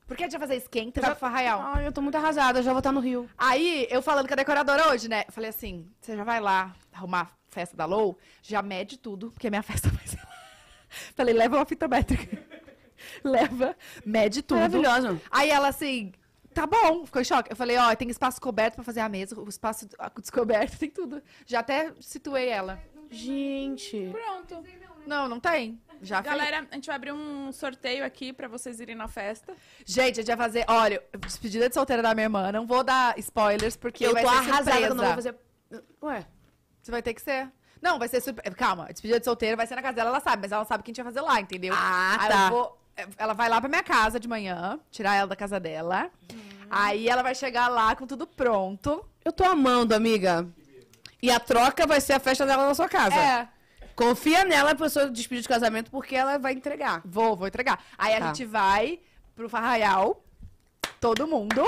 Porque 0.07 0.23
a 0.23 0.25
gente 0.25 0.39
vai 0.39 0.47
fazer 0.47 0.59
esquenta, 0.59 1.01
vai 1.01 1.11
pro 1.11 1.19
Farraial. 1.19 1.61
Ai, 1.61 1.85
eu 1.85 1.91
tô 1.91 2.01
muito 2.01 2.15
arrasada, 2.15 2.63
já 2.63 2.71
vou 2.71 2.79
estar 2.79 2.91
no 2.91 2.99
Rio. 2.99 3.29
Aí, 3.37 3.87
eu 3.91 4.01
falando 4.01 4.27
com 4.27 4.33
a 4.33 4.37
decoradora 4.37 4.89
hoje, 4.89 5.07
né? 5.07 5.23
Eu 5.27 5.31
falei 5.31 5.51
assim, 5.51 5.87
você 6.01 6.15
já 6.15 6.23
vai 6.23 6.39
lá 6.39 6.75
arrumar 6.91 7.21
a 7.21 7.29
festa 7.49 7.77
da 7.77 7.85
Lou, 7.85 8.17
já 8.41 8.61
mede 8.61 8.97
tudo, 8.97 9.31
porque 9.31 9.47
a 9.47 9.49
minha 9.51 9.61
festa 9.63 9.89
vai 9.89 10.07
ser 10.07 10.17
lá. 10.17 10.33
Falei, 11.15 11.33
leva 11.33 11.57
uma 11.57 11.65
fita 11.65 11.87
métrica. 11.87 12.39
leva, 13.23 13.75
mede 14.03 14.41
tudo. 14.41 14.57
Maravilhosa. 14.57 15.21
Aí 15.29 15.51
ela 15.51 15.67
assim, 15.67 16.11
tá 16.53 16.65
bom, 16.65 17.05
ficou 17.05 17.21
em 17.21 17.25
choque. 17.25 17.51
Eu 17.51 17.55
falei, 17.55 17.77
ó, 17.77 17.95
tem 17.95 18.09
espaço 18.09 18.41
coberto 18.41 18.75
pra 18.75 18.83
fazer 18.83 19.01
a 19.01 19.09
mesa, 19.09 19.39
o 19.39 19.47
espaço 19.47 19.87
descoberto, 20.19 20.75
tem 20.79 20.89
tudo. 20.89 21.21
Já 21.45 21.59
até 21.59 21.93
situei 21.99 22.47
ela. 22.49 22.81
Gente. 23.09 24.09
Pronto. 24.11 24.63
Não, 25.05 25.27
não 25.27 25.39
tem. 25.39 25.79
Já 26.01 26.21
fez. 26.21 26.33
Galera, 26.33 26.67
a 26.71 26.75
gente 26.75 26.85
vai 26.87 26.95
abrir 26.95 27.11
um 27.11 27.51
sorteio 27.51 28.05
aqui 28.05 28.31
pra 28.31 28.47
vocês 28.47 28.79
irem 28.79 28.95
na 28.95 29.07
festa. 29.07 29.53
Gente, 29.85 30.19
a 30.19 30.23
gente 30.23 30.27
vai 30.27 30.37
fazer, 30.37 30.63
olha, 30.67 31.03
despedida 31.19 31.67
de 31.67 31.73
solteira 31.75 32.01
da 32.01 32.13
minha 32.13 32.25
irmã. 32.25 32.51
Não 32.51 32.65
vou 32.65 32.83
dar 32.83 33.17
spoilers, 33.19 33.75
porque 33.75 34.05
eu 34.05 34.13
vai 34.13 34.23
tô 34.23 34.29
ser 34.29 34.35
arrasada 34.37 34.63
surpresa. 34.63 34.79
que 34.87 34.91
eu 34.91 34.95
não 34.95 35.03
vou 35.05 35.13
fazer. 35.15 35.35
Ué. 36.03 36.25
Você 36.81 36.91
vai 36.91 37.01
ter 37.01 37.13
que 37.13 37.21
ser. 37.21 37.51
Não, 37.81 37.99
vai 37.99 38.07
ser 38.07 38.21
surpresa. 38.21 38.55
Calma, 38.55 38.85
despedida 38.91 39.19
de 39.19 39.25
solteira 39.25 39.57
vai 39.57 39.67
ser 39.67 39.75
na 39.75 39.81
casa 39.81 39.95
dela, 39.95 40.09
ela 40.09 40.19
sabe, 40.19 40.41
mas 40.43 40.51
ela 40.51 40.63
sabe 40.65 40.81
o 40.81 40.83
que 40.83 40.91
a 40.91 40.93
gente 40.93 41.03
vai 41.03 41.11
fazer 41.13 41.21
lá, 41.25 41.39
entendeu? 41.41 41.73
Ah, 41.75 42.17
Aí 42.19 42.29
tá. 42.29 42.45
eu 42.45 42.49
vou- 42.51 42.79
Ela 43.17 43.33
vai 43.33 43.47
lá 43.47 43.59
pra 43.61 43.69
minha 43.69 43.83
casa 43.83 44.19
de 44.19 44.27
manhã, 44.27 44.77
tirar 44.91 45.15
ela 45.15 45.27
da 45.27 45.35
casa 45.35 45.57
dela. 45.59 46.09
Aí 46.69 47.07
ela 47.07 47.23
vai 47.23 47.33
chegar 47.33 47.67
lá 47.69 47.95
com 47.95 48.05
tudo 48.05 48.27
pronto. 48.27 49.05
Eu 49.23 49.31
tô 49.31 49.43
amando, 49.45 49.95
amiga. 49.95 50.45
E 51.21 51.29
a 51.29 51.39
troca 51.39 51.85
vai 51.85 51.99
ser 51.99 52.13
a 52.13 52.19
festa 52.19 52.45
dela 52.45 52.65
na 52.67 52.73
sua 52.75 52.87
casa. 52.89 53.15
É. 53.15 53.47
Confia 53.95 54.45
nela 54.45 54.73
pra 54.73 54.89
sua 54.89 55.09
despedir 55.09 55.41
de 55.41 55.47
casamento, 55.49 55.91
porque 55.91 56.15
ela 56.15 56.37
vai 56.37 56.53
entregar. 56.53 57.01
Vou, 57.03 57.35
vou 57.35 57.47
entregar. 57.47 57.83
Aí 57.97 58.13
a 58.15 58.19
Tá. 58.19 58.27
gente 58.27 58.45
vai 58.45 58.99
pro 59.35 59.49
Farraial, 59.49 60.23
todo 61.01 61.27
mundo, 61.27 61.61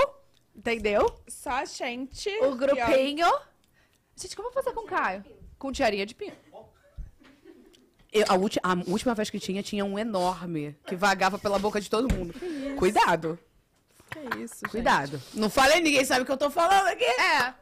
entendeu? 0.56 1.20
Só 1.28 1.50
a 1.50 1.64
gente. 1.66 2.28
O 2.40 2.54
E, 2.54 2.56
grupinho. 2.56 3.26
Gente, 4.16 4.34
como 4.36 4.48
eu 4.48 4.52
vou 4.52 4.62
fazer 4.62 4.74
com 4.74 4.82
o 4.84 4.86
Caio? 4.86 5.24
Com 5.58 5.70
tiarinha 5.72 6.06
de 6.06 6.14
pinho. 6.14 6.32
Eu- 8.12 8.26
a, 8.28 8.34
ulti- 8.34 8.60
a 8.62 8.74
última 8.90 9.14
vez 9.14 9.30
que 9.30 9.38
tinha, 9.40 9.62
tinha 9.62 9.84
um 9.84 9.98
enorme 9.98 10.76
que 10.86 10.94
vagava 10.94 11.38
pela 11.38 11.58
boca 11.58 11.80
de 11.80 11.88
todo 11.88 12.12
mundo. 12.14 12.34
Cuidado, 12.78 13.38
ó. 13.42 13.52
Que 14.12 14.38
isso, 14.40 14.56
gente. 14.60 14.70
cuidado. 14.70 15.22
Não 15.32 15.48
falei, 15.48 15.80
ninguém 15.80 16.04
sabe 16.04 16.22
o 16.22 16.26
que 16.26 16.32
eu 16.32 16.36
tô 16.36 16.50
falando 16.50 16.88
aqui. 16.88 17.04
É. 17.04 17.54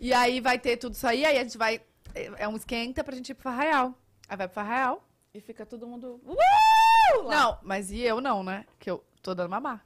E 0.00 0.12
aí 0.12 0.40
vai 0.40 0.58
ter 0.58 0.76
tudo 0.76 0.94
isso 0.94 1.06
aí, 1.06 1.24
aí 1.24 1.38
a 1.38 1.42
gente 1.42 1.56
vai. 1.58 1.80
É 2.14 2.30
é 2.44 2.48
um 2.48 2.56
esquenta 2.56 3.02
pra 3.02 3.14
gente 3.16 3.30
ir 3.30 3.34
pro 3.34 3.44
Farraial. 3.44 3.94
Aí 4.28 4.36
vai 4.36 4.46
pro 4.48 4.54
Farraial. 4.54 5.06
E 5.32 5.40
fica 5.40 5.66
todo 5.66 5.86
mundo. 5.86 6.20
Uh! 6.24 7.22
Lá. 7.24 7.36
Não, 7.36 7.58
mas 7.62 7.90
e 7.90 8.00
eu 8.00 8.20
não, 8.20 8.42
né? 8.42 8.64
Que 8.78 8.90
eu 8.90 9.04
tô 9.22 9.34
dando 9.34 9.50
mamar. 9.50 9.84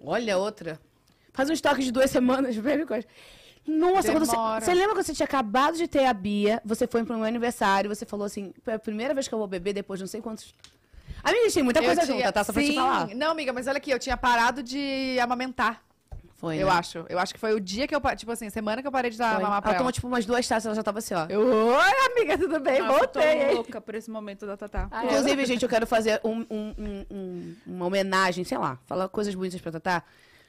Olha 0.00 0.36
outra. 0.38 0.80
Faz 1.32 1.48
um 1.48 1.52
estoque 1.52 1.82
de 1.82 1.90
duas 1.92 2.10
semanas, 2.10 2.54
coisa. 2.86 3.06
Nossa, 3.66 4.12
você, 4.12 4.36
você 4.60 4.74
lembra 4.74 4.94
quando 4.96 5.06
você 5.06 5.14
tinha 5.14 5.24
acabado 5.24 5.76
de 5.76 5.86
ter 5.86 6.04
a 6.04 6.12
Bia, 6.12 6.60
você 6.64 6.86
foi 6.86 7.04
pro 7.04 7.14
meu 7.16 7.24
aniversário, 7.24 7.88
você 7.88 8.04
falou 8.04 8.26
assim, 8.26 8.52
é 8.66 8.74
a 8.74 8.78
primeira 8.78 9.14
vez 9.14 9.28
que 9.28 9.34
eu 9.34 9.38
vou 9.38 9.46
beber 9.46 9.72
depois 9.72 9.98
de 9.98 10.02
não 10.02 10.08
sei 10.08 10.20
quantos... 10.20 10.52
Amiga, 11.22 11.52
tem 11.52 11.62
muita 11.62 11.78
Eu 11.78 11.84
coisa 11.84 12.02
tinha- 12.04 12.16
junta, 12.16 12.32
tá? 12.32 12.42
Só 12.42 12.52
pra 12.52 12.60
te 12.60 12.68
Sim. 12.68 12.74
falar. 12.74 13.14
Não, 13.14 13.30
amiga, 13.30 13.52
mas 13.52 13.68
olha 13.68 13.76
aqui, 13.76 13.92
eu 13.92 13.98
tinha 14.00 14.16
parado 14.16 14.60
de 14.64 15.16
amamentar. 15.20 15.80
Foi, 16.42 16.56
Eu 16.58 16.66
né? 16.66 16.72
acho. 16.72 17.06
Eu 17.08 17.20
acho 17.20 17.32
que 17.32 17.38
foi 17.38 17.54
o 17.54 17.60
dia 17.60 17.86
que 17.86 17.94
eu. 17.94 18.00
Tipo 18.16 18.32
assim, 18.32 18.50
semana 18.50 18.82
que 18.82 18.88
eu 18.88 18.90
parei 18.90 19.12
de 19.12 19.16
dar 19.16 19.34
Foi. 19.34 19.44
mamar 19.44 19.62
pra 19.62 19.70
Ela 19.70 19.76
ela. 19.76 19.78
tomou 19.78 19.92
tipo 19.92 20.08
umas 20.08 20.26
duas 20.26 20.46
taças, 20.48 20.66
ela 20.66 20.74
já 20.74 20.82
tava 20.82 20.98
assim, 20.98 21.14
ó. 21.14 21.24
Eu, 21.28 21.40
Oi, 21.40 22.10
amiga, 22.10 22.36
tudo 22.36 22.58
bem? 22.58 22.80
Nossa, 22.80 23.04
eu 23.04 23.08
tô 23.08 23.20
Voltei, 23.20 23.54
louca 23.54 23.80
por 23.80 23.94
esse 23.94 24.10
momento 24.10 24.44
da 24.44 24.56
Tatá. 24.56 24.88
Ah, 24.90 25.04
é? 25.04 25.06
Inclusive, 25.06 25.46
gente, 25.46 25.62
eu 25.62 25.68
quero 25.68 25.86
fazer 25.86 26.20
um- 26.24 26.44
um- 26.50 26.74
um- 26.76 27.06
um- 27.12 27.56
uma 27.64 27.86
homenagem, 27.86 28.42
sei 28.42 28.58
lá, 28.58 28.76
falar 28.86 29.08
coisas 29.08 29.32
bonitas 29.36 29.60
pra 29.60 29.70
Tatá. 29.70 30.02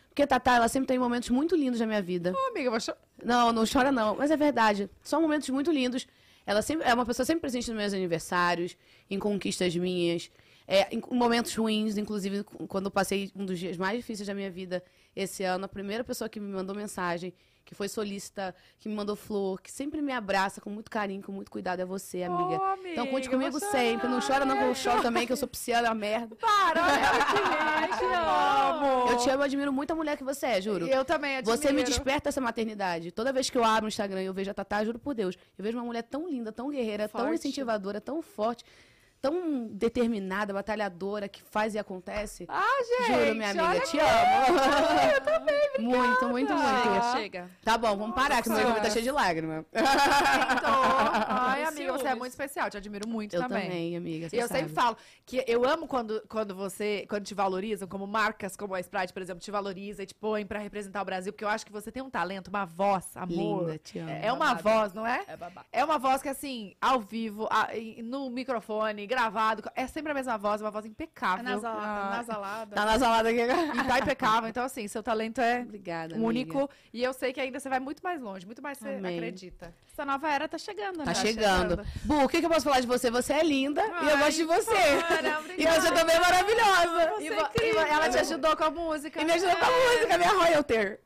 Porque 0.09 0.23
a 0.23 0.27
Tatá, 0.27 0.55
ela 0.55 0.67
sempre 0.67 0.87
tem 0.87 0.97
momentos 0.97 1.29
muito 1.29 1.55
lindos 1.55 1.79
na 1.79 1.85
minha 1.85 2.01
vida. 2.01 2.33
Ô, 2.35 2.49
amiga, 2.49 2.65
eu 2.65 2.71
vou 2.71 2.79
cho- 2.79 2.95
Não, 3.23 3.53
não 3.53 3.63
chora 3.71 3.91
não, 3.91 4.15
mas 4.15 4.31
é 4.31 4.35
verdade. 4.35 4.89
São 5.03 5.21
momentos 5.21 5.47
muito 5.49 5.71
lindos. 5.71 6.07
Ela 6.43 6.63
sempre 6.63 6.87
é 6.87 6.93
uma 6.95 7.05
pessoa 7.05 7.23
sempre 7.23 7.41
presente 7.41 7.69
nos 7.69 7.77
meus 7.79 7.93
aniversários, 7.93 8.75
em 9.11 9.19
conquistas 9.19 9.75
minhas, 9.75 10.31
é, 10.67 10.87
em 10.93 11.01
momentos 11.11 11.53
ruins, 11.55 11.97
inclusive 11.97 12.43
quando 12.67 12.85
eu 12.85 12.91
passei 12.91 13.31
um 13.35 13.45
dos 13.45 13.59
dias 13.59 13.77
mais 13.77 13.97
difíceis 13.97 14.27
da 14.27 14.33
minha 14.33 14.49
vida 14.49 14.83
esse 15.15 15.43
ano, 15.43 15.65
a 15.65 15.67
primeira 15.67 16.03
pessoa 16.03 16.29
que 16.29 16.39
me 16.39 16.51
mandou 16.51 16.75
mensagem, 16.75 17.33
que 17.65 17.73
foi 17.73 17.87
solícita, 17.87 18.53
que 18.79 18.89
me 18.89 18.95
mandou 18.95 19.15
flor, 19.15 19.61
que 19.61 19.71
sempre 19.71 20.01
me 20.01 20.11
abraça 20.11 20.59
com 20.59 20.69
muito 20.69 20.91
carinho, 20.91 21.23
com 21.23 21.31
muito 21.31 21.49
cuidado 21.49 21.79
é 21.81 21.85
você, 21.85 22.23
amiga. 22.23 22.61
Ô, 22.61 22.63
amiga, 22.63 22.89
então 22.89 23.07
conte 23.07 23.27
eu 23.27 23.31
comigo 23.31 23.59
sempre. 23.59 24.07
Não 24.07 24.19
chora 24.19 24.43
não, 24.45 24.57
que 24.57 24.63
eu 24.63 24.75
choro 24.75 25.01
também, 25.01 25.25
que 25.25 25.31
eu 25.31 25.37
sou 25.37 25.47
pisciana, 25.47 25.89
a 25.89 25.93
merda. 25.95 26.35
Para, 26.35 26.83
que 27.87 27.97
te 27.97 28.03
amo. 28.05 29.11
Eu 29.11 29.17
te 29.17 29.29
amo, 29.29 29.39
eu 29.39 29.43
admiro 29.45 29.71
muito 29.71 29.91
a 29.91 29.95
mulher 29.95 30.17
que 30.17 30.23
você 30.23 30.47
é, 30.47 30.61
juro. 30.61 30.87
Eu 30.87 31.05
também 31.05 31.37
admiro. 31.37 31.57
Você 31.57 31.71
me 31.71 31.83
desperta 31.83 32.29
essa 32.29 32.41
maternidade. 32.41 33.11
Toda 33.11 33.31
vez 33.31 33.49
que 33.49 33.57
eu 33.57 33.63
abro 33.63 33.85
o 33.85 33.87
Instagram 33.87 34.23
e 34.23 34.25
eu 34.25 34.33
vejo 34.33 34.51
a 34.51 34.53
Tatá, 34.53 34.83
juro 34.83 34.99
por 34.99 35.13
Deus, 35.15 35.37
eu 35.57 35.63
vejo 35.63 35.77
uma 35.77 35.85
mulher 35.85 36.03
tão 36.03 36.27
linda, 36.27 36.51
tão 36.51 36.69
guerreira, 36.69 37.07
tão 37.07 37.21
Forte. 37.21 37.35
incentivadora, 37.35 38.01
tão 38.01 38.21
forte, 38.21 38.65
tão 39.27 39.67
determinada, 39.71 40.51
batalhadora, 40.53 41.29
que 41.29 41.41
faz 41.41 41.73
e 41.73 41.79
acontece. 41.79 42.45
Ah, 42.49 42.61
gente. 42.99 43.07
juro, 43.07 43.35
minha 43.35 43.51
amiga, 43.51 43.79
te 43.85 43.97
amo. 43.97 44.59
Eu 45.15 45.21
também, 45.21 45.63
Muito, 45.79 46.27
muito, 46.27 46.53
Chega, 46.53 46.91
muito. 46.91 47.11
chega. 47.17 47.49
Tá 47.63 47.77
bom, 47.77 47.95
vamos 47.97 48.13
parar, 48.15 48.43
que 48.43 48.49
meu 48.49 48.57
Nossa. 48.59 48.73
olho 48.73 48.81
tá 48.83 48.89
cheio 48.89 49.03
de 49.05 49.11
lágrimas. 49.11 49.65
Então, 49.73 50.81
ai, 51.29 51.63
amiga, 51.63 51.93
você 51.93 52.07
é 52.07 52.15
muito 52.15 52.31
especial. 52.31 52.69
Te 52.69 52.77
admiro 52.77 53.07
muito 53.07 53.33
Eu 53.35 53.41
também. 53.41 53.63
também, 53.63 53.97
amiga. 53.97 54.29
você 54.29 54.35
E 54.35 54.39
eu 54.39 54.47
sabe. 54.47 54.59
sempre 54.61 54.73
falo 54.75 54.97
que 55.25 55.43
eu 55.47 55.65
amo 55.67 55.87
quando, 55.87 56.21
quando 56.27 56.53
você, 56.55 57.05
quando 57.09 57.23
te 57.25 57.33
valorizam, 57.33 57.87
como 57.87 58.05
marcas 58.05 58.55
como 58.57 58.75
a 58.75 58.79
Sprite, 58.79 59.13
por 59.13 59.21
exemplo, 59.21 59.41
te 59.41 59.49
valoriza 59.51 60.03
e 60.03 60.05
te 60.05 60.13
põe 60.15 60.45
pra 60.45 60.59
representar 60.59 61.01
o 61.01 61.05
Brasil, 61.05 61.31
porque 61.33 61.43
eu 61.45 61.49
acho 61.49 61.65
que 61.65 61.71
você 61.71 61.91
tem 61.91 62.03
um 62.03 62.09
talento, 62.09 62.49
uma 62.49 62.65
voz, 62.65 63.05
amor. 63.15 63.61
Linda, 63.63 63.77
te 63.77 63.99
amo. 63.99 64.09
É 64.09 64.31
uma 64.33 64.53
babado. 64.53 64.63
voz, 64.63 64.93
não 64.93 65.07
é? 65.07 65.23
É 65.27 65.37
babá. 65.37 65.65
É 65.71 65.83
uma 65.83 65.97
voz 65.97 66.21
que, 66.21 66.29
assim, 66.29 66.75
ao 66.81 66.99
vivo, 66.99 67.47
a- 67.49 67.69
no 68.03 68.29
microfone, 68.29 69.05
gravado. 69.13 69.63
É 69.75 69.87
sempre 69.87 70.11
a 70.11 70.15
mesma 70.15 70.37
voz, 70.37 70.61
uma 70.61 70.71
voz 70.71 70.85
É 70.85 70.87
impecável. 70.87 71.43
nasalada, 71.43 71.87
Ah, 71.87 72.17
nasalada. 72.17 72.75
Tá 72.75 72.85
nasalada 72.85 73.29
aqui. 73.29 73.39
E 73.41 73.83
tá 73.87 73.99
impecável. 73.99 74.49
Então, 74.49 74.63
assim, 74.65 74.87
seu 74.87 75.01
talento 75.03 75.39
é 75.41 75.61
Obrigada, 75.61 76.15
único. 76.15 76.57
amiga. 76.59 76.73
E 76.93 77.03
eu 77.03 77.13
sei 77.13 77.31
que 77.33 77.39
ainda 77.39 77.59
você 77.59 77.69
vai 77.69 77.79
muito 77.79 78.01
mais 78.03 78.21
longe, 78.21 78.45
muito 78.45 78.61
mais 78.61 78.77
você 78.77 78.89
Amém. 78.95 79.15
acredita. 79.17 79.73
Essa 79.91 80.05
nova 80.05 80.27
era 80.31 80.47
tá 80.47 80.57
chegando, 80.57 80.97
né? 80.99 81.05
Tá 81.05 81.13
chegando. 81.13 81.85
Bu, 82.03 82.23
o 82.23 82.27
que, 82.27 82.39
que 82.39 82.45
eu 82.45 82.49
posso 82.49 82.63
falar 82.65 82.79
de 82.79 82.87
você? 82.87 83.11
Você 83.11 83.33
é 83.33 83.43
linda 83.43 83.81
e 83.85 84.07
eu 84.09 84.15
Ai, 84.15 84.17
gosto 84.17 84.37
de 84.37 84.43
você. 84.45 84.71
Para, 85.07 85.41
E 85.57 85.65
você 85.67 85.91
também 85.93 86.15
é 86.15 86.19
maravilhosa. 86.19 87.21
E 87.21 87.29
vo- 87.29 87.49
e 87.61 87.91
ela 87.91 88.09
te 88.09 88.17
ajudou 88.17 88.55
com 88.57 88.63
a 88.63 88.71
música. 88.71 89.21
E 89.21 89.25
me 89.25 89.31
ajudou 89.33 89.55
com 89.55 89.65
a 89.65 89.69
música, 89.69 90.17
minha 90.17 90.31
royalty. 90.31 90.97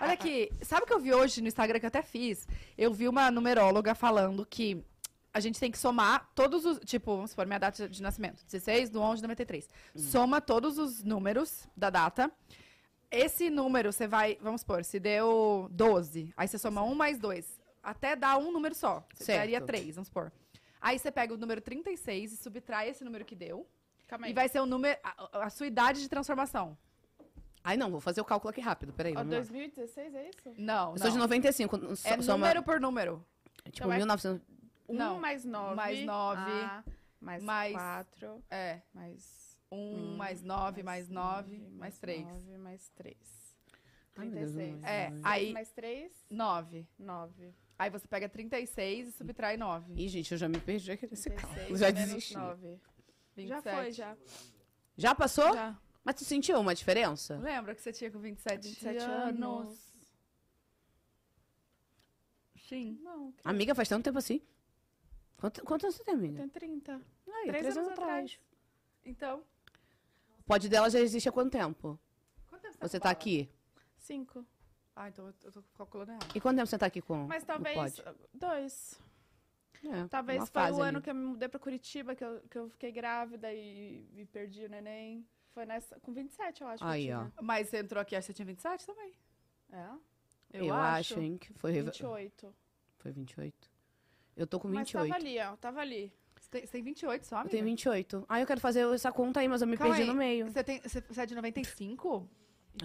Olha 0.00 0.12
aqui, 0.12 0.50
sabe 0.62 0.84
o 0.84 0.86
que 0.86 0.92
eu 0.94 0.98
vi 1.00 1.12
hoje 1.12 1.42
no 1.42 1.48
Instagram 1.48 1.78
que 1.78 1.84
eu 1.86 1.88
até 1.88 2.00
fiz? 2.02 2.46
Eu 2.78 2.92
vi 2.92 3.06
uma 3.08 3.30
numeróloga 3.30 3.94
falando 3.94 4.46
que 4.46 4.82
a 5.32 5.40
gente 5.40 5.58
tem 5.60 5.70
que 5.70 5.78
somar 5.78 6.30
todos 6.34 6.64
os. 6.64 6.78
Tipo, 6.80 7.14
vamos 7.16 7.30
supor, 7.30 7.46
minha 7.46 7.58
data 7.58 7.88
de 7.88 8.02
nascimento, 8.02 8.44
16 8.44 8.90
do 8.90 9.00
11 9.00 9.16
de 9.16 9.22
93. 9.22 9.68
Soma 9.96 10.40
todos 10.40 10.78
os 10.78 11.02
números 11.02 11.68
da 11.76 11.90
data. 11.90 12.30
Esse 13.10 13.50
número 13.50 13.92
você 13.92 14.06
vai, 14.06 14.38
vamos 14.40 14.60
supor, 14.60 14.84
se 14.84 15.00
deu 15.00 15.68
12, 15.72 16.32
aí 16.36 16.46
você 16.46 16.58
soma 16.58 16.82
1 16.82 16.94
mais 16.94 17.18
2, 17.18 17.60
até 17.82 18.14
dar 18.14 18.38
um 18.38 18.52
número 18.52 18.74
só. 18.74 19.04
Você 19.14 19.24
Certo. 19.24 19.38
daria 19.40 19.60
3, 19.60 19.96
vamos 19.96 20.06
supor. 20.08 20.32
Aí 20.80 20.96
você 20.98 21.10
pega 21.10 21.34
o 21.34 21.36
número 21.36 21.60
36 21.60 22.32
e 22.32 22.36
subtrai 22.36 22.88
esse 22.88 23.02
número 23.04 23.24
que 23.24 23.34
deu. 23.34 23.66
Calma 24.06 24.26
aí. 24.26 24.30
E 24.32 24.34
vai 24.34 24.48
ser 24.48 24.60
o 24.60 24.66
número, 24.66 24.96
a, 25.02 25.44
a 25.46 25.50
sua 25.50 25.66
idade 25.66 26.00
de 26.00 26.08
transformação. 26.08 26.78
Ai, 27.64 27.76
não, 27.76 27.90
vou 27.90 28.00
fazer 28.00 28.20
o 28.20 28.24
cálculo 28.24 28.50
aqui 28.50 28.60
rápido, 28.60 28.92
peraí. 28.92 29.12
Ó, 29.12 29.16
Vamos 29.18 29.32
lá. 29.32 29.38
2016 29.40 30.14
é 30.14 30.30
isso? 30.30 30.54
Não, 30.56 30.92
Eu 30.92 30.98
sou 30.98 31.08
de 31.10 31.14
não. 31.16 31.22
95. 31.24 31.96
so- 31.96 32.08
É 32.08 32.22
soma- 32.22 32.38
número 32.38 32.62
por 32.62 32.80
número. 32.80 33.26
Tipo, 33.64 33.88
Então 33.88 33.92
é- 33.92 33.96
1900. 33.96 34.40
1 34.90 34.94
Não. 34.96 35.20
mais 35.20 35.44
9. 35.44 35.74
Mais 35.74 36.04
nove. 36.04 36.50
mais, 37.20 37.42
Mais- 37.42 37.72
4. 37.74 38.42
É. 38.50 38.80
Mais 38.92 39.56
1 39.70 39.76
um, 39.76 40.16
mais 40.16 40.42
9 40.42 40.82
mais 40.82 41.08
9 41.08 41.58
mais 41.72 41.98
3. 41.98 42.26
9 42.26 42.58
mais 42.58 42.88
3. 42.90 43.16
Ai, 44.16 44.26
meu 44.28 44.34
Deus, 44.40 44.52
36. 44.52 44.80
mais 44.80 44.84
É, 44.92 45.10
nove. 45.10 45.22
aí 45.24 45.52
mais 45.52 45.70
3, 45.70 46.12
9. 46.30 46.86
9. 46.98 47.54
Aí 47.78 47.88
você 47.88 48.06
pega 48.06 48.28
36 48.28 49.08
e 49.08 49.12
subtrai 49.12 49.56
9. 49.56 49.94
Ih, 49.96 50.08
gente, 50.08 50.32
eu 50.32 50.38
já 50.38 50.48
me 50.48 50.60
perdi 50.60 50.92
aqui 50.92 51.06
nesse 51.06 51.30
36 51.30 51.56
cálculo. 51.56 51.76
Já 51.78 51.90
desisti. 51.90 52.34
9. 52.34 52.80
27. 53.36 53.48
Já 53.48 53.62
foi, 53.62 53.92
já. 53.92 54.16
Já 54.96 55.14
passou? 55.14 55.52
Já. 55.54 55.78
Mas 56.04 56.14
tu 56.16 56.24
sentiu 56.24 56.58
uma 56.60 56.74
diferença? 56.74 57.38
Lembra 57.38 57.74
que 57.74 57.80
você 57.80 57.92
tinha 57.92 58.10
com 58.10 58.18
27, 58.18 58.68
27 58.68 58.98
anos? 58.98 59.42
anos. 59.42 59.90
Sim. 62.68 62.98
Não, 63.02 63.32
Amiga, 63.44 63.74
faz 63.74 63.88
tanto 63.88 64.04
tempo 64.04 64.18
assim. 64.18 64.40
Quanto, 65.40 65.64
quantos 65.64 65.84
anos 65.84 65.96
você 65.96 66.04
tem, 66.04 66.14
amiga? 66.14 66.36
tem 66.38 66.48
30. 66.48 66.92
Ai, 66.94 67.00
Três 67.46 67.58
três 67.62 67.76
anos 67.76 67.88
anos 67.88 67.98
atrás. 67.98 68.40
Então, 69.04 69.42
O 70.38 70.42
pod 70.44 70.68
dela 70.68 70.90
já 70.90 71.00
existe 71.00 71.28
há 71.28 71.32
quanto 71.32 71.50
tempo? 71.52 71.98
quanto 72.48 72.62
tempo 72.62 72.76
Você 72.80 73.00
tá 73.00 73.08
ela? 73.08 73.12
aqui? 73.12 73.48
5. 73.98 74.44
Ah, 74.94 75.08
então 75.08 75.26
eu- 75.28 75.34
eu 75.44 75.52
tô 75.52 75.62
calculando 75.76 76.12
errado. 76.12 76.36
E 76.36 76.40
quanto 76.40 76.56
tempo 76.56 76.66
você 76.66 76.76
tá 76.78 76.86
aqui 76.86 77.00
com 77.00 77.26
Mas 77.26 77.44
talvez. 77.44 78.02
Dois. 78.34 79.00
É, 79.82 80.06
Talvez 80.08 80.40
uma 80.40 80.46
foi 80.46 80.62
o 80.62 80.64
ali. 80.82 80.88
ano 80.90 81.00
que 81.00 81.08
eu 81.08 81.14
me 81.14 81.24
mudei 81.24 81.48
pra 81.48 81.58
Curitiba, 81.58 82.14
que 82.14 82.22
eu, 82.22 82.40
que 82.50 82.58
eu 82.58 82.68
fiquei 82.68 82.92
grávida 82.92 83.50
e, 83.50 84.06
e 84.14 84.26
perdi 84.26 84.66
o 84.66 84.68
neném. 84.68 85.26
Foi 85.54 85.64
nessa. 85.64 85.98
Com 86.00 86.12
27, 86.12 86.60
eu 86.60 86.68
acho. 86.68 86.78
que 86.82 86.84
eu 86.84 86.88
Aí, 86.92 87.04
tinha. 87.04 87.32
ó. 87.38 87.42
Mas 87.42 87.68
você 87.70 87.78
entrou 87.78 87.98
aqui, 88.02 88.14
acho 88.14 88.26
que 88.26 88.32
você 88.32 88.36
tinha 88.36 88.44
27 88.46 88.84
também. 88.84 89.14
É? 89.72 89.88
Eu, 90.52 90.74
acho, 90.74 91.18
hein, 91.18 91.38
que 91.38 91.52
foi, 91.54 91.72
28. 91.72 92.54
foi 92.98 93.10
28. 93.12 93.69
Eu 94.40 94.46
tô 94.46 94.58
com 94.58 94.68
Mas 94.68 94.88
28. 94.88 95.08
tava 95.10 95.20
ali, 95.22 95.38
ó. 95.38 95.56
Tava 95.56 95.80
ali. 95.80 96.12
Você 96.40 96.48
tem, 96.50 96.60
você 96.62 96.72
tem 96.72 96.82
28 96.82 97.26
só, 97.26 97.36
Eu 97.36 97.40
amiga? 97.40 97.50
tenho 97.50 97.64
28. 97.66 98.24
Ah, 98.28 98.40
eu 98.40 98.46
quero 98.46 98.60
fazer 98.60 98.80
essa 98.94 99.12
conta 99.12 99.40
aí, 99.40 99.48
mas 99.48 99.60
eu 99.60 99.68
me 99.68 99.76
Calma 99.76 99.94
perdi 99.94 100.08
aí. 100.08 100.14
no 100.14 100.18
meio. 100.18 100.46
Você, 100.50 100.64
tem, 100.64 100.80
você, 100.80 101.00
você 101.02 101.20
é 101.20 101.26
de 101.26 101.34
95? 101.34 102.08
Eu 102.08 102.18
sou 102.18 102.26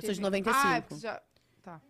de 0.02 0.06
Entendi. 0.08 0.22
95. 0.22 0.58
Ah, 0.68 0.82
você 0.90 1.00
já... 1.02 1.22
Tá. 1.64 1.82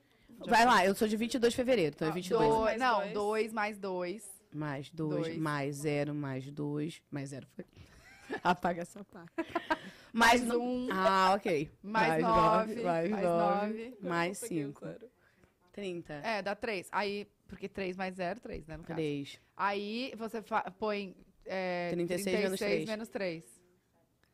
Já 0.46 0.52
Vai 0.52 0.62
foi. 0.64 0.66
lá, 0.72 0.86
eu 0.86 0.94
sou 0.94 1.08
de 1.08 1.18
22 1.18 1.52
de 1.52 1.58
fevereiro, 1.58 1.96
então 1.96 2.08
é 2.08 2.12
Ah, 2.12 2.14
22. 2.14 2.48
dois- 2.48 2.64
Mais 2.66 2.80
não, 2.80 3.00
dois. 3.00 3.14
2 3.14 3.54
mais 3.54 3.78
2. 3.80 4.36
Mais 4.54 4.90
2, 4.92 5.10
Dois. 5.26 5.38
mais 5.38 5.76
0, 5.78 6.14
mais 6.16 6.52
2. 6.52 7.02
Mais 7.12 7.30
0 7.30 7.48
foi. 7.56 7.66
Apaga 8.44 8.84
essa 8.84 9.04
parte. 9.04 9.32
Mais 10.14 10.42
no- 10.44 10.60
um. 10.62 10.88
Ah, 10.92 11.34
ok. 11.36 11.70
Mais 11.84 12.22
nove, 12.22 12.76
9. 12.76 12.84
Mais 12.84 13.10
Mais 13.10 13.24
9. 13.24 13.66
9. 13.84 13.98
Mais 14.02 14.42
Eu 14.44 14.48
peguei 14.50 14.64
o 14.64 14.68
5. 14.68 14.86
zero. 14.86 15.10
30. 15.74 16.14
É, 16.14 16.42
dá 16.42 16.56
3. 16.56 16.88
Aí, 16.92 17.28
porque 17.48 17.68
3 17.70 17.96
mais 17.96 18.16
0, 18.16 18.40
3, 18.40 18.66
né, 18.68 18.78
no 18.78 18.84
caso. 18.84 18.96
3. 18.98 19.40
Aí 19.56 20.14
você 20.18 20.42
fa- 20.42 20.72
põe 20.80 21.16
é, 21.46 21.90
36 21.92 22.40
menos 22.40 22.60
três. 22.60 22.86
menos 22.88 23.08
3. 23.10 23.44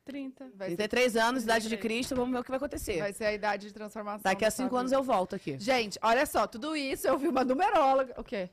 30. 0.04 0.44
Vai 0.56 0.70
ser, 0.70 0.76
33 0.76 1.16
anos, 1.16 1.44
idade 1.44 1.62
de 1.64 1.76
33. 1.76 1.80
Cristo, 2.06 2.16
vamos 2.16 2.32
ver 2.32 2.40
o 2.40 2.44
que 2.44 2.50
vai 2.50 2.56
acontecer. 2.56 2.98
vai 2.98 3.12
ser 3.12 3.24
a 3.26 3.32
idade 3.32 3.68
de 3.68 3.72
transformação. 3.72 4.22
Daqui 4.24 4.44
a 4.44 4.48
do 4.48 4.52
5 4.52 4.64
Fábio. 4.64 4.78
anos 4.78 4.92
eu 4.92 5.02
volto 5.02 5.36
aqui. 5.36 5.56
Gente, 5.60 5.98
olha 6.02 6.26
só, 6.26 6.46
tudo 6.46 6.74
isso 6.74 7.06
eu 7.06 7.16
vi 7.16 7.28
uma 7.28 7.44
numeróloga. 7.44 8.14
O 8.18 8.24
quê? 8.24 8.50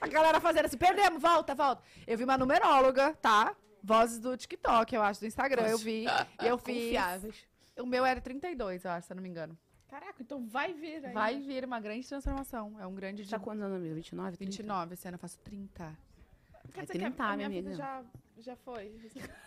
A 0.00 0.06
galera 0.08 0.40
fazendo 0.40 0.66
assim, 0.66 0.76
perdemos, 0.76 1.20
volta, 1.22 1.54
volta. 1.54 1.82
Eu 2.06 2.18
vi 2.18 2.24
uma 2.24 2.36
numeróloga, 2.36 3.14
tá? 3.20 3.54
Vozes 3.82 4.18
do 4.18 4.36
TikTok, 4.36 4.94
eu 4.94 5.02
acho, 5.02 5.20
do 5.20 5.26
Instagram, 5.26 5.68
eu 5.68 5.78
vi. 5.78 6.04
E 6.04 6.06
eu 6.46 6.58
fiz. 6.58 6.84
Confiáveis. 6.84 7.36
O 7.78 7.86
meu 7.86 8.04
era 8.04 8.20
32, 8.20 8.84
eu 8.84 8.90
acho, 8.90 9.06
se 9.06 9.12
eu 9.12 9.16
não 9.16 9.22
me 9.22 9.28
engano. 9.28 9.56
Caraca, 9.94 10.20
então 10.20 10.44
vai 10.44 10.72
vir 10.74 11.06
aí. 11.06 11.12
Vai 11.12 11.38
vir 11.38 11.64
uma 11.64 11.78
grande 11.78 12.08
transformação. 12.08 12.74
É 12.80 12.86
um 12.86 12.94
grande 12.96 13.18
Você 13.22 13.26
de 13.26 13.30
tá 13.30 13.38
quantos 13.38 13.62
anos, 13.62 13.76
amiga? 13.76 13.94
29? 13.94 14.36
30? 14.36 14.50
29, 14.50 14.94
esse 14.94 15.06
ano 15.06 15.14
eu 15.14 15.18
faço 15.20 15.38
30. 15.38 15.84
Quer 15.84 16.74
Vai 16.74 16.86
dizer 16.86 16.98
que 16.98 17.04
a- 17.04 17.08
a 17.08 17.36
minha 17.36 17.48
minha 17.48 17.48
vida 17.62 17.68
amiga. 17.68 17.76
já, 17.76 18.02
já 18.38 18.56
foi. 18.56 18.92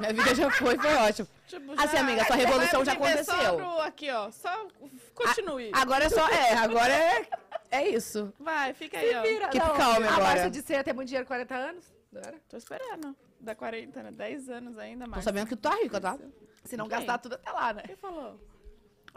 Minha 0.00 0.12
vida 0.12 0.34
já 0.34 0.50
foi, 0.50 0.76
foi 0.76 0.94
ótimo. 0.96 1.28
Tipo, 1.46 1.72
Assim, 1.80 1.96
amiga, 1.96 2.24
sua 2.24 2.34
revolução 2.36 2.84
já 2.84 2.92
Só 2.92 2.98
aconteceu. 2.98 3.58
no- 3.58 3.80
aqui, 3.80 4.10
ó. 4.10 4.30
Só 4.32 4.66
continue. 5.14 5.70
Agora 5.72 6.04
é 6.04 6.08
só. 6.10 6.28
É, 6.28 6.54
agora 6.54 6.92
é. 6.92 7.28
É 7.70 7.88
isso. 7.88 8.34
Vai, 8.38 8.74
fica 8.74 8.98
aí, 8.98 9.14
ó. 9.14 9.22
Keep 9.48 9.58
Não, 9.64 9.76
calm 9.76 10.02
A 10.04 10.08
agora. 10.08 10.22
Márcia 10.42 10.62
que 10.62 10.72
ia 10.72 10.82
ter 10.84 10.92
muito 10.92 11.06
dinheiro, 11.08 11.24
40 11.26 11.54
anos. 11.54 11.84
Não 12.12 12.20
era? 12.20 12.36
Tô 12.48 12.56
esperando. 12.56 13.16
Da 13.40 13.54
40, 13.54 14.02
né? 14.02 14.10
10 14.10 14.48
anos 14.50 14.76
ainda 14.76 15.04
Tô 15.04 15.10
mais. 15.12 15.22
sabendo 15.24 15.46
que 15.46 15.54
tu 15.56 15.62
tá 15.62 15.76
rica, 15.76 16.00
tá? 16.00 16.18
Se 16.64 16.76
não 16.76 16.88
gastar 16.88 17.18
tudo 17.18 17.36
até 17.36 17.50
lá, 17.52 17.72
né? 17.72 17.82
Quem 17.86 17.96
falou? 17.96 18.38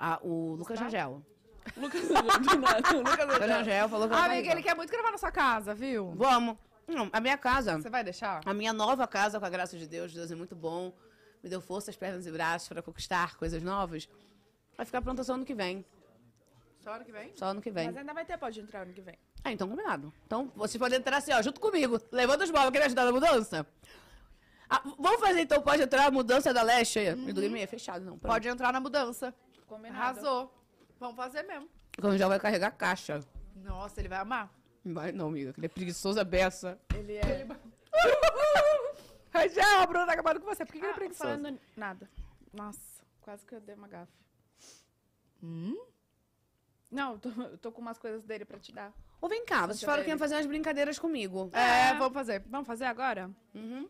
Ah, 0.02 0.18
o 0.24 0.56
Lucas? 0.56 0.80
Rangel. 0.80 1.22
Lucas 1.76 2.10
nada. 2.10 2.38
Lucas 2.38 3.38
Rangel 3.50 3.90
falou 3.90 4.08
que 4.08 4.14
Ah, 4.16 4.18
ela 4.26 4.34
amiga, 4.34 4.52
ele 4.54 4.64
quer 4.64 4.76
muito 4.76 4.90
gravar 4.90 5.12
na 5.12 5.18
sua 5.18 5.30
casa, 5.32 5.76
viu? 5.76 6.14
Vamos. 6.16 6.58
Não, 6.88 7.10
a 7.12 7.20
minha 7.20 7.38
casa, 7.38 7.78
Você 7.78 7.90
vai 7.90 8.04
deixar? 8.04 8.42
a 8.46 8.54
minha 8.54 8.74
nova 8.74 9.06
casa, 9.06 9.40
com 9.40 9.46
a 9.46 9.50
graça 9.50 9.78
de 9.78 9.86
Deus, 9.86 10.14
Deus 10.14 10.32
é 10.32 10.36
muito 10.36 10.56
bom. 10.56 10.94
Me 11.44 11.50
deu 11.50 11.62
forças, 11.62 11.96
pernas 11.96 12.26
e 12.26 12.32
braços 12.32 12.68
para 12.70 12.82
conquistar 12.82 13.36
coisas 13.36 13.62
novas. 13.62 14.10
Vai 14.76 14.86
ficar 14.86 15.02
pronta 15.02 15.24
só 15.24 15.34
ano 15.34 15.46
que 15.46 15.54
vem. 15.54 15.86
Só 16.80 16.94
ano 16.94 17.06
que 17.06 17.12
vem? 17.12 17.36
Só 17.36 17.46
ano 17.48 17.62
que 17.62 17.70
vem. 17.70 17.88
Mas 17.88 17.98
ainda 17.98 18.14
vai 18.14 18.26
ter, 18.26 18.38
pode 18.38 18.60
entrar 18.60 18.82
ano 18.82 18.94
que 18.94 19.02
vem. 19.02 19.18
Ah, 19.44 19.52
então 19.52 19.68
combinado. 19.68 20.14
Então, 20.26 20.52
vocês 20.56 20.80
podem 20.80 20.98
entrar 20.98 21.18
assim, 21.18 21.34
ó, 21.34 21.42
junto 21.42 21.60
comigo. 21.60 22.00
Levanta 22.12 22.46
os 22.46 22.52
móveis, 22.52 22.72
quer 22.72 22.84
ajudar 22.86 23.06
na 23.06 23.12
mudança? 23.12 23.68
Ah, 24.70 24.82
vamos 24.98 25.20
fazer 25.20 25.42
então, 25.42 25.62
pode 25.62 25.82
entrar 25.82 26.08
a 26.08 26.12
mudança 26.12 26.54
da 26.54 26.62
leste? 26.62 27.00
Uhum. 27.00 27.34
Do 27.34 27.58
é 27.58 27.68
fechado, 27.68 28.06
não. 28.06 28.18
Pronto. 28.18 28.32
Pode 28.32 28.48
entrar 28.48 28.72
na 28.72 28.80
mudança. 28.80 29.34
Combinado. 29.70 30.02
Arrasou. 30.02 30.54
Vamos 31.00 31.16
fazer 31.16 31.44
mesmo. 31.44 31.70
O 31.98 32.02
Rangel 32.02 32.28
vai 32.28 32.40
carregar 32.40 32.72
caixa. 32.72 33.20
Nossa, 33.56 34.02
ele 34.02 34.10
vai 34.10 34.18
amar. 34.20 34.52
Vai 34.84 35.12
não, 35.12 35.28
amiga, 35.28 35.54
ele 35.58 35.66
é 35.66 35.70
preguiçoso, 35.70 36.20
é 36.20 36.24
beça. 36.24 36.80
Ele 36.96 37.16
é... 37.18 37.48
Rangel, 39.32 39.64
a 39.80 39.86
Bruna 39.86 40.06
tá 40.06 40.14
acabando 40.14 40.40
com 40.40 40.48
você. 40.48 40.66
Por 40.66 40.74
que, 40.74 40.80
que 40.80 40.86
ele 40.86 40.92
é 40.92 40.94
Ah, 40.94 40.98
preguiçoso? 40.98 41.30
falando 41.30 41.60
nada. 41.78 42.10
Nossa, 42.52 43.04
quase 43.22 43.46
que 43.46 43.54
eu 43.56 43.62
dei 43.62 43.76
uma 43.76 43.88
gafe. 43.88 44.12
Hum? 45.44 45.78
Não, 46.92 47.14
eu 47.14 47.20
tô, 47.20 47.30
eu 47.30 47.58
tô 47.58 47.72
com 47.72 47.82
umas 47.82 47.98
coisas 48.00 48.24
dele 48.24 48.44
pra 48.46 48.58
te 48.60 48.72
dar. 48.72 48.92
Ô, 49.22 49.28
vem 49.28 49.46
cá, 49.46 49.68
vocês 49.68 49.80
Você 49.82 49.86
falaram 49.86 50.04
que 50.04 50.10
iam 50.10 50.18
fazer 50.18 50.36
umas 50.36 50.48
brincadeiras 50.48 50.98
comigo. 50.98 51.50
É, 51.54 51.94
vamos 51.96 52.14
fazer. 52.14 52.40
Vamos 52.48 52.66
fazer 52.66 52.86
agora? 52.86 53.30
Uhum. 53.54 53.88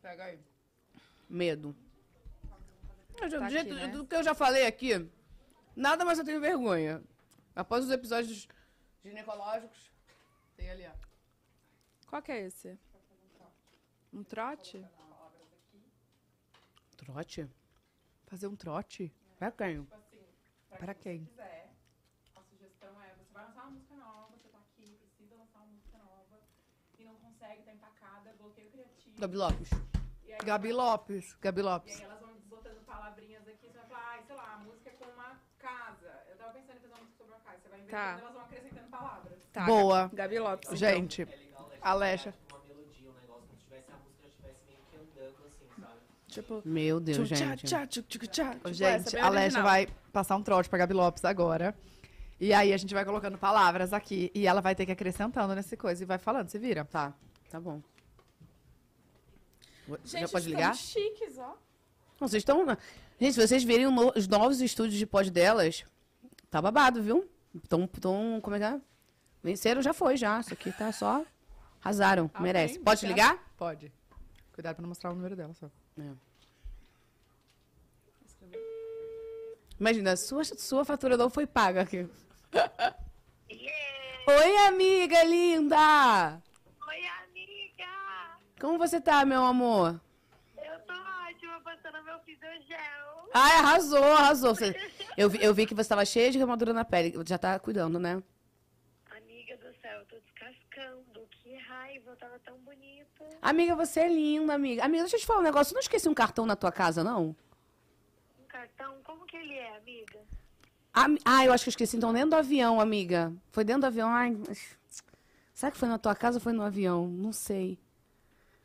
Pega 0.00 0.24
aí. 0.24 0.38
Medo. 1.28 1.74
Já- 3.28 3.38
Tá 3.38 3.46
do, 3.46 3.50
jeito- 3.50 3.72
aqui, 3.74 3.86
né? 3.86 3.88
do 3.88 4.06
que 4.06 4.14
eu 4.16 4.22
já 4.22 4.34
falei 4.34 4.66
aqui, 4.66 5.10
nada 5.76 6.04
mais 6.04 6.18
eu 6.18 6.24
tenho 6.24 6.40
vergonha. 6.40 7.02
Após 7.54 7.84
os 7.84 7.90
episódios 7.90 8.48
ginecológicos. 9.02 9.90
Tem 10.56 10.70
ali, 10.70 10.86
ó. 10.86 10.92
Qual 12.08 12.22
que 12.22 12.32
é 12.32 12.40
esse? 12.46 12.78
Um 14.12 14.22
trote? 14.24 14.84
Trote? 16.96 17.48
Fazer 18.26 18.46
um 18.46 18.56
trote? 18.56 19.12
Pra 19.38 19.50
quem? 19.50 19.86
Pra 20.78 20.94
quem? 20.94 21.24
quiser, 21.24 21.72
a 22.36 22.42
sugestão 22.42 23.00
é, 23.02 23.14
você 23.16 23.32
vai 23.32 23.44
lançar 23.46 23.62
uma 23.62 23.70
música 23.72 23.94
nova, 23.96 24.30
você 24.36 24.48
tá 24.48 24.58
aqui, 24.58 24.96
precisa 24.98 25.34
lançar 25.34 25.58
uma 25.58 25.66
música 25.72 25.98
nova, 25.98 26.40
e 26.98 27.04
não 27.04 27.14
consegue, 27.16 27.62
tá 27.62 27.72
empacada, 27.72 28.32
bloqueio 28.38 28.70
criativo. 28.70 29.18
Gabi 29.20 29.36
Lopes. 29.36 29.70
E 30.24 30.32
aí, 30.32 30.38
Gabi 30.44 30.72
Lopes. 30.72 31.34
Gabi 31.40 31.60
E 31.60 31.62
Lopes. 31.64 31.96
aí 31.96 32.02
elas 32.04 32.20
vão 32.20 32.34
botando 32.48 32.84
palavrinhas 32.84 33.46
aqui, 33.48 33.66
você 33.68 33.78
vai 33.78 33.86
falar, 33.88 34.08
ai, 34.12 34.19
sei 34.30 34.36
lá, 34.36 34.54
a 34.54 34.58
música 34.58 34.90
é 34.90 34.92
com 34.92 35.04
uma 35.10 35.40
casa. 35.58 36.22
Eu 36.30 36.36
tava 36.36 36.52
pensando 36.52 36.76
em 36.76 36.80
fazer 36.80 36.86
uma 36.94 36.98
música 36.98 37.16
sobre 37.18 37.32
o 37.32 37.36
Akai. 37.36 37.56
Você 37.60 37.68
vai 37.68 37.80
ver 37.80 37.90
Tá. 37.90 38.12
quando 38.12 38.20
elas 38.22 38.32
vão 38.34 38.42
acrescentando 38.42 38.88
palavras. 38.88 39.38
Tá, 39.52 39.64
Boa. 39.66 40.10
Gabi 40.14 40.38
Lopes. 40.38 40.68
então. 40.68 40.76
Gente, 40.76 41.22
É 41.22 41.24
legal, 41.24 41.68
né? 41.68 41.76
Alexa. 41.82 42.34
Uma 42.48 42.60
melodia, 42.60 43.10
um 43.10 43.14
negócio, 43.14 43.42
como 43.48 43.58
se 43.58 43.64
tivesse 43.64 43.90
a 43.90 43.96
música, 43.96 44.22
já 44.22 44.28
estivesse 44.28 44.60
meio 44.68 44.78
que 44.88 44.96
andando 44.96 45.46
assim, 45.48 45.66
sabe? 45.80 45.98
Tipo, 46.28 46.62
Meu 46.64 47.00
Deus, 47.00 47.28
tchá, 47.28 47.34
gente. 47.34 47.66
tchá, 47.66 47.86
tchuc, 47.88 48.06
tchuc, 48.08 48.28
tchá. 48.28 48.54
Tipo 48.54 48.72
gente, 48.72 49.12
bem 49.12 49.20
a 49.20 49.30
original. 49.30 49.62
vai 49.64 49.88
passar 50.12 50.36
um 50.36 50.42
trote 50.44 50.68
pra 50.68 50.78
Gabi 50.78 50.94
Lopes 50.94 51.24
agora. 51.24 51.74
E 52.38 52.54
aí 52.54 52.72
a 52.72 52.76
gente 52.76 52.94
vai 52.94 53.04
colocando 53.04 53.36
palavras 53.36 53.92
aqui. 53.92 54.30
E 54.32 54.46
ela 54.46 54.60
vai 54.60 54.74
ter 54.76 54.86
que 54.86 54.92
acrescentando 54.92 55.54
nesse 55.56 55.76
coisa 55.76 56.02
e 56.04 56.06
vai 56.06 56.18
falando, 56.18 56.48
se 56.48 56.58
vira. 56.58 56.84
Tá, 56.84 57.12
tá 57.50 57.58
bom. 57.60 57.82
Gente, 60.04 60.20
Já 60.22 60.28
pode 60.28 60.48
ligar? 60.48 60.74
chiques, 60.76 61.36
ó. 61.36 61.56
Vocês 62.20 62.40
estão. 62.42 62.64
Gente, 63.20 63.34
se 63.34 63.46
vocês 63.46 63.62
verem 63.62 63.86
no- 63.90 64.12
os 64.16 64.26
novos 64.26 64.60
estúdios 64.60 64.96
de 64.98 65.06
pod 65.06 65.30
delas, 65.30 65.84
tá 66.50 66.60
babado, 66.62 67.02
viu? 67.02 67.28
Então, 67.54 67.86
tão, 67.86 68.40
como 68.40 68.56
é 68.56 68.58
que 68.58 68.64
é? 68.64 68.80
Venceram, 69.42 69.82
já 69.82 69.92
foi, 69.92 70.16
já. 70.16 70.40
Isso 70.40 70.52
aqui 70.54 70.72
tá 70.72 70.90
só. 70.92 71.24
Arrasaram, 71.82 72.30
Amém, 72.34 72.52
merece. 72.52 72.78
Pode 72.78 73.00
certo. 73.00 73.12
ligar? 73.12 73.38
Pode. 73.56 73.92
Cuidado 74.52 74.76
pra 74.76 74.82
não 74.82 74.88
mostrar 74.88 75.10
o 75.10 75.14
número 75.14 75.36
dela 75.36 75.52
só. 75.54 75.70
Imagina, 79.78 80.16
sua, 80.16 80.44
sua 80.44 80.84
fatura 80.84 81.16
não 81.16 81.30
foi 81.30 81.46
paga 81.46 81.82
aqui. 81.82 82.06
Oi, 84.28 84.56
amiga 84.68 85.22
linda! 85.24 86.40
Oi, 86.86 87.06
amiga! 87.24 88.38
Como 88.60 88.78
você 88.78 89.00
tá, 89.00 89.24
meu 89.24 89.42
amor? 89.42 89.98
Eu 90.58 90.78
tô 90.80 90.92
ótima 90.92 91.58
passando 91.64 91.86
meu 92.02 92.18
fisiogel. 92.20 93.30
Ai, 93.34 93.56
arrasou, 93.58 94.02
arrasou. 94.04 94.54
Você- 94.54 94.74
eu, 95.16 95.28
vi, 95.30 95.42
eu 95.42 95.54
vi 95.54 95.66
que 95.66 95.74
você 95.74 95.88
tava 95.88 96.04
cheia 96.04 96.30
de 96.30 96.38
queimadura 96.38 96.72
na 96.72 96.84
pele. 96.84 97.14
Já 97.26 97.38
tá 97.38 97.58
cuidando, 97.58 97.98
né? 97.98 98.22
Amiga 99.16 99.56
do 99.58 99.72
céu, 99.80 99.98
eu 100.00 100.06
tô 100.06 100.16
descascando. 100.20 101.20
Que 101.30 101.56
raiva, 101.56 102.10
eu 102.10 102.16
tava 102.16 102.38
tão 102.40 102.56
bonita. 102.58 103.24
Amiga, 103.42 103.74
você 103.76 104.00
é 104.00 104.08
linda, 104.08 104.54
amiga. 104.54 104.84
Amiga, 104.84 105.02
deixa 105.04 105.16
eu 105.16 105.20
te 105.20 105.26
falar 105.26 105.40
um 105.40 105.44
negócio. 105.44 105.68
Você 105.70 105.74
não 105.74 105.80
esqueci 105.80 106.08
um 106.08 106.14
cartão 106.14 106.44
na 106.46 106.56
tua 106.56 106.72
casa, 106.72 107.02
não? 107.04 107.34
Um 108.38 108.44
cartão, 108.48 108.96
como 109.04 109.24
que 109.26 109.36
ele 109.36 109.54
é, 109.54 109.76
amiga? 109.76 110.18
Ami- 110.92 111.20
Ah, 111.24 111.44
eu 111.44 111.52
acho 111.52 111.64
que 111.64 111.68
eu 111.68 111.72
esqueci. 111.72 111.96
Então, 111.96 112.12
dentro 112.12 112.30
do 112.30 112.36
avião, 112.36 112.80
amiga. 112.80 113.32
Foi 113.52 113.62
dentro 113.64 113.82
do 113.82 113.86
avião. 113.86 114.08
Ai, 114.08 114.36
será 115.54 115.70
que 115.70 115.78
foi 115.78 115.88
na 115.88 115.98
tua 115.98 116.14
casa 116.14 116.38
ou 116.38 116.40
foi 116.42 116.52
no 116.52 116.62
avião? 116.62 117.06
Não 117.06 117.32
sei. 117.32 117.78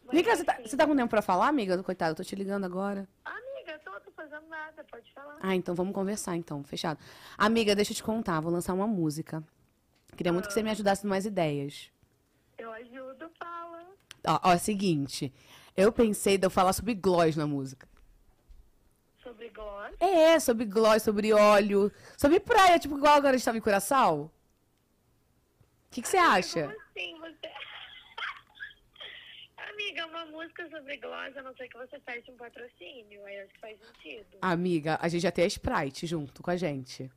Amiga, 0.08 0.36
você 0.36 0.44
tá, 0.44 0.54
assim, 0.54 0.68
você 0.68 0.78
tá 0.78 0.86
com 0.86 0.96
tempo 0.96 1.10
pra 1.10 1.22
falar, 1.22 1.48
amiga? 1.48 1.82
Coitada, 1.82 2.12
eu 2.12 2.16
tô 2.16 2.24
te 2.24 2.36
ligando 2.36 2.64
agora. 2.64 3.08
Amiga, 3.24 3.72
eu 3.72 3.80
tô, 3.80 4.00
tô 4.00 4.12
fazendo 4.12 4.48
nada, 4.48 4.84
pode 4.84 5.12
falar. 5.14 5.38
Ah, 5.42 5.56
então 5.56 5.74
vamos 5.74 5.94
conversar, 5.94 6.36
então. 6.36 6.64
Fechado. 6.64 7.00
Amiga, 7.38 7.76
deixa 7.76 7.92
eu 7.92 7.96
te 7.96 8.04
contar. 8.04 8.40
Vou 8.40 8.52
lançar 8.52 8.74
uma 8.74 8.88
música. 8.88 9.44
Queria 10.16 10.32
muito 10.32 10.48
que 10.48 10.54
você 10.54 10.64
me 10.64 10.70
ajudasse 10.72 11.06
em 11.06 11.10
mais 11.10 11.26
ideias. 11.26 11.90
Eu 12.58 12.72
ajudo, 12.72 13.30
fala. 13.38 13.86
Ó, 14.28 14.40
ó, 14.44 14.54
é 14.54 14.56
o 14.56 14.60
seguinte. 14.60 15.34
Eu 15.76 15.92
pensei 15.92 16.38
de 16.38 16.46
eu 16.46 16.50
falar 16.50 16.72
sobre 16.74 16.94
gloss 16.94 17.36
na 17.36 17.46
música. 17.46 17.88
Sobre 19.22 19.50
gloss. 19.50 19.94
É, 20.00 20.40
sobre 20.40 20.66
gloss, 20.66 21.04
sobre 21.04 21.34
óleo, 21.34 21.92
sobre 22.16 22.40
praia, 22.40 22.80
tipo 22.80 22.98
igual 22.98 23.16
agora 23.16 23.34
a 23.34 23.38
gente 23.38 23.46
tava 23.46 23.58
em 23.58 23.62
Curaçao. 23.62 24.26
O 24.26 24.32
que 25.92 26.02
que 26.02 26.08
você 26.08 26.18
acha? 26.18 26.62
Como 26.68 26.82
assim 26.82 27.20
você... 27.20 27.50
Amiga, 29.86 30.08
uma 30.08 30.26
música 30.26 30.68
sobre 30.70 30.98
gloss, 30.98 31.38
a 31.38 31.44
não 31.44 31.56
ser 31.56 31.68
que 31.68 31.78
você 31.78 32.00
feche 32.00 32.32
um 32.32 32.36
patrocínio. 32.36 33.24
Aí 33.26 33.40
acho 33.42 33.54
que 33.54 33.60
faz 33.60 33.78
sentido. 33.80 34.26
Amiga, 34.42 34.98
a 35.00 35.08
gente 35.08 35.22
já 35.22 35.32
tem 35.32 35.46
a 35.46 35.48
Sprite 35.48 36.08
junto 36.08 36.42
com 36.42 36.50
a 36.50 36.56
gente. 36.58 37.12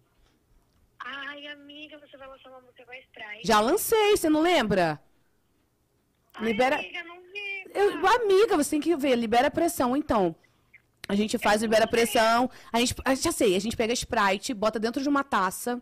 Ai, 1.01 1.47
amiga, 1.47 1.99
você 1.99 2.17
vai 2.19 2.29
lançar 2.29 2.51
uma 2.51 2.61
música 2.61 2.85
com 2.85 2.91
a 2.93 2.99
Sprite. 2.99 3.47
Já 3.47 3.61
lancei, 3.61 4.17
você 4.17 4.29
não 4.29 4.43
lembra? 4.43 5.01
Ai, 6.35 6.45
libera- 6.45 6.77
amiga, 6.77 7.05
não 7.05 7.17
vi. 7.23 7.65
Eu, 7.75 8.07
amiga, 8.07 8.57
você 8.57 8.71
tem 8.71 8.81
que 8.81 8.95
ver, 8.97 9.17
libera 9.17 9.51
pressão, 9.51 9.97
então. 9.97 10.37
A 11.09 11.15
gente 11.15 11.39
faz 11.39 11.63
libera 11.63 11.87
pressão. 11.87 12.51
A 12.71 12.81
gente, 12.81 12.95
a 13.03 13.15
gente 13.15 13.25
já 13.25 13.33
sei, 13.33 13.57
a 13.57 13.61
gente 13.61 13.77
pega 13.79 13.93
a 13.93 13.95
Sprite, 13.95 14.53
bota 14.53 14.79
dentro 14.79 15.03
de 15.03 15.09
uma 15.09 15.25
taça. 15.25 15.81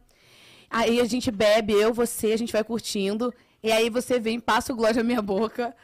Aí 0.70 1.00
a 1.00 1.04
gente 1.04 1.32
bebe, 1.32 1.72
eu, 1.72 1.92
você, 1.92 2.32
a 2.32 2.36
gente 2.36 2.52
vai 2.52 2.62
curtindo. 2.62 3.34
E 3.66 3.72
aí 3.72 3.90
você 3.90 4.20
vem, 4.20 4.38
passa 4.38 4.72
o 4.72 4.76
gloss 4.76 4.97
na 4.97 5.02
minha 5.02 5.20
boca. 5.20 5.74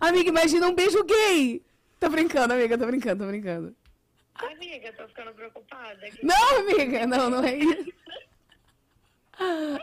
Amiga, 0.00 0.28
imagina 0.28 0.66
um 0.66 0.74
beijo 0.74 1.04
gay. 1.04 1.64
Tô 2.00 2.08
brincando, 2.08 2.52
amiga, 2.52 2.76
tô 2.76 2.84
brincando, 2.84 3.24
tô 3.24 3.30
brincando. 3.30 3.76
Amiga, 4.34 4.92
tô 4.94 5.06
ficando 5.06 5.32
preocupada. 5.34 6.04
aqui. 6.04 6.26
Não, 6.26 6.58
amiga, 6.58 7.06
não, 7.06 7.30
não 7.30 7.44
é 7.44 7.54
isso. 7.54 7.92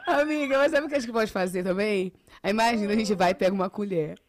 Amiga, 0.05 0.57
mas 0.57 0.73
sabe 0.73 0.85
o 0.85 0.89
que 0.89 0.95
a 0.95 0.99
gente 0.99 1.13
pode 1.13 1.31
fazer 1.31 1.63
também? 1.63 2.11
Aí 2.43 2.51
imagina, 2.51 2.91
a 2.91 2.95
gente 2.97 3.15
vai 3.15 3.31
e 3.31 3.35
pega 3.35 3.55
uma 3.55 3.69
colher. 3.69 4.19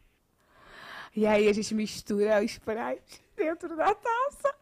E 1.13 1.27
aí 1.27 1.49
a 1.49 1.53
gente 1.53 1.75
mistura 1.75 2.39
o 2.39 2.45
Sprite 2.45 3.21
dentro 3.37 3.77
da 3.77 3.93
taça. 3.93 4.55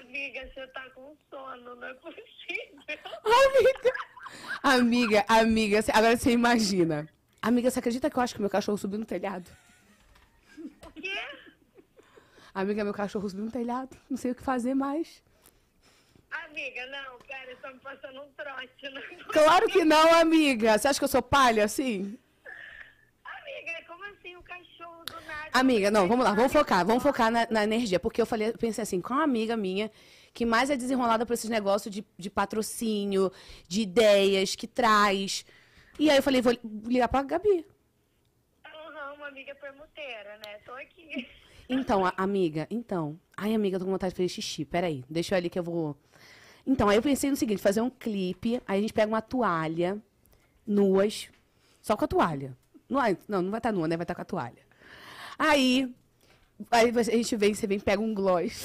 Amiga, 0.00 0.40
você 0.54 0.66
tá 0.68 0.88
com 0.94 1.14
sono, 1.28 1.76
não 1.76 1.86
é 1.86 1.92
possível. 1.92 2.24
Amiga, 3.26 3.92
amiga, 4.62 5.24
amiga, 5.28 5.84
agora 5.92 6.16
você 6.16 6.30
imagina. 6.30 7.06
Amiga, 7.42 7.70
você 7.70 7.78
acredita 7.78 8.10
que 8.10 8.16
eu 8.16 8.22
acho 8.22 8.34
que 8.34 8.40
meu 8.40 8.50
cachorro 8.50 8.76
subiu 8.76 8.98
no 8.98 9.06
telhado? 9.06 9.50
O 10.84 10.90
quê? 10.92 11.18
Amiga, 12.52 12.84
meu 12.84 12.92
cachorro 12.92 13.28
subiu 13.30 13.46
no 13.46 13.50
telhado. 13.50 13.96
Não 14.10 14.16
sei 14.16 14.32
o 14.32 14.34
que 14.34 14.42
fazer 14.42 14.74
mais. 14.74 15.22
Amiga, 16.30 16.86
não, 16.86 17.18
pera, 17.26 17.56
tá 17.56 17.72
me 17.72 17.80
passando 17.80 18.20
um 18.22 18.32
trote. 18.32 18.90
Não... 18.90 19.32
Claro 19.32 19.66
que 19.68 19.84
não, 19.84 20.14
amiga. 20.14 20.78
Você 20.78 20.88
acha 20.88 20.98
que 20.98 21.04
eu 21.04 21.08
sou 21.08 21.22
palha 21.22 21.64
assim? 21.64 22.18
Amiga, 23.24 23.84
como 23.88 24.04
assim 24.04 24.36
o 24.36 24.42
cachorro 24.42 25.04
do 25.06 25.20
nada? 25.26 25.50
Amiga, 25.52 25.90
não, 25.90 26.06
vamos 26.06 26.24
lá, 26.24 26.34
vamos 26.34 26.52
focar, 26.52 26.84
vamos 26.84 27.02
focar 27.02 27.30
na, 27.30 27.46
na 27.50 27.64
energia. 27.64 27.98
Porque 27.98 28.20
eu 28.20 28.26
falei, 28.26 28.52
pensei 28.52 28.82
assim, 28.82 29.00
com 29.00 29.14
uma 29.14 29.24
amiga 29.24 29.56
minha 29.56 29.90
que 30.34 30.44
mais 30.44 30.70
é 30.70 30.76
desenrolada 30.76 31.24
por 31.24 31.32
esses 31.32 31.50
negócios 31.50 31.92
de, 31.92 32.04
de 32.18 32.30
patrocínio, 32.30 33.32
de 33.66 33.80
ideias, 33.80 34.54
que 34.54 34.66
traz. 34.66 35.44
E 36.00 36.08
aí 36.08 36.16
eu 36.16 36.22
falei, 36.22 36.40
vou 36.40 36.54
ligar 36.86 37.08
pra 37.08 37.22
Gabi. 37.22 37.66
Aham, 38.64 39.12
uma 39.16 39.28
amiga 39.28 39.54
permuteira, 39.54 40.38
né? 40.38 40.58
Tô 40.64 40.72
aqui. 40.72 41.28
Então, 41.68 42.06
a- 42.06 42.14
amiga, 42.16 42.66
então. 42.70 43.20
Ai, 43.36 43.54
amiga, 43.54 43.76
eu 43.76 43.80
tô 43.80 43.84
com 43.84 43.90
vontade 43.92 44.14
de 44.14 44.16
fazer 44.16 44.28
xixi. 44.30 44.64
Peraí, 44.64 45.04
deixa 45.10 45.34
eu 45.34 45.36
ali 45.36 45.50
que 45.50 45.58
eu 45.58 45.62
vou. 45.62 45.94
Então, 46.66 46.88
aí 46.88 46.96
eu 46.96 47.02
pensei 47.02 47.28
no 47.28 47.36
seguinte: 47.36 47.60
fazer 47.60 47.82
um 47.82 47.90
clipe, 47.90 48.62
aí 48.66 48.78
a 48.78 48.80
gente 48.80 48.94
pega 48.94 49.12
uma 49.12 49.20
toalha, 49.20 49.98
nuas, 50.66 51.28
só 51.82 51.94
com 51.98 52.06
a 52.06 52.08
toalha. 52.08 52.56
Não, 52.88 53.00
não, 53.28 53.42
não 53.42 53.50
vai 53.50 53.58
estar 53.58 53.70
nua, 53.70 53.86
né? 53.86 53.96
Vai 53.96 54.04
estar 54.04 54.14
com 54.14 54.22
a 54.22 54.24
toalha. 54.24 54.62
Aí, 55.38 55.94
aí 56.70 56.90
a 56.98 57.02
gente 57.02 57.36
vem, 57.36 57.52
você 57.54 57.66
vem 57.66 57.78
pega 57.78 58.00
um 58.02 58.14
gloss. 58.14 58.64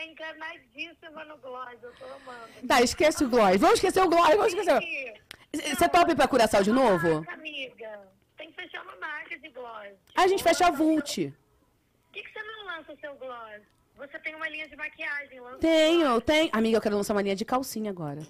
Tá 0.00 0.06
encarnadíssima 0.06 1.24
no 1.26 1.36
gloss, 1.38 1.76
eu 1.82 1.92
tô 1.92 2.06
amando. 2.06 2.66
Tá, 2.66 2.80
esquece 2.80 3.22
o 3.22 3.28
gloss. 3.28 3.58
Vamos 3.58 3.74
esquecer 3.74 4.00
o 4.02 4.08
gloss, 4.08 4.28
vamos 4.30 4.54
esquecer. 4.54 5.20
Você 5.52 5.88
topa 5.90 6.12
ir 6.12 6.16
pra 6.16 6.26
Curaçao 6.26 6.62
de 6.62 6.72
novo? 6.72 7.16
Marca, 7.16 7.34
amiga. 7.34 8.08
Tem 8.38 8.50
que 8.50 8.62
fechar 8.62 8.82
uma 8.82 8.96
marca 8.96 9.38
de 9.38 9.48
gloss. 9.50 9.92
A 10.16 10.26
gente 10.26 10.42
fecha 10.42 10.68
a 10.68 10.70
Vult. 10.70 11.26
Por 11.26 12.12
que, 12.14 12.22
que 12.22 12.32
você 12.32 12.42
não 12.42 12.64
lança 12.64 12.92
o 12.94 12.98
seu 12.98 13.14
gloss? 13.16 13.60
Você 13.98 14.18
tem 14.20 14.34
uma 14.34 14.48
linha 14.48 14.66
de 14.70 14.74
maquiagem, 14.76 15.38
lança 15.38 15.58
Tenho, 15.58 16.18
tem. 16.22 16.48
Amiga, 16.50 16.78
eu 16.78 16.80
quero 16.80 16.96
lançar 16.96 17.12
uma 17.12 17.20
linha 17.22 17.36
de 17.36 17.44
calcinha 17.44 17.90
agora. 17.90 18.22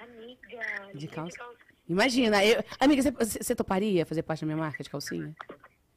Amiga, 0.00 0.90
De 0.94 1.08
calça? 1.08 1.36
Imagina, 1.86 2.42
eu... 2.42 2.64
Amiga, 2.80 3.02
você- 3.02 3.10
você 3.10 3.38
você 3.42 3.54
toparia 3.54 4.06
fazer 4.06 4.22
parte 4.22 4.40
da 4.40 4.46
minha 4.46 4.56
marca 4.56 4.82
de 4.82 4.88
calcinha? 4.88 5.34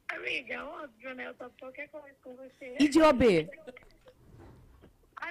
Amiga, 0.10 0.66
óbvio, 0.66 1.16
né? 1.16 1.28
Eu 1.28 1.34
topo 1.36 1.54
qualquer 1.58 1.88
coisa 1.88 2.14
com 2.22 2.36
você. 2.36 2.76
E 2.78 2.90
de 2.90 3.02
OB? 3.02 3.50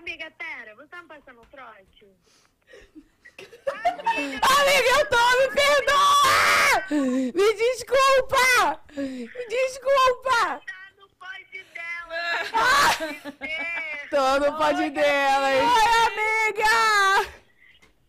Amiga, 0.01 0.31
pera, 0.31 0.75
você 0.77 0.89
tá 0.89 1.03
me 1.03 1.09
passando 1.09 1.43
um 1.43 1.45
trote? 1.45 2.07
Amiga, 3.37 4.89
eu 4.99 5.07
tô, 5.11 5.25
me 5.39 5.49
perdoa! 5.55 6.87
Me 7.35 7.55
desculpa! 7.55 8.83
Me 8.97 9.47
desculpa! 9.47 10.63
Tá 10.65 10.91
no 10.97 11.07
pode 11.19 11.65
dela! 11.75 12.23
Tô 14.09 14.39
no 14.41 14.57
pod 14.57 14.89
dela, 14.89 15.53
hein? 15.53 15.69
Oi, 15.69 15.87
amiga! 16.07 16.77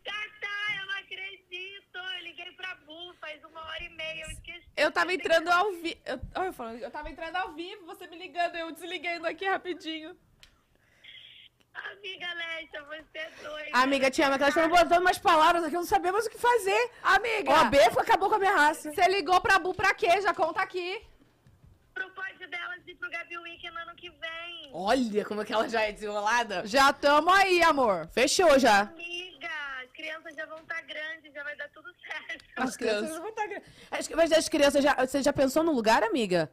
Tata, 0.05 0.55
eu 0.79 0.85
não 0.87 0.97
acredito! 0.97 1.97
Eu 1.97 2.23
liguei 2.23 2.53
pra 2.53 2.73
Bu 2.75 3.13
faz 3.19 3.43
uma 3.43 3.65
hora 3.65 3.83
e 3.83 3.89
meia, 3.89 4.23
eu 4.23 4.31
esqueci. 4.31 4.65
Eu 4.77 4.93
tava 4.93 5.13
entrando 5.13 5.49
ao 5.49 5.69
vivo. 5.73 5.99
Eu, 6.05 6.45
eu 6.45 6.53
falando, 6.53 6.79
eu 6.79 6.89
tava 6.89 7.09
entrando 7.09 7.35
ao 7.35 7.51
vivo, 7.51 7.85
você 7.85 8.07
me 8.07 8.17
ligando, 8.17 8.55
eu 8.55 8.71
desliguei 8.71 9.17
aqui 9.27 9.45
rapidinho. 9.45 10.17
Amiga 11.73 12.27
Alexia, 12.29 12.83
você 12.83 13.17
é 13.17 13.31
doida. 13.43 13.69
Amiga, 13.73 14.11
te 14.11 14.21
amo, 14.21 14.35
que 14.37 14.43
elas 14.43 14.55
estão 14.55 14.69
botando 14.69 15.01
umas 15.01 15.17
palavras 15.17 15.63
aqui, 15.63 15.75
eu 15.75 15.79
não 15.81 15.87
sabia 15.87 16.11
mais 16.11 16.25
o 16.25 16.29
que 16.29 16.37
fazer. 16.37 16.91
Amiga, 17.01 17.51
foi- 17.91 18.03
acabou 18.03 18.29
com 18.29 18.35
a 18.35 18.39
minha 18.39 18.55
raça. 18.55 18.91
você 18.91 19.07
ligou 19.07 19.39
pra 19.41 19.57
Bu 19.57 19.73
pra 19.73 19.93
quê? 19.93 20.19
Já 20.21 20.33
conta 20.33 20.61
aqui. 20.61 21.01
Pro 21.93 22.09
pode 22.11 22.45
delas 22.47 22.79
ir 22.87 22.95
pro 22.95 23.09
Gabi 23.09 23.37
Weekend 23.37 23.77
ano 23.77 23.95
que 23.95 24.09
vem. 24.09 24.69
Olha 24.73 25.25
como 25.25 25.41
é 25.41 25.45
que 25.45 25.53
ela 25.53 25.67
já 25.69 25.81
é 25.81 25.91
desenrolada. 25.91 26.65
Já 26.65 26.91
tamo 26.93 27.29
aí, 27.29 27.61
amor. 27.63 28.07
Fechou 28.13 28.57
já. 28.59 28.81
Amiga, 28.81 29.49
as 29.83 29.91
crianças 29.91 30.35
já 30.35 30.45
vão 30.45 30.59
estar 30.59 30.81
grandes, 30.81 31.33
já 31.33 31.43
vai 31.43 31.55
dar 31.55 31.69
tudo 31.69 31.89
certo. 32.01 32.45
As 32.57 32.75
crianças 32.77 33.17
vão 33.17 33.29
estar... 33.29 33.47
As- 33.91 34.09
Mas 34.09 34.31
as 34.31 34.49
crianças 34.49 34.83
já... 34.83 34.93
Você 34.95 35.21
já 35.23 35.31
pensou 35.33 35.63
no 35.63 35.71
lugar, 35.73 36.03
amiga? 36.03 36.51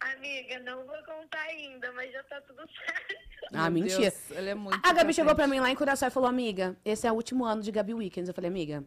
Amiga, 0.00 0.58
não 0.60 0.86
vou 0.86 1.02
contar 1.04 1.40
ainda, 1.42 1.92
mas 1.92 2.10
já 2.12 2.22
tá 2.24 2.40
tudo 2.42 2.62
certo. 2.72 3.29
Ah, 3.52 3.68
Meu 3.70 3.82
mentira. 3.82 4.00
Deus, 4.10 4.30
ele 4.30 4.50
é 4.50 4.54
muito 4.54 4.80
A 4.86 4.92
Gabi 4.92 5.12
chegou 5.12 5.34
pra 5.34 5.44
frente. 5.44 5.56
mim 5.56 5.60
lá 5.60 5.70
em 5.70 5.74
Curaçao 5.74 6.08
e 6.08 6.10
falou, 6.12 6.28
amiga, 6.28 6.76
esse 6.84 7.06
é 7.06 7.12
o 7.12 7.14
último 7.14 7.44
ano 7.44 7.62
de 7.62 7.70
Gabi 7.72 7.94
Weekends. 7.94 8.28
Eu 8.28 8.34
falei, 8.34 8.48
amiga, 8.48 8.84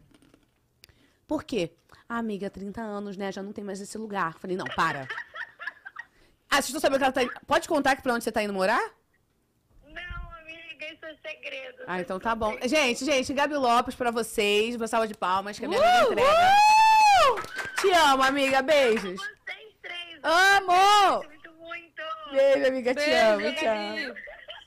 por 1.26 1.44
quê? 1.44 1.72
Ah, 2.08 2.18
amiga, 2.18 2.48
30 2.50 2.80
anos, 2.80 3.16
né? 3.16 3.30
Já 3.32 3.42
não 3.42 3.52
tem 3.52 3.64
mais 3.64 3.80
esse 3.80 3.96
lugar. 3.98 4.32
Eu 4.34 4.38
falei, 4.40 4.56
não, 4.56 4.66
para. 4.76 5.06
Ah, 6.50 6.56
vocês 6.56 6.66
estão 6.66 6.80
sabendo 6.80 6.98
que 6.98 7.04
ela 7.04 7.12
tá 7.12 7.22
indo... 7.22 7.32
Pode 7.46 7.66
contar 7.68 7.96
que 7.96 8.02
pra 8.02 8.14
onde 8.14 8.22
você 8.24 8.30
tá 8.32 8.42
indo 8.42 8.52
morar? 8.52 8.80
Não, 9.84 10.32
amiga, 10.40 10.86
isso 10.92 11.04
é 11.04 11.14
segredo. 11.28 11.82
Ah, 11.86 12.00
então 12.00 12.18
tá 12.20 12.34
bom. 12.34 12.56
Gente, 12.64 13.04
gente, 13.04 13.32
Gabi 13.34 13.54
Lopes 13.56 13.94
pra 13.94 14.10
vocês. 14.10 14.76
Uma 14.76 14.86
salva 14.86 15.08
de 15.08 15.14
palmas, 15.14 15.58
que 15.58 15.64
a 15.64 15.68
minha 15.68 15.80
Uh, 15.80 15.84
amiga 15.84 16.12
entrega. 16.12 16.54
Te 17.80 17.90
amo, 17.90 18.22
amiga. 18.22 18.62
Beijos. 18.62 19.20
Vocês 19.20 19.74
três. 19.82 20.20
Amo! 20.22 21.24
Muito, 21.24 21.52
muito. 21.54 22.02
Beijo, 22.32 22.66
amiga. 22.68 22.94
Te 22.94 23.04
Beijo, 23.04 24.08
amo. 24.08 24.14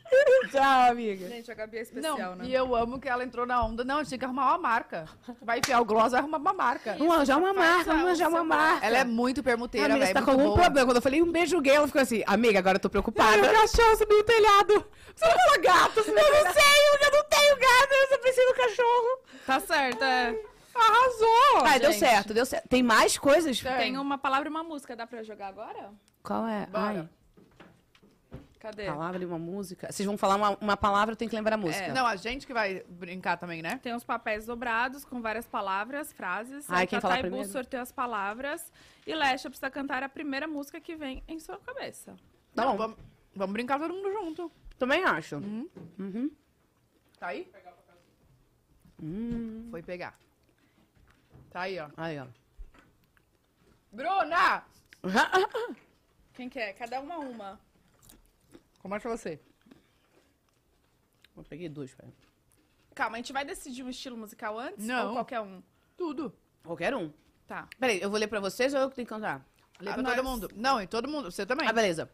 Tchau. 0.52 0.92
Amiga. 0.92 1.28
Gente, 1.28 1.52
a 1.52 1.54
Gabi 1.54 1.78
é 1.78 1.82
especial, 1.82 2.18
Não, 2.18 2.36
né? 2.36 2.46
e 2.46 2.54
eu 2.54 2.76
amo 2.76 3.00
que 3.00 3.08
ela 3.08 3.24
entrou 3.24 3.46
na 3.46 3.64
onda. 3.64 3.84
Não, 3.84 4.04
tinha 4.04 4.18
que 4.18 4.26
arrumar 4.26 4.50
uma 4.50 4.58
marca. 4.58 5.06
Vai 5.42 5.60
enfiar 5.60 5.82
o 5.82 5.86
gloss, 5.86 6.12
vai 6.12 6.22
arrumar 6.22 6.38
uma 6.38 6.54
marca. 6.54 6.96
Vamos 6.98 7.16
arranjar 7.16 7.38
uma 7.38 7.54
marca, 7.54 7.84
vamos 7.86 8.04
o 8.04 8.06
arranjar 8.08 8.30
uma 8.30 8.44
marca. 8.44 8.86
Ela 8.86 8.98
é 9.00 9.04
muito 9.04 9.44
permuteira, 9.44 9.94
velho. 9.94 10.06
você 10.06 10.14
tá 10.14 10.22
com 10.22 10.32
algum 10.32 10.44
boa. 10.46 10.56
problema. 10.62 10.88
Quando 10.88 10.98
eu 10.98 11.02
falei 11.02 11.22
um 11.22 11.32
beijo 11.32 11.60
gay, 11.62 11.76
ela 11.76 11.88
ficou 11.88 12.02
assim, 12.02 12.24
amiga, 12.26 12.60
agora 12.60 12.78
eu 12.78 12.82
tô 12.82 12.90
preocupada. 12.90 13.38
o 13.38 13.54
cachorro 13.54 13.96
subiu 13.98 14.18
no 14.18 14.24
telhado. 14.24 14.86
Você 15.16 15.26
não 15.26 15.34
fala 15.34 15.58
gato, 15.58 16.00
eu 16.00 16.06
não 16.14 16.54
sei, 16.54 16.78
eu 17.04 17.12
não 17.12 17.24
tenho 17.24 17.56
gato, 17.56 17.92
eu 17.92 18.08
só 18.10 18.18
preciso 18.20 18.48
do 18.48 18.54
cachorro. 18.54 19.20
Tá 19.46 19.60
certo, 19.60 20.04
é. 20.04 20.36
Arrasou! 20.78 21.66
Ah, 21.66 21.78
deu 21.80 21.92
certo, 21.92 22.34
deu 22.34 22.46
certo. 22.46 22.68
Tem 22.68 22.84
mais 22.84 23.18
coisas? 23.18 23.60
Tem 23.60 23.98
uma 23.98 24.18
palavra 24.18 24.48
e 24.48 24.52
uma 24.52 24.64
música. 24.64 24.96
Dá 24.96 25.08
pra 25.08 25.24
jogar 25.24 25.48
agora? 25.48 25.92
Qual 26.22 26.48
é? 26.48 26.68
Bora. 26.68 27.10
Cadê? 28.68 28.86
Palavra 28.86 29.24
e 29.24 29.26
uma 29.26 29.40
música. 29.40 29.90
Vocês 29.90 30.06
vão 30.06 30.18
falar 30.18 30.36
uma, 30.36 30.58
uma 30.60 30.76
palavra, 30.76 31.14
eu 31.14 31.16
tenho 31.16 31.30
que 31.30 31.38
lembrar 31.38 31.54
a 31.54 31.58
música. 31.58 31.94
Não, 31.94 32.06
a 32.06 32.18
gente 32.18 32.46
que 32.46 32.54
vai 32.54 32.84
brincar 32.90 33.38
também, 33.38 33.62
né? 33.62 33.80
Tem 33.82 33.96
os 33.96 34.04
papéis 34.04 34.46
dobrados 34.46 35.06
com 35.06 35.22
várias 35.22 35.48
palavras, 35.48 36.12
frases. 36.12 36.70
Ai, 36.70 36.82
Aí 36.82 36.88
quem 36.88 37.00
falar 37.00 37.16
Bu 37.16 37.22
primeiro? 37.22 37.48
sorteia 37.48 37.82
as 37.82 37.94
palavras. 37.94 38.70
E 39.06 39.16
Lesha 39.16 39.50
precisa 39.50 39.72
cantar 39.72 40.04
a 40.04 40.10
primeira 40.10 40.50
música 40.50 40.82
que 40.82 40.98
vem 40.98 41.24
em 41.30 41.40
sua 41.40 41.58
cabeça. 41.60 42.18
Tá 42.54 42.66
Não, 42.66 42.72
bom. 42.74 42.78
Vamos, 42.78 42.98
vamos 43.34 43.54
brincar 43.54 43.80
todo 43.80 43.94
mundo 43.94 44.12
junto. 44.12 44.52
Também 44.78 45.02
acho. 45.06 45.38
Uhum. 45.38 46.30
Tá 47.18 47.28
aí? 47.28 47.50
Hum. 49.02 49.70
Foi 49.72 49.82
pegar. 49.82 50.14
Tá 51.52 51.62
aí, 51.62 51.80
ó. 51.80 51.88
Aí, 51.96 52.20
ó. 52.20 52.26
Bruna! 53.94 54.66
Quem 56.34 56.50
quer? 56.50 56.74
Cada 56.74 57.00
uma 57.00 57.18
uma. 57.20 57.67
Começa 58.88 59.10
você. 59.10 59.38
Eu 61.36 61.44
peguei 61.44 61.68
dois, 61.68 61.92
velho. 61.94 62.14
Calma, 62.96 63.18
a 63.18 63.20
gente 63.20 63.34
vai 63.34 63.44
decidir 63.44 63.84
um 63.84 63.90
estilo 63.90 64.16
musical 64.16 64.58
antes? 64.58 64.86
Não. 64.88 65.08
Ou 65.10 65.14
qualquer 65.16 65.42
um? 65.42 65.62
Tudo. 65.98 66.34
Qualquer 66.64 66.96
um. 66.96 67.12
Tá. 67.46 67.68
Peraí, 67.78 68.02
eu 68.02 68.10
vou 68.10 68.18
ler 68.18 68.28
pra 68.28 68.40
vocês 68.40 68.74
ou 68.74 68.80
eu 68.80 68.90
que 68.90 68.96
tenho 68.96 69.06
que 69.06 69.14
cantar? 69.14 69.46
Lê 69.82 69.90
Ah, 69.92 69.94
pra 69.96 70.04
nós- 70.04 70.16
todo 70.16 70.24
mundo. 70.26 70.50
Não, 70.56 70.82
e 70.82 70.88
todo 70.88 71.06
mundo. 71.06 71.30
Você 71.30 71.46
também. 71.46 71.68
Ah, 71.68 71.74
beleza. 71.74 72.10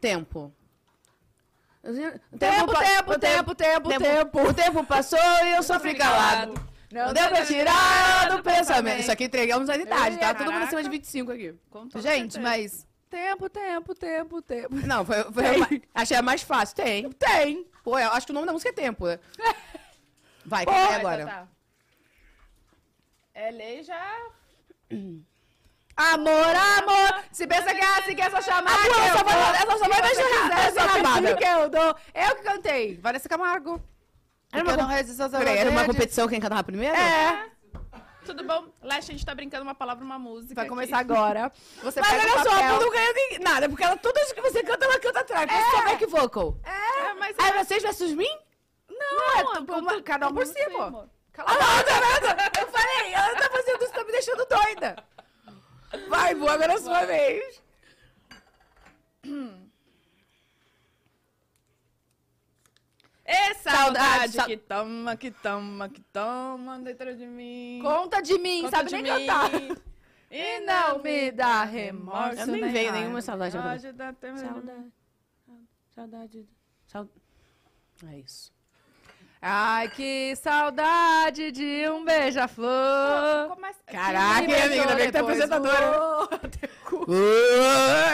Tempo. 0.00 0.50
Tempo, 1.82 2.72
tempo, 2.78 3.18
tempo, 3.18 3.54
tempo, 3.54 3.88
tempo. 3.98 4.42
O 4.48 4.54
tempo 4.54 4.82
passou 4.86 5.18
e 5.44 5.56
eu 5.56 5.62
sofri 5.62 5.94
calado. 5.94 6.54
Não 6.90 7.12
deu 7.12 7.28
pra 7.28 7.44
tirar 7.44 8.30
do 8.34 8.42
pensamento. 8.42 9.00
Isso 9.00 9.12
aqui 9.12 9.24
entregamos 9.24 9.68
a 9.68 9.76
idade, 9.76 10.16
tá? 10.16 10.34
Todo 10.34 10.50
mundo 10.50 10.62
acima 10.64 10.82
de 10.82 10.88
25 10.88 11.32
aqui. 11.32 11.54
Gente, 11.96 12.40
mas. 12.40 12.86
Tempo, 13.16 13.48
tempo, 13.48 13.94
tempo, 13.94 14.42
tempo. 14.42 14.74
Não, 14.86 15.02
foi, 15.02 15.24
foi 15.32 15.46
a 15.46 15.58
ma- 15.58 15.68
achei 15.94 16.16
a 16.18 16.22
mais 16.22 16.42
fácil. 16.42 16.76
Tem. 16.76 17.10
Tem. 17.12 17.66
Pô, 17.82 17.98
eu 17.98 18.10
acho 18.12 18.26
que 18.26 18.32
o 18.32 18.34
nome 18.34 18.46
da 18.46 18.52
música 18.52 18.68
é 18.68 18.72
Tempo. 18.74 19.06
né? 19.06 19.18
Vai, 20.44 20.66
quem 20.66 20.74
vai 20.74 20.86
Vai, 20.86 20.94
agora? 21.22 21.48
É 23.32 23.50
lei 23.50 23.82
já. 23.82 24.16
Amor, 25.96 26.54
amor, 26.78 27.24
se 27.32 27.46
pensa 27.46 27.74
que 27.74 27.80
é 27.80 27.98
assim 27.98 28.14
que 28.14 28.20
é 28.20 28.28
só 28.30 28.42
chamar. 28.42 28.70
Ah, 28.70 28.86
eu 28.86 29.02
essa 29.04 29.24
vai- 29.24 29.62
essa 29.62 29.78
só 29.78 29.88
vai 29.88 30.02
errado, 30.20 30.50
quiser, 30.50 30.66
essa 30.66 30.88
pedir 30.88 31.02
rabada. 31.02 31.36
que 31.36 31.44
eu 31.44 31.70
dou. 31.70 31.96
Eu 32.14 32.36
que 32.36 32.42
cantei. 32.42 32.98
Vanessa 32.98 33.28
Camargo. 33.30 33.82
Era 34.52 34.62
uma, 34.62 34.76
não 34.76 34.90
aos 34.90 35.30
Peraí, 35.32 35.56
era 35.56 35.70
uma 35.70 35.86
competição 35.86 36.28
quem 36.28 36.38
cantava 36.38 36.62
primeiro? 36.64 36.94
É, 36.94 37.48
Tudo 38.26 38.44
bom? 38.44 38.66
Lesha, 38.82 39.10
a 39.12 39.12
gente 39.12 39.24
tá 39.24 39.34
brincando 39.34 39.62
uma 39.62 39.74
palavra 39.74 40.04
uma 40.04 40.18
música. 40.18 40.54
vai 40.54 40.64
aqui. 40.64 40.68
começar 40.70 40.98
agora. 40.98 41.52
Você 41.82 42.00
Mas 42.00 42.12
olha 42.12 42.42
só, 42.44 42.60
eu 42.60 42.80
não 42.80 42.90
ganho 42.90 43.14
nem- 43.14 43.38
nada, 43.38 43.68
porque 43.68 43.84
ela, 43.84 43.96
todas 43.96 44.32
que 44.32 44.40
você 44.40 44.62
canta, 44.62 44.84
ela 44.84 44.98
canta 44.98 45.20
atrás. 45.20 45.50
É. 45.50 45.70
Só 45.70 45.82
back 45.84 46.06
vocal. 46.06 46.58
É, 46.64 47.14
mas 47.14 47.36
Ah, 47.38 47.48
é 47.48 47.64
vocês 47.64 47.82
versus 47.82 48.12
mim? 48.12 48.28
Não, 48.90 49.38
é 49.38 49.58
tipo 49.58 49.74
uma, 49.74 50.02
cada 50.02 50.28
um 50.28 50.34
por 50.34 50.46
si, 50.46 50.54
pô. 50.70 51.06
Cala 51.32 51.50
Ah, 51.50 51.52
a 51.52 51.76
não, 51.76 51.84
tá 51.84 52.34
vendo? 52.34 52.58
Eu 52.60 52.66
falei, 52.68 53.12
ela 53.14 53.34
tá 53.36 53.50
fazendo 53.50 53.82
isso, 53.84 53.92
tá 53.92 54.04
me 54.04 54.12
deixando 54.12 54.46
doida. 54.46 54.96
Vai, 56.08 56.34
boa, 56.34 56.52
agora 56.54 56.72
é 56.72 56.76
a 56.76 56.80
sua 56.80 57.04
vez. 57.04 57.62
E 63.28 63.54
saudade, 63.54 64.32
Saudade, 64.32 64.44
que 64.46 64.56
toma, 64.56 65.16
que 65.16 65.30
toma, 65.30 65.88
que 65.88 66.00
toma 66.12 66.78
dentro 66.78 67.16
de 67.16 67.26
mim. 67.26 67.80
Conta 67.82 68.20
de 68.22 68.38
mim, 68.38 68.62
Conta 68.62 68.76
sabe 68.76 68.88
de 68.90 69.02
nem 69.02 69.02
mim. 69.02 69.26
cantar. 69.26 69.50
E 70.30 70.60
não 70.60 70.98
me 71.02 71.30
dá 71.32 71.64
remorso. 71.64 72.40
Eu 72.40 72.46
nem 72.48 72.62
nem 72.62 72.72
veio 72.72 72.90
raiva. 72.90 72.98
nenhuma 72.98 73.22
saudade. 73.22 73.56
agora. 73.56 73.78
Saudade. 73.78 74.20
Saudade. 74.20 74.92
Saudade. 75.94 76.46
Saudade. 76.86 77.10
É 78.12 78.18
isso. 78.18 78.52
Ai, 79.40 79.88
que 79.90 80.34
saudade 80.36 81.52
de 81.52 81.88
um 81.90 82.04
beija-flor. 82.04 83.48
Começa... 83.54 83.78
Caraca, 83.86 84.38
amiga? 84.38 84.62
Ainda 84.82 84.94
bem 84.96 85.06
que 85.06 85.12
tá 85.12 85.20
apresentadora. 85.20 85.90
voou. 85.92 86.28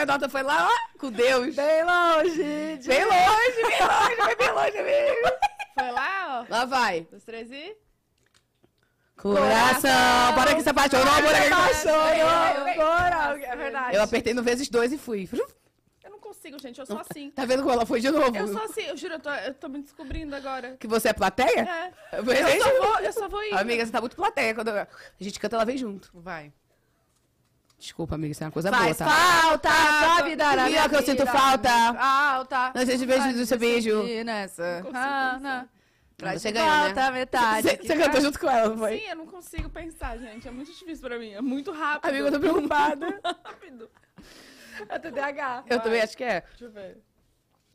A 0.02 0.06
nota 0.06 0.28
foi 0.28 0.43
lá, 0.43 0.68
ó, 0.68 0.91
com 1.03 1.11
Deus. 1.11 1.55
Bem 1.55 1.85
longe. 1.85 2.77
de- 2.79 2.89
Bem 2.89 3.05
longe, 3.05 3.62
bem 3.69 3.81
longe, 3.87 4.16
foi 4.16 4.37
bem 4.37 4.53
longe, 4.53 4.79
amigo. 4.79 5.37
Foi 5.74 5.91
lá, 5.91 6.47
ó. 6.49 6.53
Lá 6.53 6.65
vai. 6.65 7.01
Dos 7.11 7.24
três 7.24 7.51
e... 7.51 7.77
Coração, 9.16 10.35
para 10.35 10.55
que 10.55 10.62
se 10.62 10.69
apaixonou, 10.69 11.07
amor. 11.12 11.31
Que 11.33 11.53
apaixonou, 11.53 12.01
agora, 12.01 13.41
É 13.47 13.57
verdade. 13.57 13.97
Eu 13.97 14.03
apertei 14.03 14.35
no 14.35 14.43
vezes 14.43 14.69
dois 14.69 14.93
e 14.93 14.99
fui. 14.99 15.29
Eu 16.03 16.11
não 16.11 16.19
consigo, 16.19 16.59
gente. 16.59 16.81
Eu 16.81 16.87
sou 16.87 16.99
assim. 16.99 17.31
Tá 17.31 17.45
vendo 17.45 17.62
como 17.62 17.73
ela 17.73 17.87
foi 17.87 18.01
de 18.01 18.11
novo? 18.11 18.37
Eu 18.37 18.49
sou 18.49 18.62
assim. 18.62 18.83
Eu 18.83 18.97
juro, 18.97 19.15
eu 19.15 19.20
tô, 19.20 19.31
eu 19.31 19.55
tô 19.55 19.69
me 19.69 19.81
descobrindo 19.81 20.35
agora. 20.35 20.77
Que 20.79 20.89
você 20.89 21.09
é 21.11 21.12
plateia? 21.12 21.93
É. 22.12 22.19
Eu 22.19 22.24
Eu 22.24 22.62
só 22.62 22.81
vou, 22.83 22.99
eu 22.99 23.12
só 23.12 23.29
vou 23.29 23.43
indo. 23.45 23.59
Amiga, 23.59 23.87
você 23.87 23.93
tá 23.93 24.01
muito 24.01 24.16
plateia. 24.16 24.55
Quando 24.55 24.69
a 24.70 24.89
gente 25.20 25.39
canta, 25.39 25.57
ela 25.57 25.65
vem 25.65 25.77
junto. 25.79 26.11
Vai. 26.15 26.53
Desculpa, 27.83 28.15
amiga, 28.15 28.31
isso 28.31 28.45
é 28.45 28.47
uma 28.47 28.53
coisa 28.53 28.71
Faz 28.71 28.97
boa, 28.97 29.11
tá? 29.11 29.41
falta, 29.43 29.69
sabe 29.69 30.37
dar 30.37 30.57
a 30.57 30.63
Amiga, 30.63 30.69
minha 30.69 30.89
que 30.89 30.95
eu 30.95 31.03
sinto 31.03 31.27
falta. 31.27 31.93
Falta. 31.93 32.73
Não 32.77 32.87
sei 32.87 32.97
se 32.97 33.05
beijo 33.05 33.33
do 33.33 33.45
seu 33.45 33.59
beijo. 33.59 34.03
Nessa. 34.25 34.83
consigo 34.83 34.97
Ah, 34.97 35.39
não. 35.41 35.69
Traz 36.17 36.41
Você 36.41 36.53
ganhou, 36.53 36.71
né? 36.71 36.85
volta 36.85 37.07
a 37.07 37.11
metade. 37.11 37.69
Você, 37.69 37.77
você 37.79 37.97
cantou 37.97 38.21
junto 38.21 38.39
com 38.39 38.49
ela, 38.49 38.69
não 38.69 38.79
foi? 38.79 39.01
Sim, 39.01 39.09
eu 39.09 39.17
não 39.17 39.27
consigo 39.27 39.69
pensar, 39.69 40.17
gente. 40.17 40.47
É 40.47 40.51
muito 40.53 40.71
difícil 40.71 41.09
pra 41.09 41.19
mim. 41.19 41.33
É 41.33 41.41
muito 41.41 41.73
rápido. 41.73 42.09
Amiga, 42.09 42.29
eu 42.29 42.33
tô 42.33 42.39
preocupada. 42.39 43.21
rápido. 43.45 43.91
É 44.89 44.99
TDAH. 45.01 45.65
Eu 45.69 45.81
também 45.81 46.01
acho 46.03 46.17
que 46.17 46.23
é. 46.23 46.43
Deixa 46.43 46.65
eu 46.67 46.71
ver. 46.71 47.03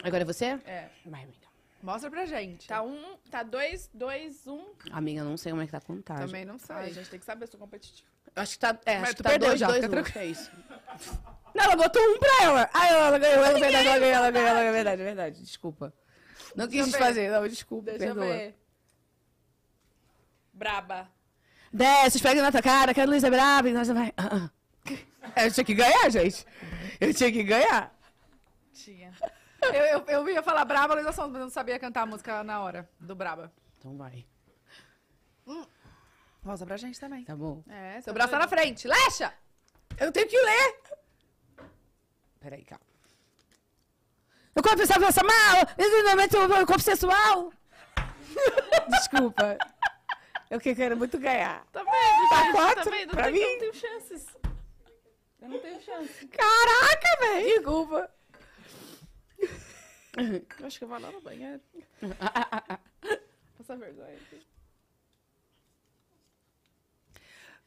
Agora 0.02 0.24
é 0.24 0.26
você? 0.26 0.58
É. 0.66 0.88
Vai, 1.06 1.24
amiga. 1.24 1.48
Mostra 1.84 2.10
pra 2.10 2.26
gente. 2.26 2.66
Tá 2.66 2.82
um, 2.82 3.18
tá 3.30 3.44
dois, 3.44 3.90
dois, 3.94 4.48
um. 4.48 4.64
Amiga, 4.90 5.20
eu 5.20 5.26
não 5.26 5.36
sei 5.36 5.52
como 5.52 5.62
é 5.64 5.66
que 5.66 5.72
tá 5.74 5.80
a 5.80 5.82
contagem. 5.82 6.28
Também 6.28 6.46
não 6.46 6.58
sei. 6.58 6.76
Ai, 6.78 6.86
a 6.86 6.94
gente 6.94 7.10
tem 7.10 7.20
que 7.20 7.26
saber, 7.26 7.44
eu 7.44 7.48
sou 7.50 7.60
competitiva. 7.60 8.08
Acho 8.38 8.54
que 8.54 8.60
tá. 8.60 8.80
É, 8.86 9.00
Mas 9.00 9.04
acho 9.04 9.16
que 9.18 9.24
tá 9.24 9.30
perdeu 9.30 9.48
dois, 9.50 9.60
já, 9.60 9.68
dois, 9.68 9.86
fica 9.86 10.20
um. 10.20 10.22
É 10.22 10.26
isso. 10.26 10.52
Não, 11.54 11.64
ela 11.64 11.76
botou 11.76 12.02
um 12.02 12.20
pra 12.20 12.44
ela. 12.44 12.70
Ah, 12.74 12.88
ela 12.88 13.18
ganhou, 13.20 13.44
ela 13.44 13.60
verdade, 13.60 13.88
ela 13.88 14.00
ganhou, 14.00 14.16
ela 14.16 14.32
ganhou, 14.32 14.48
ela 14.48 14.60
ganhou, 14.60 14.74
verdade, 14.74 15.04
verdade. 15.04 15.42
Desculpa. 15.42 15.94
Não 16.56 16.68
quis 16.68 16.76
Deixa 16.76 16.82
eu 16.82 16.86
desfazer, 16.92 17.32
não, 17.32 17.48
desculpa, 17.48 17.92
Deixa 17.92 18.06
perdoa. 18.06 18.26
eu 18.26 18.34
ver. 18.34 18.56
Braba. 20.54 21.10
Desce, 21.74 22.18
esfrega 22.18 22.42
na 22.42 22.52
tua 22.52 22.62
cara, 22.62 22.94
que 22.94 23.02
a 23.02 23.06
Luísa 23.06 23.28
é 23.28 23.32
brava 23.32 23.70
e 23.70 23.74
nós 23.74 23.88
vai. 23.88 24.14
Ah, 24.16 24.50
ah. 25.36 25.44
Eu 25.44 25.52
tinha 25.52 25.66
que 25.66 25.74
ganhar, 25.74 26.10
gente. 26.10 26.46
Eu 27.00 27.14
tinha 27.14 27.32
que 27.32 27.44
ganhar. 27.44 27.94
Tinha. 28.74 29.14
Eu, 29.62 29.74
eu, 29.74 30.06
eu 30.08 30.30
ia 30.30 30.42
falar 30.42 30.64
Braba, 30.64 30.96
mas 30.96 31.18
eu 31.18 31.28
não 31.28 31.50
sabia 31.50 31.78
cantar 31.78 32.04
a 32.04 32.06
música 32.06 32.44
na 32.44 32.62
hora 32.62 32.90
do 33.00 33.16
Braba. 33.16 33.52
Então 33.78 33.98
vai. 33.98 34.26
Mostra 36.48 36.66
pra 36.66 36.78
gente 36.78 36.98
também. 36.98 37.26
Tá 37.26 37.36
bom. 37.36 37.62
É, 37.68 38.00
Seu 38.00 38.14
braço 38.14 38.32
tá 38.32 38.40
na 38.40 38.48
frente. 38.48 38.88
Lecha! 38.88 39.34
Eu 40.00 40.14
tenho 40.14 40.30
que 40.30 40.40
ler. 40.40 40.80
Peraí, 42.40 42.64
calma. 42.64 42.86
Eu 44.56 44.64
confessava 44.64 45.06
essa 45.08 45.22
mal! 45.26 45.58
Exatamente 45.78 46.38
o 46.38 46.66
corpo 46.66 46.80
sensual! 46.80 47.52
Desculpa. 48.90 49.58
Eu 50.50 50.58
que 50.62 50.74
quero 50.74 50.96
muito 50.96 51.20
ganhar. 51.20 51.66
Tá 51.74 51.84
vendo, 51.84 52.30
Tá 52.30 52.44
gente? 52.44 52.52
quatro 52.54 52.84
Tá 52.86 52.90
vendo? 52.92 53.10
pra 53.12 53.24
que 53.24 53.28
Eu 53.30 53.34
mim? 53.34 53.42
não 53.52 53.60
tenho 53.60 53.74
chances. 53.74 54.26
Eu 55.42 55.50
não 55.50 55.60
tenho 55.60 55.82
chance. 55.82 56.28
Caraca, 56.28 57.20
velho! 57.20 57.56
Desculpa. 57.58 58.12
Eu 60.16 60.66
acho 60.66 60.78
que 60.80 60.84
eu 60.86 60.88
vou 60.88 60.98
lá 60.98 61.12
no 61.12 61.20
banheiro. 61.20 61.62
Passar 63.58 63.76
vergonha 63.78 64.16
aqui. 64.16 64.47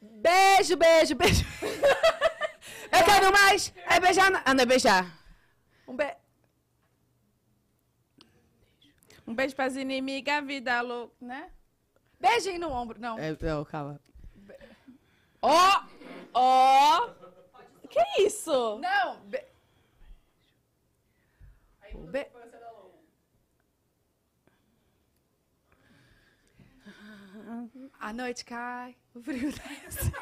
Beijo, 0.00 0.76
beijo, 0.76 1.14
beijo. 1.14 1.44
Eu 2.92 3.04
quero 3.04 3.32
mais! 3.32 3.72
É 3.86 4.00
beijar. 4.00 4.30
na- 4.30 4.42
Ah, 4.44 4.54
não 4.54 4.62
é 4.62 4.66
beijar. 4.66 5.18
Um 5.86 5.94
beijo. 5.94 6.16
Um 9.26 9.34
beijo 9.34 9.54
pras 9.54 9.76
inimigas, 9.76 10.44
vida 10.44 10.80
louca, 10.80 11.14
né? 11.20 11.50
Beijinho 12.18 12.60
no 12.60 12.70
ombro. 12.70 12.98
Não. 13.00 13.18
É, 13.18 13.36
não, 13.40 13.64
calma. 13.64 14.00
Ó! 15.40 15.82
Ó! 16.34 17.08
Que 17.88 18.22
isso? 18.22 18.78
Não. 18.78 19.20
Be... 19.22 19.44
Be... 22.10 22.26
A 27.98 28.12
noite 28.12 28.44
cai, 28.44 28.94
o 29.14 29.20
frio 29.22 29.52
desce. 29.52 30.12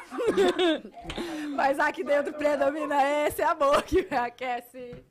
Mas 1.55 1.79
aqui 1.79 2.03
dentro 2.03 2.33
predomina 2.33 3.01
esse 3.27 3.41
amor 3.41 3.81
que 3.83 4.07
me 4.09 4.17
aquece. 4.17 5.03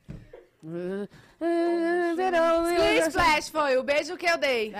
Split 1.41 3.07
Splash 3.09 3.49
foi 3.51 3.77
o 3.77 3.83
beijo 3.83 4.17
que 4.17 4.27
eu 4.27 4.37
dei. 4.37 4.75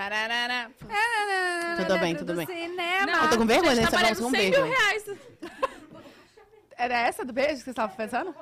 Tudo 1.77 1.99
bem, 1.99 2.17
tudo 2.17 2.33
Do 2.33 2.37
bem. 2.37 2.47
Cinema. 2.47 3.13
Eu 3.13 3.31
tô 3.31 3.39
com 3.39 3.47
vergonha 3.47 3.75
Gente, 3.77 3.91
tá 3.91 3.97
valendo 3.97 4.27
um 4.27 4.31
100 4.31 4.31
beijo. 4.31 4.63
mil 4.63 4.73
reais. 4.73 5.05
Era 6.77 6.99
essa 7.01 7.25
do 7.25 7.33
beijo 7.33 7.57
que 7.59 7.65
você 7.65 7.71
estava 7.71 7.93
pensando? 7.95 8.35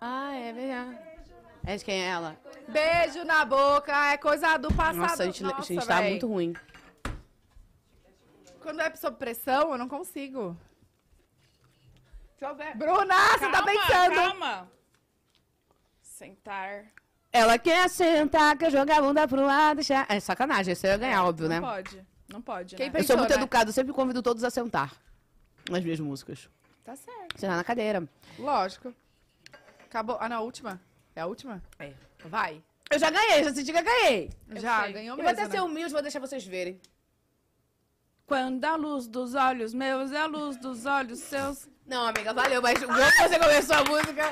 Ah, 0.00 0.34
é 0.34 0.52
verdade. 0.52 0.98
É 1.66 1.76
de 1.76 1.84
quem 1.84 2.02
é 2.02 2.08
ela? 2.08 2.36
Beijo 2.68 3.24
na 3.24 3.44
boca 3.44 4.12
é 4.12 4.16
coisa 4.16 4.56
do 4.56 4.72
passado. 4.72 4.96
Nossa, 4.96 5.22
a 5.22 5.26
gente, 5.26 5.44
a 5.44 5.60
gente 5.60 5.86
tá 5.86 6.00
véi. 6.00 6.10
muito 6.10 6.26
ruim. 6.26 6.54
Quando 8.60 8.80
é 8.80 8.94
sob 8.94 9.16
pressão, 9.16 9.72
eu 9.72 9.78
não 9.78 9.88
consigo. 9.88 10.56
Deixa 12.38 12.52
eu 12.52 12.56
ver. 12.56 12.76
Bruna, 12.76 13.14
você 13.32 13.50
tá 13.50 13.52
Calma, 13.52 13.66
pensando. 13.66 14.14
Calma. 14.14 14.70
Sentar. 16.02 16.84
Ela 17.32 17.58
quer 17.58 17.88
sentar, 17.88 18.56
quer 18.58 18.70
jogar 18.70 18.98
a 18.98 19.02
bunda 19.02 19.26
pro 19.28 19.44
lado, 19.44 19.76
deixar... 19.76 20.04
É 20.08 20.18
sacanagem, 20.18 20.72
isso 20.72 20.86
eu 20.86 20.90
ia 20.90 20.96
ganhar, 20.98 21.24
óbvio, 21.24 21.48
não 21.48 21.60
né? 21.60 21.60
pode. 21.60 22.06
Não 22.28 22.42
pode, 22.42 22.76
Quem 22.76 22.86
né? 22.86 22.90
Eu 22.90 22.92
sou 22.92 23.00
Pensou, 23.00 23.16
muito 23.18 23.30
né? 23.30 23.36
educada, 23.36 23.70
eu 23.70 23.74
sempre 23.74 23.92
convido 23.92 24.22
todos 24.22 24.42
a 24.44 24.50
sentar 24.50 24.92
nas 25.68 25.82
minhas 25.82 26.00
músicas. 26.00 26.48
Tá 26.84 26.96
certo. 26.96 27.38
Sentar 27.38 27.56
na 27.56 27.64
cadeira. 27.64 28.08
Lógico. 28.38 28.94
Acabou. 29.84 30.16
Ah, 30.20 30.28
não, 30.28 30.38
a 30.38 30.40
última. 30.40 30.80
É 31.14 31.20
a 31.20 31.26
última? 31.26 31.62
É. 31.78 31.92
Vai. 32.24 32.62
Eu 32.90 32.98
já 32.98 33.10
ganhei, 33.10 33.44
já 33.44 33.54
senti 33.54 33.72
que 33.72 33.78
eu 33.78 33.84
ganhei. 33.84 34.30
Já, 34.56 34.82
sei. 34.84 34.92
ganhou 34.92 35.12
Eu 35.12 35.16
vou 35.16 35.24
mesmo, 35.24 35.38
até 35.38 35.44
né? 35.44 35.50
ser 35.50 35.62
humilde, 35.62 35.92
vou 35.92 36.02
deixar 36.02 36.18
vocês 36.20 36.44
verem. 36.44 36.80
Quando 38.30 38.64
a 38.64 38.76
luz 38.76 39.08
dos 39.08 39.34
olhos 39.34 39.74
meus 39.74 40.12
é 40.12 40.18
a 40.18 40.26
luz 40.26 40.56
dos 40.56 40.86
olhos 40.86 41.18
seus. 41.18 41.68
Não, 41.84 42.06
amiga, 42.06 42.32
valeu, 42.32 42.62
mas 42.62 42.78
quando 42.78 42.96
você 42.96 43.38
começou 43.40 43.74
a 43.74 43.84
música... 43.84 44.30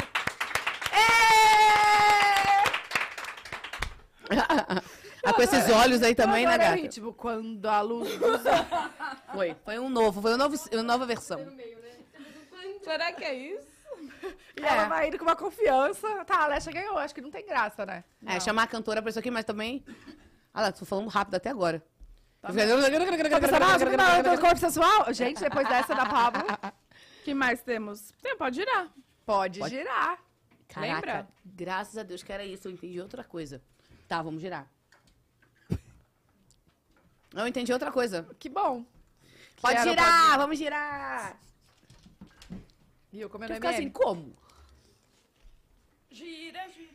ah, 5.24 5.32
com 5.32 5.42
esses 5.42 5.68
olhos 5.70 6.00
aí 6.04 6.14
também, 6.14 6.46
né, 6.46 6.54
é 6.54 6.58
gata? 6.58 6.74
ritmo. 6.76 7.12
Quando 7.12 7.66
a 7.66 7.80
luz 7.80 8.16
dos 8.20 8.40
Foi. 9.34 9.56
Foi 9.64 9.80
um 9.80 9.88
novo, 9.88 10.22
foi 10.22 10.30
uma 10.30 10.38
nova, 10.38 10.56
uma 10.74 10.82
nova 10.84 11.04
versão. 11.04 11.44
Será 12.84 13.12
que 13.12 13.24
é 13.24 13.34
isso? 13.34 13.66
E 14.56 14.62
ela 14.62 14.84
vai 14.84 15.08
indo 15.08 15.18
com 15.18 15.24
uma 15.24 15.34
confiança. 15.34 16.24
Tá, 16.24 16.36
a 16.36 16.44
Alexa 16.44 16.70
ganhou. 16.70 16.96
Acho 16.98 17.12
que 17.12 17.20
não 17.20 17.32
tem 17.32 17.44
graça, 17.44 17.84
né? 17.84 18.04
É, 18.24 18.38
chamar 18.38 18.62
a 18.62 18.68
cantora 18.68 19.02
pra 19.02 19.10
isso 19.10 19.18
aqui, 19.18 19.32
mas 19.32 19.44
também... 19.44 19.84
Ah 20.54 20.62
lá, 20.62 20.70
tô 20.70 20.86
falando 20.86 21.08
rápido 21.08 21.34
até 21.34 21.50
agora. 21.50 21.82
Tá 22.40 22.50
ah, 22.50 24.22
tá 24.22 24.32
no 24.34 24.40
corpo 24.40 24.56
sensual? 24.58 25.12
Gente, 25.12 25.40
depois 25.40 25.68
dessa 25.68 25.94
da 25.94 26.06
Pablo, 26.06 26.44
que 27.24 27.34
mais 27.34 27.60
temos? 27.62 28.12
Tem, 28.22 28.36
pode 28.36 28.56
girar. 28.56 28.88
pode, 29.26 29.58
Pode. 29.58 29.74
girar. 29.74 30.18
Caraca, 30.68 30.94
Lembra? 30.94 31.28
graças 31.44 31.98
a 31.98 32.02
Deus 32.02 32.22
que 32.22 32.32
era 32.32 32.44
isso, 32.44 32.68
eu 32.68 32.72
entendi 32.72 33.00
outra 33.00 33.24
coisa. 33.24 33.60
Tá, 34.06 34.22
vamos 34.22 34.40
girar. 34.40 34.70
Eu 37.34 37.46
entendi 37.46 37.72
outra 37.72 37.90
coisa. 37.90 38.26
Que 38.38 38.48
bom. 38.48 38.84
Que 39.56 39.62
Pode 39.62 39.76
era 39.76 39.90
girar, 39.90 40.38
vamos 40.38 40.58
girar. 40.58 41.40
E 43.12 43.20
eu 43.20 43.28
comendo 43.28 43.52
Eu 43.52 43.56
ficar 43.56 43.70
assim, 43.70 43.82
MM. 43.82 43.90
como? 43.90 44.36
Gira, 46.10 46.68
gira. 46.70 46.87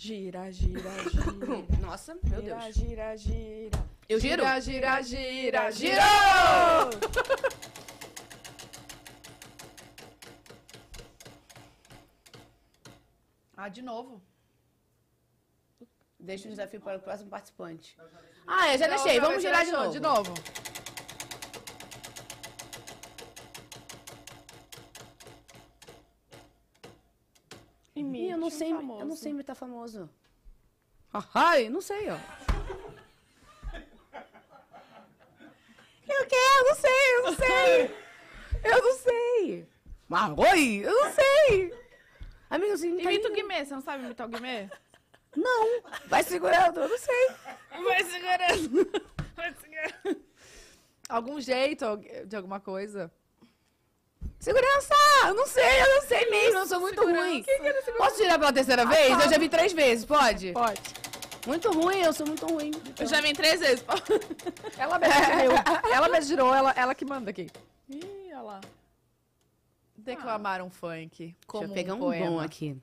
Gira, 0.00 0.48
gira, 0.52 0.90
gira. 1.10 1.66
Nossa, 1.82 2.16
meu 2.22 2.40
Gira, 2.40 2.56
Deus. 2.58 2.74
gira, 2.76 3.16
gira. 3.16 3.84
Eu 4.08 4.20
giro? 4.20 4.42
Gira, 4.44 4.60
gira, 4.60 5.02
gira, 5.02 5.70
girou! 5.72 6.90
Ah, 13.56 13.68
de 13.68 13.82
novo. 13.82 14.22
Deixa 16.20 16.46
o 16.46 16.50
desafio 16.50 16.80
para 16.80 16.98
o 16.98 17.00
próximo 17.00 17.28
participante. 17.30 17.96
Ah, 18.46 18.72
eu 18.72 18.78
já 18.78 18.86
deixei. 18.86 19.18
Vamos 19.18 19.42
girar 19.42 19.64
de 19.64 19.72
novo. 19.72 19.90
De 19.90 20.00
novo. 20.00 20.34
Ih, 27.98 28.30
eu 28.30 28.38
não 28.38 28.48
sei, 28.48 28.72
eu 28.72 29.04
não 29.04 29.16
sei 29.16 29.32
imitar 29.32 29.56
famoso. 29.56 30.08
Ai, 31.34 31.68
não 31.68 31.80
sei, 31.80 32.08
ó. 32.10 32.18
Eu 36.08 36.26
quero, 36.26 36.58
eu 36.58 36.64
não 36.64 36.74
sei, 36.74 37.16
eu 37.16 37.22
não 37.22 37.34
sei. 37.34 37.96
Eu 38.64 38.82
não 38.82 38.98
sei. 38.98 39.68
Mas, 40.08 40.38
oi, 40.38 40.80
eu 40.84 40.92
não 40.92 41.12
sei. 41.12 41.74
Amigo, 42.48 42.72
assim, 42.72 42.92
não 42.92 43.02
tá 43.02 43.12
Imita 43.12 43.28
o 43.28 43.32
Guimê, 43.32 43.64
você 43.64 43.74
não 43.74 43.82
sabe 43.82 44.04
imitar 44.04 44.26
o 44.26 44.30
Guimê? 44.30 44.70
Não, 45.36 45.82
vai 46.06 46.22
segurando, 46.22 46.80
eu 46.80 46.88
não 46.88 46.98
sei. 46.98 47.28
Vai 47.84 48.04
segurando. 48.04 49.08
Vai 49.36 49.54
segurando. 49.54 50.24
Algum 51.08 51.40
jeito 51.40 51.84
de 52.26 52.36
alguma 52.36 52.58
coisa. 52.58 53.12
Segurança! 54.40 54.94
Eu 55.26 55.34
não 55.34 55.46
sei, 55.46 55.82
eu 55.82 55.94
não 55.96 56.02
sei 56.06 56.30
mesmo, 56.30 56.58
eu 56.58 56.66
sou 56.66 56.80
muito 56.80 57.02
ruim. 57.02 57.44
Posso 57.96 58.16
tirar 58.16 58.38
pela 58.38 58.52
terceira 58.52 58.86
vez? 58.86 59.10
Eu 59.10 59.28
já 59.28 59.38
vi 59.38 59.48
três 59.48 59.72
vezes, 59.72 60.04
pode? 60.04 60.52
Pode. 60.52 60.80
Muito 61.46 61.70
ruim, 61.72 61.98
eu 61.98 62.12
sou 62.12 62.26
muito 62.26 62.46
ruim. 62.46 62.70
Eu 62.98 63.06
já 63.06 63.20
vim 63.20 63.32
três 63.32 63.60
vezes. 63.60 63.84
Ela 64.78 64.98
mesmo 64.98 65.14
girou. 65.24 65.56
ela 65.92 66.08
mesmo 66.08 66.28
girou, 66.28 66.54
ela, 66.54 66.72
ela 66.72 66.94
que 66.94 67.04
manda 67.04 67.30
aqui. 67.30 67.48
Ih, 67.88 68.28
olha 68.32 68.42
lá. 68.42 68.60
Declamar 69.96 70.62
um 70.62 70.70
funk. 70.70 71.34
Como 71.46 71.66
Deixa 71.66 71.72
eu 71.72 71.84
pegar 71.84 71.94
um, 71.94 71.98
poema. 71.98 72.26
bom 72.26 72.40
aqui. 72.40 72.76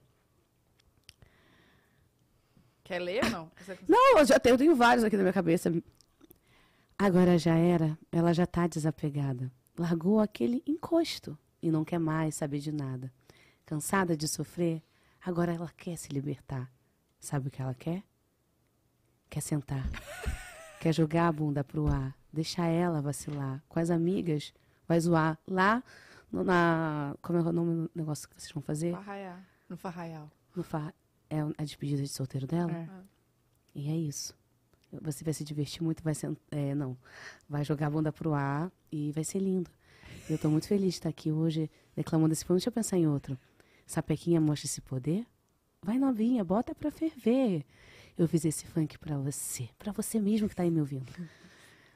Quer 2.84 3.00
ler 3.00 3.24
ou 3.24 3.30
não? 3.30 3.52
Você- 3.58 3.78
Não, 3.88 4.18
eu 4.18 4.26
já 4.26 4.40
tenho, 4.40 4.54
eu 4.54 4.58
tenho 4.58 4.76
vários 4.76 5.04
aqui 5.04 5.16
na 5.16 5.24
minha 5.24 5.34
cabeça. 5.34 5.72
Agora 6.98 7.38
já 7.38 7.56
era, 7.56 7.98
ela 8.12 8.34
já 8.34 8.46
tá 8.46 8.68
desapegada. 8.68 9.52
Largou 9.78 10.20
aquele 10.20 10.64
encosto 10.68 11.38
e 11.66 11.72
não 11.72 11.84
quer 11.84 11.98
mais 11.98 12.36
saber 12.36 12.60
de 12.60 12.72
nada. 12.72 13.12
Cansada 13.66 14.16
de 14.16 14.28
sofrer, 14.28 14.84
agora 15.20 15.52
ela 15.52 15.68
quer 15.76 15.98
se 15.98 16.10
libertar. 16.10 16.72
Sabe 17.20 17.48
o 17.48 17.52
que 17.52 17.60
ela 17.60 17.74
quer? 17.74 18.04
Quer 19.32 19.42
sentar. 19.42 19.84
quer 20.80 20.94
jogar 20.94 21.28
a 21.28 21.32
bunda 21.32 21.64
pro 21.64 21.88
ar. 21.88 22.16
Deixar 22.32 22.68
ela 22.68 23.02
vacilar. 23.02 23.64
Com 23.68 23.80
as 23.80 23.90
amigas, 23.90 24.54
vai 24.88 25.00
zoar. 25.00 25.40
Lá 25.48 25.84
no- 26.32 26.44
na. 26.44 27.16
Como 27.20 27.40
é 27.40 27.42
o 27.42 27.52
nome 27.52 27.74
do 27.88 27.92
negócio 27.96 28.30
que 28.30 28.36
vocês 28.40 28.52
vão 28.52 28.62
fazer? 28.62 28.92
Farraial. 28.94 29.40
No 29.68 29.76
Farraial. 29.76 30.32
No 30.56 30.62
fa... 30.64 30.94
É 31.28 31.40
a 31.40 31.64
despedida 31.64 32.04
de 32.04 32.08
solteiro 32.10 32.46
dela? 32.46 32.72
É. 32.72 32.88
E 33.74 33.90
é 33.90 33.98
isso. 33.98 34.36
Você 35.02 35.24
vai 35.24 35.34
se 35.34 35.44
divertir 35.44 35.82
muito, 35.82 36.04
vai 36.04 36.14
ser. 36.14 36.32
É, 36.52 36.76
não. 36.76 36.96
Vai 37.50 37.66
jogar 37.66 37.88
a 37.88 37.90
bunda 37.90 38.12
pro 38.14 38.36
ar 38.36 38.72
e 38.92 39.12
vai 39.12 39.24
ser 39.24 39.40
lindo. 39.40 39.72
Eu 40.30 40.38
tô 40.38 40.50
muito 40.50 40.68
feliz 40.68 40.94
de 40.94 41.00
estar 41.00 41.10
aqui 41.10 41.32
hoje 41.32 41.70
declamando 41.96 42.34
esse 42.34 42.44
poema. 42.44 42.58
Deixa 42.58 42.70
eu 42.70 42.74
pensar 42.74 42.98
em 42.98 43.08
outro. 43.08 43.38
Sapequinha 43.86 44.42
mostra 44.42 44.66
esse 44.68 44.82
poder? 44.82 45.26
Vai 45.82 46.00
novinha, 46.00 46.44
bota 46.44 46.74
pra 46.74 46.90
ferver. 46.90 47.64
Eu 48.18 48.28
fiz 48.28 48.44
esse 48.46 48.66
funk 48.66 48.98
pra 48.98 49.18
você. 49.18 49.70
Pra 49.78 49.92
você 49.92 50.20
mesmo 50.20 50.50
que 50.50 50.56
tá 50.56 50.64
aí 50.64 50.72
me 50.72 50.80
ouvindo. 50.80 51.12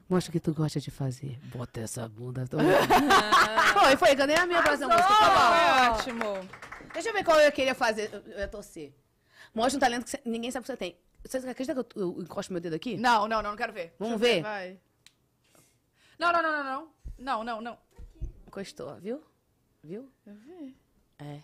Mostra 0.08 0.30
o 0.30 0.34
que 0.34 0.40
tu 0.40 0.54
gosta 0.54 0.80
de 0.80 0.92
fazer. 0.92 1.40
Bota 1.46 1.80
essa 1.80 2.08
bunda. 2.08 2.46
toda. 2.48 2.64
foi, 3.74 3.96
foi. 3.98 4.16
Ganhei 4.16 4.36
a 4.36 4.46
minha 4.46 4.62
próxima 4.62 4.90
música. 4.90 5.08
Tá 5.08 5.30
bom. 5.30 6.06
Foi 6.06 6.14
ótimo. 6.14 6.50
Deixa 6.94 7.10
eu 7.10 7.14
ver 7.14 7.24
qual 7.24 7.40
eu 7.40 7.52
queria 7.52 7.74
fazer. 7.74 8.10
Eu 8.14 8.22
eu 8.34 8.40
ia 8.40 8.48
torcer. 8.48 8.94
Mostra 9.54 9.78
um 9.78 9.80
talento 9.80 10.04
que 10.04 10.12
você- 10.12 10.22
ninguém 10.26 10.52
sabe 10.52 10.64
que 10.64 10.68
você 10.72 10.78
tem. 10.78 10.96
Você 11.24 11.38
acredita 11.38 11.84
que 11.84 11.98
eu, 12.00 12.16
eu 12.16 12.22
encosto 12.22 12.52
meu 12.54 12.62
dedo 12.62 12.76
aqui? 12.76 12.98
Não, 12.98 13.28
não, 13.28 13.42
não, 13.42 13.52
não 13.52 13.58
quero 13.58 13.74
ver. 13.74 13.96
Vamos 13.98 14.14
eu 14.14 14.20
ver? 14.20 14.42
Vai. 14.44 14.80
Não, 16.20 16.32
não, 16.32 16.42
não, 16.44 16.52
não, 16.52 16.64
não. 16.64 16.88
Não, 17.18 17.44
não, 17.44 17.62
não. 17.62 17.78
Encostou, 18.50 18.96
viu? 18.96 19.24
Viu? 19.84 20.12
Eu 20.26 20.34
vi. 20.34 20.76
É. 21.20 21.42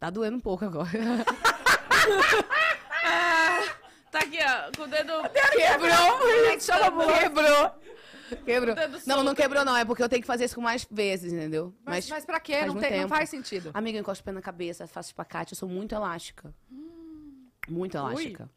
Tá 0.00 0.10
doendo 0.10 0.36
um 0.36 0.40
pouco 0.40 0.64
agora. 0.64 0.90
Tá 4.10 4.20
aqui, 4.20 4.38
ó, 4.42 4.74
com 4.74 4.84
o 4.84 4.86
dedo. 4.86 5.12
Quebrou! 5.52 6.46
Gente, 6.46 6.64
chama 6.64 6.90
Quebrou! 7.18 7.74
Quebrou. 8.44 8.74
Não, 9.06 9.22
não 9.22 9.34
quebrou, 9.34 9.66
não. 9.66 9.76
É 9.76 9.84
porque 9.84 10.02
eu 10.02 10.08
tenho 10.08 10.22
que 10.22 10.26
fazer 10.26 10.46
isso 10.46 10.54
com 10.54 10.62
mais 10.62 10.86
vezes, 10.90 11.30
entendeu? 11.30 11.74
Mas, 11.84 12.08
mas 12.08 12.24
pra 12.24 12.40
quê? 12.40 12.60
faz 12.60 12.72
Não, 12.72 12.80
tem, 12.80 13.02
não 13.02 13.08
faz 13.08 13.28
sentido. 13.28 13.70
Amiga, 13.74 13.98
eu 13.98 14.00
encosto 14.00 14.22
o 14.22 14.24
pé 14.24 14.32
na 14.32 14.40
cabeça, 14.40 14.86
faço 14.86 15.10
espacate, 15.10 15.52
eu 15.52 15.58
sou 15.58 15.68
muito 15.68 15.94
elástica. 15.94 16.54
Muito 17.68 17.98
elástica. 17.98 18.50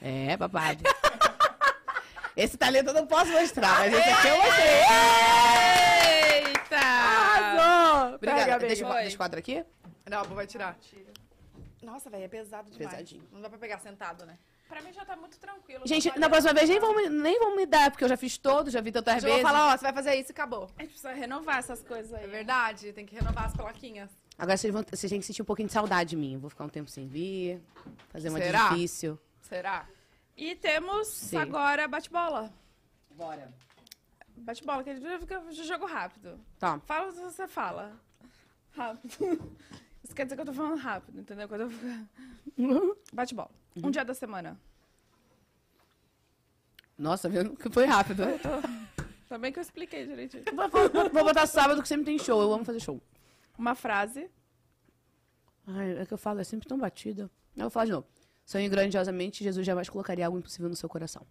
É, 0.00 0.34
babado. 0.38 0.82
esse 2.34 2.56
talento 2.56 2.88
eu 2.88 2.94
não 2.94 3.06
posso 3.06 3.30
mostrar, 3.32 3.80
mas 3.80 3.92
esse 3.92 4.08
aqui 4.08 4.28
eu 4.28 4.36
mostrei. 4.38 6.23
Arrasou! 6.84 8.14
Obrigada. 8.16 8.44
Pega. 8.44 8.58
Deixa, 8.58 8.82
eu- 8.84 8.88
Foi. 8.88 9.00
deixa 9.02 9.14
o 9.14 9.18
quadro 9.18 9.38
aqui. 9.38 9.64
Não, 10.08 10.20
a 10.20 10.24
Bu 10.24 10.34
vai 10.34 10.46
tirar. 10.46 10.76
Nossa, 11.82 12.08
velho, 12.08 12.24
é 12.24 12.28
pesado 12.28 12.70
demais. 12.70 12.90
Pesadinho. 12.92 13.22
Não 13.32 13.40
dá 13.40 13.48
pra 13.48 13.58
pegar 13.58 13.78
sentado, 13.78 14.24
né? 14.24 14.38
Pra 14.68 14.80
mim 14.80 14.92
já 14.92 15.04
tá 15.04 15.14
muito 15.16 15.38
tranquilo. 15.38 15.86
Gente, 15.86 16.18
na 16.18 16.28
próxima 16.28 16.54
vez 16.54 16.68
nem 16.68 16.80
vão, 16.80 16.96
me- 16.96 17.08
nem 17.10 17.38
vão 17.38 17.54
me 17.54 17.66
dar, 17.66 17.90
porque 17.90 18.02
eu 18.02 18.08
já 18.08 18.16
fiz 18.16 18.38
todos, 18.38 18.72
já 18.72 18.80
vi 18.80 18.90
tantas 18.90 19.16
Eu 19.16 19.20
vou 19.22 19.30
vezes. 19.30 19.42
falar, 19.42 19.72
ó, 19.72 19.76
você 19.76 19.82
vai 19.84 19.92
fazer 19.92 20.14
isso 20.14 20.30
e 20.30 20.32
acabou. 20.32 20.70
A 20.78 20.82
gente 20.82 20.92
precisa 20.92 21.12
renovar 21.12 21.58
essas 21.58 21.82
coisas 21.82 22.12
aí. 22.14 22.24
É 22.24 22.26
verdade, 22.26 22.92
tem 22.94 23.04
que 23.04 23.14
renovar 23.14 23.44
as 23.44 23.52
plaquinhas. 23.54 24.10
Agora 24.38 24.56
vocês, 24.56 24.72
vão, 24.72 24.82
vocês 24.90 25.10
têm 25.10 25.20
que 25.20 25.26
sentir 25.26 25.42
um 25.42 25.44
pouquinho 25.44 25.68
de 25.68 25.74
saudade 25.74 26.10
de 26.10 26.16
mim. 26.16 26.38
Vou 26.38 26.48
ficar 26.48 26.64
um 26.64 26.68
tempo 26.70 26.90
sem 26.90 27.06
vir, 27.06 27.62
fazer 28.08 28.30
uma 28.30 28.38
Será? 28.38 28.70
difícil. 28.70 29.18
Será? 29.42 29.86
E 30.36 30.54
temos 30.56 31.08
Sim. 31.08 31.36
agora 31.36 31.86
bate-bola. 31.86 32.50
Bora. 33.10 33.52
Bate-bola, 34.36 34.82
que 34.84 34.90
a 34.90 34.94
gente 34.94 35.18
fica 35.18 35.40
de 35.40 35.64
jogo 35.64 35.86
rápido. 35.86 36.38
Tá. 36.58 36.78
Fala 36.80 37.10
o 37.10 37.12
que 37.12 37.20
você 37.20 37.46
fala. 37.48 37.92
Rápido. 38.72 39.54
Isso 40.02 40.14
quer 40.14 40.24
dizer 40.24 40.34
que 40.36 40.42
eu 40.42 40.46
tô 40.46 40.52
falando 40.52 40.76
rápido, 40.76 41.20
entendeu? 41.20 41.48
Quando 41.48 41.70
eu... 42.58 42.98
Bate-bola. 43.12 43.50
Um 43.76 43.90
dia 43.90 44.04
da 44.04 44.12
semana. 44.14 44.58
Nossa, 46.98 47.28
viu? 47.28 47.56
Que 47.56 47.70
foi 47.70 47.84
rápido. 47.86 48.22
Tá 49.28 49.38
bem 49.38 49.52
que 49.52 49.58
eu 49.58 49.62
expliquei 49.62 50.06
direitinho. 50.06 50.44
vou, 50.54 50.68
vou- 50.68 51.10
vou 51.10 51.24
botar 51.24 51.46
sábado 51.46 51.80
que 51.82 51.88
sempre 51.88 52.04
tem 52.04 52.18
show. 52.18 52.40
Eu 52.40 52.52
amo 52.52 52.64
fazer 52.64 52.80
show. 52.80 53.00
Uma 53.58 53.74
frase. 53.74 54.30
Ai, 55.66 55.98
é 55.98 56.06
que 56.06 56.12
eu 56.12 56.18
falo, 56.18 56.40
é 56.40 56.44
sempre 56.44 56.68
tão 56.68 56.78
batida. 56.78 57.30
Eu 57.56 57.62
vou 57.62 57.70
falar 57.70 57.86
de 57.86 57.92
novo. 57.92 58.06
Sonhe 58.44 58.68
grandiosamente, 58.68 59.42
Jesus 59.42 59.64
jamais 59.66 59.88
colocaria 59.88 60.26
algo 60.26 60.38
impossível 60.38 60.68
no 60.68 60.76
seu 60.76 60.88
coração. 60.88 61.26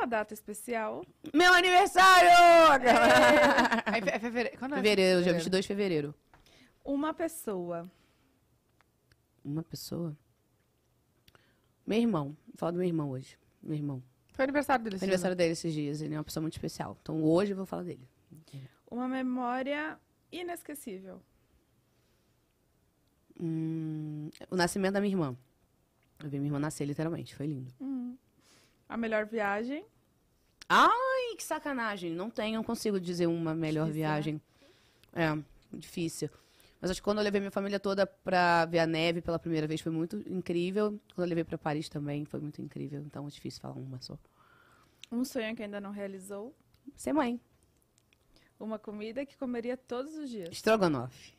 Uma 0.00 0.06
data 0.06 0.32
especial. 0.32 1.04
Meu 1.34 1.52
aniversário! 1.52 2.30
É, 3.86 4.00
fe- 4.00 4.10
é 4.10 4.18
fevereiro. 4.18 4.58
Quando 4.58 4.72
é 4.72 4.76
Fevereiro, 4.76 5.22
dia 5.22 5.34
22 5.34 5.62
de 5.64 5.68
fevereiro. 5.68 6.14
Uma 6.82 7.12
pessoa. 7.12 7.90
Uma 9.44 9.62
pessoa. 9.62 10.16
Meu 11.86 11.98
irmão. 11.98 12.28
Vou 12.46 12.54
falar 12.56 12.72
do 12.72 12.78
meu 12.78 12.86
irmão 12.86 13.10
hoje. 13.10 13.36
Meu 13.62 13.76
irmão. 13.76 14.02
Foi 14.32 14.44
aniversário 14.44 14.82
dele. 14.82 14.98
Foi 14.98 15.04
aniversário 15.06 15.36
dele 15.36 15.52
esses 15.52 15.72
dias. 15.74 16.00
Ele 16.00 16.14
é 16.14 16.16
uma 16.16 16.24
pessoa 16.24 16.40
muito 16.40 16.54
especial. 16.54 16.96
Então 17.02 17.22
hoje 17.22 17.52
eu 17.52 17.56
vou 17.58 17.66
falar 17.66 17.82
dele. 17.82 18.08
Uma 18.90 19.06
memória 19.06 19.98
inesquecível. 20.32 21.20
Hum, 23.38 24.30
o 24.50 24.56
nascimento 24.56 24.94
da 24.94 25.00
minha 25.02 25.12
irmã. 25.12 25.36
Eu 26.22 26.30
vi 26.30 26.38
minha 26.38 26.48
irmã 26.48 26.58
nascer, 26.58 26.86
literalmente. 26.86 27.34
Foi 27.34 27.46
lindo. 27.46 27.70
A 28.90 28.96
melhor 28.96 29.24
viagem. 29.24 29.84
Ai, 30.68 31.36
que 31.36 31.44
sacanagem. 31.44 32.10
Não 32.12 32.28
tenho, 32.28 32.56
não 32.56 32.64
consigo 32.64 32.98
dizer 33.00 33.26
uma 33.28 33.54
melhor 33.54 33.86
Difícil, 33.86 34.02
né? 34.02 34.08
viagem. 34.08 34.40
É, 35.12 35.38
difícil. 35.78 36.28
Mas 36.80 36.90
acho 36.90 37.00
que 37.00 37.04
quando 37.04 37.18
eu 37.18 37.24
levei 37.24 37.40
minha 37.40 37.52
família 37.52 37.78
toda 37.78 38.04
pra 38.04 38.64
ver 38.66 38.80
a 38.80 38.86
neve 38.86 39.20
pela 39.20 39.38
primeira 39.38 39.66
vez 39.68 39.80
foi 39.80 39.92
muito 39.92 40.16
incrível. 40.28 40.98
Quando 41.14 41.26
eu 41.26 41.28
levei 41.28 41.44
pra 41.44 41.56
Paris 41.56 41.88
também 41.88 42.24
foi 42.24 42.40
muito 42.40 42.60
incrível. 42.60 43.00
Então 43.00 43.26
é 43.26 43.30
difícil 43.30 43.60
falar 43.60 43.74
uma 43.74 44.00
só. 44.00 44.18
Um 45.12 45.24
sonho 45.24 45.54
que 45.54 45.62
ainda 45.62 45.80
não 45.80 45.92
realizou. 45.92 46.52
Ser 46.96 47.12
mãe. 47.12 47.40
Uma 48.58 48.78
comida 48.78 49.24
que 49.24 49.36
comeria 49.36 49.76
todos 49.76 50.16
os 50.16 50.28
dias. 50.28 50.48
Estrogonofe. 50.50 51.32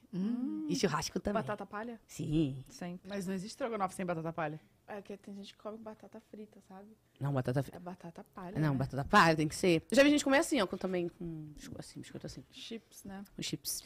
E 0.70 0.76
churrasco 0.76 1.20
também. 1.20 1.42
Batata 1.42 1.66
palha? 1.66 2.00
Sim. 2.08 2.64
Sempre. 2.70 3.10
Mas 3.10 3.28
não 3.28 3.34
existe 3.34 3.52
estrogonofe 3.54 3.96
sem 3.96 4.06
batata 4.06 4.32
palha. 4.32 4.60
É 4.88 5.02
que 5.02 5.16
tem 5.18 5.34
gente 5.34 5.54
que 5.54 5.60
come 5.60 5.78
batata 5.78 6.20
frita, 6.30 6.60
sabe? 6.68 6.98
Não, 7.20 7.32
batata. 7.32 7.64
É 7.72 7.80
batata 7.80 8.26
palha. 8.34 8.60
Não, 8.60 8.74
né? 8.74 8.78
batata 8.78 9.06
palha 9.06 9.36
tem 9.36 9.48
que 9.48 9.56
ser. 9.56 9.84
Já 9.92 10.04
vi 10.04 10.10
gente 10.10 10.24
comer 10.24 10.40
assim, 10.40 10.60
ó, 10.62 10.68
com, 10.68 10.78
também 10.78 11.08
com 11.08 11.54
assim, 11.78 12.02
biscoito 12.02 12.26
assim. 12.26 12.44
Chips, 12.52 13.06
né? 13.06 13.24
Com 13.36 13.42
chips. 13.42 13.84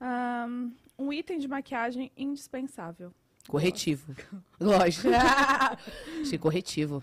Ahn, 0.00 0.70
um 0.96 1.12
item 1.12 1.38
de 1.38 1.48
maquiagem 1.48 2.12
indispensável. 2.16 3.12
Corretivo. 3.48 4.14
Lógico. 4.60 5.08
Achei 6.22 6.38
corretivo. 6.38 7.02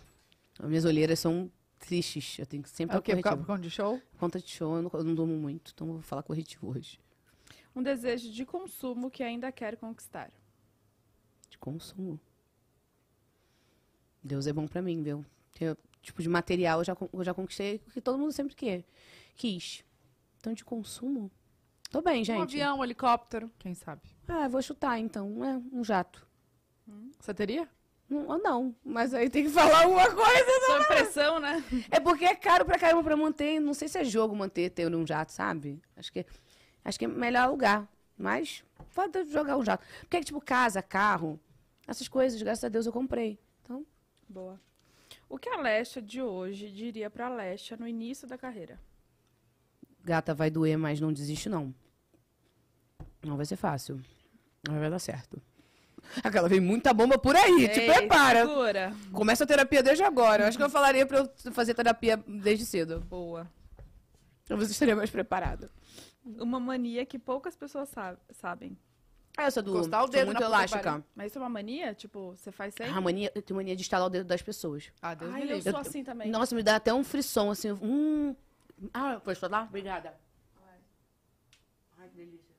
As 0.60 0.70
minhas 0.70 0.86
olheiras 0.86 1.20
são 1.20 1.52
tristes. 1.80 2.40
Eu 2.40 2.46
tenho 2.46 2.64
que 2.64 2.70
sempre 2.70 2.96
É 2.96 3.00
o 3.00 3.02
quê? 3.02 3.12
Corretivo. 3.12 3.38
por 3.38 3.48
conta 3.48 3.62
de 3.62 3.70
show? 3.70 4.02
Conta 4.18 4.40
de 4.40 4.48
show, 4.48 4.76
eu 4.76 4.82
não, 4.84 4.92
eu 4.94 5.04
não 5.04 5.16
durmo 5.16 5.36
muito, 5.36 5.72
então 5.74 5.88
eu 5.88 5.94
vou 5.94 6.02
falar 6.02 6.24
corretivo 6.24 6.70
hoje. 6.70 7.00
Um 7.76 7.84
desejo 7.84 8.32
de 8.32 8.46
consumo 8.46 9.12
que 9.12 9.22
ainda 9.24 9.52
quer 9.52 9.76
conquistar. 9.76 10.32
De 11.50 11.58
consumo. 11.58 12.20
Deus 14.26 14.48
é 14.48 14.54
bom 14.54 14.68
pra 14.68 14.82
mim, 14.82 15.04
viu? 15.04 15.24
Eu, 15.62 15.78
tipo, 16.02 16.22
de 16.22 16.28
material 16.28 16.80
eu 16.80 16.84
já, 16.84 16.98
eu 17.14 17.24
já 17.24 17.32
conquistei 17.32 17.80
o 17.88 17.92
que 17.92 18.02
todo 18.02 18.18
mundo 18.18 18.32
sempre 18.32 18.56
quer. 18.56 18.84
Quis. 19.36 19.86
Então, 20.40 20.52
de 20.52 20.66
consumo. 20.66 21.32
Tô 21.92 22.02
bem, 22.02 22.24
gente. 22.24 22.40
Um 22.40 22.42
avião, 22.42 22.80
um 22.80 22.84
helicóptero, 22.84 23.52
quem 23.60 23.76
sabe? 23.76 24.02
Ah, 24.28 24.48
vou 24.48 24.62
chutar 24.64 24.98
então. 25.00 25.46
É, 25.46 25.62
um 25.72 25.84
jato. 25.84 26.28
Você 27.20 27.34
teria? 27.36 27.70
Não, 28.10 28.28
ou 28.28 28.38
não, 28.40 28.76
mas 28.84 29.14
aí 29.14 29.30
tem 29.30 29.44
que 29.44 29.50
falar 29.50 29.88
uma 29.88 30.10
coisa. 30.10 30.52
Sob 30.68 30.88
pressão, 30.88 31.40
né? 31.40 31.64
É 31.92 32.00
porque 32.00 32.26
é 32.26 32.36
caro 32.36 32.66
pra 32.66 32.80
caramba 32.80 33.04
pra 33.04 33.16
manter. 33.16 33.60
Não 33.60 33.76
sei 33.76 33.88
se 33.88 34.00
é 34.00 34.04
jogo 34.04 34.36
manter 34.36 34.72
ter 34.72 34.94
um 34.94 35.06
jato, 35.06 35.32
sabe? 35.32 35.80
Acho 35.96 36.12
que, 36.12 36.26
acho 36.84 36.98
que 36.98 37.06
é 37.06 37.08
melhor 37.08 37.44
alugar. 37.44 37.88
Mas 38.18 38.64
pode 38.94 39.24
jogar 39.26 39.56
um 39.58 39.64
jato. 39.64 39.86
Porque, 40.02 40.24
tipo, 40.24 40.42
casa, 40.42 40.82
carro, 40.82 41.40
essas 41.88 42.08
coisas, 42.08 42.42
graças 42.42 42.64
a 42.64 42.70
Deus 42.70 42.86
eu 42.86 42.92
comprei. 42.92 43.40
Então, 44.30 44.44
Boa. 44.44 44.60
O 45.30 45.38
que 45.38 45.50
a 45.50 45.58
Lesha 45.58 46.02
de 46.02 46.22
hoje 46.22 46.70
diria 46.70 47.10
pra 47.10 47.30
Lesha 47.30 47.76
no 47.78 47.88
início 47.88 48.28
da 48.28 48.38
carreira? 48.38 48.80
gata, 50.04 50.36
vai 50.36 50.52
doer, 50.52 50.78
mas 50.78 51.00
não 51.02 51.12
desiste, 51.12 51.50
não. 51.50 51.74
Não 53.24 53.36
vai 53.38 53.46
ser 53.46 53.56
fácil. 53.56 54.00
Não 54.68 54.80
vai 54.80 54.88
dar 54.88 55.00
certo. 55.00 55.42
Aquela 56.24 56.48
vem 56.48 56.60
muita 56.60 56.94
bomba 56.94 57.18
por 57.18 57.36
aí, 57.36 57.68
te 57.70 57.80
Ei, 57.80 57.88
prepara. 57.92 58.46
Segura. 58.46 58.96
Começa 59.12 59.44
a 59.44 59.48
terapia 59.48 59.82
desde 59.82 60.04
agora. 60.04 60.44
Eu 60.44 60.48
acho 60.48 60.58
que 60.60 60.64
eu 60.64 60.70
falaria 60.70 61.08
pra 61.08 61.18
eu 61.20 61.52
fazer 61.52 61.74
terapia 61.74 62.18
desde 62.28 62.68
cedo. 62.68 63.00
Boa. 63.00 63.52
Pra 64.46 64.56
você 64.56 64.72
estaria 64.74 64.96
mais 64.96 65.10
preparada. 65.10 65.72
Uma 66.24 66.60
mania 66.60 67.04
que 67.04 67.18
poucas 67.18 67.56
pessoas 67.56 67.90
sa- 67.90 68.18
sabem. 69.36 69.48
Essa 69.48 69.62
do 69.62 69.72
Encostar 69.72 70.02
o 70.02 70.04
sou 70.04 70.12
dedo 70.12 70.26
muito 70.28 70.44
elástica. 70.44 71.04
Mas 71.16 71.28
isso 71.28 71.38
é 71.38 71.42
uma 71.42 71.50
mania? 71.50 71.94
Tipo, 71.94 72.36
você 72.36 72.52
faz 72.52 72.74
sempre? 72.74 72.94
A 72.94 73.02
mania, 73.02 73.32
eu 73.36 73.42
tenho 73.42 73.58
mania 73.58 73.76
de 73.76 73.82
estalar 73.82 74.08
o 74.08 74.10
dedo 74.10 74.26
das 74.26 74.42
pessoas. 74.42 74.92
Ah, 75.02 75.14
Deus 75.14 75.34
Ai, 75.34 75.42
me 75.44 75.50
eu 75.52 75.56
livre. 75.58 75.72
sou 75.72 75.80
assim 75.80 76.04
também. 76.04 76.30
Nossa, 76.30 76.56
me 76.56 76.64
dá 76.64 76.76
até 76.78 76.94
um 76.94 77.04
frisson, 77.04 77.52
assim. 77.52 77.72
Hum. 77.72 78.36
Ah, 78.94 79.20
pode 79.24 79.40
falar? 79.40 79.64
Obrigada. 79.64 80.14
Ai, 81.98 82.10
que 82.10 82.18
delícia. 82.18 82.56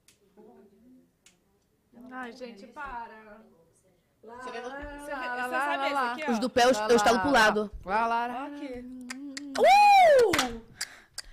Ai, 2.10 2.32
gente, 2.32 2.66
para. 2.68 3.40
Você, 4.22 4.50
você 4.50 5.50
sabe 5.50 5.86
esse 5.86 5.96
aqui, 5.96 6.24
ó? 6.28 6.32
Os 6.32 6.38
do 6.38 6.50
pé, 6.50 6.64
eu, 6.64 6.72
eu 6.88 6.96
estalo 6.96 7.20
pro 7.20 7.30
lado. 7.30 7.70
Lá, 7.84 8.06
lá, 8.06 8.26
lá. 8.26 8.46
Aqui. 8.46 8.84
Uh! 9.58 10.65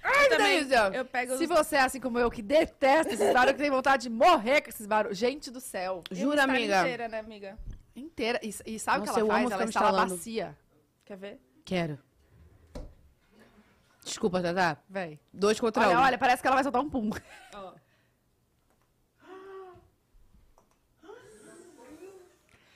Ai, 0.04 0.24
que 0.24 0.30
Também, 0.36 0.58
delícia. 0.58 0.92
eu 0.94 1.06
pego 1.06 1.38
Se 1.38 1.46
você 1.48 1.78
é 1.78 1.82
assim 1.82 2.00
como 2.00 2.20
eu, 2.20 2.30
que 2.30 2.42
detesta 2.42 3.14
esses 3.14 3.34
barulhos, 3.34 3.54
que 3.54 3.62
tem 3.62 3.72
vontade 3.72 4.04
de 4.04 4.10
morrer 4.10 4.62
com 4.62 4.70
esses 4.70 4.86
barulhos. 4.86 5.18
Gente 5.18 5.50
do 5.50 5.62
céu. 5.62 6.04
Jura, 6.12 6.44
amiga? 6.44 6.82
inteira, 6.82 7.08
né, 7.08 7.20
amiga? 7.20 7.58
Inteira. 7.96 8.40
E, 8.44 8.54
e 8.66 8.80
sabe 8.80 9.00
o 9.08 9.14
que 9.14 9.20
eu 9.20 9.26
ela 9.26 9.34
faz? 9.34 9.52
Ela 9.52 9.64
instala 9.64 9.90
instalando. 9.90 10.16
bacia. 10.18 10.58
Quer 11.06 11.18
ver? 11.18 11.40
Quero. 11.64 11.98
Desculpa, 14.04 14.42
Tata. 14.42 14.78
Véi. 14.90 15.18
Dois 15.32 15.58
contra 15.60 15.88
Olha, 15.88 15.98
um. 15.98 16.02
olha, 16.02 16.18
parece 16.18 16.42
que 16.42 16.48
ela 16.48 16.56
vai 16.58 16.64
soltar 16.64 16.82
um 16.82 16.90
pum. 16.90 17.10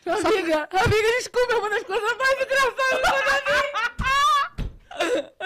Amiga, 0.06 0.70
amiga, 0.72 1.10
desculpa, 1.18 1.52
é 1.54 1.56
uma 1.58 1.70
das 1.70 1.84
coisas 1.84 2.18
mais 2.18 2.42
engraçadas 2.42 3.02
da 3.02 3.12
minha 3.12 3.42
vida. 3.42 5.38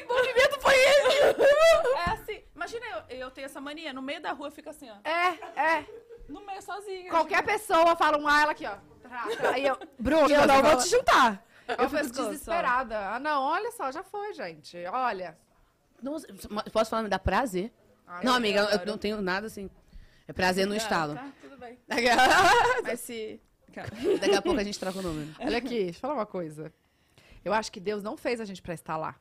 Que 0.00 0.04
movimento 0.06 0.60
foi 0.60 0.74
esse? 0.74 1.18
É 1.96 2.10
assim, 2.10 2.44
imagina 2.54 2.86
eu, 2.86 3.18
eu 3.18 3.30
tenho 3.30 3.44
essa 3.46 3.60
mania, 3.60 3.92
no 3.92 4.02
meio 4.02 4.20
da 4.20 4.32
rua 4.32 4.50
fica 4.50 4.70
assim, 4.70 4.88
ó. 4.90 5.08
É, 5.08 5.28
é. 5.78 5.86
No 6.28 6.44
meio 6.44 6.60
sozinha. 6.62 7.10
Qualquer 7.10 7.42
pessoa 7.44 7.94
fala 7.96 8.18
um 8.18 8.26
ah, 8.26 8.42
ela 8.42 8.52
aqui, 8.52 8.66
ó. 8.66 8.76
Aí 9.52 9.66
eu, 9.66 9.78
Bruno, 9.98 10.28
Eu 10.28 10.46
não 10.46 10.62
vou 10.62 10.76
te 10.78 10.88
juntar. 10.88 11.44
Eu 11.68 11.88
fico 11.88 12.02
pescoço, 12.02 12.22
ó. 12.22 12.30
desesperada. 12.30 13.10
Ah, 13.10 13.18
não, 13.18 13.42
olha 13.42 13.70
só, 13.72 13.90
já 13.90 14.02
foi, 14.02 14.32
gente. 14.34 14.76
Olha. 14.86 15.36
Não, 16.02 16.16
posso 16.72 16.90
falar, 16.90 17.02
me 17.02 17.08
dá 17.08 17.18
prazer? 17.18 17.72
Ah, 18.06 18.20
não, 18.22 18.32
eu 18.32 18.36
amiga, 18.36 18.60
eu 18.60 18.66
adoro. 18.68 18.86
não 18.90 18.98
tenho 18.98 19.20
nada 19.20 19.46
assim. 19.46 19.70
É 20.28 20.32
prazer 20.32 20.66
no 20.66 20.74
Ah, 20.74 20.76
estalo. 20.76 21.14
Tá, 21.14 21.28
tudo 21.40 21.56
bem. 21.56 21.78
Daqui 21.86 22.08
Mas 22.82 23.00
se... 23.00 23.40
a 24.36 24.42
pouco 24.42 24.60
a 24.60 24.64
gente 24.64 24.78
troca 24.78 24.98
o 24.98 25.02
número. 25.02 25.34
Olha 25.40 25.58
aqui, 25.58 25.84
deixa 25.84 25.98
eu 25.98 26.00
falar 26.00 26.14
uma 26.14 26.26
coisa. 26.26 26.72
Eu 27.44 27.52
acho 27.52 27.70
que 27.70 27.78
Deus 27.80 28.02
não 28.02 28.16
fez 28.16 28.40
a 28.40 28.44
gente 28.44 28.60
pra 28.62 28.74
estar 28.74 28.96
lá. 28.96 29.14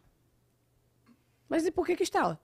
Mas 1.50 1.66
e 1.66 1.72
por 1.72 1.86
que 1.86 1.96
que 1.96 2.04
estala? 2.04 2.40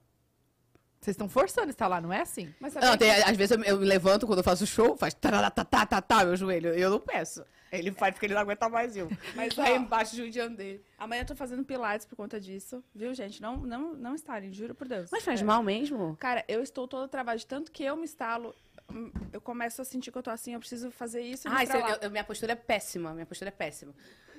Vocês 1.00 1.16
estão 1.16 1.28
forçando 1.28 1.74
lá, 1.88 2.00
não 2.00 2.14
é 2.14 2.22
assim? 2.22 2.54
Mas 2.60 2.76
Não, 2.76 2.96
tem, 2.96 3.12
que- 3.12 3.22
às 3.30 3.36
vezes 3.36 3.58
eu, 3.58 3.64
eu 3.64 3.80
me 3.80 3.86
levanto 3.86 4.28
quando 4.28 4.38
eu 4.40 4.44
faço 4.44 4.68
show, 4.68 4.96
faz 4.96 5.16
tá, 5.16 6.24
meu 6.24 6.36
joelho. 6.36 6.70
Eu 6.76 6.92
não 6.92 7.00
peço. 7.00 7.44
Ele 7.72 7.92
faz 7.94 8.14
porque 8.14 8.26
ele 8.28 8.34
não 8.36 8.42
aguenta 8.42 8.68
mais 8.70 8.96
eu. 8.98 9.08
Mas, 9.34 9.58
Aí 9.58 9.78
embaixo 9.78 10.16
judiando 10.16 10.58
dele. 10.58 10.84
amanhã 11.00 11.22
eu 11.22 11.26
tô 11.26 11.36
fazendo 11.36 11.64
pilates 11.64 12.06
por 12.06 12.16
conta 12.18 12.40
disso, 12.40 12.84
viu, 12.94 13.14
gente? 13.16 13.42
Não, 13.42 13.58
não, 13.58 13.94
não 13.94 14.14
estarem, 14.14 14.52
juro 14.54 14.76
por 14.76 14.88
Deus. 14.88 15.10
Mas 15.12 15.24
faz 15.24 15.42
É. 15.42 15.44
mal 15.44 15.64
mesmo? 15.64 16.16
Cara, 16.20 16.44
eu 16.48 16.62
estou 16.62 16.88
toda 16.88 17.08
travada 17.08 17.38
de 17.38 17.48
tanto 17.48 17.72
que 17.72 17.84
eu 17.84 17.96
me 17.96 18.04
estalo, 18.04 18.54
hum, 18.92 19.10
eu 19.32 19.40
começo 19.42 19.82
a 19.82 19.86
sentir 19.86 20.12
que 20.12 20.18
eu 20.18 20.22
tô 20.24 20.30
assim, 20.30 20.54
eu 20.54 20.60
preciso 20.60 20.92
fazer 20.92 21.22
isso 21.22 21.48
e 21.48 21.52
Ah, 21.52 21.64
isso, 21.64 21.76
eu- 21.78 21.98
eu- 22.02 22.12
minha 22.12 22.26
postura 22.26 22.52
é 22.52 22.56
péssima. 22.56 23.14
Minha 23.14 23.26
postura 23.26 23.48
é 23.48 23.52
péssima. 23.52 23.94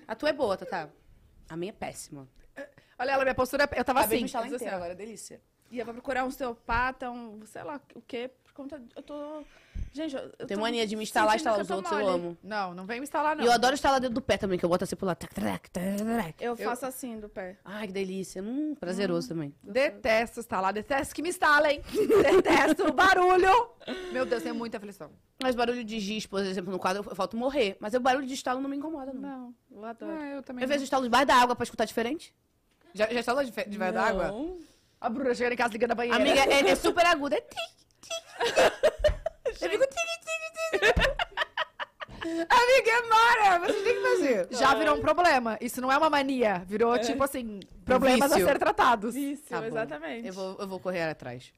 A 0.07 0.15
tua 0.15 0.29
é 0.29 0.33
boa, 0.33 0.57
Tatá. 0.57 0.91
A 1.49 1.57
minha 1.57 1.71
é 1.71 1.75
péssima. 1.75 2.29
Olha 3.03 3.11
ela, 3.13 3.25
minha 3.25 3.35
postura, 3.35 3.69
eu 3.75 3.85
tava 3.85 3.99
Acabei 3.99 4.23
assim. 4.25 4.49
de 4.49 4.55
assim, 4.55 4.69
agora, 4.69 4.95
delícia. 4.95 5.41
E 5.73 5.79
eu 5.79 5.85
vou 5.85 5.93
procurar 5.93 6.23
um 6.23 6.29
osteopata, 6.29 7.11
um, 7.11 7.41
sei 7.47 7.65
lá 7.65 7.81
o 7.97 8.01
quê, 8.03 8.31
por 8.45 8.53
conta, 8.53 8.79
de- 8.79 8.93
eu 8.95 9.03
tô... 9.03 9.43
Gente, 9.93 10.15
eu, 10.15 10.23
eu 10.39 10.47
Tenho 10.47 10.61
tô 10.61 10.65
mania 10.65 10.87
de 10.87 10.95
me 10.95 11.03
instalar, 11.03 11.35
instalar 11.35 11.61
os 11.61 11.69
outros, 11.71 11.91
eu 11.93 11.99
mole. 11.99 12.11
amo. 12.15 12.39
Não, 12.43 12.73
não 12.75 12.87
vem 12.87 13.01
me 13.01 13.05
instalar, 13.05 13.35
não. 13.35 13.43
E 13.43 13.47
eu 13.47 13.53
adoro 13.53 13.75
instalar 13.75 13.99
dentro 14.01 14.15
do 14.15 14.23
pé 14.23 14.37
também, 14.39 14.57
que 14.59 14.65
eu 14.65 14.69
boto 14.69 14.85
assim 14.85 14.95
pro 14.95 15.05
lado. 15.07 15.17
Tac, 15.17 15.35
tac, 15.35 15.71
tac, 15.71 15.97
tac. 15.99 16.35
Eu 16.45 16.57
faço 16.57 16.87
assim 16.87 17.19
do 17.19 17.29
pé. 17.29 17.59
Ai, 17.65 17.89
que 17.89 17.93
delícia. 17.93 18.41
Hum, 18.43 18.75
prazeroso 18.79 19.29
também. 19.29 19.53
Detesto 19.63 20.41
instalar, 20.41 20.73
detesto 20.73 21.15
que 21.15 21.23
me 21.23 21.31
instalem. 21.31 21.83
detesto 22.33 22.87
o 22.87 22.93
barulho. 22.93 23.71
Meu 24.13 24.25
Deus, 24.25 24.43
tenho 24.43 24.55
muita 24.55 24.77
aflição. 24.77 25.11
Mas 25.43 25.55
barulho 25.55 25.83
de 25.85 25.99
giz, 25.99 26.25
por 26.27 26.41
exemplo, 26.43 26.71
no 26.71 26.79
quadro, 26.79 27.05
eu 27.09 27.17
falto 27.17 27.37
morrer. 27.37 27.77
Mas 27.81 27.93
o 27.95 28.01
barulho 28.01 28.27
de 28.27 28.35
estalo 28.35 28.61
não 28.61 28.71
me 28.71 28.77
incomoda, 28.77 29.13
não. 29.13 29.21
Não, 29.21 29.55
eu 29.71 29.85
adoro. 29.85 30.13
Ah, 30.13 30.27
eu 30.29 30.43
também. 30.43 30.63
Eu 30.63 30.69
vejo 30.69 30.85
estalo 30.85 31.03
debaixo 31.05 31.27
da 31.27 31.35
água 31.35 31.57
pra 31.57 31.65
escutar 31.65 31.85
diferente. 31.87 32.35
Já, 32.95 33.07
já 33.09 33.21
instalou 33.21 33.43
de- 33.45 33.51
debaixo 33.51 33.95
da 33.95 34.03
água? 34.05 34.29
Não. 34.29 34.59
A 35.01 35.09
Bruna 35.09 35.35
chegando 35.35 35.53
em 35.55 35.57
casa 35.57 35.73
ligando 35.73 35.93
a 35.93 35.95
banheira. 35.95 36.17
Amiga, 36.19 36.41
é, 36.41 36.71
é 36.71 36.75
super 36.77 37.05
agudo. 37.07 37.35
É 37.35 37.41
tic, 37.41 37.59
tic. 38.01 39.63
Eu 39.63 39.71
fico 39.71 39.85
tic, 39.87 40.09
tic, 40.21 40.95
tic. 40.95 41.23
Amiga, 42.25 42.91
é 42.91 43.09
mara. 43.09 43.59
Vocês 43.67 43.83
têm 43.83 43.95
que 43.95 44.01
fazer. 44.03 44.49
Já 44.53 44.75
virou 44.75 44.97
um 44.97 45.01
problema. 45.01 45.59
Isso 45.61 45.81
não 45.81 45.91
é 45.91 45.99
uma 45.99 46.09
mania. 46.09 46.63
Virou, 46.67 46.97
tipo 46.99 47.23
assim, 47.25 47.59
problemas 47.85 48.31
a 48.31 48.37
vício. 48.37 48.49
ser 48.49 48.59
tratados. 48.59 49.17
Isso, 49.17 49.43
Tá 49.49 49.61
bom. 49.61 49.67
exatamente. 49.67 50.29
Eu 50.29 50.33
vou, 50.33 50.57
eu 50.59 50.69
vou 50.69 50.79
correr 50.79 51.03
atrás. 51.03 51.53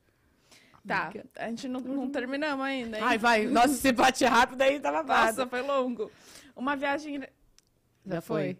Tá, 0.86 1.10
a 1.38 1.48
gente 1.48 1.66
não, 1.66 1.80
não 1.80 2.10
terminamos 2.10 2.64
ainda, 2.64 2.98
hein? 2.98 3.02
Ai, 3.06 3.16
vai. 3.18 3.46
Nossa, 3.46 3.68
se 3.74 3.90
bate 3.90 4.22
rápido 4.26 4.60
aí, 4.62 4.78
tá 4.78 4.92
babado. 4.92 5.28
Nossa, 5.38 5.46
foi 5.46 5.62
longo. 5.62 6.10
Uma 6.54 6.76
viagem... 6.76 7.26
Já 8.06 8.20
foi. 8.20 8.58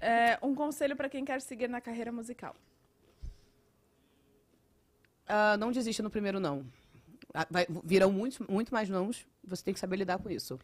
É, 0.00 0.38
um 0.42 0.54
conselho 0.54 0.96
pra 0.96 1.08
quem 1.08 1.24
quer 1.24 1.40
seguir 1.40 1.68
na 1.68 1.80
carreira 1.80 2.10
musical. 2.12 2.54
Ah, 5.26 5.56
não 5.56 5.72
desista 5.72 6.02
no 6.02 6.10
primeiro 6.10 6.38
não. 6.38 6.64
Ah, 7.34 7.46
vai- 7.50 7.66
virão 7.84 8.12
muitos, 8.12 8.38
muito 8.48 8.72
mais 8.72 8.88
nãos. 8.88 9.26
Você 9.44 9.62
tem 9.64 9.74
que 9.74 9.80
saber 9.80 9.96
lidar 9.96 10.18
com 10.18 10.30
isso. 10.30 10.58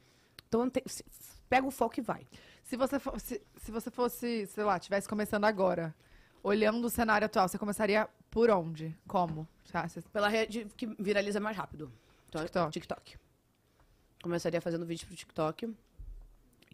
Então, 0.49 0.69
tem- 0.71 0.83
se- 0.87 1.05
pega 1.49 1.67
o 1.67 1.71
foco 1.71 1.99
e 1.99 2.03
vai. 2.03 2.27
Se 2.63 2.77
você, 2.77 2.97
se, 3.19 3.43
se 3.57 3.71
você 3.71 3.91
fosse, 3.91 4.47
sei 4.47 4.65
lá, 4.65 4.77
estivesse 4.77 5.09
começando 5.09 5.45
agora, 5.45 5.95
olhando 6.43 6.85
o 6.87 6.91
cenário 6.91 7.25
atual, 7.27 7.49
você 7.49 7.59
começaria 7.59 8.09
por 8.31 8.51
onde? 8.51 8.97
Como? 9.07 9.49
Tá, 9.71 9.89
você- 9.89 10.01
Pela 10.03 10.29
rede 10.29 10.67
que 10.77 10.87
viraliza 10.99 11.41
mais 11.41 11.57
rápido. 11.57 11.93
Então, 12.29 12.43
TikTok. 12.43 12.73
TikTok. 12.73 13.17
Começaria 14.23 14.61
fazendo 14.61 14.87
vídeo 14.87 15.07
pro 15.07 15.17
TikTok. 15.17 15.75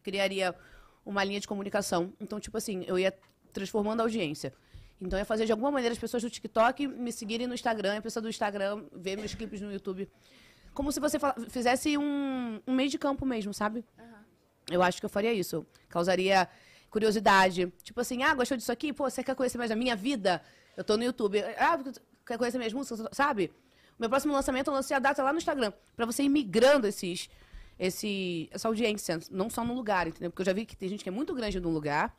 Criaria 0.03 0.55
uma 1.09 1.25
linha 1.25 1.41
de 1.41 1.49
comunicação. 1.49 2.13
Então, 2.21 2.39
tipo 2.39 2.57
assim, 2.59 2.85
eu 2.87 2.99
ia 2.99 3.13
transformando 3.53 4.01
a 4.01 4.03
audiência. 4.03 4.53
Então, 5.01 5.19
eu 5.19 5.23
ia 5.23 5.25
fazer 5.25 5.47
de 5.47 5.53
alguma 5.53 5.71
maneira 5.71 5.93
as 5.93 5.99
pessoas 5.99 6.23
do 6.23 6.29
TikTok 6.29 6.87
me 6.87 7.11
seguirem 7.11 7.47
no 7.47 7.55
Instagram, 7.55 7.97
a 7.97 8.03
pessoa 8.03 8.23
do 8.23 8.29
Instagram 8.29 8.85
ver 8.93 9.17
meus 9.17 9.35
clipes 9.35 9.61
no 9.61 9.73
YouTube. 9.73 10.09
Como 10.75 10.93
se 10.93 11.01
você 11.01 11.19
fizesse 11.49 11.97
um, 11.97 12.61
um 12.67 12.75
meio 12.75 12.91
de 12.91 12.99
campo 12.99 13.25
mesmo, 13.25 13.55
sabe? 13.55 13.85
Eu 14.71 14.83
acho 14.83 15.01
que 15.01 15.07
eu 15.07 15.09
faria 15.09 15.33
isso. 15.33 15.67
Causaria 15.89 16.47
curiosidade. 16.91 17.73
Tipo 17.83 18.01
assim, 18.01 18.23
ah, 18.23 18.35
gostou 18.35 18.57
disso 18.57 18.71
aqui? 18.71 18.93
Pô, 18.93 19.09
você 19.09 19.25
quer 19.25 19.35
conhecer 19.35 19.57
mais 19.57 19.71
da 19.71 19.77
minha 19.77 19.97
vida? 19.97 20.43
Eu 20.77 20.85
tô 20.85 20.97
no 20.97 21.05
YouTube. 21.05 21.43
Ah, 21.57 21.79
quer 22.27 22.37
conhecer 22.37 22.59
minhas 22.59 22.73
músicas? 22.75 23.09
Sabe? 23.13 23.51
Meu 23.99 24.09
próximo 24.09 24.33
lançamento 24.33 24.69
eu 24.69 24.75
lancei 24.75 24.97
a 24.97 25.01
data 25.01 25.23
lá 25.23 25.33
no 25.33 25.39
Instagram. 25.39 25.73
Pra 25.97 26.05
você 26.05 26.23
ir 26.23 26.29
migrando 26.29 26.87
esses, 26.87 27.31
esse, 27.79 28.49
essa 28.53 28.69
audiência. 28.69 29.19
Não 29.31 29.49
só 29.49 29.65
no 29.65 29.75
lugar, 29.75 30.07
entendeu? 30.07 30.31
Porque 30.31 30.43
eu 30.43 30.47
já 30.47 30.53
vi 30.53 30.67
que 30.67 30.77
tem 30.77 30.89
gente 30.89 31.03
que 31.03 31.09
é 31.09 31.13
muito 31.13 31.35
grande 31.35 31.61
num 31.61 31.71
lugar 31.71 32.17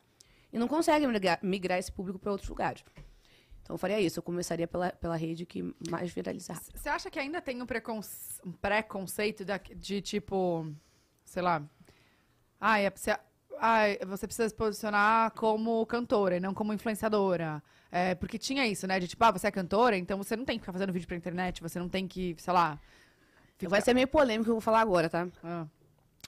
e 0.52 0.58
não 0.58 0.66
consegue 0.68 1.06
migrar, 1.42 1.78
esse 1.78 1.92
público 1.92 2.18
pra 2.18 2.32
outros 2.32 2.48
lugares. 2.48 2.84
Então 3.62 3.74
eu 3.74 3.78
faria 3.78 4.00
isso. 4.00 4.18
Eu 4.18 4.22
começaria 4.22 4.66
pela, 4.66 4.90
pela 4.92 5.16
rede 5.16 5.46
que 5.46 5.74
mais 5.90 6.10
viralizar. 6.12 6.60
Você 6.74 6.88
acha 6.88 7.10
que 7.10 7.18
ainda 7.18 7.40
tem 7.40 7.60
um, 7.62 7.66
preconce- 7.66 8.40
um 8.44 8.52
preconceito 8.52 9.44
de 9.76 10.00
tipo, 10.00 10.66
sei 11.24 11.42
lá, 11.42 11.62
ai, 12.60 12.86
é- 12.86 12.90
você, 12.90 13.16
ai, 13.58 13.98
você 14.06 14.26
precisa 14.26 14.48
se 14.48 14.54
posicionar 14.54 15.30
como 15.32 15.84
cantora 15.86 16.36
e 16.36 16.40
não 16.40 16.52
como 16.54 16.72
influenciadora. 16.72 17.62
É, 17.92 18.14
porque 18.14 18.38
tinha 18.38 18.66
isso, 18.66 18.86
né? 18.86 19.00
De 19.00 19.08
tipo, 19.08 19.22
ah, 19.24 19.32
você 19.32 19.48
é 19.48 19.50
cantora, 19.50 19.96
então 19.96 20.16
você 20.16 20.36
não 20.36 20.44
tem 20.44 20.56
que 20.56 20.62
ficar 20.62 20.72
fazendo 20.72 20.92
vídeo 20.92 21.08
pra 21.08 21.16
internet, 21.16 21.60
você 21.60 21.78
não 21.78 21.88
tem 21.88 22.06
que, 22.06 22.34
sei 22.38 22.52
lá. 22.52 22.80
Vai 23.68 23.80
ser 23.82 23.94
meio 23.94 24.08
polêmico 24.08 24.42
o 24.42 24.44
que 24.44 24.50
eu 24.50 24.54
vou 24.54 24.60
falar 24.60 24.80
agora, 24.80 25.08
tá? 25.08 25.28
Ah. 25.44 25.66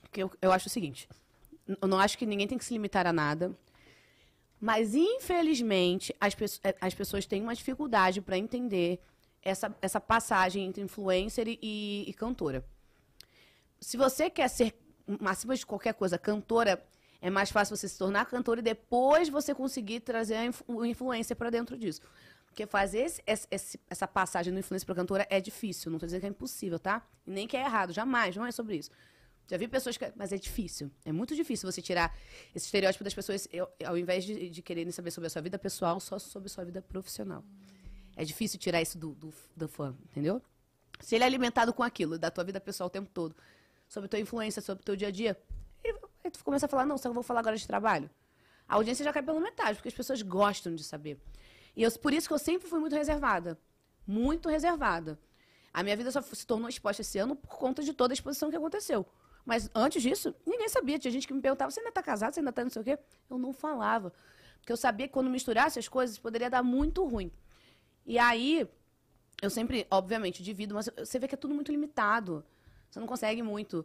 Porque 0.02 0.22
eu, 0.22 0.30
eu 0.40 0.52
acho 0.52 0.66
o 0.66 0.70
seguinte: 0.70 1.08
eu 1.80 1.88
não 1.88 1.98
acho 1.98 2.16
que 2.18 2.26
ninguém 2.26 2.46
tem 2.46 2.58
que 2.58 2.64
se 2.64 2.72
limitar 2.72 3.06
a 3.06 3.12
nada. 3.12 3.52
Mas, 4.60 4.94
infelizmente, 4.94 6.14
as, 6.20 6.36
eh, 6.62 6.74
as 6.80 6.94
pessoas 6.94 7.26
têm 7.26 7.42
uma 7.42 7.54
dificuldade 7.54 8.20
para 8.20 8.38
entender 8.38 9.00
essa, 9.42 9.74
essa 9.82 10.00
passagem 10.00 10.64
entre 10.66 10.80
influencer 10.82 11.48
e- 11.48 11.58
e, 11.60 12.04
e 12.08 12.12
cantora. 12.14 12.64
Se 13.80 13.96
você 13.96 14.30
quer 14.30 14.48
ser, 14.48 14.72
acima 15.24 15.56
de 15.56 15.66
qualquer 15.66 15.94
coisa, 15.94 16.16
cantora, 16.16 16.80
é 17.20 17.28
mais 17.28 17.50
fácil 17.50 17.76
você 17.76 17.88
se 17.88 17.98
tornar 17.98 18.24
cantora 18.26 18.60
e 18.60 18.62
depois 18.62 19.28
você 19.28 19.52
conseguir 19.52 20.00
trazer 20.00 20.36
a 20.36 20.44
influ- 20.44 20.84
influencer 20.86 21.36
para 21.36 21.50
dentro 21.50 21.76
disso. 21.76 22.00
Porque 22.52 22.66
fazer 22.66 22.98
esse- 23.26 23.46
esse- 23.50 23.80
essa 23.88 24.06
passagem 24.06 24.52
do 24.52 24.58
influencer 24.58 24.84
para 24.84 24.94
cantora 24.94 25.26
é 25.30 25.40
difícil. 25.40 25.90
Não 25.90 25.96
estou 25.96 26.06
dizendo 26.06 26.20
que 26.20 26.26
é 26.26 26.28
impossível, 26.28 26.78
tá? 26.78 27.02
Nem 27.26 27.48
que 27.48 27.56
é 27.56 27.60
errado, 27.64 27.94
jamais, 27.94 28.36
não 28.36 28.44
é 28.44 28.52
sobre 28.52 28.76
isso. 28.76 28.90
Já 29.48 29.56
vi 29.56 29.66
pessoas 29.66 29.96
que. 29.96 30.12
Mas 30.14 30.32
é 30.34 30.36
difícil. 30.36 30.90
É 31.02 31.10
muito 31.12 31.34
difícil 31.34 31.70
você 31.70 31.80
tirar 31.80 32.14
esse 32.54 32.66
estereótipo 32.66 33.02
das 33.02 33.14
pessoas, 33.14 33.48
eu- 33.50 33.66
ao 33.86 33.96
invés 33.96 34.24
de, 34.24 34.50
de 34.50 34.60
quererem 34.60 34.92
saber 34.92 35.10
sobre 35.10 35.28
a 35.28 35.30
sua 35.30 35.40
vida 35.40 35.58
pessoal, 35.58 35.98
só 35.98 36.18
sobre 36.18 36.48
a 36.48 36.50
sua 36.50 36.62
vida 36.64 36.82
profissional. 36.82 37.42
É 38.14 38.22
difícil 38.22 38.58
tirar 38.58 38.82
isso 38.82 38.98
do, 38.98 39.12
do, 39.14 39.32
do 39.56 39.66
fã, 39.66 39.96
entendeu? 40.10 40.42
Se 41.00 41.14
ele 41.14 41.24
é 41.24 41.26
alimentado 41.26 41.72
com 41.72 41.82
aquilo, 41.82 42.18
da 42.18 42.30
tua 42.30 42.44
vida 42.44 42.60
pessoal 42.60 42.88
o 42.88 42.90
tempo 42.90 43.08
todo, 43.14 43.34
sobre 43.88 44.10
tua 44.10 44.20
influência, 44.20 44.60
sobre 44.60 44.84
teu 44.84 44.94
dia 44.94 45.08
a 45.08 45.10
dia, 45.10 45.38
aí 46.22 46.30
tu 46.30 46.44
começa 46.44 46.66
a 46.66 46.68
falar, 46.68 46.84
não, 46.84 46.98
só 46.98 47.10
vou 47.12 47.22
falar 47.22 47.40
agora 47.40 47.56
de 47.56 47.66
trabalho. 47.66 48.10
A 48.68 48.74
audiência 48.74 49.02
já 49.04 49.12
cai 49.12 49.22
pela 49.22 49.40
metade, 49.40 49.76
porque 49.76 49.88
as 49.88 49.94
pessoas 49.94 50.20
gostam 50.22 50.74
de 50.74 50.84
saber. 50.84 51.18
E 51.74 51.82
eu, 51.82 51.90
por 51.92 52.12
isso 52.12 52.28
que 52.28 52.34
eu 52.34 52.38
sempre 52.38 52.68
fui 52.68 52.78
muito 52.78 52.94
reservada. 52.94 53.58
Muito 54.06 54.48
reservada. 54.48 55.18
A 55.72 55.82
minha 55.82 55.96
vida 55.96 56.10
só 56.10 56.20
se 56.20 56.46
tornou 56.46 56.68
exposta 56.68 57.02
esse 57.02 57.18
ano 57.18 57.34
por 57.34 57.56
conta 57.56 57.82
de 57.82 57.92
toda 57.92 58.12
a 58.12 58.14
exposição 58.14 58.50
que 58.50 58.56
aconteceu. 58.56 59.06
Mas 59.44 59.70
antes 59.74 60.02
disso, 60.02 60.34
ninguém 60.46 60.68
sabia. 60.68 60.98
Tinha 60.98 61.10
gente 61.10 61.26
que 61.26 61.32
me 61.32 61.40
perguntava, 61.40 61.70
você 61.70 61.80
ainda 61.80 61.92
tá 61.92 62.02
casado? 62.02 62.34
Você 62.34 62.40
ainda 62.40 62.52
tá 62.52 62.62
não 62.62 62.70
sei 62.70 62.82
o 62.82 62.84
quê? 62.84 62.98
Eu 63.28 63.38
não 63.38 63.52
falava. 63.52 64.12
Porque 64.58 64.72
eu 64.72 64.76
sabia 64.76 65.08
que 65.08 65.14
quando 65.14 65.30
misturasse 65.30 65.78
as 65.78 65.88
coisas, 65.88 66.18
poderia 66.18 66.50
dar 66.50 66.62
muito 66.62 67.04
ruim. 67.04 67.32
E 68.06 68.18
aí, 68.18 68.68
eu 69.40 69.50
sempre, 69.50 69.86
obviamente, 69.90 70.42
divido, 70.42 70.74
mas 70.74 70.88
você 70.96 71.18
vê 71.18 71.26
que 71.26 71.34
é 71.34 71.38
tudo 71.38 71.54
muito 71.54 71.72
limitado. 71.72 72.44
Você 72.88 73.00
não 73.00 73.06
consegue 73.06 73.42
muito 73.42 73.84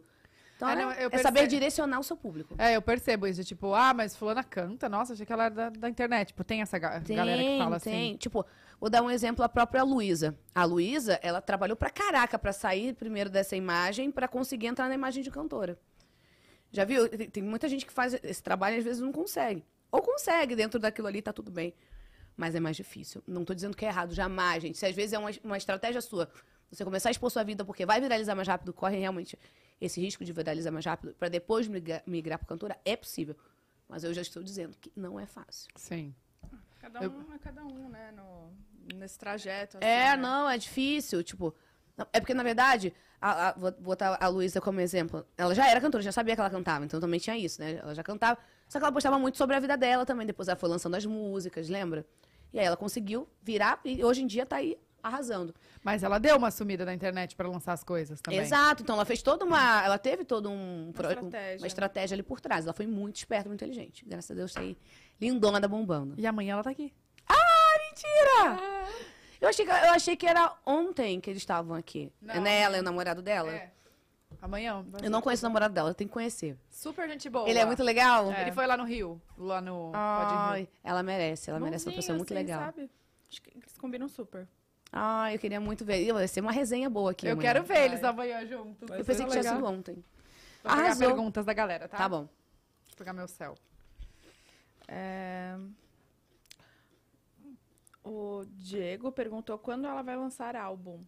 Então 0.58 0.68
É, 0.68 0.72
é, 0.72 0.76
não, 0.76 0.92
eu 0.92 1.08
é 1.12 1.18
saber 1.18 1.40
perce- 1.42 1.54
direcionar 1.54 2.00
o 2.00 2.02
seu 2.02 2.16
público. 2.16 2.52
É, 2.58 2.74
eu 2.74 2.82
percebo 2.82 3.28
isso. 3.28 3.44
Tipo, 3.44 3.74
ah, 3.74 3.94
mas 3.94 4.16
fulana 4.16 4.42
canta. 4.42 4.88
Nossa, 4.88 5.12
achei 5.12 5.24
que 5.24 5.32
ela 5.32 5.44
era 5.44 5.54
da, 5.54 5.70
da 5.70 5.88
internet. 5.88 6.28
Tipo, 6.28 6.42
tem 6.42 6.60
essa 6.62 6.76
ga- 6.80 6.98
galera 6.98 7.40
que 7.40 7.58
fala 7.58 7.76
assim. 7.76 7.90
tem. 7.90 8.16
Tipo, 8.16 8.44
vou 8.80 8.90
dar 8.90 9.00
um 9.00 9.08
exemplo, 9.10 9.44
a 9.44 9.48
própria 9.48 9.84
Luísa. 9.84 10.36
A 10.52 10.64
Luísa, 10.64 11.16
ela 11.22 11.40
trabalhou 11.40 11.76
pra 11.76 11.90
caraca 11.90 12.36
pra 12.36 12.52
sair 12.52 12.92
primeiro 12.94 13.30
dessa 13.30 13.54
imagem 13.54 14.10
pra 14.10 14.26
conseguir 14.26 14.66
entrar 14.66 14.88
na 14.88 14.94
imagem 14.96 15.22
de 15.22 15.30
cantora. 15.30 15.78
Já 16.72 16.84
viu? 16.84 17.08
Tem, 17.08 17.30
tem 17.30 17.42
muita 17.42 17.68
gente 17.68 17.86
que 17.86 17.92
faz 17.92 18.14
esse 18.22 18.42
trabalho 18.42 18.74
e 18.74 18.78
às 18.80 18.84
vezes 18.84 19.00
não 19.00 19.12
consegue. 19.12 19.64
Ou 19.92 20.02
consegue, 20.02 20.56
dentro 20.56 20.80
daquilo 20.80 21.06
ali 21.06 21.22
tá 21.22 21.32
tudo 21.32 21.52
bem. 21.52 21.72
Mas 22.36 22.54
é 22.56 22.60
mais 22.60 22.76
difícil. 22.76 23.22
Não 23.28 23.44
tô 23.44 23.54
dizendo 23.54 23.76
que 23.76 23.84
é 23.84 23.88
errado, 23.88 24.12
jamais, 24.12 24.60
gente. 24.62 24.76
Se 24.76 24.84
às 24.86 24.94
vezes 24.94 25.12
é 25.12 25.18
uma, 25.20 25.30
uma 25.44 25.56
estratégia 25.56 26.00
sua, 26.00 26.28
você 26.70 26.84
começar 26.84 27.08
a 27.08 27.12
expor 27.12 27.30
sua 27.30 27.42
vida 27.44 27.64
porque 27.64 27.86
vai 27.86 28.00
viralizar 28.00 28.34
mais 28.34 28.46
rápido, 28.48 28.72
corre 28.72 28.98
realmente 28.98 29.38
esse 29.80 30.00
risco 30.00 30.24
de 30.24 30.32
viralizar 30.32 30.70
mais 30.70 30.84
rápido, 30.84 31.14
pra 31.14 31.28
depois 31.28 31.68
migrar, 31.68 32.02
migrar 32.06 32.38
pra 32.38 32.46
cantora, 32.48 32.78
é 32.84 32.96
possível. 32.96 33.36
Mas 33.88 34.04
eu 34.04 34.12
já 34.12 34.20
estou 34.22 34.42
dizendo 34.42 34.76
que 34.80 34.92
não 34.94 35.18
é 35.18 35.26
fácil. 35.26 35.68
Sim. 35.76 36.14
Cada 36.80 37.00
um 37.08 37.32
é 37.34 37.38
cada 37.38 37.64
um, 37.64 37.88
né? 37.88 38.12
No, 38.12 38.52
nesse 38.96 39.18
trajeto. 39.18 39.78
É, 39.80 40.08
assim, 40.08 40.16
né? 40.16 40.22
não, 40.22 40.48
é 40.50 40.58
difícil. 40.58 41.22
Tipo, 41.22 41.54
não, 41.96 42.06
é 42.12 42.20
porque, 42.20 42.34
na 42.34 42.42
verdade, 42.42 42.92
a, 43.20 43.48
a- 43.48 43.52
vou 43.54 43.72
botar 43.72 44.16
a 44.20 44.28
Luísa 44.28 44.60
como 44.60 44.80
exemplo. 44.80 45.26
Ela 45.36 45.54
já 45.54 45.68
era 45.68 45.80
cantora, 45.80 46.02
já 46.02 46.12
sabia 46.12 46.34
que 46.34 46.40
ela 46.40 46.50
cantava, 46.50 46.84
então 46.84 47.00
também 47.00 47.18
tinha 47.18 47.36
isso, 47.36 47.60
né? 47.60 47.76
Ela 47.82 47.94
já 47.94 48.02
cantava. 48.02 48.38
Só 48.68 48.78
que 48.78 48.84
ela 48.84 48.92
postava 48.92 49.18
muito 49.18 49.38
sobre 49.38 49.56
a 49.56 49.60
vida 49.60 49.76
dela 49.76 50.04
também. 50.04 50.26
Depois 50.26 50.48
ela 50.48 50.56
foi 50.56 50.68
lançando 50.68 50.94
as 50.96 51.06
músicas, 51.06 51.68
lembra? 51.68 52.04
E 52.52 52.58
aí 52.58 52.66
ela 52.66 52.76
conseguiu 52.76 53.28
virar 53.42 53.80
e 53.84 54.02
hoje 54.04 54.22
em 54.22 54.26
dia 54.26 54.44
tá 54.46 54.56
aí 54.56 54.78
arrasando. 55.08 55.54
Mas 55.82 56.02
ela 56.02 56.18
deu 56.18 56.36
uma 56.36 56.50
sumida 56.50 56.84
da 56.84 56.94
internet 56.94 57.34
pra 57.36 57.48
lançar 57.48 57.72
as 57.72 57.82
coisas 57.82 58.20
também. 58.20 58.40
Exato, 58.40 58.82
então 58.82 58.94
ela 58.94 59.04
fez 59.04 59.22
toda 59.22 59.44
uma. 59.44 59.84
Ela 59.84 59.98
teve 59.98 60.24
toda 60.24 60.48
um, 60.48 60.92
pro- 60.94 61.08
um- 61.08 61.10
estratégia, 61.10 61.58
uma 61.58 61.66
estratégia 61.66 62.14
ali 62.14 62.22
por 62.22 62.40
trás. 62.40 62.64
Ela 62.64 62.72
foi 62.74 62.86
muito 62.86 63.16
esperta, 63.16 63.48
muito 63.48 63.62
inteligente. 63.64 64.04
Graças 64.06 64.30
a 64.30 64.34
Deus 64.34 64.52
tá 64.52 64.60
aí 64.60 64.76
lindona 65.20 65.60
da 65.60 65.66
bombando. 65.68 66.14
E 66.16 66.26
amanhã 66.26 66.52
ela 66.54 66.62
tá 66.62 66.70
aqui. 66.70 66.92
Mentira! 67.90 68.88
Eu 69.40 69.48
achei, 69.48 69.64
que, 69.64 69.70
eu 69.70 69.90
achei 69.92 70.16
que 70.16 70.26
era 70.26 70.52
ontem 70.66 71.20
que 71.20 71.30
eles 71.30 71.42
estavam 71.42 71.76
aqui. 71.76 72.12
Não. 72.20 72.34
É 72.34 72.40
nela, 72.40 72.76
é 72.76 72.80
o 72.80 72.82
namorado 72.82 73.22
dela. 73.22 73.52
É. 73.52 73.70
Amanhã. 74.42 74.84
Eu 75.02 75.10
não 75.10 75.20
conheço 75.22 75.44
o 75.44 75.48
namorado 75.48 75.72
dela, 75.74 75.90
eu 75.90 75.94
tenho 75.94 76.08
que 76.08 76.12
conhecer. 76.14 76.56
Super 76.70 77.08
gente 77.08 77.28
boa. 77.30 77.48
Ele 77.48 77.58
é 77.58 77.64
muito 77.64 77.82
legal? 77.82 78.32
Ele 78.32 78.52
foi 78.52 78.66
lá 78.66 78.76
no 78.76 78.84
Rio. 78.84 79.20
Lá 79.36 79.60
no 79.60 79.90
Pode 79.92 80.32
Rio. 80.32 80.40
Ai, 80.42 80.68
ela 80.84 81.02
merece, 81.02 81.50
ela 81.50 81.58
merece 81.60 81.86
uma 81.86 81.92
Bonzinho, 81.94 81.96
pessoa 82.02 82.16
muito 82.16 82.32
assim, 82.34 82.42
legal. 82.42 82.60
Sabe? 82.60 82.90
Acho 83.30 83.42
que 83.42 83.50
eles 83.58 83.78
combinam 83.78 84.08
super. 84.08 84.46
Ai, 84.92 85.34
eu 85.34 85.38
queria 85.38 85.60
muito 85.60 85.84
ver. 85.84 86.02
Ih, 86.02 86.12
Vai 86.12 86.26
ser 86.28 86.40
uma 86.40 86.52
resenha 86.52 86.88
boa 86.88 87.10
aqui. 87.10 87.26
Eu 87.26 87.32
amanhã. 87.32 87.52
quero 87.52 87.64
ver 87.64 87.84
eles 87.84 88.02
amanhã 88.02 88.44
juntos. 88.46 88.88
Eu 88.90 89.04
pensei 89.04 89.24
que 89.26 89.30
tinha 89.32 89.42
sido 89.42 89.64
ontem. 89.64 90.02
Vou 90.64 90.74
pegar 90.76 90.96
perguntas 90.96 91.44
da 91.44 91.52
galera, 91.52 91.88
tá? 91.88 91.96
Tá 91.98 92.08
bom. 92.08 92.22
Vou 92.88 92.96
pegar 92.96 93.12
meu 93.12 93.28
céu. 93.28 93.54
É, 94.88 95.56
O 98.02 98.44
Diego 98.56 99.12
perguntou 99.12 99.58
quando 99.58 99.86
ela 99.86 100.00
vai 100.02 100.16
lançar 100.16 100.56
álbum. 100.56 101.00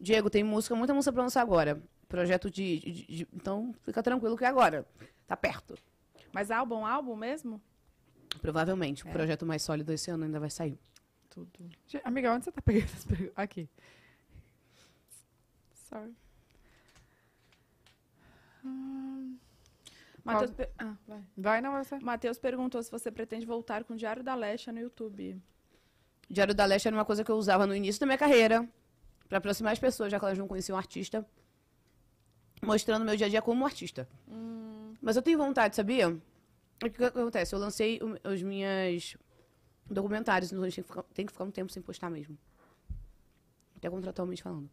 Diego, 0.00 0.30
tem 0.30 0.42
música, 0.42 0.74
muita 0.74 0.94
música 0.94 1.12
pra 1.12 1.22
lançar 1.22 1.42
agora. 1.42 1.80
Projeto 2.08 2.50
de, 2.50 2.78
de- 2.80 3.06
de- 3.06 3.28
Então, 3.34 3.74
fica 3.82 4.02
tranquilo 4.02 4.36
que 4.36 4.44
é 4.44 4.48
agora. 4.48 4.86
Tá 5.26 5.36
perto. 5.36 5.76
Mas 6.32 6.50
álbum, 6.50 6.86
álbum 6.86 7.14
mesmo? 7.16 7.60
Provavelmente. 8.40 9.04
O 9.06 9.10
projeto 9.10 9.44
mais 9.46 9.62
sólido 9.62 9.92
esse 9.92 10.10
ano 10.10 10.24
ainda 10.24 10.40
vai 10.40 10.50
sair. 10.50 10.78
Tudo. 11.30 11.50
Amiga, 12.04 12.32
onde 12.32 12.44
você 12.44 12.52
tá 12.52 12.62
pegando 12.62 12.84
essas 12.84 13.04
perguntas? 13.04 13.32
Aqui. 13.36 13.68
Sorry. 15.74 16.14
Matheus, 20.24 20.50
per- 20.52 20.70
ah, 20.78 20.94
vai. 21.06 21.22
Vai, 21.36 21.60
não, 21.60 21.72
você. 21.72 21.98
Matheus 21.98 22.38
perguntou 22.38 22.82
se 22.82 22.90
você 22.90 23.10
pretende 23.10 23.44
voltar 23.44 23.84
com 23.84 23.92
o 23.92 23.96
Diário 23.96 24.22
da 24.22 24.34
Leste 24.34 24.72
no 24.72 24.80
YouTube. 24.80 25.40
Diário 26.30 26.54
da 26.54 26.64
Leste 26.64 26.88
era 26.88 26.96
uma 26.96 27.04
coisa 27.04 27.22
que 27.22 27.30
eu 27.30 27.36
usava 27.36 27.66
no 27.66 27.74
início 27.74 28.00
da 28.00 28.06
minha 28.06 28.16
carreira. 28.18 28.66
Pra 29.28 29.38
aproximar 29.38 29.72
as 29.72 29.78
pessoas, 29.78 30.10
já 30.10 30.18
que 30.18 30.24
elas 30.24 30.38
não 30.38 30.48
conheciam 30.48 30.76
o 30.76 30.78
artista. 30.78 31.26
Mostrando 32.62 33.04
meu 33.04 33.16
dia 33.16 33.26
a 33.26 33.28
dia 33.28 33.42
como 33.42 33.64
artista. 33.66 34.08
Mas 35.02 35.16
eu 35.16 35.22
tenho 35.22 35.36
vontade, 35.36 35.76
sabia? 35.76 36.08
O 36.10 36.90
que, 36.90 37.04
acontece? 37.04 37.54
Eu 37.54 37.58
lancei 37.58 38.00
os 38.24 38.42
minhas 38.42 39.16
documentários, 39.88 40.50
então 40.52 40.62
a 40.64 40.68
gente 40.68 40.76
tem 40.76 40.82
que, 40.84 40.88
ficar, 40.88 41.02
tem 41.14 41.26
que 41.26 41.32
ficar 41.32 41.44
um 41.44 41.50
tempo 41.50 41.72
sem 41.72 41.82
postar 41.82 42.10
mesmo. 42.10 42.36
Até 43.76 43.90
contratualmente 43.90 44.42
falando. 44.42 44.68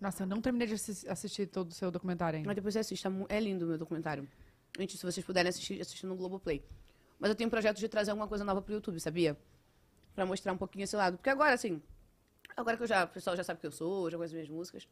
Nossa, 0.00 0.22
eu 0.24 0.26
não 0.26 0.40
terminei 0.40 0.66
de 0.66 0.74
assis- 0.74 1.06
assistir 1.06 1.46
todo 1.46 1.70
o 1.70 1.74
seu 1.74 1.90
documentário 1.90 2.36
ainda. 2.38 2.46
Mas 2.48 2.56
depois 2.56 2.74
você 2.74 2.80
assista. 2.80 3.10
É 3.28 3.38
lindo 3.38 3.64
o 3.64 3.68
meu 3.68 3.78
documentário. 3.78 4.26
Gente, 4.78 4.96
se 4.96 5.04
vocês 5.04 5.24
puderem 5.24 5.48
assistir, 5.50 5.80
assistam 5.80 6.08
no 6.08 6.16
Globoplay. 6.16 6.64
Mas 7.20 7.28
eu 7.30 7.34
tenho 7.36 7.46
um 7.46 7.50
projeto 7.50 7.78
de 7.78 7.88
trazer 7.88 8.10
alguma 8.10 8.26
coisa 8.26 8.42
nova 8.42 8.60
pro 8.60 8.74
YouTube, 8.74 8.98
sabia? 8.98 9.36
Pra 10.14 10.26
mostrar 10.26 10.52
um 10.52 10.56
pouquinho 10.56 10.84
esse 10.84 10.96
lado. 10.96 11.18
Porque 11.18 11.30
agora, 11.30 11.54
assim, 11.54 11.80
agora 12.56 12.76
que 12.76 12.86
já, 12.86 13.04
o 13.04 13.08
pessoal 13.08 13.36
já 13.36 13.44
sabe 13.44 13.60
que 13.60 13.66
eu 13.66 13.70
sou, 13.70 14.10
já 14.10 14.16
conhece 14.16 14.34
minhas 14.34 14.48
músicas, 14.48 14.88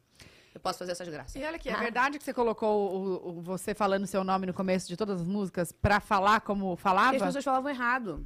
eu 0.55 0.61
posso 0.61 0.79
fazer 0.79 0.93
essas 0.93 1.09
graças. 1.09 1.35
E 1.35 1.45
olha 1.45 1.57
aqui, 1.57 1.69
é 1.69 1.77
verdade 1.77 2.19
que 2.19 2.25
você 2.25 2.33
colocou 2.33 2.95
o, 2.95 3.29
o- 3.39 3.43
você 3.43 3.75
falando 3.75 4.07
seu 4.07 4.23
nome 4.23 4.47
no 4.47 4.55
começo 4.55 4.87
de 4.87 4.97
todas 4.97 5.23
as 5.23 5.27
músicas 5.27 5.73
pra 5.73 5.99
falar 5.99 6.41
como 6.43 6.77
falava? 6.77 7.17
as 7.17 7.23
pessoas 7.23 7.43
falavam 7.45 7.69
errado. 7.71 8.25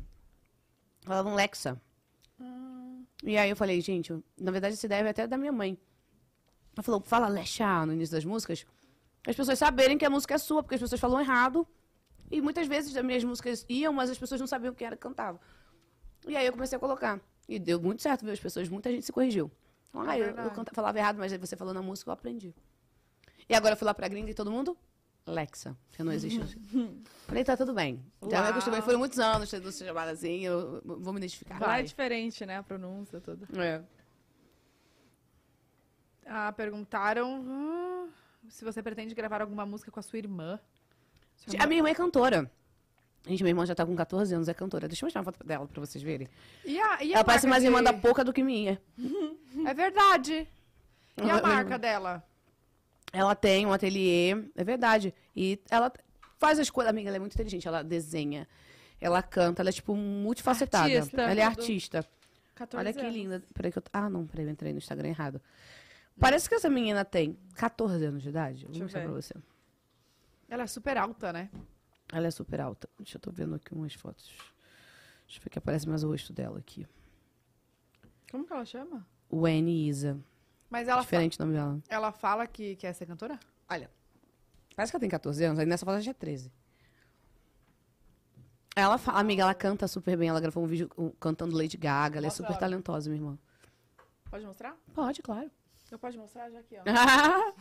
Falavam 1.05 1.35
Lexa. 1.35 1.81
E 3.23 3.37
aí 3.39 3.49
eu 3.49 3.57
falei, 3.57 3.81
gente, 3.81 4.11
eu- 4.11 4.23
na 4.39 4.51
verdade 4.51 4.75
essa 4.75 4.85
ideia 4.87 5.03
veio 5.03 5.11
até 5.13 5.27
da 5.27 5.37
minha 5.39 5.53
mãe. 5.53 5.79
Ela 6.77 6.83
falou, 6.83 7.01
fala 7.01 7.29
Lexa 7.29 7.87
no 7.87 7.93
início 7.93 8.15
das 8.15 8.25
músicas. 8.25 8.67
As 9.27 9.35
pessoas 9.37 9.59
saberem 9.59 9.97
que 9.97 10.05
a 10.05 10.11
música 10.11 10.35
é 10.35 10.39
sua, 10.39 10.63
porque 10.63 10.75
as 10.75 10.81
pessoas 10.81 11.01
falam 11.01 11.21
errado. 11.21 11.67
E 12.31 12.41
muitas 12.41 12.67
vezes 12.67 12.95
as 12.97 13.05
minhas 13.05 13.23
músicas 13.23 13.65
iam, 13.69 13.93
mas 13.93 14.11
as 14.11 14.19
pessoas 14.19 14.41
não 14.41 14.47
sabiam 14.47 14.75
quem 14.75 14.87
era 14.87 14.97
que 14.97 15.03
cantava. 15.03 15.41
E 16.27 16.37
aí 16.37 16.45
eu 16.47 16.53
comecei 16.53 16.77
a 16.77 16.81
colocar. 16.81 17.21
E 17.49 17.59
deu 17.59 17.81
muito 17.81 18.03
certo, 18.03 18.23
viu? 18.25 18.33
As 18.33 18.41
pessoas, 18.41 18.69
muita 18.69 18.91
gente 18.91 19.05
se 19.05 19.13
corrigiu. 19.13 19.51
Ah, 19.93 20.19
eu, 20.19 20.27
eu 20.27 20.35
verdade. 20.35 20.55
canta- 20.55 20.73
falava 20.75 20.99
errado, 20.99 21.17
mas 21.19 21.33
aí 21.33 21.39
você 21.39 21.57
falou 21.57 21.73
na 21.73 21.81
música, 21.83 22.11
eu 22.11 22.13
aprendi. 22.15 22.55
E 23.49 23.55
agora 23.55 23.75
eu 23.75 23.77
fui 23.77 23.87
lá 23.87 23.95
pra 23.95 24.09
gringa 24.09 24.31
e 24.31 24.35
todo 24.35 24.51
mundo, 24.51 24.77
Lexa, 25.27 25.75
que 25.93 26.03
não 26.03 26.13
existe. 26.13 26.59
Falei, 27.27 27.43
tá 27.45 27.57
tudo 27.57 27.73
bem. 27.73 28.05
Já 28.31 28.43
me 28.43 28.49
acostumei, 28.49 28.83
foram 28.83 28.99
muitos 28.99 29.19
anos 29.19 29.49
sendo 29.49 29.73
chamada 29.73 30.11
assim, 30.11 30.41
eu 30.45 30.83
vou 30.85 31.13
me 31.15 31.19
identificar. 31.19 31.59
Lá 31.61 31.79
é 31.79 31.83
diferente, 31.83 32.45
né? 32.45 32.59
A 32.59 32.63
pronúncia 32.63 33.21
toda. 33.21 33.47
É. 33.59 33.83
Ah, 36.27 36.53
perguntaram 36.53 37.45
ah, 37.49 38.07
se 38.49 38.65
você 38.65 38.83
pretende 38.83 39.15
gravar 39.15 39.41
alguma 39.41 39.65
música 39.67 39.91
com 39.91 40.01
a 40.01 40.03
sua 40.03 40.19
irmã. 40.19 40.59
Sua 41.37 41.63
A 41.63 41.67
minha 41.67 41.79
irmã 41.81 41.89
é 41.91 41.95
cantora. 41.95 42.51
Gente, 43.27 43.43
minha 43.43 43.51
irmã 43.53 43.65
já 43.65 43.75
tá 43.75 43.87
com 43.87 43.97
14 43.97 44.35
anos, 44.35 44.49
é 44.49 44.55
cantora. 44.55 44.87
Deixa 44.87 45.05
eu 45.05 45.07
mostrar 45.07 45.21
uma 45.23 45.25
foto 45.33 45.43
dela 45.47 45.67
pra 45.67 45.81
vocês 45.81 46.03
verem. 46.05 46.29
E 46.65 46.79
a, 46.79 47.03
e 47.03 47.13
a 47.15 47.17
Ela 47.17 47.25
parece 47.25 47.47
mais 47.47 47.63
de- 47.63 47.69
irmã 47.69 47.83
da 47.83 47.93
Pouca 47.95 48.23
do 48.23 48.33
que 48.33 48.43
minha. 48.43 48.81
É 49.67 49.73
verdade. 49.73 50.47
E 51.17 51.31
a 51.31 51.37
Uhum. 51.37 51.43
marca 51.43 51.79
dela? 51.79 52.23
Ela 53.15 53.35
tem 53.35 53.65
um 53.65 53.73
ateliê, 53.73 54.33
é 54.57 54.65
verdade. 54.65 55.15
E 55.37 55.61
ela 55.71 55.93
faz 56.39 56.59
as 56.59 56.69
coisas. 56.69 56.91
Amiga, 56.91 57.09
ela 57.09 57.17
é 57.17 57.21
muito 57.21 57.35
inteligente. 57.35 57.69
Ela 57.69 57.83
desenha, 57.83 58.47
ela 59.01 59.23
canta, 59.23 59.63
ela 59.63 59.69
é 59.69 59.73
tipo 59.73 59.95
multifacetada. 59.95 60.93
Artista. 60.93 61.23
ela 61.23 61.41
é 61.41 61.45
artista. 61.45 62.07
14 62.57 62.77
Olha 62.87 62.93
que 62.93 63.01
anos. 63.01 63.15
linda. 63.15 63.43
Peraí 63.55 63.71
que 63.73 63.79
eu. 63.79 63.83
Ah, 63.93 64.11
não, 64.11 64.27
peraí, 64.27 64.47
eu 64.47 64.51
entrei 64.51 64.73
no 64.73 64.79
Instagram 64.79 65.09
errado. 65.09 65.41
Parece 66.19 66.49
que 66.49 66.55
essa 66.55 66.69
menina 66.69 67.05
tem 67.05 67.37
14 67.57 68.05
anos 68.05 68.23
de 68.23 68.29
idade. 68.29 68.65
Vou 68.65 68.67
Deixa 68.69 68.81
eu 68.81 68.85
mostrar 68.85 69.01
ver. 69.01 69.07
pra 69.07 69.15
você. 69.15 69.35
Ela 70.49 70.63
é 70.65 70.67
super 70.67 70.97
alta, 70.97 71.33
né? 71.33 71.51
Ela 72.13 72.27
é 72.27 72.31
super 72.31 72.61
alta. 72.61 72.89
Deixa 72.99 73.17
eu 73.17 73.21
tô 73.21 73.31
vendo 73.31 73.55
aqui 73.55 73.73
umas 73.75 73.95
fotos. 73.95 74.27
Deixa 75.27 75.41
eu 75.41 75.43
ver 75.45 75.51
que 75.51 75.59
aparece 75.59 75.89
mais 75.89 76.05
o 76.05 76.09
rosto 76.09 76.33
dela 76.33 76.59
aqui. 76.59 76.87
Como 78.31 78.45
que 78.47 78.53
ela 78.53 78.65
chama? 78.65 79.07
Weni 79.33 79.89
Isa. 79.89 80.19
Mas 80.75 80.89
ela, 80.89 81.03
Diferente 81.03 81.39
o 81.39 81.43
nome 81.45 81.57
dela. 81.57 81.81
ela 81.89 82.11
fala 82.11 82.49
que 82.49 82.75
quer 82.75 82.93
ser 82.95 83.07
cantora? 83.07 83.39
Olha. 83.71 83.89
Parece 84.75 84.91
que 84.91 84.97
ela 84.97 85.01
tem 85.01 85.09
14 85.09 85.45
anos, 85.45 85.61
aí 85.61 85.67
nessa 85.67 85.87
foto 85.87 85.95
ela 85.95 86.03
já 86.03 86.11
é 86.11 86.15
13. 86.15 86.51
Ela 88.75 88.99
fala, 88.99 89.21
amiga, 89.21 89.45
ela 89.45 89.55
canta 89.55 89.87
super 89.87 90.17
bem. 90.17 90.31
Ela 90.31 90.41
gravou 90.41 90.65
um 90.65 90.67
vídeo 90.67 90.91
um, 90.99 91.11
cantando 91.11 91.57
Lady 91.57 91.77
Gaga. 91.77 92.19
Ela 92.19 92.27
é 92.27 92.31
super 92.31 92.59
talentosa, 92.59 93.09
minha 93.09 93.23
irmã. 93.23 93.39
Pode 94.29 94.45
mostrar? 94.45 94.77
Pode, 94.93 95.23
claro. 95.23 95.49
Eu 95.93 95.97
posso 96.01 96.19
mostrar 96.19 96.51
já 96.51 96.59
aqui, 96.59 96.77
ó. 96.77 96.83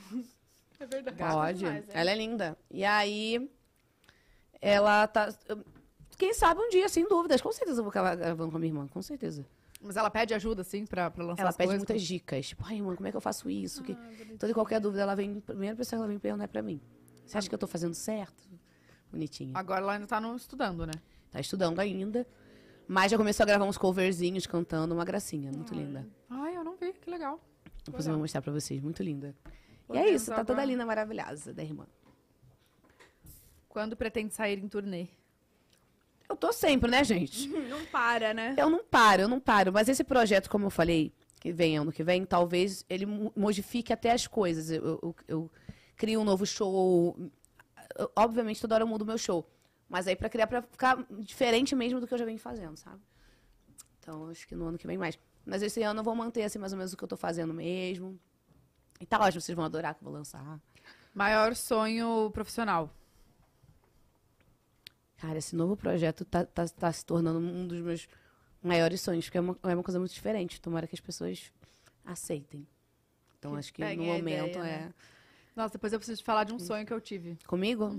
É 0.80 0.88
verdade. 0.88 1.18
Pode. 1.18 1.60
demais, 1.60 1.90
é. 1.90 2.00
Ela 2.00 2.10
é 2.10 2.16
linda. 2.16 2.58
E 2.72 2.84
aí, 2.84 3.48
ela 4.60 5.06
tá. 5.06 5.32
Quem 6.18 6.34
sabe 6.34 6.60
um 6.60 6.70
dia, 6.70 6.90
sem 6.90 7.08
dúvidas. 7.08 7.42
Com 7.42 7.52
certeza 7.52 7.80
eu 7.80 7.84
vou 7.84 7.92
acabar 7.92 8.16
gravando 8.16 8.50
com 8.50 8.58
a 8.58 8.60
minha 8.60 8.72
irmã, 8.72 8.88
com 8.88 9.04
certeza. 9.04 9.46
Mas 9.84 9.98
ela 9.98 10.10
pede 10.10 10.34
ajuda, 10.34 10.62
assim, 10.62 10.86
pra, 10.86 11.12
pra 11.12 11.24
lançar 11.26 11.42
Ela 11.42 11.52
pede 11.52 11.68
coisas? 11.68 11.88
muitas 11.88 12.02
dicas. 12.02 12.48
Tipo, 12.48 12.64
ai, 12.66 12.78
irmã, 12.78 12.96
como 12.96 13.08
é 13.08 13.12
que 13.12 13.18
eu 13.18 13.22
faço 13.22 13.50
isso? 13.50 13.84
Que... 13.84 13.92
Ah, 13.92 14.36
Toda 14.40 14.52
e 14.52 14.54
qualquer 14.54 14.80
dúvida, 14.80 15.02
ela 15.02 15.14
vem. 15.14 15.38
A 15.38 15.42
primeira 15.42 15.76
pessoa 15.76 15.98
que 15.98 16.02
ela 16.02 16.08
vem 16.08 16.18
perguntar 16.18 16.46
é 16.46 16.48
pra 16.48 16.62
mim. 16.62 16.80
Você 17.26 17.38
acha 17.38 17.50
que 17.50 17.54
eu 17.54 17.60
tô 17.60 17.68
fazendo 17.68 17.94
certo? 17.94 18.44
Bonitinha. 19.12 19.52
Agora 19.56 19.82
ela 19.82 19.94
ainda 19.94 20.08
tá 20.08 20.20
no, 20.22 20.36
estudando, 20.36 20.86
né? 20.86 20.94
Tá 21.30 21.40
estudando 21.40 21.80
ainda. 21.80 22.26
Mas 22.88 23.12
já 23.12 23.18
começou 23.18 23.44
a 23.44 23.48
gravar 23.48 23.66
uns 23.66 23.78
coverzinhos 23.78 24.48
cantando 24.48 24.94
uma 24.94 25.06
gracinha. 25.06 25.52
Muito 25.52 25.74
linda. 25.74 26.08
Ai, 26.30 26.56
eu 26.56 26.64
não 26.64 26.76
vi, 26.76 26.94
que 26.94 27.10
legal. 27.10 27.40
Depois 27.84 28.06
eu 28.06 28.14
vou 28.14 28.22
mostrar 28.22 28.42
pra 28.42 28.52
vocês. 28.52 28.82
Muito 28.82 29.04
linda. 29.04 29.36
E 29.92 29.98
é 29.98 30.10
isso, 30.10 30.32
tá 30.32 30.44
toda 30.46 30.64
linda, 30.64 30.86
maravilhosa 30.86 31.54
da 31.54 31.62
irmã. 31.64 31.86
Quando 33.68 33.96
pretende 33.96 34.34
sair 34.34 34.60
em 34.60 34.68
turnê? 34.68 35.08
Eu 36.30 36.36
tô 36.36 36.52
sempre, 36.54 36.90
né, 36.90 37.04
gente? 37.04 37.48
Não 37.70 37.86
para, 37.86 38.34
né? 38.34 38.56
Eu 38.58 38.70
não 38.70 38.84
paro, 38.84 39.24
eu 39.24 39.28
não 39.28 39.40
paro. 39.40 39.72
Mas 39.72 39.88
esse 39.90 40.04
projeto, 40.04 40.50
como 40.50 40.66
eu 40.66 40.70
falei, 40.70 41.14
que 41.40 41.52
vem 41.52 41.78
ano 41.78 41.92
que 41.92 42.04
vem, 42.04 42.26
talvez 42.26 42.86
ele 42.90 43.06
mo- 43.06 43.32
modifique 43.36 43.92
até 43.94 44.12
as 44.12 44.26
coisas. 44.28 44.70
Eu, 44.72 44.84
eu- 45.04 45.16
eu 45.28 45.52
crio 45.96 46.22
um 46.22 46.24
novo 46.24 46.46
show. 46.46 47.16
Eu- 47.98 48.12
obviamente, 48.16 48.62
toda 48.62 48.76
hora 48.76 48.84
eu 48.84 48.88
mudo 48.88 49.06
meu 49.06 49.18
show. 49.18 49.48
Mas 49.90 50.08
aí 50.08 50.16
pra 50.16 50.30
criar, 50.30 50.48
pra 50.48 50.62
ficar 50.62 51.06
diferente 51.20 51.76
mesmo 51.76 52.00
do 52.00 52.08
que 52.08 52.14
eu 52.14 52.18
já 52.18 52.26
venho 52.26 52.40
fazendo, 52.40 52.78
sabe? 52.78 53.00
Então, 54.00 54.30
acho 54.30 54.48
que 54.48 54.56
no 54.56 54.66
ano 54.66 54.78
que 54.78 54.88
vem 54.88 54.98
mais. 54.98 55.20
Mas 55.46 55.62
esse 55.62 55.84
ano 55.84 56.00
eu 56.00 56.04
vou 56.04 56.16
manter, 56.16 56.44
assim, 56.44 56.58
mais 56.58 56.72
ou 56.72 56.78
menos 56.78 56.94
o 56.94 56.98
que 56.98 57.04
eu 57.04 57.08
tô 57.08 57.18
fazendo 57.18 57.54
mesmo. 57.54 58.18
E 59.00 59.06
tá 59.06 59.20
ótimo, 59.20 59.42
vocês 59.42 59.56
vão 59.56 59.66
adorar 59.66 59.94
que 59.94 60.02
eu 60.02 60.06
vou 60.06 60.14
lançar. 60.14 60.60
Maior 61.14 61.54
sonho 61.56 62.32
profissional. 62.32 62.90
Cara, 65.24 65.38
esse 65.38 65.56
novo 65.56 65.78
projeto 65.78 66.26
tá, 66.26 66.44
tá, 66.44 66.68
tá 66.68 66.92
se 66.92 67.06
tornando 67.06 67.40
um 67.40 67.66
dos 67.66 67.80
meus 67.80 68.10
maiores 68.62 69.00
sonhos, 69.00 69.24
porque 69.24 69.38
é 69.38 69.42
uma, 69.42 69.58
é 69.64 69.74
uma 69.74 69.82
coisa 69.82 69.98
muito 69.98 70.14
diferente. 70.14 70.60
Tomara 70.60 70.86
que 70.86 70.96
as 70.96 71.00
pessoas 71.00 71.50
aceitem. 72.04 72.68
Então, 73.40 73.54
Que 73.54 73.58
acho 73.58 73.74
que 73.74 73.96
no 73.96 74.04
momento 74.04 74.50
ideia, 74.50 74.60
é. 74.60 74.80
né? 74.82 74.94
Nossa, 75.56 75.72
depois 75.72 75.94
eu 75.94 76.00
preciso 76.00 76.20
te 76.20 76.26
falar 76.26 76.44
de 76.44 76.52
um 76.52 76.60
sonho 76.60 76.86
que 76.86 76.92
eu 76.92 77.00
tive. 77.00 77.38
Comigo? 77.48 77.90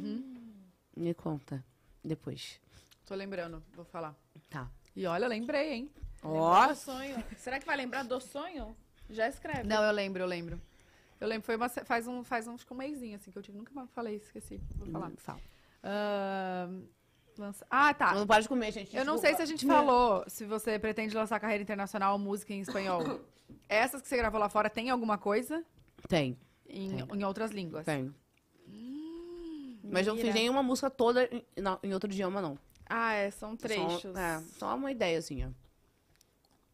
Me 0.94 1.14
conta. 1.14 1.64
Depois. 2.04 2.60
Tô 3.06 3.14
lembrando, 3.14 3.62
vou 3.74 3.86
falar. 3.86 4.14
Tá. 4.50 4.70
E 4.94 5.06
olha, 5.06 5.26
lembrei, 5.26 5.72
hein? 5.72 5.90
Lembrar 6.22 6.68
do 6.68 6.76
sonho. 6.76 7.24
Será 7.38 7.58
que 7.58 7.64
vai 7.64 7.78
lembrar 7.78 8.02
do 8.02 8.20
sonho? 8.20 8.76
Já 9.08 9.30
escreve. 9.30 9.62
Não, 9.66 9.82
eu 9.82 9.92
lembro, 9.92 10.22
eu 10.22 10.26
lembro. 10.26 10.60
Eu 11.18 11.26
lembro, 11.26 11.46
foi 11.46 11.56
uma, 11.56 11.70
faz 11.70 12.06
um, 12.06 12.22
faz 12.22 12.46
um, 12.46 12.52
acho 12.54 12.66
que 12.66 12.72
um 12.74 12.76
mêsinho, 12.76 13.16
assim, 13.16 13.30
que 13.30 13.38
eu 13.38 13.42
tive. 13.42 13.56
Nunca 13.56 13.72
mais 13.72 13.88
falei, 13.92 14.16
esqueci. 14.16 14.60
Vou 14.76 14.86
falar. 14.88 15.08
Hum, 15.08 15.14
Fala. 15.16 15.40
Ahn, 15.82 16.82
lança- 17.40 17.66
Ah, 17.70 17.92
tá. 17.94 18.14
Não 18.14 18.26
para 18.26 18.42
de 18.42 18.48
comer, 18.48 18.70
gente. 18.72 18.96
Eu 18.96 19.04
não 19.04 19.18
sei 19.18 19.34
se 19.34 19.42
a 19.42 19.44
gente 19.46 19.66
falou 19.66 20.24
se 20.28 20.44
você 20.44 20.78
pretende 20.78 21.14
lançar 21.14 21.38
carreira 21.40 21.62
internacional 21.62 22.12
ou 22.14 22.18
música 22.18 22.52
em 22.52 22.60
espanhol. 22.60 23.00
Essas 23.68 24.00
que 24.02 24.08
você 24.08 24.16
gravou 24.16 24.38
lá 24.40 24.48
fora 24.48 24.68
tem 24.70 24.90
alguma 24.90 25.16
coisa 25.18 25.64
Tem, 26.08 26.36
em, 26.68 26.96
Tem. 27.06 27.18
em 27.20 27.24
outras 27.24 27.50
línguas? 27.50 27.84
tem. 27.84 28.14
Mas 29.82 30.06
eu 30.06 30.14
não 30.14 30.20
fiz 30.22 30.34
nenhuma 30.34 30.62
música 30.62 30.88
toda 30.90 31.24
em, 31.24 31.44
não, 31.60 31.78
em 31.82 31.92
outro 31.92 32.10
idioma, 32.10 32.40
não. 32.40 32.58
Ah, 32.88 33.12
é, 33.12 33.30
são 33.30 33.54
trechos. 33.56 34.00
Só, 34.02 34.18
é, 34.18 34.42
só 34.58 34.74
uma 34.74 34.90
ideia, 34.90 35.18
assim, 35.18 35.44
ó. 35.44 35.48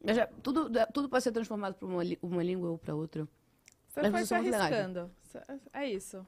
Eu 0.03 0.15
já- 0.15 0.27
tudo, 0.43 0.71
tudo 0.95 1.09
pode 1.09 1.23
ser 1.25 1.33
transformado 1.33 1.75
para 1.75 1.87
uma, 1.87 2.03
uma 2.23 2.43
língua 2.43 2.71
ou 2.71 2.79
para 2.79 2.95
outra. 2.95 3.27
Você 3.89 4.01
Mas 4.03 4.11
foi 4.13 4.25
se 4.25 4.35
arriscando. 4.35 5.11
É 5.73 5.87
isso. 5.89 6.25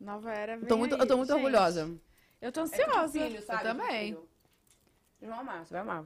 Nova 0.00 0.32
era 0.32 0.56
vem 0.56 0.66
Tô 0.66 0.76
muito, 0.76 0.94
aí, 0.94 1.00
eu 1.00 1.06
tô 1.06 1.16
muito 1.16 1.28
gente. 1.28 1.36
orgulhosa. 1.36 1.90
Eu 2.40 2.52
tô 2.52 2.60
ansiosa. 2.60 3.12
filho, 3.12 3.42
sabe? 3.42 3.60
Eu 3.68 3.74
também. 3.76 4.12
Tipo, 4.14 4.28
Vocês 5.18 5.30
vão 5.30 5.40
amar, 5.40 5.66
você 5.66 5.72
vai 5.72 5.80
amar. 5.82 6.02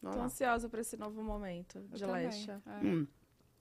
Vão 0.00 0.12
Tô 0.12 0.18
amar. 0.18 0.26
ansiosa 0.26 0.68
pra 0.68 0.80
esse 0.80 0.96
novo 0.96 1.22
momento 1.22 1.80
de. 1.80 2.04
Lecha. 2.04 2.62
É. 2.66 2.86
Hum. 2.86 3.06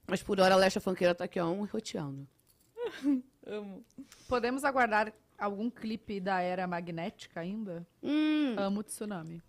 Mas 0.07 0.23
por 0.23 0.39
hora 0.39 0.53
a 0.53 0.57
Lecha 0.57 0.79
Funkeira 0.79 1.13
tá 1.13 1.25
aqui, 1.25 1.39
ó, 1.39 1.47
um 1.49 1.65
roteando. 1.65 2.27
Amo. 3.45 3.83
Podemos 4.27 4.63
aguardar 4.63 5.13
algum 5.37 5.69
clipe 5.69 6.19
da 6.19 6.39
era 6.41 6.65
magnética 6.65 7.41
ainda? 7.41 7.85
Hum. 8.01 8.55
Amo 8.57 8.83
Tsunami. 8.83 9.41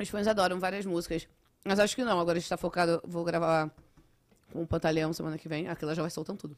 Os 0.00 0.08
fãs 0.08 0.26
adoram 0.26 0.58
várias 0.58 0.86
músicas. 0.86 1.28
Mas 1.64 1.78
acho 1.78 1.94
que 1.94 2.04
não, 2.04 2.18
agora 2.18 2.38
a 2.38 2.40
gente 2.40 2.48
tá 2.48 2.56
focado. 2.56 3.02
Vou 3.04 3.24
gravar 3.24 3.70
com 4.52 4.62
o 4.62 4.66
Pantaleão 4.66 5.12
semana 5.12 5.36
que 5.36 5.48
vem. 5.48 5.68
Aquela 5.68 5.94
já 5.94 6.02
vai 6.02 6.10
soltando 6.10 6.38
tudo. 6.38 6.56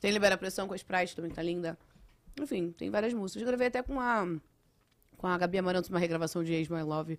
Tem 0.00 0.10
Libera 0.12 0.36
Pressão 0.36 0.66
com 0.68 0.74
a 0.74 0.76
Sprite 0.76 1.16
também, 1.16 1.30
que 1.30 1.36
tá 1.36 1.42
linda. 1.42 1.78
Enfim, 2.40 2.72
tem 2.72 2.90
várias 2.90 3.12
músicas. 3.12 3.42
Eu 3.42 3.48
gravei 3.48 3.66
até 3.68 3.82
com 3.82 4.00
a, 4.00 4.26
com 5.16 5.26
a 5.26 5.36
Gabi 5.38 5.58
Amarantos 5.58 5.90
uma 5.90 5.98
regravação 5.98 6.42
de 6.42 6.54
Age 6.54 6.72
My 6.72 6.82
Love. 6.82 7.18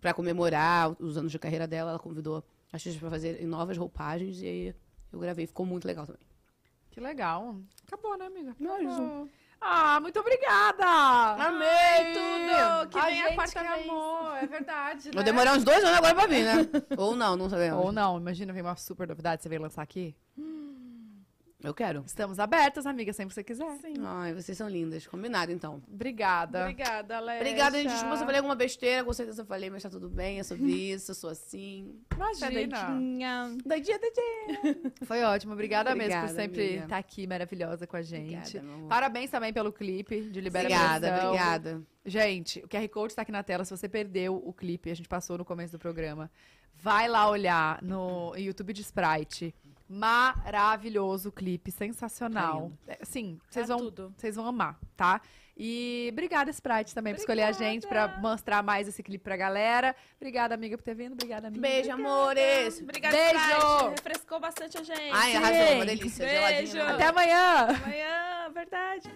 Pra 0.00 0.14
comemorar 0.14 0.94
os 1.00 1.16
anos 1.16 1.30
de 1.30 1.38
carreira 1.38 1.66
dela. 1.66 1.90
Ela 1.90 1.98
convidou 1.98 2.42
a 2.72 2.78
gente 2.78 2.98
pra 2.98 3.10
fazer 3.10 3.40
em 3.42 3.46
novas 3.46 3.76
roupagens. 3.76 4.40
E 4.40 4.46
aí 4.46 4.74
eu 5.12 5.18
gravei. 5.18 5.46
Ficou 5.46 5.66
muito 5.66 5.86
legal 5.86 6.06
também. 6.06 6.22
Que 6.90 7.00
legal. 7.00 7.56
Acabou, 7.86 8.16
né, 8.16 8.26
amiga? 8.26 8.52
Acabou. 8.52 9.28
Ah, 9.66 9.98
muito 9.98 10.20
obrigada! 10.20 10.84
Amei 10.84 12.12
tudo! 12.12 12.88
Que 12.90 12.98
a 12.98 13.04
vem 13.06 13.22
a 13.22 13.34
quarta 13.34 13.62
que 13.62 13.66
vez. 13.66 13.88
amou, 13.88 14.36
é 14.36 14.44
verdade, 14.46 15.06
né? 15.06 15.12
Vou 15.14 15.22
demorar 15.22 15.54
uns 15.56 15.64
dois 15.64 15.82
anos 15.82 15.96
agora 15.96 16.14
pra 16.14 16.26
vir, 16.26 16.44
né? 16.44 16.68
Ou 16.98 17.16
não, 17.16 17.34
não 17.34 17.48
sabemos. 17.48 17.82
Ou 17.82 17.90
não, 17.90 18.18
imagina, 18.18 18.52
vem 18.52 18.60
uma 18.60 18.76
super 18.76 19.08
novidade, 19.08 19.42
você 19.42 19.48
veio 19.48 19.62
lançar 19.62 19.80
aqui. 19.80 20.14
Eu 21.64 21.72
quero. 21.72 22.04
Estamos 22.06 22.38
abertas, 22.38 22.84
amiga, 22.86 23.10
sempre 23.12 23.30
que 23.30 23.34
você 23.34 23.42
quiser. 23.42 23.76
Sim. 23.78 23.94
Ai, 24.04 24.34
vocês 24.34 24.56
são 24.56 24.68
lindas. 24.68 25.06
Combinado, 25.06 25.50
então. 25.50 25.82
Obrigada. 25.90 26.62
Obrigada, 26.62 27.18
Lecha. 27.20 27.40
Obrigada, 27.40 27.78
gente. 27.78 27.90
Desculpa 27.92 28.16
se 28.16 28.22
eu 28.22 28.26
falei 28.26 28.38
alguma 28.38 28.54
besteira, 28.54 29.02
com 29.02 29.12
certeza 29.14 29.40
eu 29.42 29.46
falei, 29.46 29.70
mas 29.70 29.82
tá 29.82 29.88
tudo 29.88 30.10
bem, 30.10 30.38
é 30.40 30.42
sobre 30.42 30.70
isso, 30.92 31.12
eu 31.12 31.14
sou 31.14 31.30
assim. 31.30 31.98
Tá 32.10 32.16
Imagina. 32.16 32.50
doidinha. 32.50 33.56
Doidinha, 33.64 33.98
doidinha. 33.98 34.92
Foi 35.04 35.22
ótimo. 35.22 35.54
Obrigada, 35.54 35.94
mesmo 35.94 36.02
Obrigada, 36.12 36.28
por 36.28 36.34
sempre 36.34 36.76
estar 36.76 36.98
aqui 36.98 37.26
maravilhosa 37.26 37.86
com 37.86 37.96
a 37.96 38.02
gente. 38.02 38.34
Obrigada, 38.34 38.62
meu 38.62 38.74
amor. 38.74 38.88
Parabéns 38.88 39.30
também 39.30 39.52
pelo 39.52 39.72
clipe 39.72 40.20
de 40.30 40.40
Libera 40.42 40.66
Obrigada, 40.66 41.08
Pressão. 41.08 41.28
obrigada. 41.28 41.82
Gente, 42.04 42.60
o 42.60 42.68
QR 42.68 42.86
Code 42.88 43.12
está 43.12 43.22
aqui 43.22 43.32
na 43.32 43.42
tela. 43.42 43.64
Se 43.64 43.74
você 43.74 43.88
perdeu 43.88 44.36
o 44.36 44.52
clipe, 44.52 44.90
a 44.90 44.94
gente 44.94 45.08
passou 45.08 45.38
no 45.38 45.44
começo 45.44 45.72
do 45.72 45.78
programa. 45.78 46.30
Vai 46.74 47.08
lá 47.08 47.30
olhar 47.30 47.80
no 47.82 48.34
YouTube 48.36 48.72
de 48.74 48.82
Sprite. 48.82 49.54
Maravilhoso 49.88 51.30
clipe, 51.30 51.70
sensacional. 51.70 52.72
É, 52.86 52.98
Sim, 53.02 53.38
vocês 53.48 53.68
Tá 53.68 53.74
vão, 53.76 53.84
tudo. 53.84 54.14
vocês 54.16 54.36
vão 54.36 54.46
amar, 54.46 54.78
tá? 54.96 55.20
E 55.56 56.08
obrigada, 56.12 56.50
Sprite, 56.50 56.92
também, 56.94 57.14
por 57.14 57.20
escolher 57.20 57.44
a 57.44 57.52
gente, 57.52 57.86
pra 57.86 58.18
mostrar 58.18 58.60
mais 58.62 58.88
esse 58.88 59.02
clipe 59.04 59.22
pra 59.22 59.36
galera. 59.36 59.94
Obrigada, 60.16 60.52
amiga, 60.54 60.76
por 60.76 60.82
ter 60.82 60.94
vindo. 60.94 61.12
Obrigada, 61.12 61.46
amiga. 61.46 61.60
Beijo, 61.62 61.92
amores. 61.92 62.80
Obrigada, 62.80 63.14
Beijo. 63.16 63.38
Sprite. 63.38 63.90
Refrescou 63.90 64.40
bastante 64.40 64.78
a 64.78 64.82
gente. 64.82 65.10
Ai, 65.12 65.36
arrasou, 65.36 65.74
uma 65.76 65.86
delícia. 65.86 66.26
Beijo. 66.26 66.72
Geladinho. 66.72 66.94
Até 66.94 67.06
amanhã! 67.06 67.68
Amanhã, 67.68 68.50
verdade. 68.52 69.08